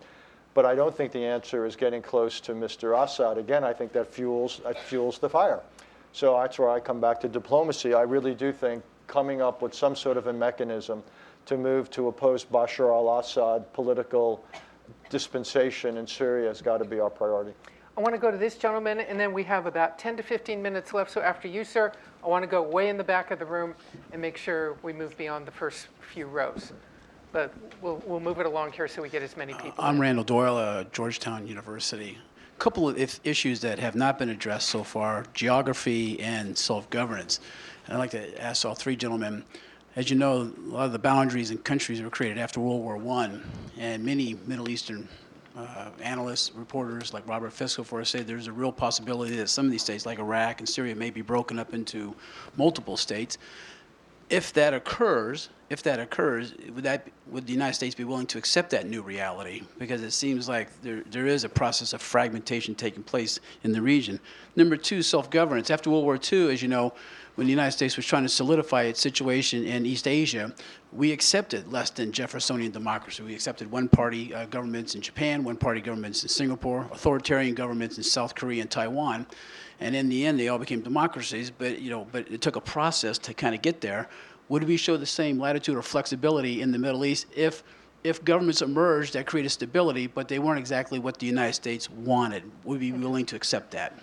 But 0.52 0.66
I 0.66 0.74
don't 0.74 0.94
think 0.94 1.12
the 1.12 1.24
answer 1.24 1.66
is 1.66 1.74
getting 1.74 2.02
close 2.02 2.40
to 2.40 2.52
Mr. 2.52 3.02
Assad. 3.02 3.38
Again, 3.38 3.64
I 3.64 3.72
think 3.72 3.92
that 3.92 4.12
fuels, 4.12 4.60
that 4.64 4.78
fuels 4.78 5.18
the 5.18 5.28
fire. 5.28 5.60
So 6.12 6.38
that's 6.38 6.58
where 6.58 6.70
I 6.70 6.78
come 6.78 7.00
back 7.00 7.20
to 7.22 7.28
diplomacy. 7.28 7.92
I 7.92 8.02
really 8.02 8.34
do 8.34 8.52
think 8.52 8.84
coming 9.08 9.42
up 9.42 9.62
with 9.62 9.74
some 9.74 9.96
sort 9.96 10.16
of 10.16 10.28
a 10.28 10.32
mechanism 10.32 11.02
to 11.46 11.56
move 11.56 11.90
to 11.90 12.08
a 12.08 12.12
post 12.12 12.50
Bashar 12.52 12.94
al 12.94 13.18
Assad 13.18 13.70
political 13.72 14.44
dispensation 15.10 15.96
in 15.96 16.06
Syria 16.06 16.48
has 16.48 16.62
got 16.62 16.78
to 16.78 16.84
be 16.84 17.00
our 17.00 17.10
priority. 17.10 17.52
I 17.96 18.00
want 18.00 18.12
to 18.12 18.18
go 18.18 18.30
to 18.30 18.36
this 18.36 18.56
gentleman, 18.56 18.98
and 19.00 19.20
then 19.20 19.32
we 19.32 19.44
have 19.44 19.66
about 19.66 20.00
10 20.00 20.16
to 20.16 20.22
15 20.22 20.60
minutes 20.60 20.92
left. 20.92 21.12
So 21.12 21.20
after 21.20 21.46
you, 21.46 21.62
sir, 21.62 21.92
I 22.24 22.26
want 22.26 22.42
to 22.42 22.48
go 22.48 22.60
way 22.60 22.88
in 22.88 22.96
the 22.96 23.04
back 23.04 23.30
of 23.30 23.38
the 23.38 23.44
room 23.44 23.74
and 24.12 24.20
make 24.20 24.36
sure 24.36 24.76
we 24.82 24.92
move 24.92 25.16
beyond 25.16 25.46
the 25.46 25.52
first 25.52 25.86
few 26.12 26.26
rows. 26.26 26.72
But 27.30 27.54
we'll, 27.80 28.02
we'll 28.04 28.18
move 28.18 28.40
it 28.40 28.46
along 28.46 28.72
here 28.72 28.88
so 28.88 29.00
we 29.00 29.08
get 29.08 29.22
as 29.22 29.36
many 29.36 29.54
people. 29.54 29.74
I'm 29.78 29.96
in. 29.96 30.00
Randall 30.00 30.24
Doyle, 30.24 30.56
uh, 30.56 30.84
Georgetown 30.92 31.46
University. 31.46 32.18
A 32.56 32.58
couple 32.58 32.88
of 32.88 32.98
if- 32.98 33.20
issues 33.22 33.60
that 33.60 33.78
have 33.78 33.94
not 33.94 34.18
been 34.18 34.28
addressed 34.28 34.70
so 34.70 34.82
far 34.82 35.24
geography 35.32 36.18
and 36.18 36.56
self 36.58 36.90
governance. 36.90 37.38
And 37.86 37.94
I'd 37.94 38.00
like 38.00 38.10
to 38.12 38.42
ask 38.42 38.66
all 38.66 38.74
three 38.74 38.96
gentlemen. 38.96 39.44
As 39.94 40.10
you 40.10 40.16
know, 40.16 40.52
a 40.68 40.68
lot 40.68 40.86
of 40.86 40.92
the 40.92 40.98
boundaries 40.98 41.50
and 41.50 41.62
countries 41.62 42.02
were 42.02 42.10
created 42.10 42.38
after 42.38 42.58
World 42.58 42.82
War 42.82 43.18
I, 43.18 43.38
and 43.78 44.04
many 44.04 44.36
Middle 44.46 44.68
Eastern 44.68 45.08
uh, 45.56 45.90
analysts, 46.00 46.52
reporters 46.54 47.14
like 47.14 47.26
Robert 47.28 47.52
Fiskell 47.52 48.06
say 48.06 48.22
there's 48.22 48.48
a 48.48 48.52
real 48.52 48.72
possibility 48.72 49.36
that 49.36 49.48
some 49.48 49.64
of 49.64 49.70
these 49.70 49.82
states, 49.82 50.04
like 50.04 50.18
Iraq 50.18 50.60
and 50.60 50.68
Syria, 50.68 50.94
may 50.94 51.10
be 51.10 51.22
broken 51.22 51.58
up 51.58 51.74
into 51.74 52.14
multiple 52.56 52.96
states 52.96 53.38
if 54.30 54.52
that 54.54 54.72
occurs, 54.72 55.50
if 55.70 55.82
that 55.82 56.00
occurs, 56.00 56.54
would 56.74 56.84
that 56.84 57.08
would 57.26 57.46
the 57.46 57.52
United 57.52 57.74
States 57.74 57.94
be 57.94 58.04
willing 58.04 58.26
to 58.26 58.38
accept 58.38 58.70
that 58.70 58.88
new 58.88 59.02
reality? 59.02 59.62
Because 59.78 60.02
it 60.02 60.12
seems 60.12 60.48
like 60.48 60.68
there 60.82 61.02
there 61.10 61.26
is 61.26 61.44
a 61.44 61.48
process 61.48 61.92
of 61.92 62.00
fragmentation 62.00 62.74
taking 62.74 63.02
place 63.02 63.40
in 63.62 63.72
the 63.72 63.82
region. 63.82 64.20
Number 64.56 64.76
two, 64.76 65.02
self-governance. 65.02 65.70
After 65.70 65.90
World 65.90 66.04
War 66.04 66.18
II, 66.32 66.52
as 66.52 66.62
you 66.62 66.68
know, 66.68 66.94
when 67.34 67.46
the 67.46 67.52
United 67.52 67.72
States 67.72 67.96
was 67.96 68.06
trying 68.06 68.22
to 68.22 68.28
solidify 68.28 68.82
its 68.84 69.00
situation 69.00 69.64
in 69.64 69.84
East 69.84 70.06
Asia, 70.06 70.54
we 70.94 71.10
accepted 71.12 71.72
less 71.72 71.90
than 71.90 72.12
Jeffersonian 72.12 72.70
democracy. 72.70 73.22
We 73.22 73.34
accepted 73.34 73.70
one-party 73.70 74.34
uh, 74.34 74.46
governments 74.46 74.94
in 74.94 75.00
Japan, 75.00 75.42
one-party 75.42 75.80
governments 75.80 76.22
in 76.22 76.28
Singapore, 76.28 76.88
authoritarian 76.92 77.54
governments 77.54 77.96
in 77.98 78.04
South 78.04 78.34
Korea 78.34 78.62
and 78.62 78.70
Taiwan 78.70 79.26
and 79.80 79.94
in 79.94 80.08
the 80.08 80.26
end 80.26 80.38
they 80.38 80.48
all 80.48 80.58
became 80.58 80.80
democracies 80.80 81.50
but 81.50 81.78
you 81.80 81.90
know 81.90 82.06
but 82.12 82.30
it 82.30 82.40
took 82.40 82.56
a 82.56 82.60
process 82.60 83.18
to 83.18 83.34
kind 83.34 83.54
of 83.54 83.62
get 83.62 83.80
there 83.80 84.08
would 84.48 84.64
we 84.64 84.76
show 84.76 84.96
the 84.96 85.06
same 85.06 85.38
latitude 85.38 85.76
or 85.76 85.82
flexibility 85.82 86.62
in 86.62 86.72
the 86.72 86.78
middle 86.78 87.04
east 87.04 87.26
if 87.34 87.62
if 88.02 88.22
governments 88.24 88.60
emerged 88.60 89.14
that 89.14 89.26
created 89.26 89.50
stability 89.50 90.06
but 90.06 90.28
they 90.28 90.38
weren't 90.38 90.58
exactly 90.58 90.98
what 90.98 91.18
the 91.18 91.26
united 91.26 91.54
states 91.54 91.90
wanted 91.90 92.42
would 92.64 92.80
we 92.80 92.90
be 92.90 92.98
willing 92.98 93.26
to 93.26 93.36
accept 93.36 93.70
that 93.70 93.98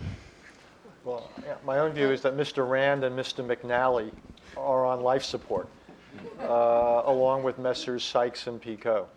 Well, 1.03 1.31
my 1.65 1.79
own 1.79 1.93
view 1.93 2.11
is 2.11 2.21
that 2.21 2.37
Mr. 2.37 2.69
Rand 2.69 3.03
and 3.03 3.17
Mr. 3.17 3.43
McNally 3.43 4.11
are 4.55 4.85
on 4.85 5.01
life 5.01 5.23
support, 5.23 5.67
uh, 6.41 7.03
along 7.05 7.43
with 7.43 7.59
Messrs. 7.59 8.03
Sykes 8.03 8.47
and 8.47 8.61
Picot. 8.61 9.07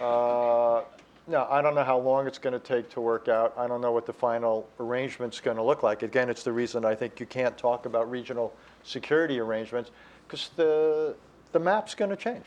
Uh, 0.00 0.82
now, 1.26 1.46
I 1.48 1.62
don't 1.62 1.74
know 1.74 1.84
how 1.84 1.98
long 1.98 2.26
it's 2.26 2.38
going 2.38 2.52
to 2.52 2.58
take 2.58 2.90
to 2.90 3.00
work 3.00 3.28
out. 3.28 3.54
I 3.56 3.68
don't 3.68 3.80
know 3.80 3.92
what 3.92 4.04
the 4.04 4.12
final 4.12 4.68
arrangement's 4.80 5.40
going 5.40 5.56
to 5.56 5.62
look 5.62 5.82
like. 5.82 6.02
Again, 6.02 6.28
it's 6.28 6.42
the 6.42 6.52
reason 6.52 6.84
I 6.84 6.94
think 6.94 7.20
you 7.20 7.26
can't 7.26 7.56
talk 7.56 7.86
about 7.86 8.10
regional 8.10 8.52
security 8.82 9.38
arrangements 9.38 9.90
because 10.26 10.50
the, 10.56 11.14
the 11.52 11.58
map's 11.58 11.94
going 11.94 12.10
to 12.10 12.16
change. 12.16 12.46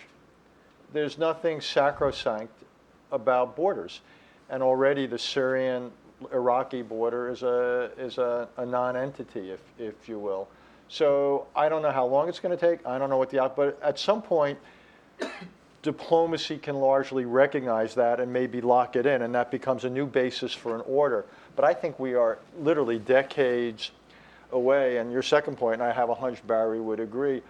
There's 0.91 1.17
nothing 1.17 1.61
sacrosanct 1.61 2.53
about 3.11 3.55
borders. 3.55 4.01
And 4.49 4.61
already 4.61 5.05
the 5.07 5.17
Syrian 5.17 5.91
Iraqi 6.33 6.81
border 6.81 7.29
is 7.29 7.43
a, 7.43 7.91
is 7.97 8.17
a, 8.17 8.47
a 8.57 8.65
non 8.65 8.97
entity, 8.97 9.51
if, 9.51 9.61
if 9.79 10.09
you 10.09 10.19
will. 10.19 10.47
So 10.89 11.47
I 11.55 11.69
don't 11.69 11.81
know 11.81 11.91
how 11.91 12.05
long 12.05 12.29
it's 12.29 12.39
going 12.39 12.57
to 12.57 12.69
take. 12.69 12.85
I 12.85 12.97
don't 12.97 13.09
know 13.09 13.17
what 13.17 13.29
the 13.29 13.41
out, 13.41 13.55
but 13.55 13.79
at 13.81 13.97
some 13.97 14.21
point, 14.21 14.59
diplomacy 15.81 16.57
can 16.57 16.75
largely 16.75 17.25
recognize 17.25 17.95
that 17.95 18.19
and 18.19 18.31
maybe 18.31 18.61
lock 18.61 18.95
it 18.95 19.05
in, 19.05 19.23
and 19.23 19.35
that 19.35 19.51
becomes 19.51 19.83
a 19.85 19.89
new 19.89 20.05
basis 20.05 20.53
for 20.53 20.75
an 20.75 20.81
order. 20.81 21.25
But 21.55 21.65
I 21.65 21.73
think 21.73 21.99
we 21.99 22.15
are 22.15 22.39
literally 22.59 22.99
decades 22.99 23.91
away. 24.53 24.97
And 24.97 25.11
your 25.11 25.21
second 25.21 25.57
point, 25.57 25.75
and 25.75 25.83
I 25.83 25.91
have 25.91 26.09
a 26.09 26.15
hunch 26.15 26.45
Barry 26.47 26.79
would 26.79 26.99
agree. 26.99 27.41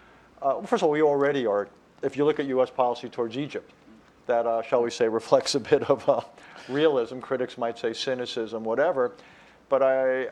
Uh, 0.42 0.62
first 0.62 0.82
of 0.82 0.88
all, 0.88 0.92
we 0.92 1.02
already 1.02 1.46
are. 1.46 1.68
If 2.02 2.18
you 2.18 2.26
look 2.26 2.40
at 2.40 2.48
U.S. 2.48 2.70
policy 2.70 3.08
towards 3.10 3.38
Egypt, 3.38 3.72
that 4.26 4.46
uh, 4.46 4.62
shall 4.62 4.82
we 4.82 4.90
say 4.90 5.08
reflects 5.22 5.56
a 5.56 5.60
bit 5.60 5.84
of 5.84 6.08
uh, 6.10 6.22
realism. 6.70 7.20
Critics 7.20 7.58
might 7.58 7.78
say 7.78 7.94
cynicism, 7.94 8.64
whatever. 8.64 9.12
But 9.70 9.84
I, 9.84 10.30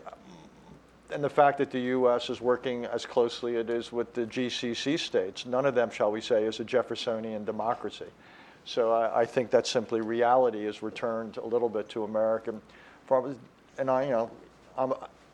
and 1.11 1.23
the 1.23 1.29
fact 1.29 1.57
that 1.59 1.71
the 1.71 1.79
U.S. 1.79 2.29
is 2.29 2.41
working 2.41 2.85
as 2.85 3.05
closely 3.05 3.55
as 3.55 3.61
it 3.61 3.69
is 3.69 3.91
with 3.91 4.13
the 4.13 4.25
GCC 4.25 4.97
states, 4.97 5.45
none 5.45 5.65
of 5.65 5.75
them, 5.75 5.89
shall 5.89 6.11
we 6.11 6.21
say, 6.21 6.43
is 6.43 6.59
a 6.59 6.63
Jeffersonian 6.63 7.45
democracy. 7.45 8.05
So 8.65 8.91
I, 8.91 9.21
I 9.21 9.25
think 9.25 9.51
that 9.51 9.67
simply 9.67 10.01
reality 10.01 10.65
is 10.65 10.83
returned 10.83 11.37
a 11.37 11.45
little 11.45 11.69
bit 11.69 11.89
to 11.89 12.03
American. 12.03 12.61
And 13.77 13.89
I, 13.89 14.03
you 14.03 14.11
know, 14.11 14.31
I'm, 14.77 14.93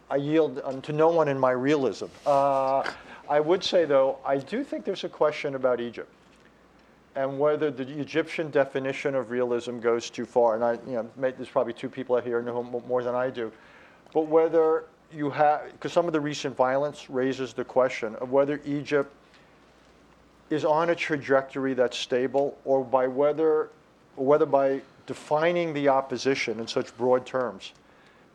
I 0.09 0.15
yield 0.15 0.83
to 0.83 0.93
no 0.93 1.09
one 1.09 1.27
in 1.27 1.37
my 1.37 1.51
realism. 1.51 2.07
Uh, 2.25 2.89
I 3.29 3.39
would 3.39 3.63
say, 3.63 3.85
though, 3.85 4.19
I 4.25 4.37
do 4.37 4.63
think 4.63 4.85
there's 4.85 5.03
a 5.03 5.09
question 5.09 5.55
about 5.55 5.81
Egypt 5.81 6.09
and 7.15 7.39
whether 7.39 7.71
the 7.71 7.83
Egyptian 7.99 8.51
definition 8.51 9.15
of 9.15 9.31
realism 9.31 9.79
goes 9.79 10.09
too 10.09 10.25
far. 10.25 10.55
And 10.55 10.63
I, 10.63 10.73
you 10.87 10.93
know, 10.93 11.09
there's 11.17 11.49
probably 11.49 11.73
two 11.73 11.89
people 11.89 12.15
out 12.15 12.23
here 12.23 12.39
who 12.41 12.45
know 12.45 12.63
more 12.87 13.03
than 13.03 13.15
I 13.15 13.31
do, 13.31 13.51
but 14.13 14.27
whether 14.27 14.85
you 15.13 15.29
have, 15.29 15.71
because 15.71 15.93
some 15.93 16.07
of 16.07 16.13
the 16.13 16.19
recent 16.19 16.55
violence 16.55 17.09
raises 17.09 17.53
the 17.53 17.63
question 17.63 18.15
of 18.15 18.31
whether 18.31 18.61
Egypt 18.65 19.13
is 20.49 20.63
on 20.65 20.89
a 20.89 20.95
trajectory 20.95 21.73
that's 21.73 21.97
stable, 21.97 22.57
or 22.65 22.83
by 22.83 23.07
whether, 23.07 23.69
or 24.15 24.25
whether 24.25 24.45
by 24.45 24.81
defining 25.05 25.73
the 25.73 25.89
opposition 25.89 26.59
in 26.59 26.67
such 26.67 26.95
broad 26.97 27.25
terms, 27.25 27.73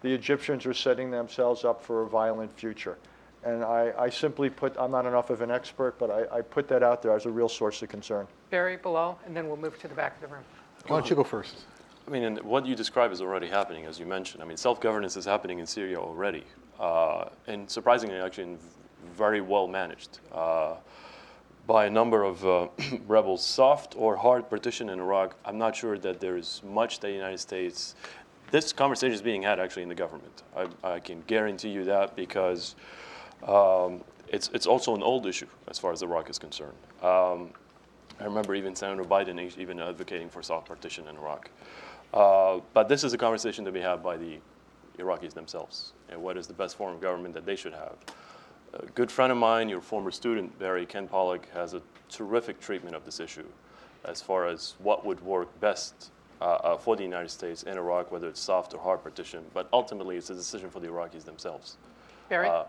the 0.03 0.13
Egyptians 0.13 0.67
are 0.67 0.75
setting 0.75 1.11
themselves 1.11 1.65
up 1.65 1.83
for 1.83 2.03
a 2.03 2.07
violent 2.07 2.53
future. 2.59 2.99
And 3.45 3.65
I, 3.65 3.93
I 3.99 4.11
simply 4.11 4.51
put, 4.51 4.77
I'm 4.79 4.91
not 4.91 5.07
enough 5.07 5.31
of 5.31 5.41
an 5.41 5.51
expert, 5.51 5.99
but 5.99 6.11
I, 6.11 6.39
I 6.39 6.41
put 6.43 6.69
that 6.69 6.83
out 6.83 7.03
there 7.03 7.15
as 7.15 7.27
a 7.27 7.31
real 7.31 7.49
source 7.49 7.83
of 7.83 7.89
concern. 7.89 8.27
Barry, 8.51 8.77
Bilal, 8.77 9.19
and 9.27 9.37
then 9.37 9.49
we'll 9.49 9.57
move 9.57 9.79
to 9.81 9.89
the 9.89 9.95
back 9.95 10.15
of 10.17 10.21
the 10.21 10.29
room. 10.29 10.45
Why 10.87 10.99
don't 10.99 11.09
you 11.09 11.17
go 11.17 11.25
first? 11.25 11.65
I 12.07 12.11
mean, 12.11 12.25
and 12.25 12.41
what 12.43 12.67
you 12.67 12.75
describe 12.75 13.13
is 13.13 13.21
already 13.21 13.49
happening, 13.49 13.87
as 13.87 13.99
you 13.99 14.07
mentioned. 14.07 14.43
I 14.43 14.47
mean, 14.47 14.57
self-governance 14.57 15.17
is 15.17 15.25
happening 15.25 15.61
in 15.61 15.67
Syria 15.67 15.99
already, 15.99 16.45
and 17.47 17.71
surprisingly, 17.71 18.17
actually, 18.17 18.57
very 19.17 19.41
well 19.41 19.69
managed 19.69 20.19
uh, 20.33 20.75
by 21.67 21.87
a 21.87 21.91
number 21.91 22.25
of 22.25 22.45
uh, 22.45 22.69
rebels. 23.07 23.45
Soft 23.45 23.95
or 23.97 24.17
hard 24.17 24.51
partition 24.51 24.89
in 24.89 24.99
Iraq. 24.99 25.37
I'm 25.45 25.59
not 25.59 25.77
sure 25.77 25.99
that 25.99 26.21
there 26.21 26.37
is 26.37 26.61
much 26.65 27.01
that 27.01 27.09
the 27.09 27.13
United 27.13 27.39
States. 27.39 27.95
This 28.51 28.73
conversation 28.73 29.15
is 29.15 29.23
being 29.23 29.43
had 29.43 29.59
actually 29.61 29.85
in 29.85 29.89
the 29.89 29.95
government. 29.95 30.43
I, 30.57 30.67
I 30.85 31.01
can 31.01 31.23
guarantee 31.27 31.71
you 31.71 31.85
that 31.85 32.17
because 32.17 32.75
um, 33.47 34.03
it's 34.29 34.51
it's 34.53 34.67
also 34.67 34.95
an 34.95 35.03
old 35.03 35.27
issue 35.27 35.47
as 35.69 35.79
far 35.79 35.93
as 35.93 36.03
Iraq 36.03 36.29
is 36.31 36.39
concerned. 36.39 36.77
Um, 37.03 37.51
I 38.21 38.25
remember 38.25 38.55
even 38.55 38.75
Senator 38.75 39.05
Biden 39.05 39.59
even 39.59 39.81
advocating 39.81 40.29
for 40.29 40.43
soft 40.43 40.69
partition 40.69 41.09
in 41.09 41.17
Iraq. 41.17 41.51
Uh, 42.13 42.61
but 42.75 42.89
this 42.89 43.05
is 43.05 43.15
a 43.15 43.19
conversation 43.19 43.65
to 43.65 43.73
be 43.73 43.81
had 43.81 44.03
by 44.03 44.17
the 44.17 44.39
Iraqis 45.03 45.35
themselves. 45.35 45.93
And 46.09 46.23
what 46.23 46.37
is 46.37 46.47
the 46.47 46.55
best 46.55 46.77
form 46.77 46.95
of 46.95 47.01
government 47.01 47.35
that 47.35 47.47
they 47.47 47.57
should 47.57 47.75
have? 47.75 47.95
A 48.75 48.87
good 48.95 49.11
friend 49.11 49.31
of 49.31 49.39
mine, 49.39 49.69
your 49.69 49.81
former 49.83 50.11
student, 50.11 50.59
Barry 50.59 50.87
Ken 50.87 51.07
Pollack, 51.07 51.49
has 51.53 51.75
a 51.75 51.83
terrific 52.09 52.61
treatment 52.61 52.97
of 52.97 53.05
this 53.05 53.21
issue 53.21 53.47
as 54.05 54.21
far 54.21 54.47
as 54.47 54.75
what 54.79 55.05
would 55.05 55.21
work 55.21 55.49
best 55.61 56.11
uh, 56.41 56.45
uh, 56.45 56.77
for 56.77 56.97
the 56.97 57.03
United 57.05 57.29
States 57.29 57.63
in 57.63 57.77
Iraq, 57.79 58.11
whether 58.11 58.29
it's 58.29 58.41
soft 58.41 58.75
or 58.75 58.81
hard 58.81 59.03
partition. 59.03 59.45
But 59.55 59.69
ultimately, 59.73 60.17
it's 60.17 60.31
a 60.31 60.35
decision 60.35 60.71
for 60.71 60.81
the 60.81 60.89
Iraqis 60.89 61.25
themselves. 61.25 61.77
Barry? 62.29 62.49
Uh, 62.49 62.65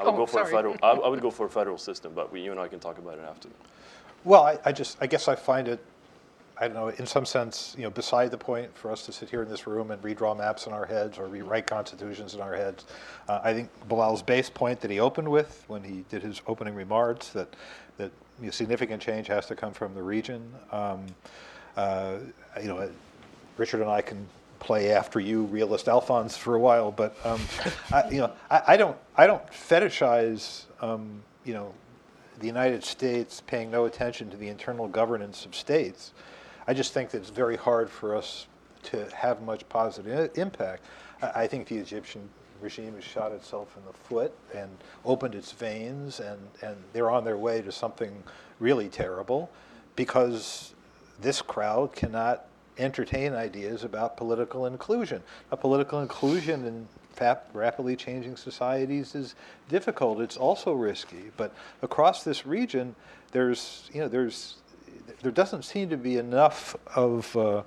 I 0.00 0.04
would 0.04 0.14
Oh, 0.14 0.16
go 0.16 0.26
for 0.26 0.32
sorry. 0.32 0.48
a 0.48 0.56
federal. 0.56 0.76
I, 0.82 0.90
I 0.90 1.08
would 1.08 1.20
go 1.20 1.30
for 1.30 1.46
a 1.46 1.50
federal 1.50 1.78
system, 1.78 2.12
but 2.14 2.32
we, 2.32 2.40
you 2.40 2.50
and 2.50 2.58
I 2.58 2.66
can 2.66 2.80
talk 2.80 2.98
about 2.98 3.18
it 3.18 3.24
after. 3.28 3.48
Well, 4.24 4.42
I, 4.42 4.58
I 4.64 4.72
just, 4.72 4.96
I 5.00 5.06
guess 5.06 5.28
I 5.28 5.36
find 5.36 5.68
it, 5.68 5.84
I 6.64 6.68
don't 6.68 6.76
know, 6.76 6.88
in 6.88 7.06
some 7.06 7.26
sense, 7.26 7.74
you 7.76 7.84
know, 7.84 7.90
beside 7.90 8.30
the 8.30 8.38
point 8.38 8.74
for 8.74 8.90
us 8.90 9.04
to 9.04 9.12
sit 9.12 9.28
here 9.28 9.42
in 9.42 9.50
this 9.50 9.66
room 9.66 9.90
and 9.90 10.00
redraw 10.00 10.34
maps 10.34 10.66
in 10.66 10.72
our 10.72 10.86
heads 10.86 11.18
or 11.18 11.26
rewrite 11.26 11.66
constitutions 11.66 12.34
in 12.34 12.40
our 12.40 12.54
heads. 12.54 12.86
Uh, 13.28 13.38
I 13.44 13.52
think 13.52 13.68
Bilal's 13.86 14.22
base 14.22 14.48
point 14.48 14.80
that 14.80 14.90
he 14.90 14.98
opened 14.98 15.28
with 15.28 15.62
when 15.66 15.84
he 15.84 16.06
did 16.08 16.22
his 16.22 16.40
opening 16.46 16.74
remarks 16.74 17.28
that 17.30 17.54
that 17.98 18.10
you 18.40 18.46
know, 18.46 18.50
significant 18.50 19.02
change 19.02 19.26
has 19.26 19.44
to 19.46 19.54
come 19.54 19.74
from 19.74 19.94
the 19.94 20.02
region. 20.02 20.42
Um, 20.72 21.04
uh, 21.76 22.16
you 22.58 22.68
know, 22.68 22.90
Richard 23.58 23.82
and 23.82 23.90
I 23.90 24.00
can 24.00 24.26
play 24.58 24.90
after 24.90 25.20
you, 25.20 25.42
realist 25.44 25.86
Alphonse, 25.86 26.34
for 26.34 26.54
a 26.54 26.58
while, 26.58 26.90
but 26.90 27.14
um, 27.26 27.42
I, 27.92 28.08
you 28.08 28.18
know, 28.18 28.32
I, 28.50 28.62
I 28.68 28.76
don't, 28.78 28.96
I 29.18 29.26
don't 29.26 29.46
fetishize, 29.48 30.64
um, 30.80 31.22
you 31.44 31.52
know, 31.52 31.74
the 32.40 32.46
United 32.46 32.82
States 32.82 33.42
paying 33.46 33.70
no 33.70 33.84
attention 33.84 34.30
to 34.30 34.38
the 34.38 34.48
internal 34.48 34.88
governance 34.88 35.44
of 35.44 35.54
states. 35.54 36.12
I 36.66 36.74
just 36.74 36.92
think 36.92 37.10
that 37.10 37.18
it's 37.18 37.30
very 37.30 37.56
hard 37.56 37.90
for 37.90 38.16
us 38.16 38.46
to 38.84 39.08
have 39.14 39.42
much 39.42 39.68
positive 39.68 40.30
impact. 40.36 40.84
I, 41.22 41.42
I 41.42 41.46
think 41.46 41.68
the 41.68 41.76
Egyptian 41.76 42.28
regime 42.60 42.94
has 42.94 43.04
shot 43.04 43.32
itself 43.32 43.76
in 43.76 43.84
the 43.84 43.92
foot 43.92 44.32
and 44.54 44.70
opened 45.04 45.34
its 45.34 45.52
veins, 45.52 46.20
and, 46.20 46.38
and 46.62 46.76
they're 46.92 47.10
on 47.10 47.24
their 47.24 47.36
way 47.36 47.60
to 47.62 47.72
something 47.72 48.22
really 48.58 48.88
terrible 48.88 49.50
because 49.96 50.74
this 51.20 51.42
crowd 51.42 51.92
cannot 51.94 52.46
entertain 52.78 53.34
ideas 53.34 53.84
about 53.84 54.16
political 54.16 54.66
inclusion. 54.66 55.22
A 55.52 55.56
political 55.56 56.00
inclusion 56.00 56.64
in 56.64 56.88
fap- 57.16 57.42
rapidly 57.52 57.96
changing 57.96 58.36
societies 58.36 59.14
is 59.14 59.34
difficult. 59.68 60.20
It's 60.20 60.36
also 60.36 60.72
risky. 60.72 61.30
But 61.36 61.54
across 61.82 62.24
this 62.24 62.46
region, 62.46 62.94
there's 63.30 63.88
you 63.92 64.00
know 64.00 64.08
there's 64.08 64.56
there 65.24 65.32
doesn't 65.32 65.64
seem 65.64 65.88
to 65.88 65.96
be 65.96 66.18
enough 66.18 66.76
of 66.94 67.34
uh, 67.36 67.62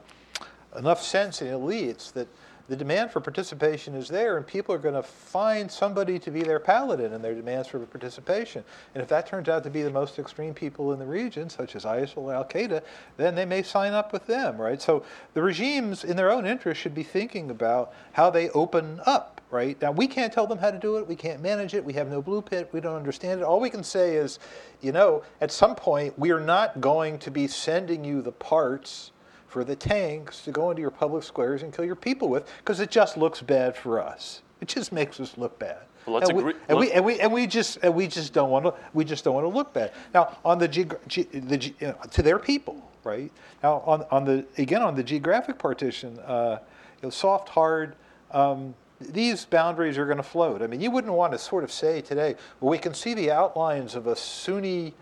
enough 0.77 1.01
sense 1.01 1.41
in 1.41 1.47
elites 1.47 2.13
that 2.13 2.27
the 2.69 2.75
demand 2.75 3.11
for 3.11 3.19
participation 3.19 3.95
is 3.95 4.09
there, 4.09 4.37
and 4.37 4.45
people 4.45 4.75
are 4.75 4.77
going 4.77 4.93
to 4.93 5.01
find 5.01 5.71
somebody 5.71 6.19
to 6.19 6.29
be 6.29 6.43
their 6.43 6.59
paladin 6.59 7.13
in 7.13 7.21
their 7.21 7.33
demands 7.33 7.69
for 7.69 7.79
participation. 7.79 8.63
And 8.93 9.01
if 9.01 9.07
that 9.09 9.25
turns 9.25 9.47
out 9.49 9.63
to 9.63 9.69
be 9.69 9.81
the 9.81 9.89
most 9.89 10.19
extreme 10.19 10.53
people 10.53 10.91
in 10.91 10.99
the 10.99 11.05
region, 11.05 11.49
such 11.49 11.75
as 11.75 11.85
ISIL, 11.85 12.17
or 12.17 12.33
Al 12.33 12.45
Qaeda, 12.45 12.83
then 13.15 13.35
they 13.35 13.45
may 13.45 13.63
sign 13.63 13.93
up 13.93 14.11
with 14.11 14.27
them, 14.27 14.57
right? 14.57 14.81
So 14.81 15.03
the 15.33 15.41
regimes, 15.41 16.03
in 16.03 16.17
their 16.17 16.29
own 16.29 16.45
interest, 16.45 16.81
should 16.81 16.93
be 16.93 17.03
thinking 17.03 17.49
about 17.49 17.93
how 18.11 18.29
they 18.29 18.49
open 18.49 18.99
up, 19.05 19.36
right? 19.51 19.79
Now 19.81 19.91
we 19.91 20.07
can't 20.07 20.31
tell 20.31 20.47
them 20.47 20.57
how 20.57 20.71
to 20.71 20.77
do 20.79 20.97
it. 20.97 21.07
We 21.07 21.15
can't 21.15 21.41
manage 21.41 21.73
it. 21.73 21.83
We 21.83 21.93
have 21.93 22.09
no 22.09 22.21
blueprint. 22.21 22.71
We 22.73 22.81
don't 22.81 22.95
understand 22.95 23.39
it. 23.39 23.43
All 23.43 23.59
we 23.59 23.69
can 23.69 23.83
say 23.83 24.15
is, 24.15 24.39
you 24.81 24.91
know, 24.91 25.23
at 25.41 25.51
some 25.51 25.75
point 25.75 26.17
we 26.17 26.31
are 26.31 26.39
not 26.39 26.81
going 26.81 27.19
to 27.19 27.31
be 27.31 27.47
sending 27.47 28.03
you 28.03 28.21
the 28.21 28.31
parts 28.31 29.11
for 29.47 29.63
the 29.63 29.75
tanks 29.75 30.41
to 30.43 30.51
go 30.51 30.69
into 30.69 30.81
your 30.81 30.91
public 30.91 31.23
squares 31.23 31.63
and 31.63 31.73
kill 31.73 31.85
your 31.85 31.95
people 31.95 32.27
with 32.29 32.49
because 32.59 32.79
it 32.79 32.91
just 32.91 33.17
looks 33.17 33.41
bad 33.41 33.75
for 33.75 34.01
us. 34.01 34.41
It 34.59 34.67
just 34.67 34.91
makes 34.91 35.19
us 35.19 35.37
look 35.37 35.57
bad. 35.59 35.77
Well, 36.05 36.15
let's 36.15 36.29
and, 36.29 36.37
we, 36.37 36.43
agree- 36.43 36.61
and, 36.69 36.77
we, 36.79 36.91
and 36.91 37.05
we 37.05 37.19
and 37.19 37.33
we 37.33 37.47
just 37.47 37.79
and 37.83 37.93
we 37.93 38.07
just 38.07 38.33
don't 38.33 38.49
want 38.49 38.65
to 38.65 38.73
we 38.93 39.03
just 39.05 39.23
don't 39.23 39.33
want 39.33 39.43
to 39.45 39.49
look 39.49 39.73
bad. 39.73 39.91
Now 40.13 40.37
on 40.43 40.57
the, 40.57 40.67
geog- 40.67 40.97
ge- 41.07 41.29
the 41.31 41.57
ge- 41.57 41.73
you 41.79 41.87
know, 41.87 41.97
to 42.11 42.21
their 42.21 42.39
people, 42.39 42.89
right? 43.03 43.31
Now 43.61 43.83
on 43.85 44.05
on 44.09 44.23
the 44.25 44.45
again 44.57 44.81
on 44.81 44.95
the 44.95 45.03
geographic 45.03 45.57
partition, 45.57 46.17
uh, 46.19 46.59
you 47.01 47.07
know, 47.07 47.09
soft 47.09 47.49
hard. 47.49 47.95
Um, 48.31 48.73
these 48.99 49.45
boundaries 49.45 49.97
are 49.97 50.05
going 50.05 50.17
to 50.17 50.23
float. 50.23 50.61
I 50.61 50.67
mean, 50.67 50.81
you 50.81 50.91
wouldn't 50.91 51.13
want 51.13 51.33
to 51.33 51.39
sort 51.39 51.63
of 51.63 51.71
say 51.71 52.01
today, 52.01 52.35
well, 52.59 52.71
we 52.71 52.77
can 52.77 52.93
see 52.93 53.13
the 53.13 53.31
outlines 53.31 53.95
of 53.95 54.07
a 54.07 54.15
Sunni 54.15 54.93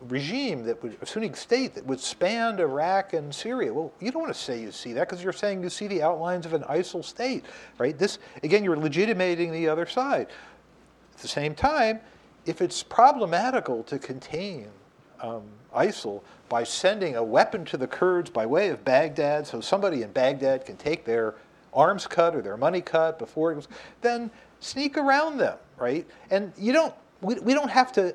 regime 0.00 0.64
that 0.64 0.82
would, 0.82 0.96
a 1.02 1.06
Sunni 1.06 1.32
state 1.34 1.74
that 1.74 1.84
would 1.86 2.00
span 2.00 2.58
Iraq 2.60 3.12
and 3.12 3.34
Syria. 3.34 3.72
Well, 3.72 3.92
you 4.00 4.10
don't 4.10 4.22
want 4.22 4.34
to 4.34 4.40
say 4.40 4.60
you 4.60 4.72
see 4.72 4.92
that 4.94 5.08
because 5.08 5.22
you're 5.22 5.32
saying 5.32 5.62
you 5.62 5.70
see 5.70 5.88
the 5.88 6.02
outlines 6.02 6.46
of 6.46 6.54
an 6.54 6.62
ISIL 6.62 7.04
state, 7.04 7.44
right? 7.78 7.98
This, 7.98 8.18
again, 8.42 8.64
you're 8.64 8.76
legitimating 8.76 9.52
the 9.52 9.68
other 9.68 9.86
side. 9.86 10.28
At 11.14 11.18
the 11.18 11.28
same 11.28 11.54
time, 11.54 12.00
if 12.46 12.60
it's 12.62 12.82
problematical 12.82 13.82
to 13.84 13.98
contain 13.98 14.68
um, 15.20 15.42
ISIL 15.74 16.22
by 16.48 16.64
sending 16.64 17.16
a 17.16 17.22
weapon 17.22 17.64
to 17.66 17.76
the 17.76 17.86
Kurds 17.86 18.30
by 18.30 18.44
way 18.44 18.68
of 18.68 18.84
Baghdad 18.84 19.46
so 19.46 19.60
somebody 19.60 20.02
in 20.02 20.12
Baghdad 20.12 20.66
can 20.66 20.76
take 20.76 21.04
their 21.04 21.34
arms 21.72 22.06
cut 22.06 22.34
or 22.36 22.42
their 22.42 22.56
money 22.56 22.80
cut 22.80 23.18
before 23.18 23.52
it 23.52 23.56
goes, 23.56 23.68
then 24.00 24.30
sneak 24.60 24.96
around 24.96 25.38
them, 25.38 25.58
right? 25.78 26.06
And 26.30 26.52
you 26.58 26.72
don't, 26.72 26.94
we, 27.20 27.34
we 27.36 27.54
don't 27.54 27.70
have 27.70 27.92
to 27.92 28.14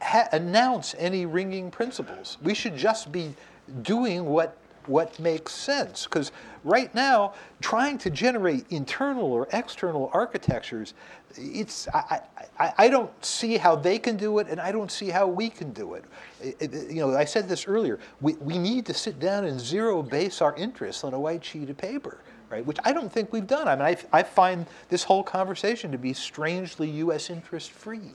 ha- 0.00 0.28
announce 0.32 0.94
any 0.98 1.26
ringing 1.26 1.70
principles. 1.70 2.38
We 2.42 2.54
should 2.54 2.76
just 2.76 3.12
be 3.12 3.34
doing 3.82 4.24
what 4.24 4.56
what 4.86 5.18
makes 5.20 5.52
sense. 5.52 6.04
Because 6.04 6.32
right 6.64 6.94
now, 6.94 7.34
trying 7.60 7.98
to 7.98 8.10
generate 8.10 8.64
internal 8.70 9.24
or 9.30 9.46
external 9.52 10.10
architectures, 10.14 10.94
it's 11.36 11.86
I, 11.88 12.20
I, 12.58 12.72
I 12.78 12.88
don't 12.88 13.10
see 13.22 13.58
how 13.58 13.76
they 13.76 13.98
can 13.98 14.16
do 14.16 14.38
it, 14.38 14.48
and 14.48 14.58
I 14.58 14.72
don't 14.72 14.90
see 14.90 15.10
how 15.10 15.26
we 15.26 15.50
can 15.50 15.72
do 15.72 15.92
it. 15.94 16.04
It- 16.40 16.56
it- 16.74 16.90
you 16.90 17.06
know, 17.06 17.14
I 17.16 17.24
said 17.26 17.50
this 17.50 17.68
earlier. 17.68 17.98
We, 18.22 18.32
we 18.34 18.56
need 18.58 18.86
to 18.86 18.94
sit 18.94 19.20
down 19.20 19.44
and 19.44 19.60
zero 19.60 20.02
base 20.02 20.40
our 20.40 20.56
interests 20.56 21.04
on 21.04 21.12
a 21.12 21.20
white 21.20 21.44
sheet 21.44 21.68
of 21.68 21.76
paper. 21.76 22.18
Right, 22.50 22.64
which 22.64 22.78
I 22.84 22.94
don't 22.94 23.12
think 23.12 23.30
we've 23.30 23.46
done. 23.46 23.68
I 23.68 23.76
mean, 23.76 23.84
I, 23.84 24.18
I 24.20 24.22
find 24.22 24.64
this 24.88 25.02
whole 25.04 25.22
conversation 25.22 25.92
to 25.92 25.98
be 25.98 26.14
strangely 26.14 26.88
U.S. 26.90 27.28
interest 27.28 27.70
free. 27.70 28.12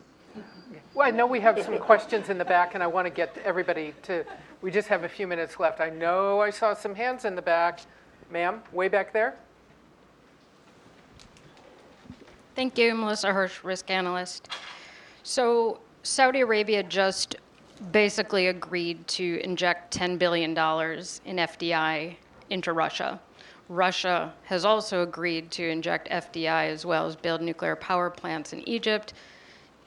Well, 0.95 1.07
I 1.07 1.11
know 1.11 1.27
we 1.27 1.39
have 1.39 1.61
some 1.63 1.77
questions 1.77 2.29
in 2.29 2.37
the 2.39 2.45
back, 2.45 2.73
and 2.73 2.83
I 2.83 2.87
want 2.87 3.05
to 3.05 3.11
get 3.11 3.37
everybody 3.45 3.93
to, 4.03 4.23
we 4.61 4.71
just 4.71 4.87
have 4.87 5.03
a 5.03 5.09
few 5.09 5.27
minutes 5.27 5.59
left. 5.59 5.81
I 5.81 5.89
know 5.89 6.41
I 6.41 6.49
saw 6.49 6.73
some 6.73 6.95
hands 6.95 7.25
in 7.25 7.35
the 7.35 7.41
back. 7.41 7.81
Ma'am, 8.31 8.61
way 8.71 8.87
back 8.87 9.13
there? 9.13 9.35
Thank 12.55 12.77
you, 12.77 12.93
Melissa 12.93 13.33
Hirsch, 13.33 13.63
risk 13.63 13.89
analyst. 13.89 14.49
So 15.23 15.79
Saudi 16.03 16.41
Arabia 16.41 16.83
just 16.83 17.35
basically 17.91 18.47
agreed 18.47 19.07
to 19.07 19.39
inject 19.43 19.95
$10 19.97 20.19
billion 20.19 20.51
in 20.51 20.55
FDI 20.55 22.15
into 22.49 22.73
Russia. 22.73 23.19
Russia 23.73 24.31
has 24.43 24.65
also 24.65 25.01
agreed 25.01 25.49
to 25.51 25.67
inject 25.67 26.09
FDI 26.09 26.69
as 26.69 26.85
well 26.85 27.07
as 27.07 27.15
build 27.15 27.41
nuclear 27.41 27.75
power 27.75 28.09
plants 28.09 28.53
in 28.53 28.67
Egypt. 28.69 29.13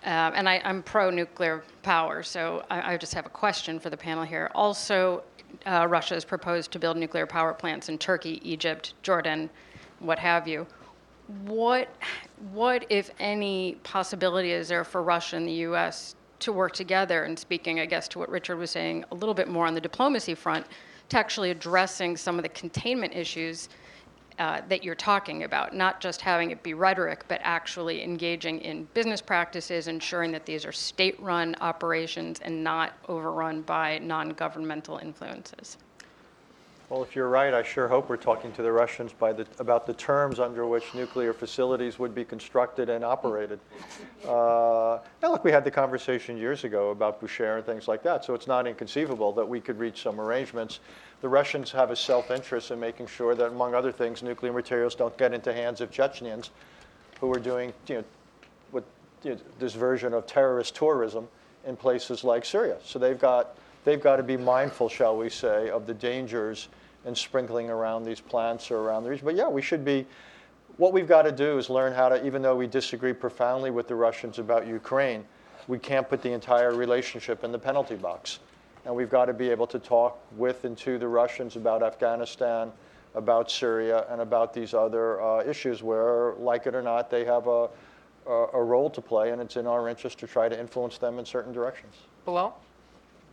Um, 0.04 0.32
and 0.34 0.48
I, 0.48 0.60
I'm 0.64 0.82
pro 0.82 1.10
nuclear 1.10 1.62
power, 1.82 2.22
so 2.22 2.64
I, 2.68 2.94
I 2.94 2.96
just 2.96 3.14
have 3.14 3.26
a 3.26 3.30
question 3.30 3.78
for 3.78 3.90
the 3.90 3.96
panel 3.96 4.24
here. 4.24 4.50
Also, 4.54 5.22
uh, 5.66 5.86
Russia 5.88 6.14
has 6.14 6.24
proposed 6.24 6.72
to 6.72 6.78
build 6.78 6.96
nuclear 6.96 7.26
power 7.26 7.52
plants 7.54 7.88
in 7.88 7.98
Turkey, 7.98 8.40
Egypt, 8.48 8.94
Jordan, 9.02 9.48
what 10.00 10.18
have 10.18 10.46
you. 10.46 10.66
What, 11.44 11.88
what, 12.52 12.86
if 12.88 13.10
any, 13.18 13.78
possibility 13.82 14.52
is 14.52 14.68
there 14.68 14.84
for 14.84 15.02
Russia 15.02 15.36
and 15.36 15.48
the 15.48 15.52
U.S. 15.52 16.14
to 16.40 16.52
work 16.52 16.72
together? 16.72 17.24
And 17.24 17.38
speaking, 17.38 17.80
I 17.80 17.86
guess, 17.86 18.06
to 18.08 18.18
what 18.18 18.28
Richard 18.28 18.56
was 18.56 18.70
saying, 18.70 19.04
a 19.10 19.14
little 19.14 19.34
bit 19.34 19.48
more 19.48 19.66
on 19.66 19.74
the 19.74 19.80
diplomacy 19.80 20.34
front, 20.34 20.66
to 21.08 21.18
actually 21.18 21.50
addressing 21.50 22.16
some 22.16 22.36
of 22.36 22.42
the 22.42 22.48
containment 22.48 23.14
issues 23.14 23.68
uh, 24.38 24.60
that 24.68 24.84
you're 24.84 24.94
talking 24.94 25.44
about, 25.44 25.74
not 25.74 26.00
just 26.00 26.20
having 26.20 26.50
it 26.50 26.62
be 26.62 26.74
rhetoric, 26.74 27.24
but 27.26 27.40
actually 27.42 28.02
engaging 28.02 28.60
in 28.60 28.84
business 28.92 29.22
practices, 29.22 29.88
ensuring 29.88 30.30
that 30.32 30.44
these 30.44 30.66
are 30.66 30.72
state-run 30.72 31.56
operations 31.60 32.38
and 32.42 32.62
not 32.62 32.92
overrun 33.08 33.62
by 33.62 33.98
non-governmental 33.98 34.98
influences. 34.98 35.78
Well, 36.88 37.02
if 37.02 37.16
you're 37.16 37.28
right, 37.28 37.52
I 37.52 37.64
sure 37.64 37.88
hope 37.88 38.08
we're 38.08 38.16
talking 38.16 38.52
to 38.52 38.62
the 38.62 38.70
Russians 38.70 39.12
by 39.12 39.32
the, 39.32 39.44
about 39.58 39.88
the 39.88 39.94
terms 39.94 40.38
under 40.38 40.68
which 40.68 40.94
nuclear 40.94 41.32
facilities 41.32 41.98
would 41.98 42.14
be 42.14 42.24
constructed 42.24 42.88
and 42.88 43.04
operated. 43.04 43.60
Uh, 44.26 44.98
now, 45.22 45.30
look, 45.30 45.44
we 45.44 45.52
had 45.52 45.62
the 45.62 45.70
conversation 45.70 46.36
years 46.36 46.64
ago 46.64 46.90
about 46.90 47.20
Bushehr 47.20 47.58
and 47.58 47.64
things 47.64 47.86
like 47.86 48.02
that, 48.02 48.24
so 48.24 48.34
it's 48.34 48.48
not 48.48 48.66
inconceivable 48.66 49.32
that 49.32 49.46
we 49.46 49.60
could 49.60 49.78
reach 49.78 50.02
some 50.02 50.20
arrangements. 50.20 50.80
The 51.20 51.28
Russians 51.28 51.70
have 51.70 51.92
a 51.92 51.96
self-interest 51.96 52.72
in 52.72 52.80
making 52.80 53.06
sure 53.06 53.36
that, 53.36 53.46
among 53.46 53.76
other 53.76 53.92
things, 53.92 54.24
nuclear 54.24 54.52
materials 54.52 54.96
don't 54.96 55.16
get 55.16 55.32
into 55.32 55.52
hands 55.52 55.80
of 55.80 55.92
Chechens 55.92 56.50
who 57.20 57.32
are 57.32 57.38
doing, 57.38 57.72
you 57.86 57.96
know, 57.96 58.04
what, 58.72 58.82
you 59.22 59.34
know, 59.34 59.38
this 59.60 59.74
version 59.74 60.12
of 60.12 60.26
terrorist 60.26 60.74
tourism 60.74 61.28
in 61.66 61.76
places 61.76 62.24
like 62.24 62.44
Syria. 62.44 62.78
So 62.82 62.98
they've 62.98 63.20
got, 63.20 63.56
they've 63.84 64.02
got 64.02 64.16
to 64.16 64.24
be 64.24 64.36
mindful, 64.36 64.88
shall 64.88 65.16
we 65.16 65.30
say, 65.30 65.70
of 65.70 65.86
the 65.86 65.94
dangers 65.94 66.66
in 67.06 67.14
sprinkling 67.14 67.70
around 67.70 68.04
these 68.04 68.20
plants 68.20 68.70
or 68.70 68.78
around 68.78 69.04
the 69.04 69.10
region. 69.10 69.24
But 69.24 69.36
yeah, 69.36 69.48
we 69.48 69.62
should 69.62 69.84
be, 69.84 70.06
what 70.76 70.92
we've 70.92 71.08
got 71.08 71.22
to 71.22 71.32
do 71.32 71.56
is 71.56 71.70
learn 71.70 71.92
how 71.92 72.08
to, 72.08 72.26
even 72.26 72.42
though 72.42 72.56
we 72.56 72.66
disagree 72.66 73.12
profoundly 73.12 73.70
with 73.70 73.88
the 73.88 73.94
Russians 73.94 74.38
about 74.38 74.66
Ukraine, 74.66 75.24
we 75.68 75.78
can't 75.78 76.08
put 76.08 76.20
the 76.22 76.32
entire 76.32 76.74
relationship 76.74 77.44
in 77.44 77.52
the 77.52 77.58
penalty 77.58 77.96
box. 77.96 78.40
And 78.84 78.94
we've 78.94 79.10
got 79.10 79.24
to 79.24 79.32
be 79.32 79.48
able 79.50 79.66
to 79.68 79.78
talk 79.78 80.18
with 80.36 80.64
and 80.64 80.76
to 80.78 80.98
the 80.98 81.08
Russians 81.08 81.56
about 81.56 81.82
Afghanistan, 81.82 82.70
about 83.14 83.50
Syria, 83.50 84.04
and 84.10 84.20
about 84.20 84.52
these 84.52 84.74
other 84.74 85.20
uh, 85.20 85.42
issues 85.42 85.82
where, 85.82 86.34
like 86.38 86.66
it 86.66 86.74
or 86.74 86.82
not, 86.82 87.10
they 87.10 87.24
have 87.24 87.46
a, 87.46 87.68
a, 88.26 88.46
a 88.52 88.62
role 88.62 88.90
to 88.90 89.00
play, 89.00 89.30
and 89.30 89.40
it's 89.40 89.56
in 89.56 89.66
our 89.66 89.88
interest 89.88 90.18
to 90.18 90.26
try 90.26 90.48
to 90.48 90.58
influence 90.58 90.98
them 90.98 91.18
in 91.18 91.24
certain 91.24 91.52
directions. 91.52 91.94
Bilal? 92.24 92.60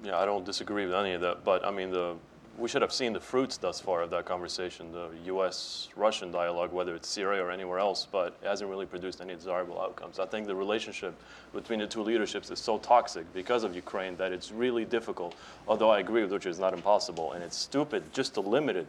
Yeah, 0.03 0.17
I 0.17 0.25
don't 0.25 0.45
disagree 0.45 0.85
with 0.85 0.95
any 0.95 1.13
of 1.13 1.21
that, 1.21 1.43
but 1.43 1.63
I 1.65 1.69
mean, 1.69 1.91
the, 1.91 2.15
we 2.57 2.69
should 2.69 2.83
have 2.83 2.93
seen 2.93 3.13
the 3.13 3.19
fruits 3.19 3.57
thus 3.57 3.79
far 3.79 4.03
of 4.03 4.11
that 4.11 4.25
conversation, 4.25 4.91
the 4.91 5.09
U.S.-Russian 5.25 6.31
dialogue, 6.31 6.71
whether 6.71 6.93
it's 6.95 7.09
Syria 7.09 7.43
or 7.43 7.49
anywhere 7.49 7.79
else, 7.79 8.07
but 8.11 8.37
it 8.43 8.47
hasn't 8.47 8.69
really 8.69 8.85
produced 8.85 9.21
any 9.21 9.33
desirable 9.33 9.81
outcomes. 9.81 10.19
I 10.19 10.25
think 10.25 10.45
the 10.45 10.55
relationship 10.55 11.15
between 11.53 11.79
the 11.79 11.87
two 11.87 12.03
leaderships 12.03 12.51
is 12.51 12.59
so 12.59 12.77
toxic 12.77 13.31
because 13.33 13.63
of 13.63 13.75
Ukraine 13.75 14.15
that 14.17 14.31
it's 14.31 14.51
really 14.51 14.85
difficult, 14.85 15.35
although 15.67 15.89
I 15.89 15.99
agree 15.99 16.21
with 16.21 16.31
Richard, 16.31 16.49
it's 16.49 16.59
not 16.59 16.73
impossible, 16.73 17.33
and 17.33 17.43
it's 17.43 17.57
stupid 17.57 18.03
just 18.13 18.35
to 18.35 18.41
limit 18.41 18.75
it 18.75 18.87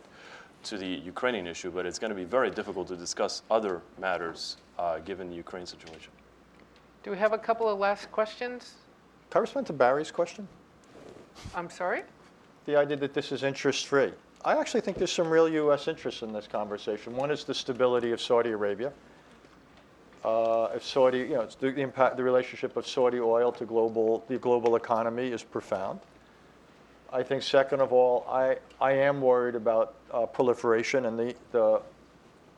to 0.64 0.76
the 0.76 0.86
Ukrainian 0.86 1.46
issue, 1.46 1.70
but 1.70 1.86
it's 1.86 1.98
going 1.98 2.10
to 2.10 2.16
be 2.16 2.24
very 2.24 2.50
difficult 2.50 2.88
to 2.88 2.96
discuss 2.96 3.42
other 3.50 3.80
matters 3.98 4.58
uh, 4.78 4.98
given 4.98 5.30
the 5.30 5.36
Ukraine 5.36 5.66
situation. 5.66 6.12
Do 7.02 7.10
we 7.10 7.18
have 7.18 7.32
a 7.32 7.38
couple 7.38 7.68
of 7.68 7.78
last 7.78 8.10
questions? 8.12 8.74
Can 9.30 9.38
I 9.38 9.42
respond 9.42 9.66
to 9.68 9.72
Barry's 9.72 10.10
question? 10.10 10.48
I'm 11.54 11.70
sorry? 11.70 12.02
The 12.66 12.76
idea 12.76 12.96
that 12.96 13.12
this 13.12 13.30
is 13.30 13.42
interest-free. 13.42 14.12
I 14.44 14.56
actually 14.56 14.80
think 14.80 14.96
there's 14.98 15.12
some 15.12 15.28
real 15.28 15.48
U.S. 15.48 15.88
interest 15.88 16.22
in 16.22 16.32
this 16.32 16.46
conversation. 16.46 17.14
One 17.14 17.30
is 17.30 17.44
the 17.44 17.54
stability 17.54 18.12
of 18.12 18.20
Saudi 18.20 18.50
Arabia. 18.50 18.92
Uh, 20.24 20.68
if 20.74 20.82
Saudi, 20.82 21.18
you 21.18 21.34
know, 21.34 21.42
it's 21.42 21.54
the, 21.54 21.70
the 21.70 21.82
impact, 21.82 22.16
the 22.16 22.22
relationship 22.22 22.76
of 22.76 22.86
Saudi 22.86 23.20
oil 23.20 23.52
to 23.52 23.66
global, 23.66 24.24
the 24.28 24.38
global 24.38 24.76
economy 24.76 25.28
is 25.28 25.42
profound. 25.42 26.00
I 27.12 27.22
think 27.22 27.42
second 27.42 27.80
of 27.80 27.92
all, 27.92 28.26
I, 28.28 28.56
I 28.80 28.92
am 28.92 29.20
worried 29.20 29.54
about 29.54 29.94
uh, 30.10 30.24
proliferation 30.24 31.06
and 31.06 31.18
the, 31.18 31.34
the 31.52 31.82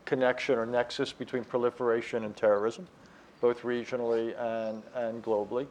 connection 0.04 0.58
or 0.58 0.64
nexus 0.64 1.12
between 1.12 1.44
proliferation 1.44 2.24
and 2.24 2.36
terrorism, 2.36 2.86
both 3.40 3.62
regionally 3.62 4.38
and, 4.40 4.82
and 4.94 5.22
globally. 5.22 5.66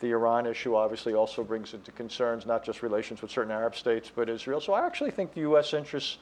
The 0.00 0.10
Iran 0.10 0.46
issue 0.46 0.74
obviously 0.74 1.14
also 1.14 1.44
brings 1.44 1.72
into 1.72 1.92
concerns 1.92 2.46
not 2.46 2.64
just 2.64 2.82
relations 2.82 3.22
with 3.22 3.30
certain 3.30 3.52
Arab 3.52 3.74
states, 3.76 4.10
but 4.14 4.28
Israel. 4.28 4.60
So 4.60 4.72
I 4.72 4.84
actually 4.86 5.10
think 5.10 5.32
the 5.34 5.42
U.S. 5.42 5.72
interests 5.72 6.18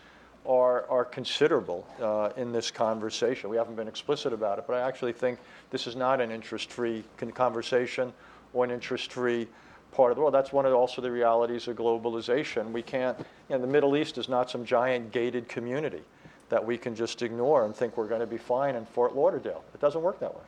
are, 0.47 0.89
are 0.91 1.05
considerable 1.05 1.87
uh, 2.01 2.31
in 2.37 2.53
this 2.53 2.71
conversation. 2.71 3.49
We 3.49 3.57
haven't 3.57 3.77
been 3.77 3.89
explicit 3.89 4.33
about 4.33 4.59
it, 4.59 4.65
but 4.67 4.75
I 4.75 4.81
actually 4.87 5.13
think 5.13 5.39
this 5.71 5.87
is 5.87 5.97
not 5.97 6.21
an 6.21 6.31
interest-free 6.31 7.05
conversation 7.35 8.13
or 8.53 8.65
an 8.65 8.71
interest-free 8.71 9.49
part 9.93 10.11
of 10.11 10.17
the 10.17 10.23
world. 10.23 10.35
That's 10.35 10.53
one 10.53 10.67
of 10.67 10.73
also 10.75 11.01
the 11.01 11.11
realities 11.11 11.69
of 11.69 11.77
globalization. 11.77 12.73
We 12.73 12.83
can't, 12.83 13.19
you 13.19 13.57
know, 13.57 13.61
the 13.61 13.67
Middle 13.67 13.97
East 13.97 14.19
is 14.19 14.29
not 14.29 14.51
some 14.51 14.65
giant 14.65 15.13
gated 15.13 15.49
community 15.49 16.03
that 16.49 16.65
we 16.65 16.77
can 16.77 16.95
just 16.95 17.23
ignore 17.23 17.65
and 17.65 17.75
think 17.75 17.97
we're 17.97 18.09
going 18.09 18.21
to 18.21 18.27
be 18.27 18.37
fine 18.37 18.75
in 18.75 18.85
Fort 18.85 19.15
Lauderdale. 19.15 19.65
It 19.75 19.81
doesn't 19.81 20.03
work 20.03 20.19
that 20.21 20.35
way. 20.35 20.43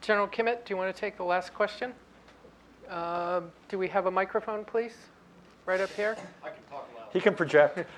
General 0.00 0.28
Kimmitt, 0.28 0.64
do 0.64 0.74
you 0.74 0.76
want 0.76 0.94
to 0.94 1.00
take 1.00 1.16
the 1.16 1.24
last 1.24 1.54
question? 1.54 1.92
Um, 2.90 3.50
Do 3.68 3.78
we 3.78 3.88
have 3.88 4.06
a 4.06 4.10
microphone, 4.10 4.64
please? 4.64 4.94
Right 5.66 5.80
up 5.80 5.90
here? 5.90 6.16
He 7.12 7.20
can 7.20 7.34
project. 7.34 7.78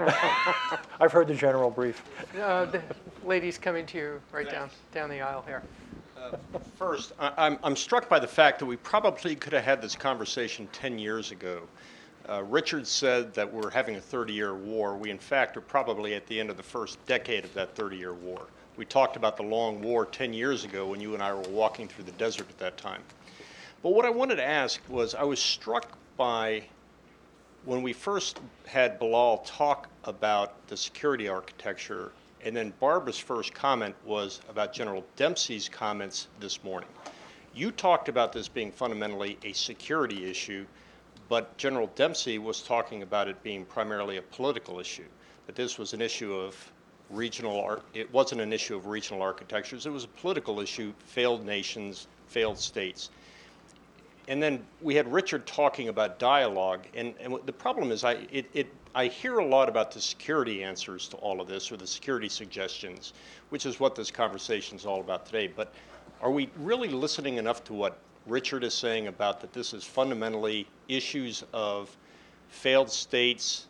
I've 1.01 1.11
heard 1.13 1.27
the 1.29 1.35
general 1.35 1.71
brief. 1.71 2.03
Uh, 2.41 2.67
The 2.67 2.83
lady's 3.25 3.59
coming 3.59 3.87
to 3.87 3.99
you 3.99 4.21
right 4.33 4.49
down, 4.49 4.71
down 4.93 5.11
the 5.11 5.21
aisle 5.21 5.43
here. 5.47 5.63
First, 6.77 7.13
I- 7.19 7.33
I'm, 7.37 7.59
I'm 7.63 7.77
struck 7.77 8.09
by 8.09 8.19
the 8.19 8.27
fact 8.27 8.59
that 8.59 8.67
we 8.67 8.77
probably 8.77 9.35
could 9.37 9.53
have 9.53 9.65
had 9.65 9.81
this 9.83 9.95
conversation 9.97 10.69
10 10.73 10.99
years 10.99 11.31
ago. 11.31 11.63
Uh, 12.29 12.43
Richard 12.43 12.87
said 12.87 13.33
that 13.35 13.51
we're 13.53 13.71
having 13.71 13.97
a 13.97 14.01
30-year 14.01 14.55
war. 14.55 14.97
We, 14.97 15.11
in 15.11 15.19
fact, 15.19 15.57
are 15.57 15.61
probably 15.61 16.15
at 16.15 16.27
the 16.27 16.39
end 16.39 16.51
of 16.51 16.57
the 16.57 16.63
first 16.63 17.05
decade 17.07 17.45
of 17.45 17.55
that 17.55 17.75
30-year 17.77 18.15
war. 18.15 18.43
We 18.77 18.85
talked 18.85 19.17
about 19.17 19.37
the 19.37 19.45
long 19.45 19.81
war 19.81 20.05
10 20.07 20.33
years 20.35 20.65
ago 20.65 20.87
when 20.89 21.01
you 21.01 21.15
and 21.15 21.23
I 21.23 21.33
were 21.33 21.49
walking 21.49 21.87
through 21.89 22.05
the 22.05 22.13
desert 22.13 22.49
at 22.51 22.59
that 22.59 22.77
time. 22.77 23.03
But 23.83 23.91
what 23.91 24.05
I 24.05 24.11
wanted 24.11 24.37
to 24.37 24.45
ask 24.45 24.81
was, 24.89 25.15
I 25.15 25.25
was 25.25 25.39
struck 25.39 25.97
by 26.17 26.65
when 27.67 27.83
we 27.83 27.93
first 27.93 28.39
had 28.67 28.99
Bilal 28.99 29.39
talk 29.39 29.89
about 30.05 30.67
the 30.69 30.77
security 30.77 31.29
architecture, 31.29 32.13
and 32.45 32.57
then 32.57 32.73
Barbara's 32.81 33.19
first 33.19 33.53
comment 33.53 33.95
was 34.05 34.41
about 34.49 34.73
General 34.73 35.05
Dempsey's 35.17 35.69
comments 35.69 36.29
this 36.41 36.63
morning. 36.65 36.89
You 37.55 37.71
talked 37.71 38.09
about 38.09 38.33
this 38.33 38.49
being 38.49 38.71
fundamentally 38.71 39.37
a 39.43 39.53
security 39.53 40.31
issue, 40.31 40.65
but 41.29 41.57
General 41.59 41.89
Dempsey 41.97 42.39
was 42.39 42.63
talking 42.63 43.03
about 43.03 43.29
it 43.29 43.43
being 43.43 43.65
primarily 43.65 44.17
a 44.17 44.23
political 44.23 44.79
issue, 44.79 45.07
that 45.47 45.57
this 45.57 45.79
was 45.79 45.93
an 45.93 46.01
issue 46.01 46.35
of 46.35 46.73
regional, 47.11 47.61
ar- 47.61 47.83
it 47.95 48.13
wasn't 48.13 48.41
an 48.41 48.53
issue 48.53 48.77
of 48.77 48.87
regional 48.87 49.23
architectures, 49.23 49.87
it 49.87 49.91
was 49.91 50.05
a 50.05 50.09
political 50.09 50.61
issue, 50.61 50.93
failed 50.99 51.45
nations, 51.45 52.07
failed 52.29 52.59
states. 52.59 53.11
And 54.29 54.43
then 54.43 54.65
we 54.83 54.95
had 54.97 55.11
Richard 55.13 55.47
talking 55.47 55.89
about 55.89 56.19
dialogue, 56.19 56.87
and, 56.95 57.15
and 57.21 57.39
the 57.47 57.53
problem 57.53 57.93
is, 57.93 58.03
I, 58.03 58.27
it, 58.33 58.47
it, 58.55 58.67
I 58.93 59.07
hear 59.07 59.39
a 59.39 59.47
lot 59.47 59.69
about 59.69 59.93
the 59.93 60.01
security 60.01 60.65
answers 60.65 61.07
to 61.09 61.17
all 61.19 61.41
of 61.41 61.47
this, 61.47 61.71
or 61.71 61.77
the 61.77 61.87
security 61.87 62.29
suggestions, 62.29 63.13
which 63.51 63.67
is 63.67 63.79
what 63.79 63.95
this 63.95 64.11
conversation 64.11 64.77
is 64.77 64.85
all 64.85 65.01
about 65.01 65.27
today. 65.27 65.47
But 65.47 65.73
are 66.21 66.31
we 66.33 66.51
really 66.59 66.89
listening 66.89 67.37
enough 67.37 67.63
to 67.65 67.73
what 67.73 67.99
Richard 68.27 68.65
is 68.65 68.75
saying 68.75 69.07
about 69.07 69.41
that 69.41 69.53
this 69.53 69.73
is 69.73 69.85
fundamentally 69.85 70.67
issues 70.89 71.45
of 71.53 71.97
failed 72.49 72.91
states, 72.91 73.67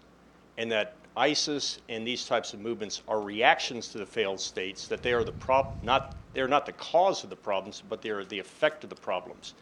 and 0.57 0.73
that 0.73 0.95
ISIS 1.19 1.81
and 1.91 2.07
these 2.07 2.25
types 2.25 2.55
of 2.55 2.61
movements 2.61 3.03
are 3.09 3.21
reactions 3.21 3.89
to 3.89 3.99
the 3.99 4.07
failed 4.07 4.41
states, 4.41 4.87
that 4.89 5.03
they 5.03 5.13
are 5.13 5.25
the 5.25 5.33
prob- 5.33 5.75
not, 5.83 6.15
they're 6.33 6.49
not 6.49 6.65
the 6.65 6.73
cause 6.73 7.25
of 7.25 7.31
the 7.31 7.37
problems, 7.37 7.83
but 7.91 8.01
they 8.01 8.09
are 8.09 8.25
the 8.25 8.39
effect 8.39 8.85
of 8.85 8.91
the 8.91 8.97
problems. 8.97 9.53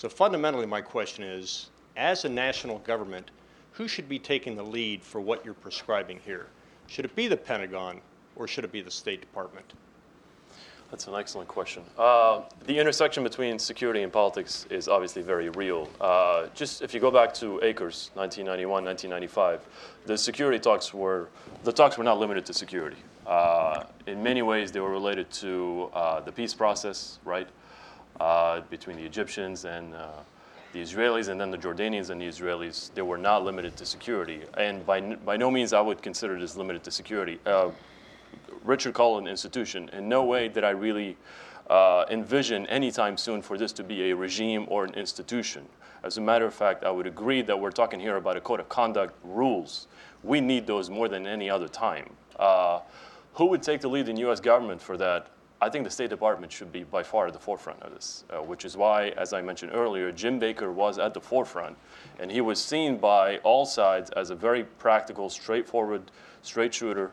So 0.00 0.08
fundamentally, 0.08 0.64
my 0.64 0.80
question 0.80 1.24
is, 1.24 1.68
as 1.94 2.24
a 2.24 2.28
national 2.30 2.78
government, 2.78 3.30
who 3.72 3.86
should 3.86 4.08
be 4.08 4.18
taking 4.18 4.56
the 4.56 4.62
lead 4.62 5.02
for 5.02 5.20
what 5.20 5.44
you're 5.44 5.52
prescribing 5.52 6.18
here? 6.24 6.46
Should 6.86 7.04
it 7.04 7.14
be 7.14 7.28
the 7.28 7.36
Pentagon 7.36 8.00
or 8.34 8.48
should 8.48 8.64
it 8.64 8.72
be 8.72 8.80
the 8.80 8.90
State 8.90 9.20
Department? 9.20 9.74
That's 10.90 11.06
an 11.06 11.14
excellent 11.14 11.48
question. 11.48 11.82
Uh, 11.98 12.44
the 12.66 12.78
intersection 12.78 13.22
between 13.22 13.58
security 13.58 14.02
and 14.02 14.10
politics 14.10 14.66
is 14.70 14.88
obviously 14.88 15.20
very 15.20 15.50
real. 15.50 15.86
Uh, 16.00 16.46
just 16.54 16.80
if 16.80 16.94
you 16.94 17.00
go 17.00 17.10
back 17.10 17.34
to 17.34 17.60
ACRS, 17.62 18.08
1991, 18.14 18.82
1995, 18.82 19.68
the 20.06 20.16
security 20.16 20.58
talks 20.58 20.94
were 20.94 21.28
the 21.64 21.72
talks 21.72 21.98
were 21.98 22.04
not 22.04 22.18
limited 22.18 22.46
to 22.46 22.54
security. 22.54 22.96
Uh, 23.26 23.84
in 24.06 24.22
many 24.22 24.40
ways, 24.40 24.72
they 24.72 24.80
were 24.80 24.90
related 24.90 25.30
to 25.30 25.90
uh, 25.92 26.20
the 26.20 26.32
peace 26.32 26.54
process, 26.54 27.18
right, 27.26 27.46
uh, 28.20 28.60
between 28.70 28.96
the 28.96 29.04
Egyptians 29.04 29.64
and 29.64 29.94
uh, 29.94 30.08
the 30.72 30.80
Israelis, 30.80 31.28
and 31.28 31.40
then 31.40 31.50
the 31.50 31.58
Jordanians 31.58 32.10
and 32.10 32.20
the 32.20 32.28
Israelis. 32.28 32.94
They 32.94 33.02
were 33.02 33.18
not 33.18 33.44
limited 33.44 33.76
to 33.78 33.86
security, 33.86 34.42
and 34.56 34.86
by 34.86 35.00
by 35.00 35.36
no 35.36 35.50
means 35.50 35.72
I 35.72 35.80
would 35.80 36.02
consider 36.02 36.38
this 36.38 36.56
limited 36.56 36.84
to 36.84 36.90
security. 36.90 37.40
Uh, 37.46 37.70
Richard 38.62 38.94
called 38.94 39.22
an 39.22 39.28
institution. 39.28 39.88
In 39.92 40.08
no 40.08 40.24
way 40.24 40.48
did 40.48 40.64
I 40.64 40.70
really 40.70 41.16
uh, 41.70 42.04
envision 42.10 42.66
anytime 42.66 43.16
soon 43.16 43.40
for 43.40 43.56
this 43.56 43.72
to 43.72 43.82
be 43.82 44.10
a 44.10 44.16
regime 44.16 44.66
or 44.68 44.84
an 44.84 44.94
institution. 44.94 45.66
As 46.02 46.18
a 46.18 46.20
matter 46.20 46.44
of 46.44 46.54
fact, 46.54 46.84
I 46.84 46.90
would 46.90 47.06
agree 47.06 47.42
that 47.42 47.58
we're 47.58 47.70
talking 47.70 48.00
here 48.00 48.16
about 48.16 48.36
a 48.36 48.40
code 48.40 48.60
of 48.60 48.68
conduct 48.68 49.14
rules. 49.22 49.86
We 50.22 50.40
need 50.40 50.66
those 50.66 50.90
more 50.90 51.08
than 51.08 51.26
any 51.26 51.48
other 51.48 51.68
time. 51.68 52.10
Uh, 52.38 52.80
who 53.34 53.46
would 53.46 53.62
take 53.62 53.80
the 53.80 53.88
lead 53.88 54.08
in 54.08 54.16
U.S. 54.16 54.40
government 54.40 54.82
for 54.82 54.96
that? 54.96 55.28
I 55.62 55.68
think 55.68 55.84
the 55.84 55.90
State 55.90 56.08
Department 56.08 56.50
should 56.50 56.72
be 56.72 56.84
by 56.84 57.02
far 57.02 57.26
at 57.26 57.34
the 57.34 57.38
forefront 57.38 57.82
of 57.82 57.92
this, 57.92 58.24
uh, 58.30 58.38
which 58.38 58.64
is 58.64 58.78
why, 58.78 59.08
as 59.10 59.34
I 59.34 59.42
mentioned 59.42 59.72
earlier, 59.74 60.10
Jim 60.10 60.38
Baker 60.38 60.72
was 60.72 60.98
at 60.98 61.12
the 61.12 61.20
forefront, 61.20 61.76
and 62.18 62.30
he 62.30 62.40
was 62.40 62.62
seen 62.62 62.96
by 62.96 63.38
all 63.38 63.66
sides 63.66 64.10
as 64.12 64.30
a 64.30 64.34
very 64.34 64.64
practical, 64.64 65.28
straightforward, 65.28 66.10
straight 66.40 66.72
shooter, 66.72 67.10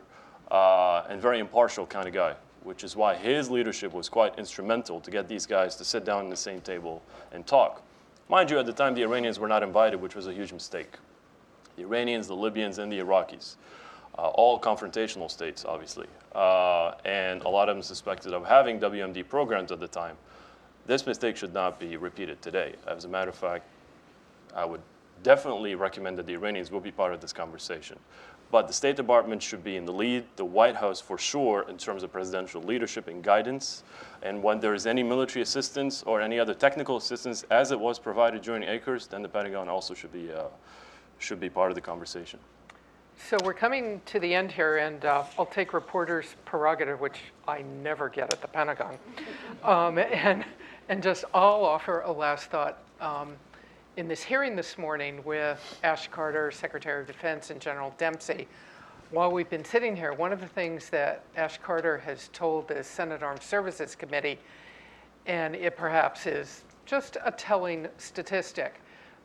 uh, 0.50 1.04
and 1.10 1.20
very 1.20 1.40
impartial 1.40 1.84
kind 1.84 2.08
of 2.08 2.14
guy, 2.14 2.34
which 2.62 2.84
is 2.84 2.96
why 2.96 3.14
his 3.14 3.50
leadership 3.50 3.92
was 3.92 4.08
quite 4.08 4.38
instrumental 4.38 4.98
to 5.00 5.10
get 5.10 5.28
these 5.28 5.44
guys 5.44 5.76
to 5.76 5.84
sit 5.84 6.06
down 6.06 6.24
at 6.24 6.30
the 6.30 6.36
same 6.36 6.62
table 6.62 7.02
and 7.32 7.46
talk. 7.46 7.82
Mind 8.30 8.50
you, 8.50 8.58
at 8.58 8.64
the 8.64 8.72
time, 8.72 8.94
the 8.94 9.02
Iranians 9.02 9.38
were 9.38 9.48
not 9.48 9.62
invited, 9.62 10.00
which 10.00 10.14
was 10.14 10.26
a 10.26 10.32
huge 10.32 10.54
mistake. 10.54 10.96
The 11.76 11.82
Iranians, 11.82 12.26
the 12.26 12.36
Libyans, 12.36 12.78
and 12.78 12.90
the 12.90 12.98
Iraqis, 12.98 13.56
uh, 14.18 14.28
all 14.30 14.58
confrontational 14.58 15.30
states, 15.30 15.64
obviously, 15.64 16.08
uh, 16.34 16.92
and 17.04 17.42
a 17.42 17.48
lot 17.48 17.68
of 17.68 17.76
them 17.76 17.82
suspected 17.82 18.34
of 18.34 18.44
having 18.44 18.80
WMD 18.80 19.26
programs 19.28 19.70
at 19.70 19.78
the 19.78 19.86
time. 19.88 20.16
This 20.86 21.06
mistake 21.06 21.36
should 21.36 21.54
not 21.54 21.78
be 21.78 21.96
repeated 21.96 22.42
today. 22.42 22.74
As 22.86 23.04
a 23.04 23.08
matter 23.08 23.30
of 23.30 23.36
fact, 23.36 23.64
I 24.56 24.64
would 24.64 24.80
definitely 25.22 25.74
recommend 25.74 26.18
that 26.18 26.26
the 26.26 26.32
Iranians 26.32 26.70
will 26.70 26.80
be 26.80 26.90
part 26.90 27.12
of 27.12 27.20
this 27.20 27.32
conversation. 27.32 27.98
But 28.50 28.66
the 28.66 28.72
State 28.72 28.96
Department 28.96 29.42
should 29.42 29.62
be 29.62 29.76
in 29.76 29.84
the 29.84 29.92
lead, 29.92 30.24
the 30.36 30.44
White 30.44 30.76
House 30.76 31.00
for 31.00 31.18
sure, 31.18 31.66
in 31.68 31.76
terms 31.76 32.02
of 32.02 32.10
presidential 32.10 32.62
leadership 32.62 33.06
and 33.06 33.22
guidance. 33.22 33.82
And 34.22 34.42
when 34.42 34.58
there 34.58 34.74
is 34.74 34.86
any 34.86 35.02
military 35.02 35.42
assistance 35.42 36.02
or 36.04 36.22
any 36.22 36.40
other 36.40 36.54
technical 36.54 36.96
assistance, 36.96 37.44
as 37.50 37.70
it 37.72 37.78
was 37.78 37.98
provided 37.98 38.40
during 38.40 38.62
ACRS, 38.62 39.08
then 39.08 39.22
the 39.22 39.28
Pentagon 39.28 39.68
also 39.68 39.92
should 39.92 40.12
be, 40.12 40.32
uh, 40.32 40.44
should 41.18 41.38
be 41.38 41.50
part 41.50 41.70
of 41.70 41.74
the 41.74 41.82
conversation. 41.82 42.40
So 43.26 43.36
we're 43.44 43.52
coming 43.52 44.00
to 44.06 44.18
the 44.20 44.32
end 44.32 44.50
here, 44.50 44.78
and 44.78 45.04
uh, 45.04 45.24
I'll 45.38 45.44
take 45.44 45.74
reporter's 45.74 46.36
prerogative, 46.46 47.00
which 47.00 47.18
I 47.46 47.62
never 47.82 48.08
get 48.08 48.32
at 48.32 48.40
the 48.40 48.48
Pentagon, 48.48 48.96
um, 49.64 49.98
and, 49.98 50.44
and 50.88 51.02
just 51.02 51.24
I'll 51.34 51.64
offer 51.64 52.00
a 52.02 52.12
last 52.12 52.46
thought. 52.46 52.78
Um, 53.00 53.36
in 53.98 54.08
this 54.08 54.22
hearing 54.22 54.56
this 54.56 54.78
morning 54.78 55.22
with 55.24 55.78
Ash 55.82 56.08
Carter, 56.08 56.50
Secretary 56.50 57.02
of 57.02 57.06
Defense, 57.06 57.50
and 57.50 57.60
General 57.60 57.92
Dempsey, 57.98 58.48
while 59.10 59.30
we've 59.30 59.50
been 59.50 59.64
sitting 59.64 59.96
here, 59.96 60.12
one 60.12 60.32
of 60.32 60.40
the 60.40 60.46
things 60.46 60.88
that 60.88 61.22
Ash 61.36 61.58
Carter 61.58 61.98
has 61.98 62.28
told 62.32 62.68
the 62.68 62.82
Senate 62.82 63.22
Armed 63.22 63.42
Services 63.42 63.94
Committee, 63.94 64.38
and 65.26 65.54
it 65.54 65.76
perhaps 65.76 66.26
is 66.26 66.62
just 66.86 67.18
a 67.24 67.32
telling 67.32 67.88
statistic, 67.98 68.80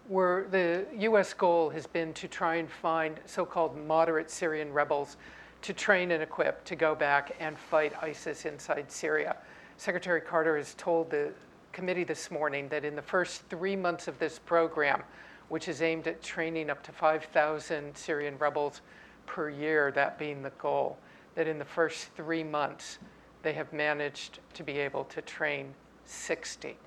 where 0.08 0.48
the 0.50 0.86
U.S. 1.00 1.34
goal 1.34 1.70
has 1.70 1.88
been 1.88 2.14
to 2.14 2.28
try 2.28 2.56
and 2.56 2.70
find 2.70 3.20
so-called 3.26 3.78
moderate 3.78 4.30
Syrian 4.30 4.74
rebels 4.74 5.18
to 5.62 5.74
train 5.74 6.12
and 6.12 6.22
equip 6.22 6.64
to 6.66 6.76
go 6.76 6.94
back 6.94 7.36
and 7.40 7.58
fight 7.58 7.94
ISIS 8.02 8.46
inside 8.46 8.92
Syria. 8.92 9.38
Secretary 9.78 10.20
Carter 10.20 10.58
has 10.58 10.74
told 10.76 11.10
the 11.10 11.32
committee 11.72 12.04
this 12.04 12.30
morning 12.30 12.68
that 12.70 12.84
in 12.84 12.96
the 12.96 13.02
first 13.02 13.44
three 13.50 13.76
months 13.76 14.08
of 14.08 14.20
this 14.20 14.40
program, 14.40 15.02
which 15.50 15.68
is 15.68 15.82
aimed 15.82 16.08
at 16.08 16.22
training 16.22 16.70
up 16.70 16.84
to 16.84 16.92
5,000 16.92 17.96
Syrian 17.96 18.38
rebels 18.38 18.82
per 19.26 19.50
year, 19.50 19.92
that 19.92 20.20
being 20.20 20.42
the 20.42 20.52
goal, 20.52 20.98
that 21.36 21.48
in 21.48 21.58
the 21.58 21.66
first 21.66 22.10
three 22.16 22.44
months, 22.44 23.00
they 23.42 23.54
have 23.54 23.72
managed 23.72 24.40
to 24.54 24.64
be 24.64 24.78
able 24.80 25.06
to 25.06 25.22
train 25.22 25.74
60. 26.06 26.78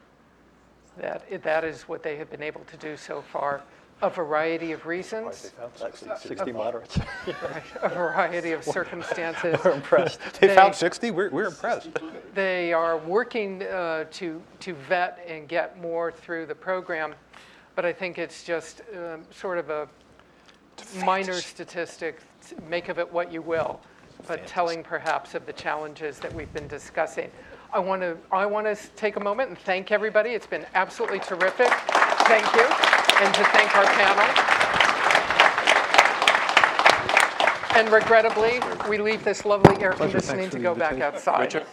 That, 0.98 1.42
that 1.42 1.64
is 1.64 1.82
what 1.82 2.02
they 2.02 2.16
have 2.16 2.30
been 2.30 2.42
able 2.42 2.62
to 2.62 2.76
do 2.76 2.96
so 2.96 3.22
far. 3.22 3.62
A 4.02 4.10
variety 4.10 4.72
of 4.72 4.84
reasons, 4.84 5.52
Actually, 5.82 6.10
60 6.20 6.52
moderates. 6.52 6.98
a 7.82 7.88
variety 7.88 8.52
of 8.52 8.62
circumstances. 8.62 9.58
We're 9.64 9.72
impressed. 9.72 10.20
They 10.38 10.48
They- 10.48 10.54
found 10.54 10.74
60? 10.74 11.10
We're, 11.12 11.30
we're 11.30 11.46
impressed. 11.46 11.88
They 12.34 12.74
are 12.74 12.98
working 12.98 13.62
uh, 13.62 14.04
to, 14.12 14.42
to 14.60 14.74
vet 14.74 15.24
and 15.26 15.48
get 15.48 15.80
more 15.80 16.12
through 16.12 16.44
the 16.44 16.54
program, 16.54 17.14
but 17.74 17.86
I 17.86 17.92
think 17.92 18.18
it's 18.18 18.44
just 18.44 18.82
um, 18.94 19.22
sort 19.30 19.56
of 19.56 19.70
a 19.70 19.88
minor 21.02 21.34
statistic, 21.40 22.20
make 22.68 22.90
of 22.90 22.98
it 22.98 23.10
what 23.10 23.32
you 23.32 23.40
will, 23.40 23.80
but 24.26 24.46
telling 24.46 24.82
perhaps 24.82 25.34
of 25.34 25.46
the 25.46 25.54
challenges 25.54 26.18
that 26.18 26.32
we've 26.34 26.52
been 26.52 26.68
discussing. 26.68 27.30
I 27.76 27.78
want 27.78 28.00
to, 28.00 28.16
I 28.32 28.46
want 28.46 28.66
to 28.66 28.74
take 28.96 29.16
a 29.16 29.20
moment 29.20 29.50
and 29.50 29.58
thank 29.58 29.92
everybody. 29.92 30.30
It's 30.30 30.46
been 30.46 30.64
absolutely 30.74 31.18
terrific. 31.18 31.68
Thank 32.24 32.46
you. 32.54 32.62
And 32.62 33.34
to 33.34 33.44
thank 33.52 33.76
our 33.76 33.84
panel. 33.84 34.24
And 37.76 37.92
regrettably, 37.92 38.60
we 38.88 38.96
leave 38.96 39.22
this 39.24 39.44
lovely 39.44 39.76
air 39.82 39.92
conditioning 39.92 40.48
to 40.48 40.58
go 40.58 40.74
back 40.74 41.00
outside. 41.02 41.66